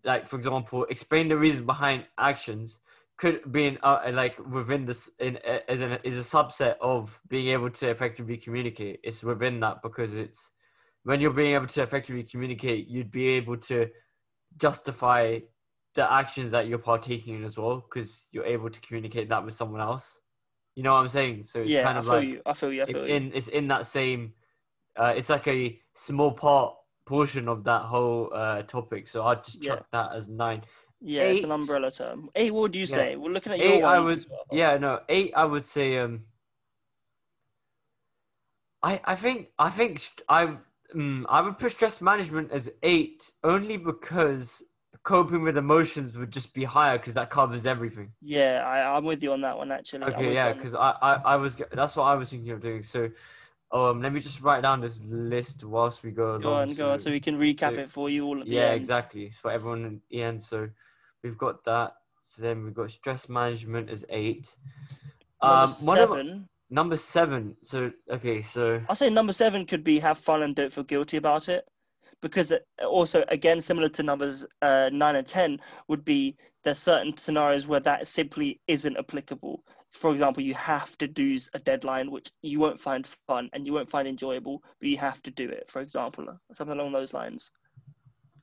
Like, 0.04 0.28
for 0.28 0.38
example, 0.38 0.86
explain 0.90 1.28
the 1.28 1.38
reason 1.38 1.66
behind 1.66 2.06
actions 2.20 2.78
could 3.18 3.52
be 3.52 3.68
in, 3.68 3.78
uh, 3.82 4.12
like 4.14 4.38
within 4.48 4.86
this 4.86 5.10
in 5.20 5.38
as 5.68 5.82
an 5.82 5.98
is 6.04 6.18
a 6.18 6.22
subset 6.22 6.76
of 6.82 7.20
being 7.30 7.48
able 7.48 7.72
to 7.72 7.90
effectively 7.90 8.38
communicate. 8.38 9.00
It's 9.04 9.24
within 9.24 9.60
that 9.62 9.82
because 9.82 10.14
it's 10.14 10.52
when 11.04 11.20
you're 11.20 11.32
being 11.34 11.56
able 11.56 11.68
to 11.68 11.82
effectively 11.82 12.24
communicate, 12.24 12.88
you'd 12.88 13.12
be 13.12 13.30
able 13.30 13.58
to 13.58 13.90
justify 14.58 15.40
the 15.96 16.12
actions 16.12 16.52
that 16.52 16.68
you're 16.68 16.78
partaking 16.78 17.36
in 17.36 17.44
as 17.44 17.58
well 17.58 17.78
because 17.78 18.28
you're 18.32 18.46
able 18.46 18.70
to 18.70 18.82
communicate 18.82 19.30
that 19.30 19.44
with 19.44 19.56
someone 19.56 19.82
else. 19.82 20.20
You 20.76 20.84
know 20.84 20.94
what 20.94 21.00
I'm 21.02 21.08
saying? 21.10 21.44
So 21.46 21.62
it's 21.62 21.76
yeah, 21.76 21.84
kind 21.84 21.98
I 21.98 22.02
of 22.02 22.06
feel 22.06 22.22
like 22.22 22.24
you. 22.24 22.42
I 22.46 22.54
feel 22.54 22.72
you. 22.74 22.84
I 22.84 22.86
it's 22.86 23.04
you. 23.08 23.08
in 23.10 23.32
it's 23.34 23.48
in 23.48 23.68
that 23.68 23.86
same 23.86 24.34
uh, 24.98 25.14
it's 25.16 25.30
like 25.30 25.48
a 25.48 25.80
small 25.94 26.32
part 26.32 26.76
portion 27.06 27.48
of 27.48 27.64
that 27.66 27.82
whole 27.84 28.30
uh, 28.34 28.62
topic 28.64 29.08
so 29.08 29.26
i'd 29.26 29.44
just 29.44 29.62
Yeah. 29.62 29.68
chuck 29.68 29.86
that 29.92 30.14
as 30.14 30.30
nine 30.30 30.62
yeah, 31.02 31.24
it's 31.24 31.44
an 31.44 31.52
umbrella 31.52 31.92
term. 31.92 32.30
Hey, 32.36 32.52
what 32.52 32.62
would 32.62 32.76
you 32.76 32.86
Yeah. 32.86 32.96
say? 32.96 33.16
We're 33.16 33.32
looking 33.32 33.52
at 33.54 33.60
your 33.60 33.76
eight 33.78 33.84
i 33.84 34.00
would 34.00 34.26
well. 34.30 34.46
yeah 34.52 34.78
no 34.78 35.00
eight 35.10 35.34
i 35.36 35.46
would 35.46 35.64
say 35.64 35.98
um 35.98 36.22
i 38.84 39.00
i 39.06 39.16
think 39.16 39.50
i 39.60 39.70
think 39.70 40.02
i 40.30 40.58
mm, 40.96 41.26
i 41.30 41.42
would 41.42 41.58
put 41.58 41.72
stress 41.72 42.02
management 42.02 42.52
as 42.52 42.72
eight 42.84 43.32
only 43.44 43.78
because 43.78 44.64
coping 45.04 45.42
with 45.44 45.58
emotions 45.58 46.16
would 46.16 46.32
just 46.32 46.54
be 46.54 46.64
higher 46.64 46.98
because 46.98 47.16
that 47.16 47.30
covers 47.30 47.66
everything 47.66 48.12
Yeah, 48.22 48.64
I, 48.66 48.96
I'm 48.96 49.04
with 49.04 49.24
you 49.24 49.32
on 49.34 49.42
that 49.42 49.58
one 49.58 49.72
actually. 49.72 50.04
Okay 50.06 50.34
yeah 50.34 50.54
because 50.54 50.76
I, 50.76 50.92
I 51.02 51.14
i 51.34 51.36
was 51.36 51.56
that's 51.72 51.96
what 51.96 52.04
i 52.04 52.14
was 52.16 52.30
thinking 52.30 52.52
of 52.52 52.62
doing 52.62 52.84
so 52.84 53.10
um 53.72 54.02
let 54.02 54.14
me 54.14 54.20
just 54.20 54.42
write 54.42 54.62
down 54.62 54.82
this 54.82 55.02
list 55.08 55.64
whilst 55.64 56.04
we 56.04 56.12
go 56.12 56.32
along 56.32 56.42
Go 56.42 56.54
on, 56.54 56.74
go 56.74 56.92
on, 56.92 57.00
so 57.00 57.10
we 57.10 57.20
can 57.20 57.38
recap 57.40 57.76
so- 57.76 57.82
it 57.82 57.90
for 57.92 58.10
you 58.10 58.26
all 58.26 58.40
at 58.42 58.46
the 58.46 58.52
Yeah, 58.52 58.72
end. 58.72 58.82
exactly. 58.82 59.34
For 59.42 59.50
everyone 59.50 59.86
in 59.86 60.02
the 60.12 60.22
end. 60.22 60.44
So 60.44 60.70
we've 61.24 61.38
got 61.38 61.64
that. 61.66 61.94
So 62.24 62.42
then 62.42 62.64
we've 62.64 62.74
got 62.74 62.92
stress 62.92 63.30
management 63.30 63.90
as 63.90 64.04
eight. 64.10 64.56
Number 65.42 65.56
Um, 65.56 65.64
of 65.64 65.76
seven, 65.78 66.50
number 66.70 66.98
seven. 66.98 67.56
So 67.64 67.92
okay, 68.10 68.42
so 68.42 68.82
I'll 68.90 68.96
say 68.96 69.10
number 69.10 69.34
seven 69.34 69.66
could 69.66 69.84
be 69.84 70.00
have 70.00 70.18
fun 70.18 70.44
and 70.44 70.56
don't 70.56 70.72
feel 70.74 70.84
guilty 70.84 71.18
about 71.18 71.48
it. 71.50 71.66
Because 72.22 72.54
also, 72.86 73.24
again, 73.30 73.62
similar 73.62 73.90
to 73.90 74.04
numbers 74.04 74.46
uh, 74.62 74.90
nine 74.94 75.16
and 75.16 75.28
10, 75.28 75.60
would 75.88 76.06
be 76.06 76.36
there's 76.64 76.80
certain 76.80 77.18
scenarios 77.18 77.68
where 77.68 77.80
that 77.82 78.08
simply 78.08 78.62
isn't 78.68 78.98
applicable. 78.98 79.64
For 79.92 80.12
example, 80.12 80.44
you 80.44 80.54
have 80.54 80.98
to 81.00 81.08
do 81.08 81.38
a 81.54 81.60
deadline, 81.60 82.12
which 82.12 82.30
you 82.42 82.60
won't 82.60 82.80
find 82.80 83.06
fun 83.28 83.50
and 83.54 83.66
you 83.66 83.74
won't 83.74 83.90
find 83.90 84.08
enjoyable, 84.08 84.64
but 84.80 84.90
you 84.90 84.98
have 84.98 85.22
to 85.24 85.32
do 85.32 85.50
it, 85.50 85.70
for 85.70 85.82
example, 85.82 86.40
something 86.54 86.78
along 86.80 86.94
those 86.94 87.14
lines. 87.14 87.52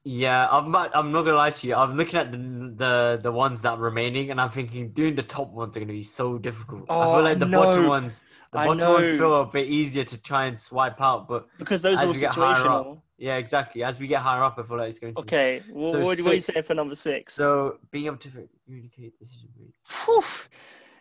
yeah, 0.05 0.49
I'm 0.51 0.71
not, 0.71 0.91
I'm 0.95 1.13
not 1.13 1.23
gonna 1.23 1.37
lie 1.37 1.51
to 1.51 1.67
you. 1.67 1.75
I'm 1.75 1.97
looking 1.97 2.19
at 2.19 2.33
the 2.33 2.39
the 2.39 3.21
the 3.25 3.33
ones 3.33 3.63
that 3.63 3.73
are 3.75 3.79
remaining, 3.79 4.31
and 4.31 4.41
I'm 4.41 4.51
thinking 4.51 4.93
doing 4.93 5.15
the 5.15 5.23
top 5.23 5.51
ones 5.53 5.77
are 5.77 5.81
gonna 5.81 5.93
be 5.93 6.05
so 6.05 6.39
difficult. 6.39 6.91
I 7.01 7.07
Oh, 7.07 7.09
feel 7.09 7.23
like 7.23 7.39
I 7.39 7.39
the 7.39 7.47
bottom 7.47 7.85
know. 7.85 7.87
ones, 7.87 8.23
the 8.53 8.59
I 8.59 8.69
bottom 8.69 8.93
ones 8.93 9.09
feel 9.11 9.41
a 9.43 9.47
bit 9.47 9.69
easier 9.69 10.05
to 10.05 10.19
try 10.23 10.47
and 10.47 10.59
swipe 10.59 11.01
out. 11.01 11.29
But 11.29 11.47
Because 11.59 11.83
those 11.83 12.03
are 12.03 12.07
all 12.07 12.15
higher 12.33 12.67
up, 12.69 12.95
situational. 12.95 13.03
Yeah, 13.19 13.37
exactly. 13.37 13.83
As 13.83 13.99
we 13.99 14.07
get 14.07 14.21
higher 14.21 14.45
up, 14.45 14.59
I 14.59 14.63
feel 14.63 14.79
like 14.79 14.91
it's 14.91 15.01
going 15.01 15.15
to. 15.15 15.21
Okay, 15.21 15.61
what, 15.73 15.93
So 15.93 15.99
what, 15.99 16.19
what 16.21 16.27
are 16.27 16.35
you 16.35 16.41
saying 16.41 16.63
for 16.63 16.75
number 16.75 16.95
six? 16.95 17.35
So 17.35 17.79
being 17.91 18.07
able 18.07 18.17
to 18.19 18.49
communicate 18.65 19.19
decision 19.19 19.49
making. 19.59 20.23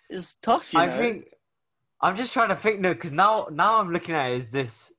It's 0.10 0.36
tough, 0.42 0.74
you 0.74 0.80
I 0.80 0.86
know. 0.88 0.98
think 0.98 1.34
I'm 2.02 2.16
just 2.16 2.34
trying 2.34 2.50
to 2.50 2.56
think 2.56 2.80
no, 2.80 2.94
because 2.94 3.12
now 3.12 3.48
now 3.52 3.80
I'm 3.80 3.92
looking 3.92 4.16
at 4.16 4.32
it 4.32 4.38
is 4.38 4.52
this 4.52 4.92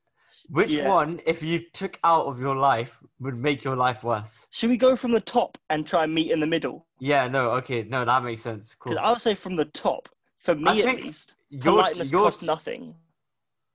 which 0.50 0.70
Yeah. 0.70 0.88
one, 0.88 1.20
if 1.26 1.42
you 1.42 1.60
took 1.72 1.98
out 2.04 2.26
of 2.26 2.40
your 2.40 2.56
life, 2.56 2.98
would 3.20 3.36
make 3.36 3.64
your 3.64 3.76
life 3.76 4.02
worse? 4.02 4.46
Should 4.50 4.70
we 4.70 4.78
go 4.78 4.96
from 4.96 5.12
the 5.12 5.20
top 5.20 5.58
and 5.68 5.86
try 5.86 6.04
and 6.04 6.14
meet 6.14 6.30
in 6.30 6.40
the 6.40 6.46
middle? 6.46 6.86
Yeah, 7.00 7.28
no, 7.28 7.50
okay, 7.52 7.82
no, 7.82 8.04
that 8.04 8.24
makes 8.24 8.42
sense. 8.42 8.74
Cool. 8.78 8.98
I 8.98 9.10
would 9.10 9.20
say 9.20 9.34
from 9.34 9.56
the 9.56 9.66
top, 9.66 10.08
for 10.38 10.54
me 10.54 10.82
I 10.82 10.90
at 10.90 10.96
least, 11.04 11.34
Your, 11.50 11.60
politeness 11.74 12.10
your, 12.10 12.22
costs 12.22 12.42
nothing. 12.42 12.94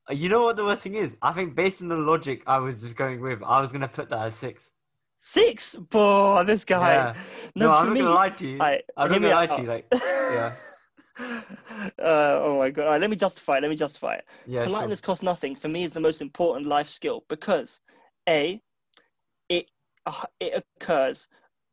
You 0.09 0.29
know 0.29 0.43
what 0.43 0.55
the 0.55 0.63
worst 0.65 0.83
thing 0.83 0.95
is? 0.95 1.15
I 1.21 1.31
think 1.31 1.55
based 1.55 1.81
on 1.81 1.87
the 1.87 1.95
logic 1.95 2.43
I 2.45 2.57
was 2.59 2.81
just 2.81 2.95
going 2.95 3.21
with, 3.21 3.41
I 3.43 3.61
was 3.61 3.71
gonna 3.71 3.87
put 3.87 4.09
that 4.09 4.27
as 4.27 4.35
six. 4.35 4.69
Six? 5.19 5.75
Boy, 5.75 6.43
this 6.45 6.65
guy. 6.65 6.93
Yeah. 6.93 7.13
No, 7.55 7.67
No, 7.67 7.73
I'm 7.73 7.85
not 7.87 7.93
me, 7.93 7.99
gonna 8.01 8.13
lie 8.13 8.29
to 8.29 8.47
you. 8.47 8.61
I, 8.61 8.81
I'm 8.97 9.09
not 9.09 9.21
gonna 9.21 9.33
lie 9.33 9.43
out. 9.47 9.55
to 9.55 9.61
you, 9.61 9.67
like 9.67 9.87
yeah. 9.93 10.51
uh, 11.99 12.41
oh 12.43 12.57
my 12.57 12.69
god! 12.69 12.85
All 12.85 12.91
right, 12.91 13.01
let 13.01 13.09
me 13.09 13.15
justify 13.15 13.57
it. 13.57 13.61
Let 13.61 13.69
me 13.69 13.75
justify 13.77 14.15
it. 14.15 14.25
yeah. 14.45 14.61
sure. 14.61 14.69
Politeness 14.69 14.99
costs 14.99 15.23
nothing. 15.23 15.55
For 15.55 15.69
me, 15.69 15.83
is 15.83 15.93
the 15.93 16.01
most 16.01 16.21
important 16.21 16.67
life 16.67 16.89
skill 16.89 17.23
because, 17.29 17.79
a, 18.27 18.61
it 19.47 19.69
uh, 20.05 20.25
it 20.39 20.65
occurs 20.81 21.27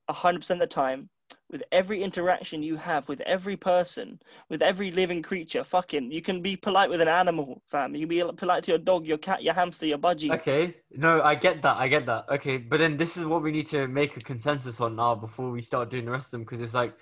hundred 0.08 0.40
percent 0.40 0.60
of 0.62 0.68
the 0.68 0.74
time 0.74 1.08
with 1.50 1.62
every 1.72 2.02
interaction 2.02 2.62
you 2.62 2.76
have 2.76 3.08
with 3.08 3.20
every 3.22 3.56
person, 3.56 4.20
with 4.48 4.62
every 4.62 4.90
living 4.90 5.22
creature. 5.22 5.64
Fucking, 5.64 6.10
you 6.12 6.22
can 6.22 6.40
be 6.40 6.56
polite 6.56 6.88
with 6.88 7.00
an 7.00 7.08
animal, 7.08 7.60
fam. 7.68 7.94
You 7.94 8.06
can 8.06 8.08
be 8.08 8.32
polite 8.36 8.64
to 8.64 8.72
your 8.72 8.78
dog, 8.78 9.06
your 9.06 9.18
cat, 9.18 9.42
your 9.42 9.54
hamster, 9.54 9.86
your 9.86 9.98
budgie. 9.98 10.32
Okay, 10.32 10.76
no, 10.96 11.20
I 11.22 11.34
get 11.34 11.62
that. 11.62 11.76
I 11.76 11.88
get 11.88 12.06
that. 12.06 12.26
Okay, 12.30 12.56
but 12.58 12.78
then 12.78 12.96
this 12.96 13.16
is 13.16 13.24
what 13.24 13.42
we 13.42 13.50
need 13.50 13.66
to 13.68 13.88
make 13.88 14.16
a 14.16 14.20
consensus 14.20 14.80
on 14.80 14.96
now 14.96 15.14
before 15.14 15.50
we 15.50 15.62
start 15.62 15.90
doing 15.90 16.04
the 16.04 16.12
rest 16.12 16.28
of 16.28 16.32
them 16.32 16.42
because 16.42 16.62
it's 16.62 16.74
like 16.74 16.94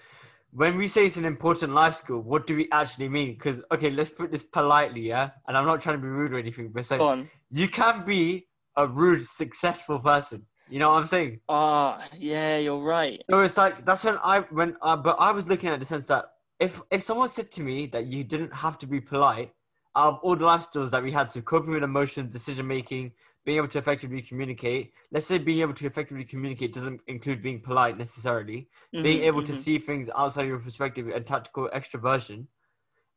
when 0.52 0.76
we 0.76 0.88
say 0.88 1.04
it's 1.04 1.18
an 1.18 1.26
important 1.26 1.74
life 1.74 1.96
skill, 1.96 2.20
what 2.20 2.46
do 2.46 2.56
we 2.56 2.68
actually 2.72 3.08
mean? 3.08 3.34
Because 3.34 3.60
okay, 3.70 3.90
let's 3.90 4.10
put 4.10 4.32
this 4.32 4.42
politely, 4.42 5.02
yeah. 5.02 5.30
And 5.46 5.56
I'm 5.56 5.66
not 5.66 5.82
trying 5.82 5.96
to 5.96 6.02
be 6.02 6.08
rude 6.08 6.32
or 6.32 6.38
anything, 6.38 6.70
but 6.70 6.80
it's 6.80 6.90
like 6.90 7.26
you 7.50 7.68
can 7.68 8.04
be 8.06 8.46
a 8.76 8.86
rude, 8.86 9.26
successful 9.26 9.98
person. 9.98 10.46
You 10.70 10.78
know 10.78 10.90
what 10.90 10.98
I'm 10.98 11.06
saying? 11.06 11.40
Ah, 11.48 12.08
yeah, 12.18 12.58
you're 12.58 12.82
right. 12.82 13.22
So 13.22 13.40
it's 13.40 13.56
like 13.56 13.84
that's 13.84 14.04
when 14.04 14.18
I 14.24 14.40
when 14.50 14.76
uh, 14.82 14.96
but 14.96 15.16
I 15.18 15.32
was 15.32 15.46
looking 15.48 15.68
at 15.68 15.78
the 15.78 15.84
sense 15.84 16.06
that 16.06 16.32
if 16.58 16.80
if 16.90 17.02
someone 17.04 17.28
said 17.28 17.50
to 17.52 17.62
me 17.62 17.86
that 17.88 18.06
you 18.06 18.24
didn't 18.24 18.52
have 18.52 18.78
to 18.78 18.86
be 18.86 19.00
polite, 19.00 19.52
out 19.96 20.14
of 20.14 20.18
all 20.22 20.36
the 20.36 20.46
life 20.46 20.62
skills 20.64 20.90
that 20.92 21.02
we 21.02 21.12
had, 21.12 21.30
so 21.30 21.40
coping 21.42 21.72
with 21.72 21.82
emotions, 21.82 22.32
decision 22.32 22.66
making, 22.66 23.12
being 23.44 23.58
able 23.58 23.68
to 23.68 23.78
effectively 23.78 24.22
communicate. 24.22 24.92
Let's 25.12 25.26
say 25.26 25.38
being 25.38 25.60
able 25.60 25.74
to 25.74 25.86
effectively 25.86 26.24
communicate 26.24 26.72
doesn't 26.72 27.00
include 27.06 27.42
being 27.42 27.60
polite 27.60 27.98
necessarily. 27.98 28.68
being 29.02 29.22
Mhm, 29.22 29.24
able 29.24 29.42
to 29.42 29.52
mhm. 29.52 29.56
see 29.56 29.78
things 29.78 30.10
outside 30.16 30.46
your 30.46 30.58
perspective 30.58 31.08
and 31.08 31.26
tactical 31.26 31.68
extroversion. 31.74 32.46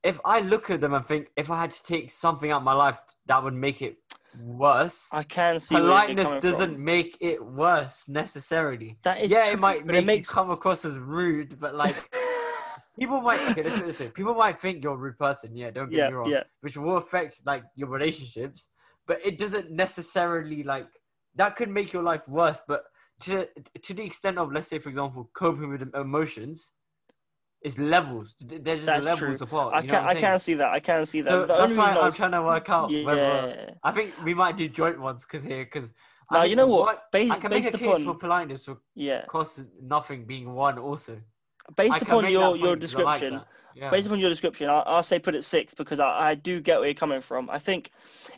If 0.03 0.19
I 0.25 0.39
look 0.41 0.69
at 0.69 0.81
them 0.81 0.93
and 0.93 1.05
think 1.05 1.27
if 1.37 1.49
I 1.51 1.61
had 1.61 1.71
to 1.71 1.83
take 1.83 2.09
something 2.11 2.51
out 2.51 2.57
of 2.59 2.63
my 2.63 2.73
life 2.73 2.99
that 3.27 3.43
would 3.43 3.53
make 3.53 3.81
it 3.81 3.97
worse, 4.39 5.07
I 5.11 5.23
can 5.23 5.59
see 5.59 5.75
politeness 5.75 6.41
doesn't 6.41 6.75
from. 6.75 6.83
make 6.83 7.17
it 7.19 7.43
worse 7.43 8.07
necessarily. 8.07 8.97
That 9.03 9.21
is 9.21 9.31
yeah, 9.31 9.45
true, 9.45 9.53
it 9.53 9.59
might 9.59 9.85
make 9.85 9.97
it 9.97 10.05
makes 10.05 10.29
you 10.29 10.33
come 10.33 10.51
across 10.51 10.85
as 10.85 10.97
rude, 10.97 11.59
but 11.59 11.75
like 11.75 11.95
people 12.99 13.21
might 13.21 13.39
okay, 13.51 13.63
let's 13.63 13.77
put 13.77 13.87
this 13.87 13.99
way. 13.99 14.09
People 14.09 14.35
might 14.35 14.59
think 14.59 14.83
you're 14.83 14.93
a 14.93 14.97
rude 14.97 15.17
person, 15.17 15.55
yeah, 15.55 15.71
don't 15.71 15.89
get 15.89 15.97
yeah, 15.97 16.09
me 16.09 16.13
wrong. 16.13 16.29
yeah. 16.29 16.43
Which 16.61 16.77
will 16.77 16.97
affect 16.97 17.41
like 17.45 17.63
your 17.75 17.89
relationships, 17.89 18.69
but 19.07 19.19
it 19.25 19.37
doesn't 19.37 19.71
necessarily 19.71 20.63
like 20.63 20.87
that 21.35 21.55
could 21.55 21.69
make 21.69 21.93
your 21.93 22.03
life 22.03 22.27
worse, 22.27 22.59
but 22.67 22.83
to 23.21 23.47
to 23.81 23.93
the 23.93 24.03
extent 24.03 24.37
of 24.37 24.51
let's 24.51 24.67
say 24.67 24.79
for 24.79 24.89
example 24.89 25.29
coping 25.33 25.69
with 25.69 25.87
emotions 25.93 26.71
is 27.61 27.77
levels 27.77 28.33
they're 28.39 28.75
just 28.75 28.85
That's 28.87 29.05
levels 29.05 29.37
true. 29.39 29.47
apart 29.47 29.73
I 29.73 29.81
you 29.81 29.87
know 29.87 29.93
can 29.93 30.05
what 30.05 30.17
I 30.17 30.19
can 30.19 30.39
see 30.39 30.53
that. 30.55 30.69
I 30.69 30.79
can't 30.79 31.07
see 31.07 31.21
that. 31.21 31.29
so 31.29 31.41
the 31.41 31.57
that's 31.57 31.73
why 31.75 31.91
I 31.91 31.95
i'm 31.97 32.05
was- 32.05 32.15
trying 32.15 32.31
to 32.31 32.41
work 32.41 32.69
out 32.69 32.91
whether 32.91 33.21
yeah. 33.21 33.69
i 33.83 33.91
think 33.91 34.13
we 34.23 34.33
might 34.33 34.57
do 34.57 34.67
joint 34.67 34.99
ones 34.99 35.25
because 35.25 35.43
here 35.43 35.63
because 35.65 35.89
Now 36.31 36.43
you 36.43 36.55
know 36.55 36.67
what? 36.67 37.11
Based, 37.11 37.31
i 37.31 37.37
can 37.37 37.49
make 37.51 37.63
based 37.63 37.75
a 37.75 37.77
case 37.77 37.87
upon 37.87 38.05
for 38.05 38.15
politeness 38.15 38.65
for 38.65 38.77
yeah, 38.95 39.25
cost 39.25 39.59
nothing 39.81 40.25
being 40.25 40.53
one 40.53 40.79
also 40.79 41.13
based 41.77 42.01
upon 42.01 42.23
your 42.31 42.55
your 42.55 42.67
I 42.67 42.71
like 42.71 42.79
description, 42.79 43.41
yeah. 43.75 43.89
based 43.91 44.07
upon 44.07 44.19
your 44.19 44.29
description, 44.29 44.69
I'll, 44.69 44.83
I'll 44.87 45.03
say 45.03 45.19
put 45.19 45.35
it 45.35 45.43
six 45.43 45.73
because 45.73 45.99
I, 45.99 46.29
I 46.29 46.35
do 46.35 46.53
get 46.61 46.79
where 46.79 46.87
you're 46.87 46.95
coming 47.05 47.21
from. 47.21 47.49
I 47.49 47.59
think 47.59 47.91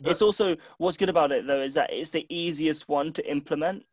it's 0.04 0.22
also 0.22 0.56
what's 0.78 0.96
good 0.98 1.08
about 1.08 1.30
it 1.32 1.46
though 1.46 1.62
is 1.62 1.74
that 1.74 1.90
it's 1.92 2.10
the 2.10 2.26
easiest 2.28 2.88
one 2.88 3.12
to 3.14 3.22
implement 3.30 3.84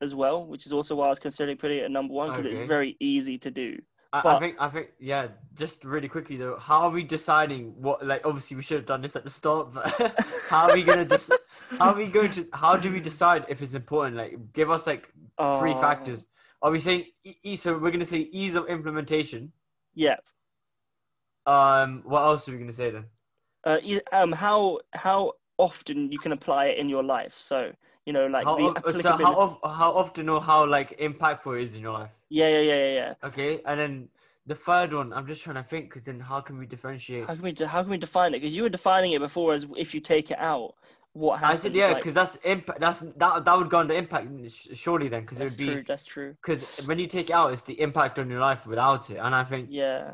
as 0.00 0.14
well, 0.14 0.46
which 0.46 0.64
is 0.66 0.72
also 0.72 0.94
why 0.94 1.06
I 1.06 1.08
was 1.08 1.18
considering 1.18 1.56
putting 1.56 1.78
it 1.78 1.84
at 1.84 1.90
number 1.90 2.14
one 2.14 2.28
because 2.30 2.46
Okay. 2.46 2.56
it's 2.60 2.68
very 2.68 2.96
easy 3.00 3.36
to 3.38 3.50
do. 3.50 3.70
I, 4.12 4.36
I 4.36 4.38
think 4.38 4.56
I 4.58 4.68
think 4.68 4.88
yeah. 4.98 5.28
Just 5.54 5.84
really 5.84 6.08
quickly 6.08 6.36
though, 6.36 6.56
how 6.56 6.82
are 6.82 6.90
we 6.90 7.02
deciding 7.02 7.74
what? 7.82 8.04
Like, 8.06 8.22
obviously 8.24 8.56
we 8.56 8.62
should 8.62 8.78
have 8.78 8.86
done 8.86 9.02
this 9.02 9.16
at 9.16 9.24
the 9.24 9.30
start, 9.30 9.74
but 9.74 9.86
how 10.50 10.68
are 10.68 10.74
we 10.74 10.82
gonna? 10.82 11.04
Dis- 11.04 11.30
how 11.78 11.90
are 11.90 11.96
we 11.96 12.06
going 12.06 12.30
to? 12.32 12.46
How 12.52 12.76
do 12.76 12.90
we 12.90 13.00
decide 13.00 13.44
if 13.48 13.60
it's 13.60 13.74
important? 13.74 14.16
Like, 14.16 14.52
give 14.54 14.70
us 14.70 14.86
like 14.86 15.08
three 15.58 15.72
Oh, 15.72 15.80
factors. 15.80 16.26
Are 16.62 16.70
we 16.70 16.78
saying 16.78 17.04
e- 17.24 17.34
e- 17.42 17.56
so? 17.56 17.76
We're 17.76 17.90
gonna 17.90 18.04
say 18.06 18.18
ease 18.32 18.54
of 18.54 18.66
implementation. 18.68 19.52
Yeah. 19.94 20.16
Um, 21.46 22.02
what 22.04 22.22
else 22.22 22.48
are 22.48 22.52
we 22.52 22.58
gonna 22.58 22.72
say 22.72 22.90
then? 22.90 23.04
Uh, 23.64 23.78
e- 23.82 24.00
um, 24.12 24.32
how 24.32 24.80
how 24.94 25.34
often 25.58 26.10
you 26.10 26.18
can 26.18 26.32
apply 26.32 26.66
it 26.66 26.78
in 26.78 26.88
your 26.88 27.02
life? 27.02 27.34
So 27.34 27.72
you 28.06 28.12
know, 28.14 28.26
like 28.26 28.44
how, 28.44 28.56
the 28.56 28.88
of- 28.88 29.02
so 29.02 29.12
how, 29.12 29.34
of, 29.34 29.58
how 29.64 29.92
often 29.92 30.28
or 30.30 30.40
how 30.40 30.64
like 30.64 30.98
impactful 30.98 31.60
it 31.60 31.66
is 31.66 31.74
in 31.74 31.82
your 31.82 31.92
life? 31.92 32.10
Yeah, 32.28 32.48
yeah, 32.48 32.60
yeah, 32.60 32.76
yeah, 32.76 32.94
yeah. 32.94 33.14
Okay, 33.24 33.60
and 33.64 33.80
then 33.80 34.08
the 34.46 34.54
third 34.54 34.92
one, 34.92 35.12
I'm 35.12 35.26
just 35.26 35.42
trying 35.42 35.56
to 35.56 35.62
think. 35.62 35.92
'cause 35.92 36.02
then 36.04 36.20
how 36.20 36.40
can 36.40 36.58
we 36.58 36.66
differentiate? 36.66 37.26
How 37.26 37.34
can 37.34 37.42
we 37.42 37.52
de- 37.52 37.66
how 37.68 37.82
can 37.82 37.90
we 37.90 37.98
define 37.98 38.32
it? 38.34 38.40
Because 38.40 38.56
you 38.56 38.62
were 38.62 38.68
defining 38.68 39.12
it 39.12 39.20
before 39.20 39.54
as 39.54 39.66
if 39.76 39.94
you 39.94 40.00
take 40.00 40.30
it 40.30 40.38
out, 40.38 40.74
what 41.12 41.36
I 41.36 41.38
happens? 41.40 41.62
said 41.62 41.74
yeah, 41.74 41.88
like- 41.88 41.96
because 41.98 42.14
that's 42.14 42.36
impact. 42.36 42.80
That's 42.80 43.00
that 43.00 43.44
that 43.44 43.56
would 43.58 43.70
go 43.70 43.78
under 43.80 43.94
impact 43.94 44.28
surely 44.74 45.08
then, 45.08 45.22
because 45.22 45.40
it 45.40 45.44
would 45.44 45.56
be 45.56 45.66
true. 45.66 45.84
That's 45.86 46.04
true. 46.04 46.36
because 46.40 46.62
when 46.86 46.98
you 46.98 47.06
take 47.06 47.30
it 47.30 47.32
out, 47.34 47.52
it's 47.52 47.62
the 47.64 47.78
impact 47.80 48.18
on 48.18 48.30
your 48.30 48.40
life 48.40 48.66
without 48.66 49.10
it. 49.10 49.16
And 49.16 49.34
I 49.34 49.44
think, 49.44 49.68
Yeah. 49.70 50.12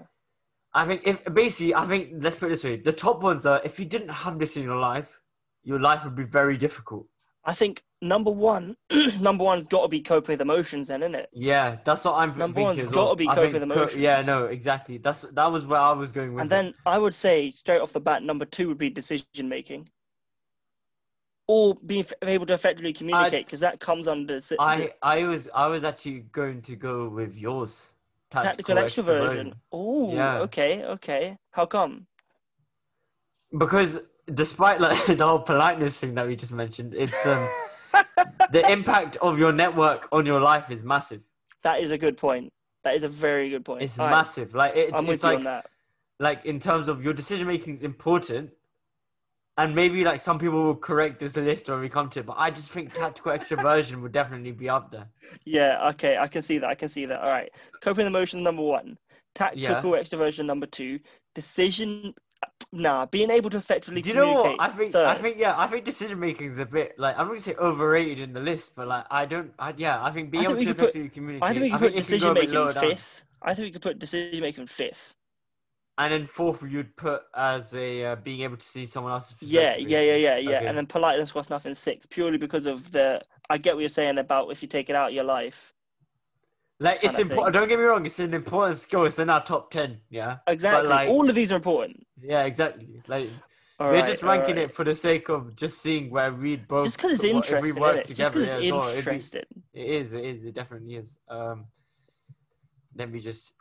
I 0.77 0.85
think, 0.87 1.03
if 1.07 1.23
basically, 1.33 1.73
I 1.75 1.87
think 1.87 2.11
let's 2.25 2.37
put 2.37 2.47
it 2.47 2.55
this 2.55 2.65
way: 2.65 2.77
the 2.77 2.93
top 2.93 3.23
ones 3.23 3.47
are 3.47 3.61
if 3.65 3.79
you 3.79 3.85
didn't 3.87 4.09
have 4.09 4.39
this 4.41 4.57
in 4.57 4.65
your 4.65 4.79
life, 4.79 5.21
your 5.63 5.79
life 5.81 6.05
would 6.05 6.17
be 6.17 6.25
very 6.25 6.57
difficult. 6.57 7.07
I 7.45 7.55
think 7.55 7.85
number 8.05 8.31
one, 8.31 8.77
number 9.21 9.43
one's 9.43 9.67
got 9.67 9.83
to 9.83 9.89
be 9.89 10.01
coping 10.01 10.35
with 10.35 10.41
emotions, 10.41 10.89
then, 10.89 11.03
isn't 11.03 11.15
it? 11.15 11.29
Yeah, 11.33 11.79
that's 11.85 12.05
what 12.05 12.15
I'm 12.15 12.31
thinking 12.31 12.41
Number 12.41 12.61
one's 12.61 12.79
as 12.79 12.91
gotta 12.91 13.17
be 13.17 13.27
coping 13.27 13.69
with 13.69 13.91
co- 13.93 13.99
Yeah, 13.99 14.23
no, 14.25 14.45
exactly. 14.45 14.99
That's 14.99 15.23
that 15.23 15.51
was 15.51 15.67
where 15.67 15.81
I 15.81 15.93
was 15.93 16.13
going 16.13 16.35
with. 16.35 16.43
And 16.43 16.49
it. 16.49 16.55
then 16.55 16.75
I 16.87 16.99
would 16.99 17.15
say 17.15 17.51
straight 17.51 17.81
off 17.81 17.93
the 17.93 18.01
bat, 18.01 18.23
number 18.23 18.45
two 18.45 18.69
would 18.69 18.79
be 18.79 18.91
decision 18.91 19.49
making, 19.49 19.89
or 21.49 21.75
being 21.75 22.05
able 22.23 22.47
to 22.47 22.55
effectively 22.55 22.93
communicate, 22.93 23.47
because 23.47 23.61
that 23.61 23.81
comes 23.81 24.07
under 24.07 24.41
I 24.59 24.93
I 25.03 25.25
was 25.25 25.49
I 25.55 25.67
was 25.67 25.85
actually 25.85 26.21
going 26.33 26.63
to 26.63 26.77
go 26.77 27.09
with 27.09 27.35
yours. 27.37 27.91
tactical 28.31 28.77
extroversion. 28.77 29.55
Oh, 29.73 30.15
Yeah. 30.15 30.39
okay, 30.41 30.85
okay. 30.85 31.37
How 31.53 31.67
come? 31.67 32.07
Because 33.57 34.01
despite 34.33 34.81
like 34.81 35.07
the 35.19 35.27
whole 35.27 35.41
politeness 35.41 35.99
thing 35.99 36.15
that 36.15 36.27
we 36.27 36.37
just 36.37 36.53
mentioned, 36.53 36.95
it's 36.95 37.27
um 37.27 37.47
the 38.51 38.71
impact 38.71 39.17
of 39.17 39.39
your 39.39 39.53
network 39.53 40.09
on 40.13 40.27
your 40.27 40.41
life 40.41 40.71
is 40.71 40.83
massive. 40.83 41.23
That 41.63 41.81
is 41.81 41.91
a 41.91 41.99
good 41.99 42.17
point. 42.17 42.53
That 42.85 42.95
is 42.95 43.03
a 43.03 43.09
very 43.09 43.49
good 43.51 43.65
point. 43.65 43.83
It's 43.83 43.99
All 43.99 44.07
right, 44.07 44.13
massive. 44.13 44.55
Like 44.55 44.77
it's, 44.77 44.93
I'm 44.95 45.07
with 45.07 45.17
it's 45.17 45.23
you 45.25 45.29
like 45.31 45.39
on 45.39 45.45
that. 45.45 45.67
like 46.21 46.45
in 46.45 46.61
terms 46.61 46.89
of 46.89 47.03
your 47.03 47.15
decision 47.15 47.47
making 47.47 47.75
is 47.75 47.83
important, 47.83 48.51
and 49.57 49.75
maybe 49.75 50.05
like 50.05 50.21
some 50.21 50.39
people 50.39 50.63
will 50.63 50.77
correct 50.77 51.21
this 51.21 51.37
list 51.37 51.69
when 51.69 51.81
we 51.81 51.89
come 51.89 52.11
to 52.11 52.21
it. 52.21 52.27
But 52.27 52.37
I 52.39 52.51
just 52.51 52.71
think 52.71 52.93
tactical 52.93 53.33
extroversion 53.33 54.03
would 54.03 54.13
definitely 54.13 54.53
be 54.53 54.69
up 54.69 54.91
there. 54.91 55.07
Yeah, 55.45 55.89
okay, 55.91 56.19
I 56.19 56.29
can 56.29 56.43
see 56.43 56.59
that. 56.59 56.69
I 56.69 56.75
can 56.75 56.89
see 56.89 57.07
that. 57.07 57.21
All 57.21 57.31
right. 57.31 57.51
Coping 57.81 58.07
emotions 58.07 58.43
number 58.43 58.63
one. 58.63 58.99
Tactical 59.35 59.93
extroversion 59.93 60.45
number 60.45 60.67
two. 60.67 61.01
Decision 61.35 62.15
nah, 62.73 63.07
being 63.07 63.31
able 63.31 63.51
to 63.51 63.57
effectively 63.57 64.03
Do 64.03 64.09
you 64.09 64.15
know 64.15 64.33
what? 64.33 64.57
I 64.61 64.69
think 64.69 64.93
third. 64.93 65.07
I 65.07 65.15
think 65.17 65.39
yeah, 65.39 65.55
I 65.59 65.67
think 65.67 65.85
decision 65.85 66.19
making 66.19 66.53
is 66.53 66.59
a 66.59 66.67
bit 66.67 66.99
like 66.99 67.15
I'm 67.17 67.27
not 67.27 67.33
gonna 67.33 67.41
say 67.41 67.55
overrated 67.57 68.19
in 68.21 68.33
the 68.33 68.41
list, 68.41 68.75
but 68.77 68.89
like 68.89 69.05
I 69.11 69.27
don't. 69.27 69.53
I, 69.59 69.75
yeah, 69.77 70.03
I 70.03 70.11
think 70.11 70.31
being 70.31 70.45
think 70.45 70.53
able 70.53 70.61
to 70.61 70.67
could 70.67 70.79
put- 70.79 70.85
effectively 70.85 71.09
communicate. 71.11 71.43
I 71.43 71.53
think 71.53 71.63
we 71.63 71.71
could 71.71 71.81
put 71.81 71.95
decision 71.95 72.35
making 72.35 72.51
lower 72.55 72.73
down- 72.73 72.89
fifth. 72.91 73.23
I 73.43 73.55
think 73.55 73.67
we 73.67 73.71
could 73.73 73.83
put 73.83 73.99
decision 73.99 74.41
making 74.41 74.67
fifth. 74.69 75.15
And 75.97 76.13
then 76.13 76.27
fourth, 76.27 76.65
you'd 76.69 76.97
put 76.97 77.23
as 77.37 77.73
a 77.75 78.05
uh, 78.05 78.17
being 78.17 78.41
able 78.41 78.57
to 78.57 78.67
see 78.67 78.85
someone 78.87 79.13
else's. 79.13 79.37
Yeah, 79.41 79.77
yeah, 79.77 80.01
yeah, 80.01 80.17
yeah, 80.17 80.37
yeah. 80.39 80.57
Okay. 80.59 80.67
And 80.67 80.77
then 80.77 80.87
politeness 80.87 81.31
costs 81.31 81.51
nothing 81.51 81.75
sixth, 81.75 82.11
purely 82.11 82.39
because 82.39 82.67
of 82.67 82.91
the. 82.91 83.23
I 83.51 83.59
get 83.59 83.75
what 83.75 83.81
you're 83.81 83.89
saying 83.91 84.19
about 84.19 84.51
if 84.51 84.63
you 84.63 84.69
take 84.69 84.89
it 84.91 84.97
out 84.97 85.09
of 85.11 85.15
your 85.15 85.25
life. 85.25 85.74
Like 86.85 86.99
it's 87.03 87.19
important. 87.19 87.55
Don't 87.55 87.67
get 87.67 87.79
me 87.79 87.85
wrong. 87.85 88.05
It's 88.05 88.19
an 88.19 88.35
important 88.35 88.77
skill. 88.77 89.07
It's 89.07 89.19
in 89.19 89.31
our 89.31 89.43
top 89.43 89.71
ten. 89.71 90.01
Yeah. 90.11 90.37
Exactly. 90.47 90.91
like- 90.91 91.09
All 91.09 91.27
of 91.29 91.35
these 91.35 91.51
are 91.51 91.57
important. 91.57 92.07
Yeah. 92.21 92.45
Exactly. 92.45 93.03
Like 93.09 93.31
All 93.81 93.89
We're 93.89 93.95
right, 93.95 94.05
just 94.05 94.23
ranking 94.23 94.57
right. 94.57 94.65
it 94.65 94.73
for 94.73 94.85
the 94.85 94.95
sake 94.95 95.31
of 95.31 95.57
just 95.57 95.81
seeing 95.81 96.11
where 96.11 96.31
we'd 96.33 96.69
both. 96.69 96.85
Just 96.85 96.99
because 96.99 97.15
it's 97.15 97.23
we 97.23 97.31
interesting, 97.31 97.81
work 97.81 97.97
innit? 97.97 98.07
Just 98.07 98.09
together 98.09 98.41
because 98.41 98.63
it's 98.63 98.73
well, 98.73 98.89
interesting. 98.89 99.45
It 99.73 99.87
is. 99.87 100.13
It 100.13 100.25
is. 100.25 100.45
It 100.45 100.55
definitely 100.55 100.97
is. 100.97 101.19
Um, 101.29 101.67
let 102.95 103.11
me 103.11 103.19
just 103.19 103.55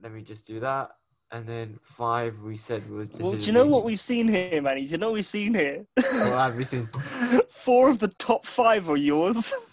let 0.00 0.12
me 0.12 0.22
just 0.22 0.46
do 0.46 0.60
that, 0.60 0.88
and 1.32 1.46
then 1.46 1.78
five 1.82 2.38
we 2.38 2.56
said 2.56 2.88
was. 2.88 3.10
Well, 3.18 3.32
do 3.32 3.38
you 3.38 3.52
know 3.52 3.66
what 3.66 3.84
we've 3.84 4.00
seen 4.00 4.28
here, 4.28 4.62
Manny? 4.62 4.86
Do 4.86 4.92
you 4.92 4.98
know 4.98 5.08
what 5.08 5.14
we've 5.14 5.26
seen 5.26 5.52
here? 5.52 5.84
What 5.96 6.38
have 6.38 6.56
we 6.56 6.64
seen? 6.64 6.86
Four 7.50 7.90
of 7.90 7.98
the 7.98 8.08
top 8.08 8.46
five 8.46 8.88
are 8.88 8.96
yours. 8.96 9.52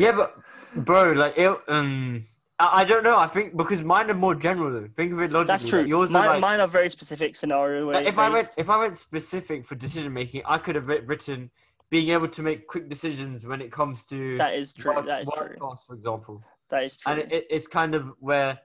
Yeah, 0.00 0.12
but 0.12 0.36
bro, 0.84 1.12
like 1.12 1.34
it, 1.36 1.58
um, 1.68 2.24
I, 2.58 2.80
I 2.80 2.84
don't 2.84 3.04
know. 3.04 3.18
I 3.18 3.26
think 3.26 3.56
because 3.56 3.82
mine 3.82 4.10
are 4.10 4.14
more 4.14 4.34
general. 4.34 4.72
Though. 4.72 4.88
Think 4.96 5.12
of 5.12 5.20
it 5.20 5.30
logically. 5.30 5.46
That's 5.46 5.66
true. 5.66 5.78
like, 5.80 5.88
yours 5.88 6.10
mine, 6.10 6.24
are 6.28 6.32
like, 6.32 6.40
mine 6.40 6.60
are 6.60 6.68
very 6.68 6.88
specific 6.90 7.36
scenario. 7.36 7.90
like, 7.90 8.06
if 8.06 8.18
I 8.18 8.28
went 8.30 8.50
if 8.56 8.70
I 8.70 8.78
went 8.78 8.96
specific 8.96 9.64
for 9.66 9.74
decision 9.74 10.12
making, 10.12 10.42
I 10.46 10.58
could 10.58 10.74
have 10.76 10.88
written 10.88 11.50
being 11.90 12.08
able 12.08 12.28
to 12.28 12.42
make 12.42 12.66
quick 12.66 12.88
decisions 12.88 13.44
when 13.44 13.60
it 13.60 13.70
comes 13.70 14.02
to 14.06 14.38
that 14.38 14.54
is 14.54 14.72
true. 14.72 14.94
work, 14.94 15.06
that 15.06 15.22
is 15.22 15.30
true. 15.36 15.56
for 15.86 15.94
example. 15.94 16.42
That 16.70 16.84
is 16.84 16.96
true. 16.96 17.12
and 17.12 17.30
it- 17.30 17.46
it's 17.50 17.66
kind 17.68 17.94
of 17.94 18.12
where 18.18 18.58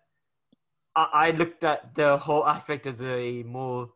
I, 0.95 1.09
I 1.14 1.31
looked 1.31 1.65
at 1.65 1.93
the 1.93 2.18
whole 2.18 2.47
aspect 2.47 2.88
as 2.88 3.01
a 3.03 3.43
more 3.43 3.89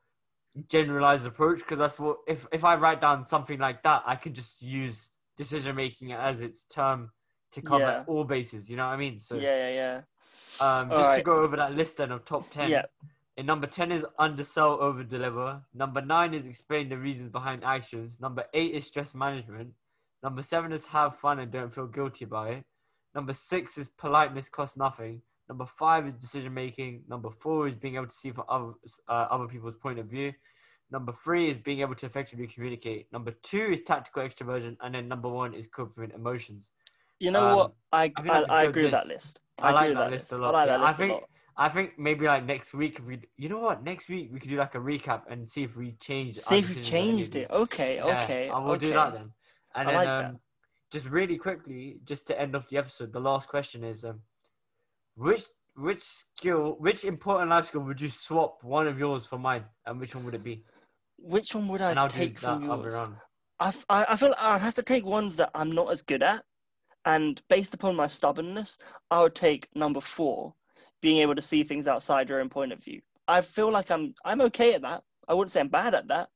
generalized 0.68 1.26
approach 1.26 1.59
because 1.59 1.80
I 1.80 1.88
thought 1.88 2.18
if 2.27 2.45
if 2.51 2.65
I 2.65 2.76
write 2.76 2.99
down 2.99 3.26
something 3.26 3.57
like 3.57 3.84
that, 3.84 4.03
I 4.05 4.18
could 4.18 4.34
just 4.34 4.61
use 4.61 5.10
decision 5.37 5.75
making 5.75 6.11
as 6.11 6.41
its 6.41 6.63
term 6.65 7.11
to 7.53 7.61
cover 7.61 7.83
Yeah. 7.83 8.03
all 8.07 8.23
bases. 8.23 8.69
You 8.69 8.77
know 8.77 8.87
what 8.87 8.93
I 8.93 8.97
mean? 8.97 9.19
So 9.19 9.35
yeah, 9.35 9.69
yeah, 9.69 10.01
yeah. 10.61 10.69
um, 10.79 10.89
just 10.89 11.15
to 11.15 11.23
go 11.23 11.35
over 11.37 11.55
that 11.57 11.75
list 11.75 11.97
then 11.97 12.11
of 12.11 12.25
top 12.25 12.49
ten. 12.51 12.69
Yeah. 12.69 12.85
In 13.37 13.45
number 13.45 13.67
ten 13.67 13.91
is 13.91 14.05
undersell, 14.19 14.77
over 14.81 15.03
deliver. 15.03 15.61
Number 15.73 16.01
nine 16.01 16.33
is 16.33 16.45
explain 16.45 16.89
the 16.89 16.97
reasons 16.97 17.29
behind 17.31 17.63
actions. 17.63 18.19
Number 18.19 18.45
eight 18.53 18.73
is 18.75 18.85
stress 18.85 19.15
management. 19.15 19.73
Number 20.23 20.41
seven 20.41 20.71
is 20.71 20.85
have 20.87 21.17
fun 21.17 21.39
and 21.39 21.51
don't 21.51 21.73
feel 21.73 21.87
guilty 21.87 22.25
about 22.25 22.51
it. 22.51 22.63
Number 23.15 23.33
six 23.33 23.77
is 23.77 23.89
politeness 23.89 24.49
costs 24.49 24.77
nothing. 24.77 25.21
Number 25.49 25.65
five 25.65 26.07
is 26.07 26.13
decision 26.13 26.53
making. 26.53 27.03
Number 27.09 27.29
four 27.29 27.67
is 27.67 27.75
being 27.75 27.95
able 27.95 28.07
to 28.07 28.13
see 28.13 28.31
from 28.31 28.45
other 28.47 28.73
uh, 29.09 29.27
other 29.31 29.47
people's 29.47 29.75
point 29.75 29.99
of 29.99 30.05
view. 30.05 30.33
Number 30.91 31.13
three 31.13 31.49
is 31.49 31.57
being 31.57 31.80
able 31.80 31.95
to 31.95 32.05
effectively 32.05 32.47
communicate. 32.47 33.07
Number 33.13 33.31
two 33.43 33.69
is 33.72 33.81
tactical 33.84 34.23
extroversion, 34.23 34.76
and 34.81 34.93
then 34.93 35.07
number 35.07 35.30
one 35.30 35.53
is 35.53 35.68
coping 35.68 36.03
with 36.03 36.13
emotions. 36.13 36.65
You 37.19 37.31
know 37.31 37.55
what? 37.55 37.65
Um, 37.68 37.72
I 37.93 38.11
I 38.18 38.30
I, 38.30 38.39
a 38.41 38.45
I 38.51 38.63
agree 38.63 38.84
with 38.84 38.91
that 38.91 39.07
list. 39.07 39.26
list. 39.26 39.39
I 39.59 39.69
I, 39.69 39.72
like 39.72 39.81
agree 39.84 39.89
with 39.89 39.97
that 39.97 40.03
that 40.05 40.11
list 40.11 40.31
a 40.34 40.38
lot. 40.38 40.55
I 40.55 40.57
like 40.59 40.68
Yeah, 40.68 40.77
that 40.77 40.84
I 40.84 40.93
think- 40.93 41.11
a 41.11 41.13
lot. 41.15 41.23
I 41.57 41.69
think 41.69 41.99
maybe 41.99 42.26
like 42.26 42.45
next 42.45 42.73
week, 42.73 42.97
if 42.99 43.05
we, 43.05 43.19
you 43.38 43.49
know 43.49 43.59
what, 43.59 43.84
next 43.84 44.09
week 44.09 44.30
we 44.34 44.39
could 44.39 44.49
do 44.49 44.55
like 44.57 44.73
a 44.73 44.80
recap 44.80 45.23
and 45.30 45.47
see 45.49 45.63
if 45.63 45.76
we 45.76 45.91
changed. 45.99 46.39
our 46.39 46.43
See 46.43 46.59
if 46.59 46.69
you 46.69 46.76
decisions 46.76 46.89
on 46.93 46.97
any 46.99 47.09
of 47.11 47.18
changed 47.18 47.35
it. 47.35 47.51
Okay, 47.51 47.95
Yeah, 47.97 48.23
okay. 48.23 48.49
I 48.49 48.57
will 48.57 48.72
okay. 48.72 48.88
do 48.88 48.93
that 48.93 49.13
then. 49.13 49.31
And 49.76 49.88
I 49.89 49.91
then, 49.91 49.95
like 49.95 50.07
um, 50.07 50.31
that. 50.34 50.39
just 50.91 51.07
really 51.09 51.38
quickly, 51.38 51.99
just 52.05 52.26
to 52.27 52.39
end 52.41 52.55
off 52.55 52.68
the 52.69 52.77
episode, 52.77 53.11
the 53.13 53.19
last 53.19 53.49
question 53.49 53.84
is, 53.84 54.03
um, 54.05 54.22
which 55.15 55.43
which 55.76 56.01
skill, 56.01 56.76
which 56.80 57.03
important 57.05 57.49
life 57.49 57.68
skill 57.68 57.81
would 57.81 58.01
you 58.01 58.09
swap 58.09 58.63
one 58.63 58.88
of 58.88 58.97
yours 58.97 59.26
for 59.26 59.38
mine, 59.38 59.65
and 59.85 59.99
which 59.99 60.15
one 60.15 60.23
would 60.26 60.34
it 60.35 60.43
be? 60.43 60.63
Which 61.23 61.53
one 61.56 61.68
would 61.68 61.81
I 61.81 61.93
take 62.07 62.39
from 62.39 62.64
yours? 62.64 62.93
I, 63.60 63.68
f- 63.68 63.85
I 63.89 64.06
I 64.10 64.18
feel 64.18 64.34
I'd 64.38 64.61
have 64.61 64.76
to 64.76 64.84
take 64.84 65.06
ones 65.06 65.35
that 65.38 65.52
I'm 65.53 65.72
not 65.72 65.91
as 65.91 66.02
good 66.02 66.23
at, 66.23 66.43
and 67.06 67.41
based 67.49 67.73
upon 67.73 67.95
my 67.95 68.07
stubbornness, 68.07 68.77
I 69.10 69.22
would 69.22 69.35
take 69.35 69.68
number 69.76 70.02
four, 70.02 70.53
being 71.02 71.19
able 71.19 71.35
to 71.35 71.41
see 71.41 71.64
things 71.64 71.88
outside 71.88 72.30
your 72.30 72.41
own 72.41 72.49
point 72.49 72.72
of 72.73 72.84
view. 72.84 73.02
I 73.27 73.41
feel 73.41 73.72
like 73.72 73.91
I'm 73.91 74.14
I'm 74.26 74.41
okay 74.41 74.73
at 74.73 74.81
that. 74.81 75.03
I 75.27 75.34
wouldn't 75.34 75.52
say 75.52 75.60
I'm 75.60 75.68
bad 75.69 75.93
at 75.93 76.07
that, 76.07 76.30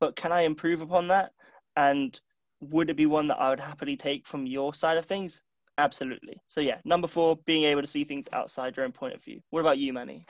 but 0.00 0.16
can 0.16 0.32
I 0.32 0.42
improve 0.42 0.80
upon 0.80 1.08
that? 1.08 1.32
And 1.76 2.18
would 2.60 2.90
it 2.90 2.96
be 2.96 3.06
one 3.06 3.28
that 3.28 3.40
I 3.40 3.50
would 3.50 3.60
happily 3.60 3.96
take 3.96 4.26
from 4.26 4.46
your 4.46 4.74
side 4.74 4.96
of 4.98 5.04
things? 5.06 5.42
Absolutely. 5.78 6.40
So 6.48 6.60
yeah, 6.60 6.78
number 6.84 7.08
four, 7.08 7.36
being 7.46 7.64
able 7.64 7.82
to 7.82 7.88
see 7.88 8.04
things 8.04 8.28
outside 8.32 8.76
your 8.76 8.84
own 8.84 8.92
point 8.92 9.14
of 9.14 9.22
view. 9.22 9.40
What 9.50 9.60
about 9.60 9.78
you, 9.78 9.92
Manny? 9.92 10.26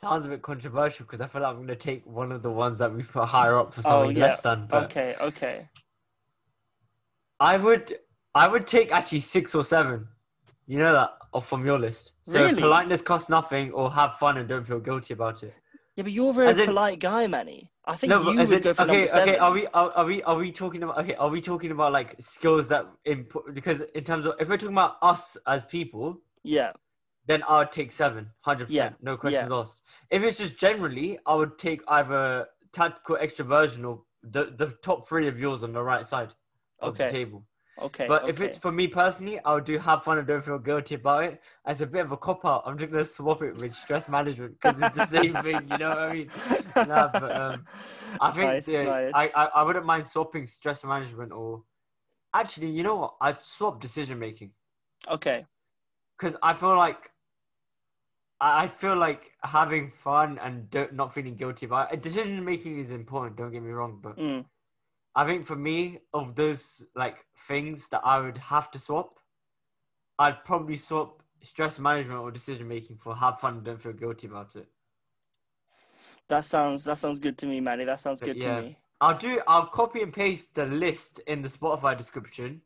Sounds 0.00 0.24
a 0.26 0.28
bit 0.28 0.42
controversial 0.42 1.04
because 1.04 1.20
I 1.20 1.26
feel 1.26 1.42
like 1.42 1.50
I'm 1.50 1.56
going 1.56 1.66
to 1.66 1.74
take 1.74 2.06
one 2.06 2.30
of 2.30 2.40
the 2.40 2.50
ones 2.52 2.78
that 2.78 2.94
we 2.94 3.02
put 3.02 3.24
higher 3.24 3.58
up 3.58 3.74
for 3.74 3.80
Oh, 3.80 3.82
something 4.04 4.16
yeah. 4.16 4.26
less 4.26 4.40
than. 4.42 4.66
But 4.68 4.84
Okay, 4.84 5.16
okay. 5.20 5.68
I 7.40 7.56
would, 7.56 7.98
I 8.32 8.46
would 8.46 8.68
take 8.68 8.92
actually 8.92 9.20
six 9.20 9.56
or 9.56 9.64
seven. 9.64 10.06
You 10.68 10.78
know 10.78 10.92
that 10.92 11.14
off 11.32 11.48
from 11.48 11.66
your 11.66 11.80
list. 11.80 12.12
So 12.22 12.38
Really? 12.44 12.60
politeness 12.60 13.02
costs 13.02 13.28
nothing, 13.28 13.72
or 13.72 13.90
have 13.90 14.18
fun 14.18 14.36
and 14.38 14.48
don't 14.48 14.64
feel 14.64 14.78
guilty 14.78 15.14
about 15.14 15.42
it. 15.42 15.52
Yeah, 15.96 16.04
but 16.04 16.12
you're 16.12 16.30
a 16.30 16.32
very 16.32 16.48
As 16.48 16.58
in- 16.58 16.66
polite 16.66 17.00
guy, 17.00 17.26
Manny. 17.26 17.72
I 17.84 17.96
think 17.96 18.10
no, 18.10 18.20
you 18.30 18.38
would 18.38 18.52
in, 18.52 18.62
go 18.62 18.74
for 18.74 18.82
okay, 18.82 18.92
number 18.92 19.06
seven. 19.08 19.28
okay. 19.30 19.38
Are 19.38 19.50
we, 19.50 19.66
are, 19.68 19.90
are 19.96 20.04
we, 20.04 20.22
are 20.22 20.36
we 20.36 20.52
talking 20.52 20.84
about? 20.84 20.98
Okay, 20.98 21.14
are 21.14 21.28
we 21.28 21.40
talking 21.40 21.72
about 21.72 21.90
like 21.90 22.14
skills 22.20 22.68
that 22.68 22.86
input? 23.04 23.52
Because 23.52 23.80
in 23.96 24.04
terms 24.04 24.26
of, 24.26 24.34
if 24.38 24.48
we're 24.48 24.58
talking 24.58 24.74
about 24.76 24.96
us 25.02 25.36
as 25.46 25.64
people, 25.64 26.20
Yeah, 26.44 26.72
then 27.28 27.44
I 27.48 27.58
would 27.60 27.72
take 27.72 27.92
seven, 27.92 28.30
hundred 28.40 28.68
Yeah, 28.68 28.84
percent, 28.84 28.96
no 29.02 29.16
questions 29.16 29.52
asked. 29.52 29.82
If 30.10 30.22
it's 30.24 30.38
just 30.38 30.58
generally, 30.58 31.18
I 31.26 31.34
would 31.34 31.58
take 31.58 31.82
either 31.86 32.48
tactical 32.72 33.16
extroversion 33.16 33.88
or 33.88 34.02
the 34.22 34.46
the 34.56 34.74
top 34.82 35.06
three 35.08 35.28
of 35.28 35.38
yours 35.38 35.62
on 35.62 35.72
the 35.72 35.82
right 35.82 36.04
side 36.06 36.34
of 36.80 36.96
the 36.98 37.04
table. 37.04 37.44
okay. 37.80 38.06
But 38.08 38.22
okay. 38.22 38.30
if 38.30 38.40
it's 38.40 38.58
for 38.58 38.72
me 38.72 38.88
personally, 38.88 39.38
I 39.44 39.54
would 39.54 39.64
do 39.64 39.78
have 39.78 40.02
fun 40.04 40.18
and 40.18 40.26
don't 40.26 40.42
feel 40.44 40.58
guilty 40.58 40.94
about 40.96 41.24
it. 41.24 41.40
As 41.66 41.80
a 41.82 41.86
bit 41.86 42.04
of 42.04 42.12
a 42.12 42.16
cop 42.16 42.44
out, 42.46 42.62
I'm 42.66 42.78
just 42.78 42.90
gonna 42.90 43.04
swap 43.04 43.42
it 43.42 43.54
with 43.56 43.74
stress 43.74 44.08
management 44.08 44.54
because 44.54 44.80
it's 44.80 44.96
the 44.96 45.02
same 45.02 45.38
thing. 45.42 45.68
You 45.68 45.78
know 45.78 45.90
what 45.90 45.98
I 45.98 46.10
mean? 46.12 46.32
Nah, 46.82 47.08
but, 47.18 47.34
um, 47.36 47.66
I 48.20 48.30
think 48.32 48.40
Nice, 48.44 48.66
yeah, 48.66 48.84
nice. 48.84 49.12
I, 49.12 49.30
I 49.34 49.44
I 49.56 49.62
wouldn't 49.62 49.86
mind 49.86 50.06
swapping 50.08 50.46
stress 50.46 50.84
management 50.84 51.32
or 51.32 51.64
actually, 52.34 52.70
you 52.70 52.82
know 52.82 52.96
what? 52.96 53.14
I'd 53.20 53.40
swap 53.40 53.80
decision 53.80 54.18
making 54.18 54.52
okay, 55.08 55.46
because 56.18 56.36
I 56.42 56.54
feel 56.54 56.76
like 56.76 57.10
I 58.40 58.68
feel 58.68 58.96
like 58.96 59.32
having 59.42 59.90
fun 59.90 60.38
and 60.38 60.70
don't, 60.70 60.92
not 60.94 61.12
feeling 61.12 61.34
guilty 61.36 61.66
about 61.66 61.92
it. 61.92 62.02
Decision 62.02 62.44
making 62.44 62.78
is 62.78 62.92
important. 62.92 63.36
Don't 63.36 63.50
get 63.52 63.62
me 63.62 63.70
wrong, 63.70 63.98
but 64.02 64.16
mm, 64.16 64.44
I 65.14 65.26
think 65.26 65.46
for 65.46 65.56
me, 65.56 65.98
of 66.14 66.36
those 66.36 66.82
like 66.94 67.16
things 67.48 67.88
that 67.88 68.02
I 68.04 68.20
would 68.20 68.38
have 68.38 68.70
to 68.72 68.78
swap, 68.78 69.18
I'd 70.18 70.44
probably 70.44 70.76
swap 70.76 71.22
stress 71.42 71.78
management 71.78 72.20
or 72.20 72.30
decision 72.30 72.68
making 72.68 72.98
for 72.98 73.16
have 73.16 73.40
fun 73.40 73.56
and 73.56 73.64
don't 73.64 73.82
feel 73.82 73.92
guilty 73.92 74.26
about 74.28 74.54
it. 74.56 74.68
that 76.28 76.44
sounds 76.44 76.84
that 76.84 76.98
sounds 76.98 77.18
good 77.18 77.38
to 77.38 77.46
me, 77.46 77.60
Manny. 77.60 77.84
That 77.84 78.00
sounds 78.00 78.20
But 78.20 78.26
good 78.26 78.36
yeah. 78.36 78.60
to 78.60 78.62
me. 78.62 78.78
I'll 79.00 79.18
do. 79.18 79.40
I'll 79.46 79.66
copy 79.66 80.02
and 80.02 80.12
paste 80.12 80.54
the 80.54 80.66
list 80.66 81.20
in 81.26 81.42
the 81.42 81.48
Spotify 81.48 81.96
description 81.96 82.62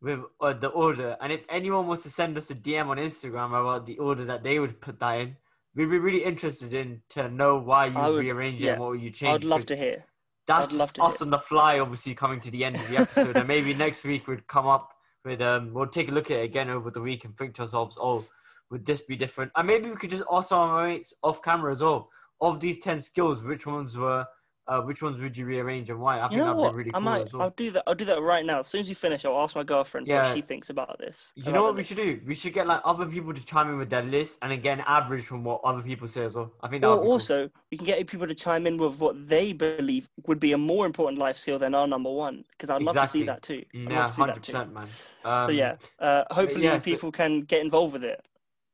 with 0.00 0.20
uh, 0.40 0.52
the 0.52 0.68
order. 0.68 1.16
And 1.20 1.32
if 1.32 1.42
anyone 1.48 1.86
wants 1.86 2.02
to 2.04 2.10
send 2.10 2.36
us 2.36 2.50
a 2.50 2.54
DM 2.54 2.86
on 2.88 2.98
Instagram 2.98 3.48
about 3.48 3.86
the 3.86 3.98
order 3.98 4.24
that 4.26 4.42
they 4.42 4.58
would 4.58 4.80
put 4.80 4.98
that 5.00 5.20
in, 5.20 5.36
we'd 5.74 5.86
be 5.86 5.98
really 5.98 6.24
interested 6.24 6.74
in 6.74 7.02
to 7.10 7.28
know 7.28 7.58
why 7.58 7.86
you 7.86 7.98
would- 7.98 8.18
rearrange 8.20 8.60
it 8.60 8.64
yeah. 8.64 8.72
and 8.72 8.80
what 8.80 9.00
you 9.00 9.10
change. 9.10 9.36
I'd 9.36 9.44
love 9.44 9.66
to 9.66 9.76
hear. 9.76 10.04
That's 10.46 10.72
love 10.72 10.92
to 10.94 11.02
us 11.02 11.18
hear. 11.18 11.24
on 11.24 11.30
the 11.30 11.38
fly, 11.38 11.80
obviously 11.80 12.14
coming 12.14 12.38
to 12.40 12.50
the 12.52 12.64
end 12.64 12.76
of 12.76 12.88
the 12.88 12.98
episode, 12.98 13.36
and 13.36 13.48
maybe 13.48 13.74
next 13.74 14.04
week 14.04 14.28
we'd 14.28 14.46
come 14.46 14.66
up 14.68 14.92
with 15.24 15.42
um, 15.42 15.74
we'll 15.74 15.88
take 15.88 16.08
a 16.08 16.12
look 16.12 16.30
at 16.30 16.38
it 16.38 16.44
again 16.44 16.70
over 16.70 16.90
the 16.90 17.00
week 17.00 17.24
and 17.24 17.36
think 17.36 17.54
to 17.56 17.62
ourselves, 17.62 17.98
oh, 18.00 18.24
would 18.70 18.86
this 18.86 19.02
be 19.02 19.16
different? 19.16 19.50
And 19.56 19.66
maybe 19.66 19.90
we 19.90 19.96
could 19.96 20.10
just 20.10 20.22
ask 20.30 20.52
our 20.52 20.86
mates 20.86 21.12
off 21.22 21.42
camera 21.42 21.72
as 21.72 21.82
well. 21.82 22.08
Of 22.40 22.60
these 22.60 22.78
ten 22.78 23.00
skills, 23.00 23.42
which 23.42 23.66
ones 23.66 23.96
were, 23.96 24.24
uh, 24.68 24.80
which 24.82 25.00
ones 25.02 25.20
would 25.20 25.36
you 25.36 25.46
rearrange 25.46 25.90
and 25.90 26.00
why? 26.00 26.18
I 26.18 26.24
You 26.24 26.30
think 26.30 26.42
that'd 26.42 26.56
what? 26.56 26.70
be 26.72 26.76
really 26.78 26.90
I 26.94 26.98
might. 26.98 27.26
as 27.26 27.32
well. 27.32 27.42
I'll 27.42 27.50
do 27.50 27.70
that. 27.70 27.84
I'll 27.86 27.94
do 27.94 28.04
that 28.06 28.20
right 28.20 28.44
now. 28.44 28.60
As 28.60 28.66
soon 28.66 28.80
as 28.80 28.88
you 28.88 28.94
finish, 28.94 29.24
I'll 29.24 29.40
ask 29.40 29.54
my 29.54 29.62
girlfriend 29.62 30.06
Yeah. 30.08 30.22
what 30.24 30.34
she 30.34 30.40
thinks 30.42 30.70
about 30.70 30.98
this. 30.98 31.32
You 31.36 31.42
about 31.44 31.54
know 31.54 31.62
what 31.64 31.76
we 31.76 31.84
should 31.84 31.96
do? 31.98 32.20
We 32.26 32.34
should 32.34 32.52
get 32.52 32.66
like 32.66 32.80
other 32.84 33.06
people 33.06 33.32
to 33.32 33.44
chime 33.46 33.70
in 33.70 33.78
with 33.78 33.90
their 33.90 34.02
list 34.02 34.38
and 34.42 34.52
again 34.52 34.82
average 34.86 35.24
from 35.24 35.44
what 35.44 35.60
other 35.64 35.82
people 35.82 36.08
say 36.08 36.24
as 36.24 36.34
well. 36.34 36.52
I 36.62 36.68
think 36.68 36.84
Or 36.84 36.90
would 36.96 36.96
be 36.96 37.02
cool. 37.04 37.12
also, 37.12 37.50
we 37.70 37.76
can 37.78 37.86
get 37.86 38.04
people 38.06 38.26
to 38.26 38.34
chime 38.34 38.66
in 38.66 38.76
with 38.76 38.98
what 38.98 39.28
they 39.28 39.52
believe 39.52 40.08
would 40.26 40.40
be 40.40 40.52
a 40.52 40.58
more 40.58 40.84
important 40.86 41.18
life 41.18 41.36
skill 41.36 41.58
than 41.58 41.74
our 41.74 41.86
number 41.86 42.10
one. 42.10 42.44
Because 42.50 42.70
I'd 42.70 42.82
love 42.82 42.96
to 42.96 43.06
see 43.06 43.22
that 43.24 43.42
too. 43.42 43.62
I'd 43.74 43.80
Yeah, 43.90 44.00
love 44.00 44.06
to 44.08 44.14
see 44.14 44.20
hundred 44.20 44.36
percent, 44.42 44.74
man. 44.74 44.88
Um, 45.24 45.40
so 45.42 45.52
yeah, 45.52 45.76
uh, 46.00 46.24
hopefully 46.32 46.64
yeah, 46.64 46.78
so- 46.78 46.84
people 46.84 47.12
can 47.12 47.42
get 47.42 47.62
involved 47.62 47.92
with 47.92 48.04
it. 48.04 48.24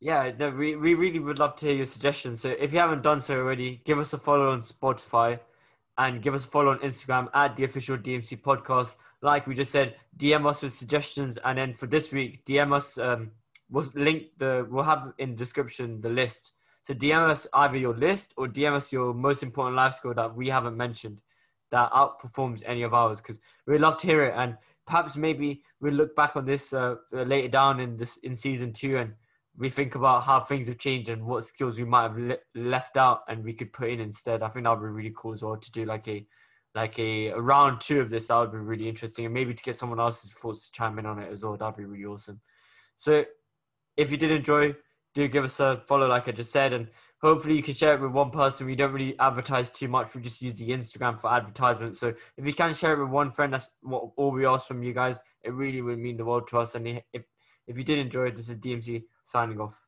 Yeah, 0.00 0.32
no, 0.36 0.50
we, 0.50 0.74
we 0.74 0.94
really 0.94 1.20
would 1.20 1.38
love 1.38 1.54
to 1.56 1.66
hear 1.66 1.76
your 1.76 1.86
suggestions. 1.86 2.40
So 2.40 2.48
if 2.48 2.72
you 2.72 2.80
haven't 2.80 3.02
done 3.02 3.20
so 3.20 3.36
already, 3.36 3.82
give 3.84 4.00
us 4.00 4.12
a 4.12 4.18
follow 4.18 4.50
on 4.50 4.60
Spotify 4.60 5.38
and 5.98 6.22
give 6.22 6.34
us 6.34 6.44
a 6.44 6.48
follow 6.48 6.70
on 6.70 6.78
Instagram 6.78 7.28
at 7.34 7.56
the 7.56 7.64
official 7.64 7.96
DMC 7.96 8.40
podcast. 8.40 8.96
Like 9.20 9.46
we 9.46 9.54
just 9.54 9.70
said, 9.70 9.96
DM 10.16 10.46
us 10.46 10.62
with 10.62 10.72
suggestions, 10.74 11.38
and 11.44 11.58
then 11.58 11.74
for 11.74 11.86
this 11.86 12.12
week, 12.12 12.44
DM 12.44 12.74
us. 12.74 12.98
Um, 12.98 13.32
we'll 13.70 13.90
link 13.94 14.24
the 14.38 14.66
we'll 14.70 14.84
have 14.84 15.12
in 15.18 15.34
description 15.34 16.00
the 16.00 16.10
list. 16.10 16.52
So 16.84 16.94
DM 16.94 17.28
us 17.28 17.46
either 17.54 17.76
your 17.76 17.94
list 17.94 18.34
or 18.36 18.48
DM 18.48 18.74
us 18.74 18.92
your 18.92 19.14
most 19.14 19.42
important 19.42 19.76
life 19.76 19.94
skill 19.94 20.14
that 20.14 20.34
we 20.34 20.48
haven't 20.48 20.76
mentioned 20.76 21.20
that 21.70 21.90
outperforms 21.92 22.62
any 22.66 22.82
of 22.82 22.92
ours 22.92 23.20
because 23.20 23.38
we'd 23.66 23.80
love 23.80 23.98
to 23.98 24.06
hear 24.06 24.24
it 24.24 24.34
and 24.36 24.56
perhaps 24.86 25.16
maybe 25.16 25.62
we'll 25.80 25.94
look 25.94 26.14
back 26.14 26.36
on 26.36 26.44
this 26.44 26.72
uh, 26.72 26.96
later 27.12 27.48
down 27.48 27.80
in 27.80 27.96
this 27.96 28.18
in 28.18 28.36
season 28.36 28.72
two 28.72 28.98
and 28.98 29.14
we 29.62 29.70
think 29.70 29.94
about 29.94 30.24
how 30.24 30.40
things 30.40 30.66
have 30.66 30.78
changed 30.78 31.08
and 31.08 31.24
what 31.24 31.44
skills 31.44 31.78
we 31.78 31.84
might 31.84 32.02
have 32.02 32.18
le- 32.18 32.36
left 32.56 32.96
out 32.96 33.20
and 33.28 33.44
we 33.44 33.52
could 33.52 33.72
put 33.72 33.90
in 33.90 34.00
instead. 34.00 34.42
I 34.42 34.48
think 34.48 34.64
that 34.64 34.70
would 34.70 34.84
be 34.84 34.92
really 34.92 35.12
cool 35.16 35.34
as 35.34 35.42
well 35.42 35.56
to 35.56 35.70
do 35.70 35.84
like 35.84 36.08
a 36.08 36.26
like 36.74 36.98
a, 36.98 37.28
a 37.28 37.40
round 37.40 37.80
two 37.80 38.00
of 38.00 38.10
this. 38.10 38.26
That 38.26 38.38
would 38.38 38.50
be 38.50 38.58
really 38.58 38.88
interesting, 38.88 39.24
and 39.24 39.32
maybe 39.32 39.54
to 39.54 39.62
get 39.62 39.76
someone 39.76 40.00
else's 40.00 40.32
thoughts 40.32 40.66
to 40.66 40.72
chime 40.72 40.98
in 40.98 41.06
on 41.06 41.20
it 41.20 41.30
as 41.30 41.44
well. 41.44 41.56
That'd 41.56 41.76
be 41.76 41.84
really 41.84 42.06
awesome. 42.06 42.40
So, 42.96 43.24
if 43.96 44.10
you 44.10 44.16
did 44.16 44.32
enjoy, 44.32 44.74
do 45.14 45.28
give 45.28 45.44
us 45.44 45.60
a 45.60 45.80
follow, 45.86 46.08
like 46.08 46.26
I 46.26 46.32
just 46.32 46.50
said, 46.50 46.72
and 46.72 46.88
hopefully 47.20 47.54
you 47.54 47.62
can 47.62 47.74
share 47.74 47.94
it 47.94 48.00
with 48.00 48.10
one 48.10 48.30
person. 48.30 48.66
We 48.66 48.74
don't 48.74 48.92
really 48.92 49.16
advertise 49.20 49.70
too 49.70 49.86
much. 49.86 50.12
We 50.12 50.22
just 50.22 50.42
use 50.42 50.54
the 50.54 50.70
Instagram 50.70 51.20
for 51.20 51.32
advertisement. 51.32 51.98
So 51.98 52.14
if 52.36 52.44
you 52.44 52.54
can 52.54 52.74
share 52.74 52.94
it 52.94 53.02
with 53.02 53.12
one 53.12 53.30
friend, 53.30 53.52
that's 53.52 53.70
what 53.82 54.10
all 54.16 54.32
we 54.32 54.44
ask 54.44 54.66
from 54.66 54.82
you 54.82 54.92
guys. 54.92 55.20
It 55.42 55.52
really 55.52 55.82
would 55.82 55.98
mean 55.98 56.16
the 56.16 56.24
world 56.24 56.48
to 56.48 56.58
us. 56.58 56.74
And 56.74 57.02
if 57.12 57.22
if 57.68 57.78
you 57.78 57.84
did 57.84 57.98
enjoy 57.98 58.26
it, 58.26 58.36
this 58.36 58.48
is 58.48 58.56
DMC 58.56 59.04
signing 59.24 59.60
off. 59.60 59.81